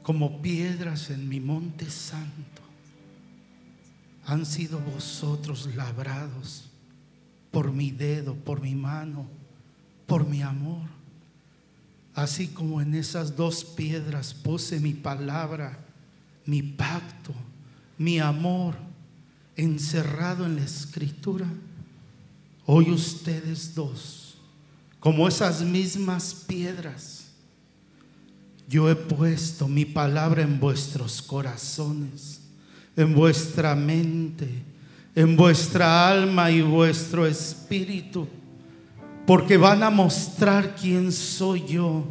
Como 0.04 0.42
piedras 0.42 1.10
en 1.10 1.30
mi 1.30 1.40
monte 1.40 1.90
santo 1.90 2.62
han 4.26 4.46
sido 4.46 4.80
vosotros 4.80 5.74
labrados 5.74 6.70
por 7.52 7.72
mi 7.72 7.92
dedo, 7.92 8.36
por 8.36 8.60
mi 8.60 8.76
mano, 8.76 9.26
por 10.06 10.28
mi 10.28 10.42
amor. 10.42 10.90
Así 12.14 12.50
como 12.50 12.82
en 12.82 12.94
esas 12.94 13.38
dos 13.38 13.64
piedras 13.64 14.34
puse 14.34 14.82
mi 14.82 14.92
palabra, 14.92 15.80
mi 16.46 16.62
pacto 16.62 17.34
mi 17.98 18.20
amor 18.20 18.76
encerrado 19.56 20.46
en 20.46 20.58
la 20.58 20.64
escritura, 20.64 21.48
hoy 22.66 22.92
ustedes 22.92 23.74
dos, 23.74 24.36
como 25.00 25.28
esas 25.28 25.62
mismas 25.62 26.44
piedras, 26.48 27.28
yo 28.68 28.90
he 28.90 28.96
puesto 28.96 29.68
mi 29.68 29.86
palabra 29.86 30.42
en 30.42 30.60
vuestros 30.60 31.22
corazones, 31.22 32.42
en 32.98 33.14
vuestra 33.14 33.76
mente, 33.76 34.50
en 35.14 35.38
vuestra 35.38 36.10
alma 36.10 36.50
y 36.52 36.62
vuestro 36.62 37.26
espíritu, 37.26 38.28
porque 39.26 39.58
van 39.58 39.84
a 39.84 39.90
mostrar 39.90 40.76
quién 40.76 41.12
soy 41.12 41.66
yo, 41.68 42.06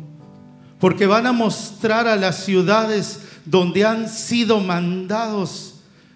porque 0.79 1.07
van 1.07 1.27
a 1.27 1.33
mostrar 1.33 2.07
a 2.07 2.17
las 2.17 2.45
ciudades 2.45 3.21
donde 3.45 3.85
han 3.85 4.09
sido 4.09 4.61
mandados 4.61 5.74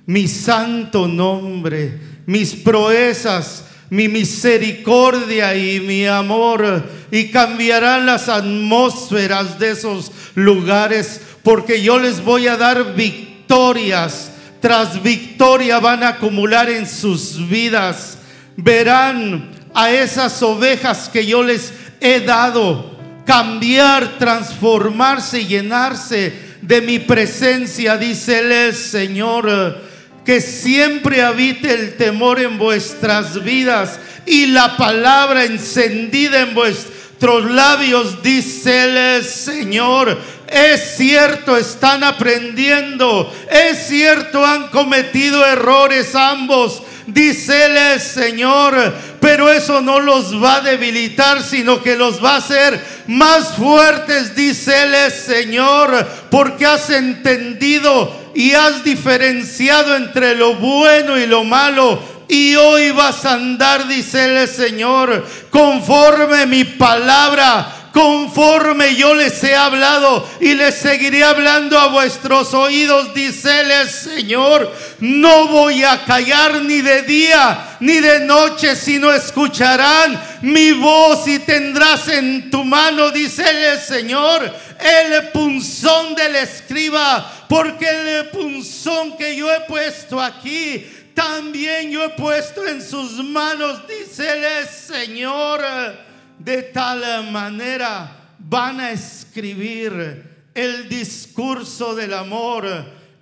mi 0.08 0.26
santo 0.26 1.06
nombre, 1.06 2.00
mis 2.24 2.54
proezas, 2.54 3.64
mi 3.90 4.08
misericordia 4.08 5.54
y 5.54 5.80
mi 5.80 6.06
amor. 6.06 6.82
Y 7.10 7.28
cambiarán 7.28 8.06
las 8.06 8.30
atmósferas 8.30 9.58
de 9.58 9.72
esos 9.72 10.10
lugares 10.34 11.20
porque 11.42 11.82
yo 11.82 11.98
les 11.98 12.24
voy 12.24 12.48
a 12.48 12.56
dar 12.56 12.94
victorias. 12.94 14.32
Tras 14.62 15.02
victoria 15.02 15.78
van 15.78 16.02
a 16.02 16.08
acumular 16.08 16.70
en 16.70 16.86
sus 16.86 17.46
vidas. 17.46 18.16
Verán 18.56 19.50
a 19.74 19.90
esas 19.90 20.42
ovejas 20.42 21.10
que 21.10 21.26
yo 21.26 21.42
les 21.42 21.74
he 22.00 22.20
dado 22.20 22.96
cambiar, 23.26 24.18
transformarse 24.18 25.40
y 25.40 25.48
llenarse 25.48 26.32
de 26.62 26.80
mi 26.80 26.98
presencia, 26.98 27.98
dice 27.98 28.38
el 28.38 28.74
Señor 28.74 29.87
que 30.28 30.42
siempre 30.42 31.22
habite 31.22 31.72
el 31.72 31.96
temor 31.96 32.38
en 32.38 32.58
vuestras 32.58 33.42
vidas 33.42 33.98
y 34.26 34.48
la 34.48 34.76
palabra 34.76 35.46
encendida 35.46 36.40
en 36.40 36.52
vuestros 36.52 37.50
labios, 37.50 38.22
dice 38.22 39.16
el 39.16 39.24
Señor. 39.24 40.20
Es 40.46 40.98
cierto, 40.98 41.56
están 41.56 42.04
aprendiendo. 42.04 43.34
Es 43.50 43.86
cierto, 43.86 44.44
han 44.44 44.68
cometido 44.68 45.46
errores 45.46 46.14
ambos. 46.14 46.82
Dice 47.06 47.94
el 47.94 47.98
Señor, 47.98 48.92
pero 49.20 49.50
eso 49.50 49.80
no 49.80 49.98
los 49.98 50.34
va 50.44 50.56
a 50.56 50.60
debilitar, 50.60 51.42
sino 51.42 51.82
que 51.82 51.96
los 51.96 52.22
va 52.22 52.34
a 52.34 52.36
hacer 52.36 52.78
más 53.06 53.54
fuertes, 53.56 54.36
dice 54.36 54.74
el 54.82 55.10
Señor, 55.10 56.06
porque 56.30 56.66
has 56.66 56.90
entendido 56.90 58.17
y 58.34 58.52
has 58.52 58.84
diferenciado 58.84 59.96
entre 59.96 60.34
lo 60.34 60.54
bueno 60.54 61.18
y 61.18 61.26
lo 61.26 61.44
malo. 61.44 61.98
Y 62.28 62.54
hoy 62.56 62.90
vas 62.90 63.24
a 63.24 63.34
andar, 63.34 63.88
dice 63.88 64.42
el 64.42 64.48
Señor, 64.48 65.26
conforme 65.50 66.46
mi 66.46 66.64
palabra 66.64 67.77
conforme 67.98 68.94
yo 68.94 69.12
les 69.12 69.42
he 69.42 69.56
hablado 69.56 70.24
y 70.40 70.54
les 70.54 70.76
seguiré 70.76 71.24
hablando 71.24 71.76
a 71.76 71.88
vuestros 71.88 72.54
oídos, 72.54 73.12
dice 73.12 73.62
el 73.62 73.88
Señor. 73.88 74.72
No 75.00 75.48
voy 75.48 75.82
a 75.82 76.04
callar 76.04 76.62
ni 76.62 76.80
de 76.80 77.02
día 77.02 77.76
ni 77.80 77.98
de 77.98 78.20
noche, 78.20 78.76
sino 78.76 79.12
escucharán 79.12 80.22
mi 80.42 80.70
voz 80.74 81.26
y 81.26 81.40
tendrás 81.40 82.06
en 82.06 82.52
tu 82.52 82.62
mano, 82.62 83.10
dice 83.10 83.42
el 83.42 83.80
Señor, 83.80 84.48
el 84.78 85.30
punzón 85.30 86.14
del 86.14 86.36
escriba 86.36 87.46
porque 87.48 87.88
el 87.88 88.28
punzón 88.28 89.16
que 89.16 89.34
yo 89.34 89.52
he 89.52 89.62
puesto 89.62 90.20
aquí, 90.20 90.86
también 91.14 91.90
yo 91.90 92.04
he 92.04 92.10
puesto 92.10 92.64
en 92.64 92.80
sus 92.80 93.24
manos, 93.24 93.80
dice 93.88 94.60
el 94.60 94.68
Señor. 94.68 96.07
De 96.38 96.62
tal 96.62 97.30
manera 97.30 98.34
van 98.38 98.80
a 98.80 98.90
escribir 98.92 100.50
el 100.54 100.88
discurso 100.88 101.94
del 101.94 102.14
amor, 102.14 102.66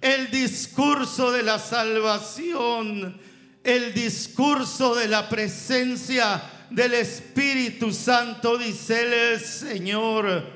el 0.00 0.30
discurso 0.30 1.32
de 1.32 1.42
la 1.42 1.58
salvación, 1.58 3.18
el 3.64 3.92
discurso 3.94 4.94
de 4.94 5.08
la 5.08 5.28
presencia 5.28 6.42
del 6.70 6.94
Espíritu 6.94 7.92
Santo, 7.92 8.56
dice 8.58 9.32
el 9.32 9.40
Señor. 9.40 10.54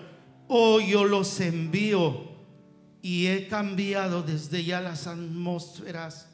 Hoy 0.49 0.91
yo 0.91 1.05
los 1.05 1.41
envío 1.41 2.31
y 3.03 3.27
he 3.27 3.49
cambiado 3.49 4.23
desde 4.23 4.65
ya 4.65 4.81
las 4.81 5.07
atmósferas 5.07 6.27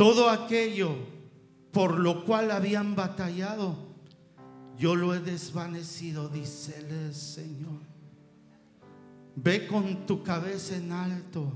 todo 0.00 0.30
aquello 0.30 0.96
por 1.72 1.98
lo 1.98 2.24
cual 2.24 2.50
habían 2.50 2.96
batallado. 2.96 3.89
Yo 4.80 4.96
lo 4.96 5.14
he 5.14 5.20
desvanecido, 5.20 6.30
dice 6.30 6.74
el 6.78 7.14
Señor. 7.14 7.82
Ve 9.36 9.66
con 9.66 10.06
tu 10.06 10.22
cabeza 10.22 10.74
en 10.74 10.90
alto 10.90 11.52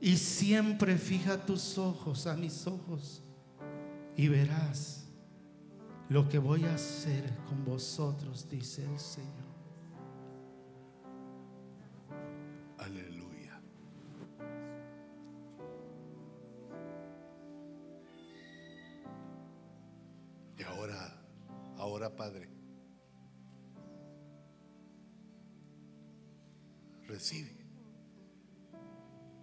y 0.00 0.16
siempre 0.16 0.96
fija 0.96 1.44
tus 1.44 1.76
ojos 1.76 2.26
a 2.26 2.34
mis 2.34 2.66
ojos 2.66 3.22
y 4.16 4.28
verás 4.28 5.10
lo 6.08 6.26
que 6.26 6.38
voy 6.38 6.64
a 6.64 6.76
hacer 6.76 7.36
con 7.44 7.66
vosotros, 7.66 8.48
dice 8.48 8.82
el 8.82 8.98
Señor. 8.98 9.28
Aleluya. 12.78 13.60
Y 20.56 20.62
ahora, 20.62 21.11
ahora 21.82 22.14
Padre, 22.14 22.48
recibe 27.08 27.66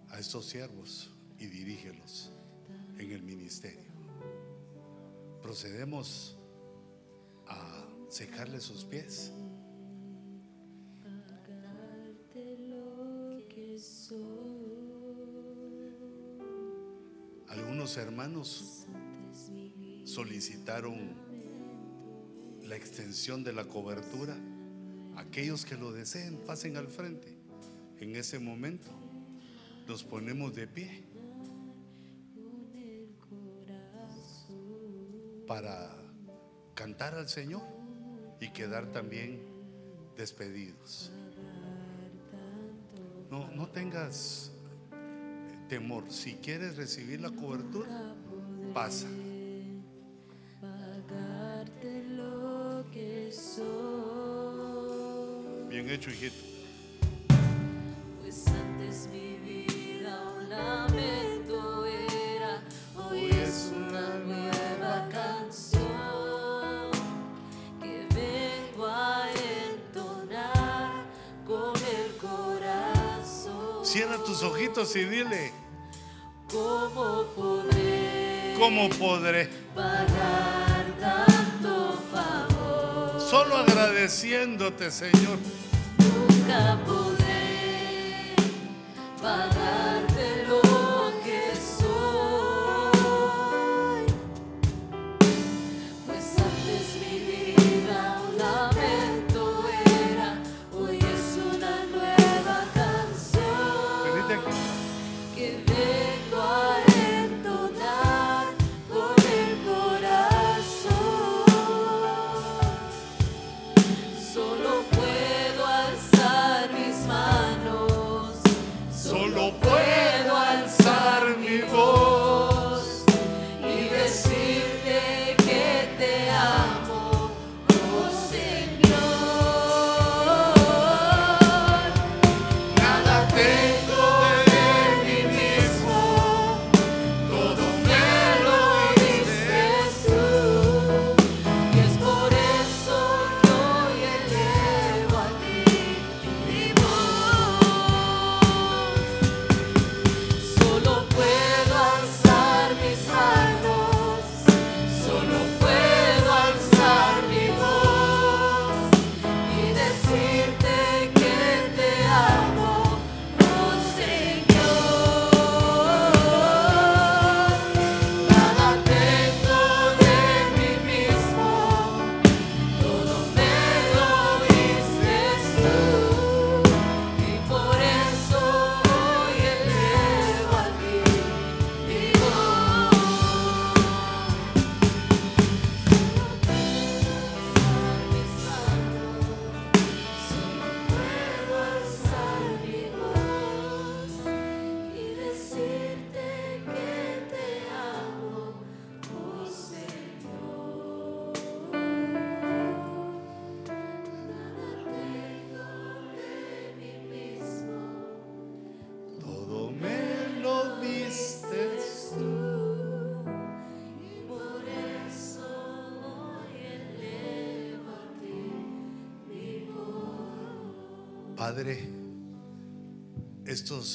a 0.08 0.20
estos 0.20 0.46
siervos 0.46 1.12
y 1.38 1.48
dirígelos 1.48 2.32
en 2.98 3.12
el 3.12 3.24
ministerio. 3.24 3.92
Procedemos 5.42 6.38
a 7.46 7.86
secarle 8.08 8.62
sus 8.62 8.86
pies. 8.86 9.34
Algunos 17.50 17.98
hermanos 17.98 18.88
solicitaron 20.06 21.19
la 22.70 22.76
extensión 22.76 23.44
de 23.44 23.52
la 23.52 23.66
cobertura. 23.66 24.38
Aquellos 25.16 25.66
que 25.66 25.76
lo 25.76 25.92
deseen, 25.92 26.38
pasen 26.46 26.78
al 26.78 26.88
frente. 26.88 27.36
En 28.00 28.16
ese 28.16 28.40
momento 28.40 28.90
nos 29.88 30.04
ponemos 30.04 30.54
de 30.56 30.68
pie 30.68 31.04
para 35.48 35.92
cantar 36.76 37.16
al 37.16 37.28
Señor 37.28 37.64
y 38.40 38.52
quedar 38.52 38.92
también 38.92 39.42
despedidos. 40.16 41.12
No, 43.32 43.50
no 43.52 43.68
tengas 43.70 44.52
temor. 45.68 46.04
Si 46.10 46.36
quieres 46.36 46.78
recibir 46.78 47.20
la 47.20 47.32
cobertura, 47.32 48.16
pasa. 48.74 49.08
Hecho, 55.90 56.12
hijito. 56.12 56.36
Pues 58.22 58.46
antes 58.48 59.08
mi 59.12 59.38
vida 59.38 60.22
un 60.38 60.48
lamento 60.50 61.84
era, 61.86 62.62
hoy 62.96 63.30
es 63.32 63.72
una 63.76 64.20
nueva 64.20 65.10
canción 65.12 66.92
que 67.82 68.08
vengo 68.14 68.86
a 68.86 69.26
entonar 69.66 70.92
con 71.48 71.74
el 71.76 72.16
corazón. 72.18 73.84
Cierra 73.84 74.24
tus 74.24 74.44
ojitos 74.44 74.96
y 74.96 75.06
dile, 75.06 75.52
¿Cómo 76.52 77.24
podré 77.36 78.56
¿cómo 78.60 78.90
podré? 78.90 79.50
pagar 79.74 80.86
tanto 81.00 82.00
favor? 82.12 83.20
Solo 83.22 83.58
agradeciéndote, 83.58 84.92
Señor. 84.92 85.40
Nunca 86.50 86.80
podré 86.84 88.34
pagarte 89.22 90.09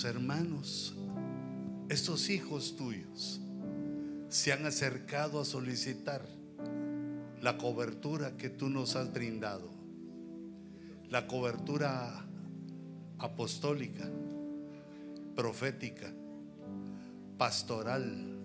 hermanos, 0.05 0.95
estos 1.89 2.29
hijos 2.29 2.77
tuyos, 2.77 3.41
se 4.29 4.53
han 4.53 4.67
acercado 4.67 5.41
a 5.41 5.45
solicitar 5.45 6.27
la 7.41 7.57
cobertura 7.59 8.37
que 8.37 8.51
tú 8.51 8.69
nos 8.69 8.97
has 8.97 9.13
brindado, 9.13 9.71
la 11.09 11.27
cobertura 11.27 12.25
apostólica, 13.19 14.09
profética, 15.37 16.13
pastoral, 17.39 18.39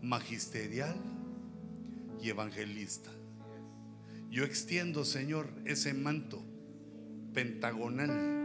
magisterial 0.00 0.96
y 2.20 2.28
evangelista. 2.28 3.10
Yo 4.30 4.44
extiendo, 4.44 5.04
Señor, 5.04 5.50
ese 5.64 5.92
manto 5.94 6.42
pentagonal 7.34 8.41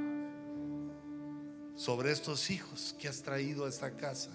sobre 1.77 2.11
estos 2.11 2.49
hijos 2.49 2.95
que 2.99 3.07
has 3.07 3.21
traído 3.21 3.65
a 3.65 3.69
esta 3.69 3.95
casa. 3.95 4.31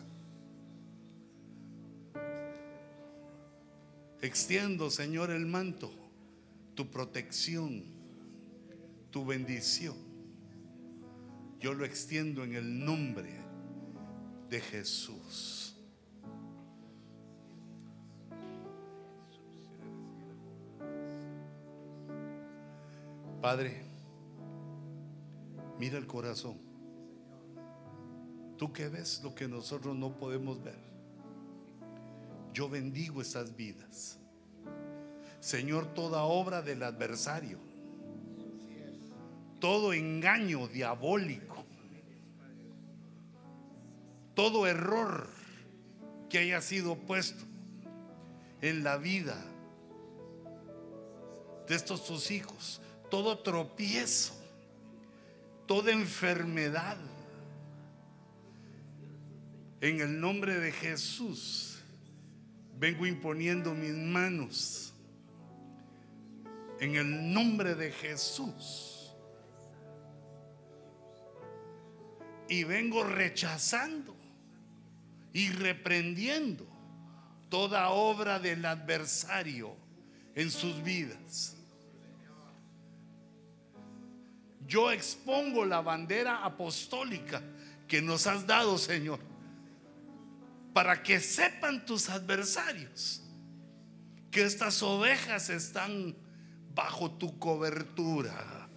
Extiendo, 4.21 4.89
Señor, 4.91 5.33
el 5.33 5.45
manto, 5.45 5.93
tu 6.77 6.89
protección, 6.89 7.83
tu 9.11 9.27
bendición. 9.27 9.97
Yo 11.59 11.75
lo 11.75 11.85
extiendo 11.85 12.45
en 12.45 12.55
el 12.55 12.85
nombre 12.85 13.41
de 14.49 14.61
Jesús. 14.61 15.77
Padre, 23.41 23.83
mira 25.81 25.99
el 25.99 26.07
corazón. 26.07 26.72
Tú 28.63 28.73
que 28.73 28.89
ves 28.89 29.21
lo 29.25 29.35
que 29.35 29.49
nosotros 29.49 29.97
no 29.97 30.17
podemos 30.17 30.63
ver. 30.63 30.79
Yo 32.55 32.69
bendigo 32.69 33.21
estas 33.21 33.57
vidas. 33.57 34.21
Señor, 35.41 35.93
toda 35.95 36.23
obra 36.23 36.63
del 36.63 36.85
adversario, 36.85 37.59
todo 39.59 39.93
engaño 39.93 40.69
diabólico, 40.69 41.65
todo 44.37 44.69
error 44.69 45.29
que 46.31 46.39
haya 46.39 46.61
sido 46.61 46.95
puesto 46.95 47.45
en 48.61 48.85
la 48.85 48.97
vida 48.97 49.45
de 51.67 51.75
estos 51.75 52.07
tus 52.07 52.31
hijos, 52.31 52.81
todo 53.11 53.41
tropiezo, 53.41 54.35
toda 55.67 55.91
enfermedad, 55.91 56.97
en 59.83 60.01
el 60.01 60.21
nombre 60.21 60.61
de 60.61 60.71
Jesús, 60.71 61.81
vengo 62.79 63.05
imponiendo 63.05 63.75
mis 63.75 63.93
manos. 63.93 64.95
En 66.79 66.95
el 66.95 67.33
nombre 67.33 67.75
de 67.75 67.91
Jesús. 67.91 69.13
Y 72.49 72.63
vengo 72.63 73.03
rechazando 73.03 74.15
y 75.33 75.49
reprendiendo 75.51 76.65
toda 77.49 77.91
obra 77.91 78.39
del 78.39 78.65
adversario 78.65 79.75
en 80.37 80.49
sus 80.53 80.81
vidas. 80.85 81.57
Yo 84.69 84.93
expongo 84.93 85.65
la 85.65 85.81
bandera 85.81 86.45
apostólica 86.45 87.43
que 87.89 88.01
nos 88.01 88.29
has 88.29 88.47
dado, 88.47 88.79
Señor 88.79 89.32
para 90.73 91.03
que 91.03 91.21
sepan 91.21 91.85
tus 91.85 92.09
adversarios 92.09 93.23
que 94.31 94.43
estas 94.43 94.83
ovejas 94.83 95.51
están 95.51 96.17
bajo 96.75 97.11
tu 97.11 97.39
cobertura, 97.39 98.69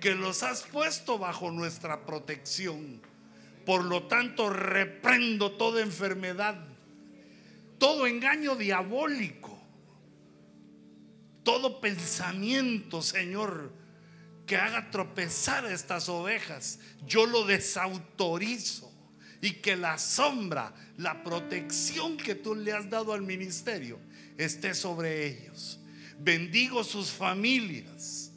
que 0.00 0.14
los 0.14 0.42
has 0.42 0.62
puesto 0.62 1.18
bajo 1.18 1.50
nuestra 1.50 2.06
protección. 2.06 3.02
Por 3.66 3.84
lo 3.84 4.04
tanto, 4.04 4.48
reprendo 4.48 5.52
toda 5.52 5.82
enfermedad, 5.82 6.56
todo 7.78 8.06
engaño 8.06 8.56
diabólico, 8.56 9.62
todo 11.44 11.80
pensamiento, 11.80 13.02
Señor, 13.02 13.72
que 14.46 14.56
haga 14.56 14.90
tropezar 14.90 15.66
a 15.66 15.72
estas 15.72 16.08
ovejas. 16.08 16.78
Yo 17.04 17.26
lo 17.26 17.44
desautorizo 17.44 18.91
y 19.42 19.54
que 19.54 19.76
la 19.76 19.98
sombra, 19.98 20.72
la 20.96 21.22
protección 21.22 22.16
que 22.16 22.36
tú 22.36 22.54
le 22.54 22.72
has 22.72 22.88
dado 22.88 23.12
al 23.12 23.22
ministerio 23.22 23.98
esté 24.38 24.72
sobre 24.72 25.26
ellos. 25.26 25.80
Bendigo 26.18 26.84
sus 26.84 27.10
familias 27.10 28.30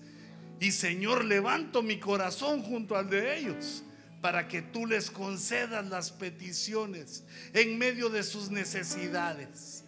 y 0.60 0.72
Señor, 0.72 1.23
levanto 1.23 1.84
mi 1.84 1.99
corazón 1.99 2.64
junto 2.64 2.98
al 2.98 3.10
de 3.10 3.38
ellos 3.38 3.84
para 4.19 4.48
que 4.48 4.64
tú 4.64 4.88
les 4.88 5.11
concedas 5.11 5.88
las 5.88 6.10
peticiones 6.10 7.23
en 7.53 7.77
medio 7.77 8.10
de 8.10 8.23
sus 8.23 8.49
necesidades. 8.49 9.84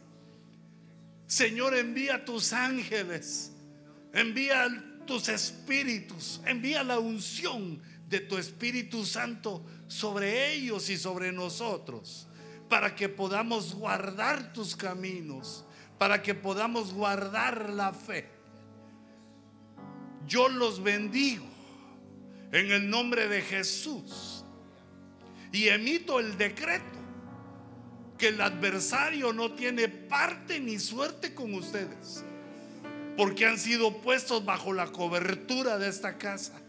Señor, 1.26 1.76
envía 1.76 2.23
tus 2.26 2.53
ángeles, 2.53 3.53
envía 4.14 4.68
tus 5.07 5.30
espíritus, 5.30 6.41
envía 6.45 6.84
la 6.84 6.99
unción 6.99 7.81
de 8.07 8.19
tu 8.19 8.38
Espíritu 8.38 9.06
Santo 9.06 9.65
sobre 9.88 10.53
ellos 10.53 10.89
y 10.89 10.97
sobre 10.97 11.31
nosotros, 11.31 12.27
para 12.69 12.95
que 12.95 13.09
podamos 13.09 13.73
guardar 13.73 14.53
tus 14.53 14.76
caminos, 14.76 15.65
para 15.97 16.22
que 16.22 16.35
podamos 16.35 16.93
guardar 16.93 17.69
la 17.69 17.93
fe. 17.93 18.30
Yo 20.27 20.49
los 20.49 20.84
bendigo 20.84 21.45
en 22.51 22.72
el 22.72 22.89
nombre 22.89 23.27
de 23.27 23.41
Jesús 23.41 24.43
y 25.51 25.69
emito 25.69 26.19
el 26.19 26.38
decreto 26.38 26.97
que 28.18 28.30
el 28.30 28.41
adversario 28.41 29.31
no 29.31 29.53
tiene 29.53 29.88
parte 29.88 30.59
ni 30.59 30.80
suerte 30.80 31.34
con 31.34 31.53
ustedes, 31.53 32.23
porque 33.15 33.45
han 33.45 33.57
sido 33.57 34.01
puestos 34.01 34.43
bajo 34.43 34.73
la 34.73 34.88
cobertura 34.88 35.77
de 35.77 35.88
esta 35.88 36.18
casa. 36.18 36.59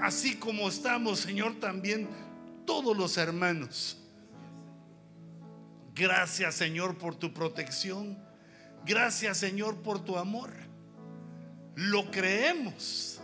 Así 0.00 0.36
como 0.36 0.68
estamos, 0.68 1.20
Señor, 1.20 1.60
también 1.60 2.08
todos 2.64 2.96
los 2.96 3.16
hermanos. 3.16 3.98
Gracias 5.94 6.54
Señor 6.54 6.98
por 6.98 7.14
tu 7.16 7.32
protección. 7.32 8.18
Gracias 8.84 9.38
Señor 9.38 9.82
por 9.82 10.04
tu 10.04 10.16
amor. 10.18 10.50
Lo 11.74 12.10
creemos 12.10 13.20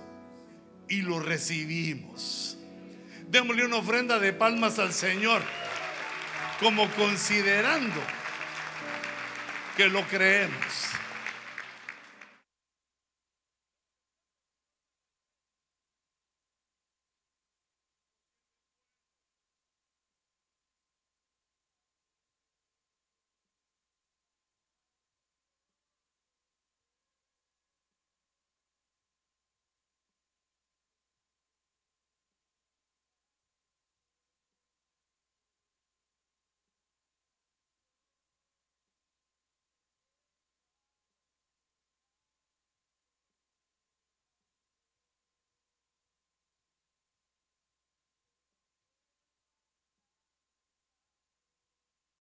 y 0.88 1.02
lo 1.02 1.20
recibimos. 1.20 2.56
Démosle 3.28 3.66
una 3.66 3.76
ofrenda 3.76 4.18
de 4.18 4.32
palmas 4.32 4.78
al 4.78 4.92
Señor, 4.92 5.42
como 6.60 6.88
considerando 6.92 8.00
que 9.76 9.86
lo 9.88 10.02
creemos. 10.06 10.87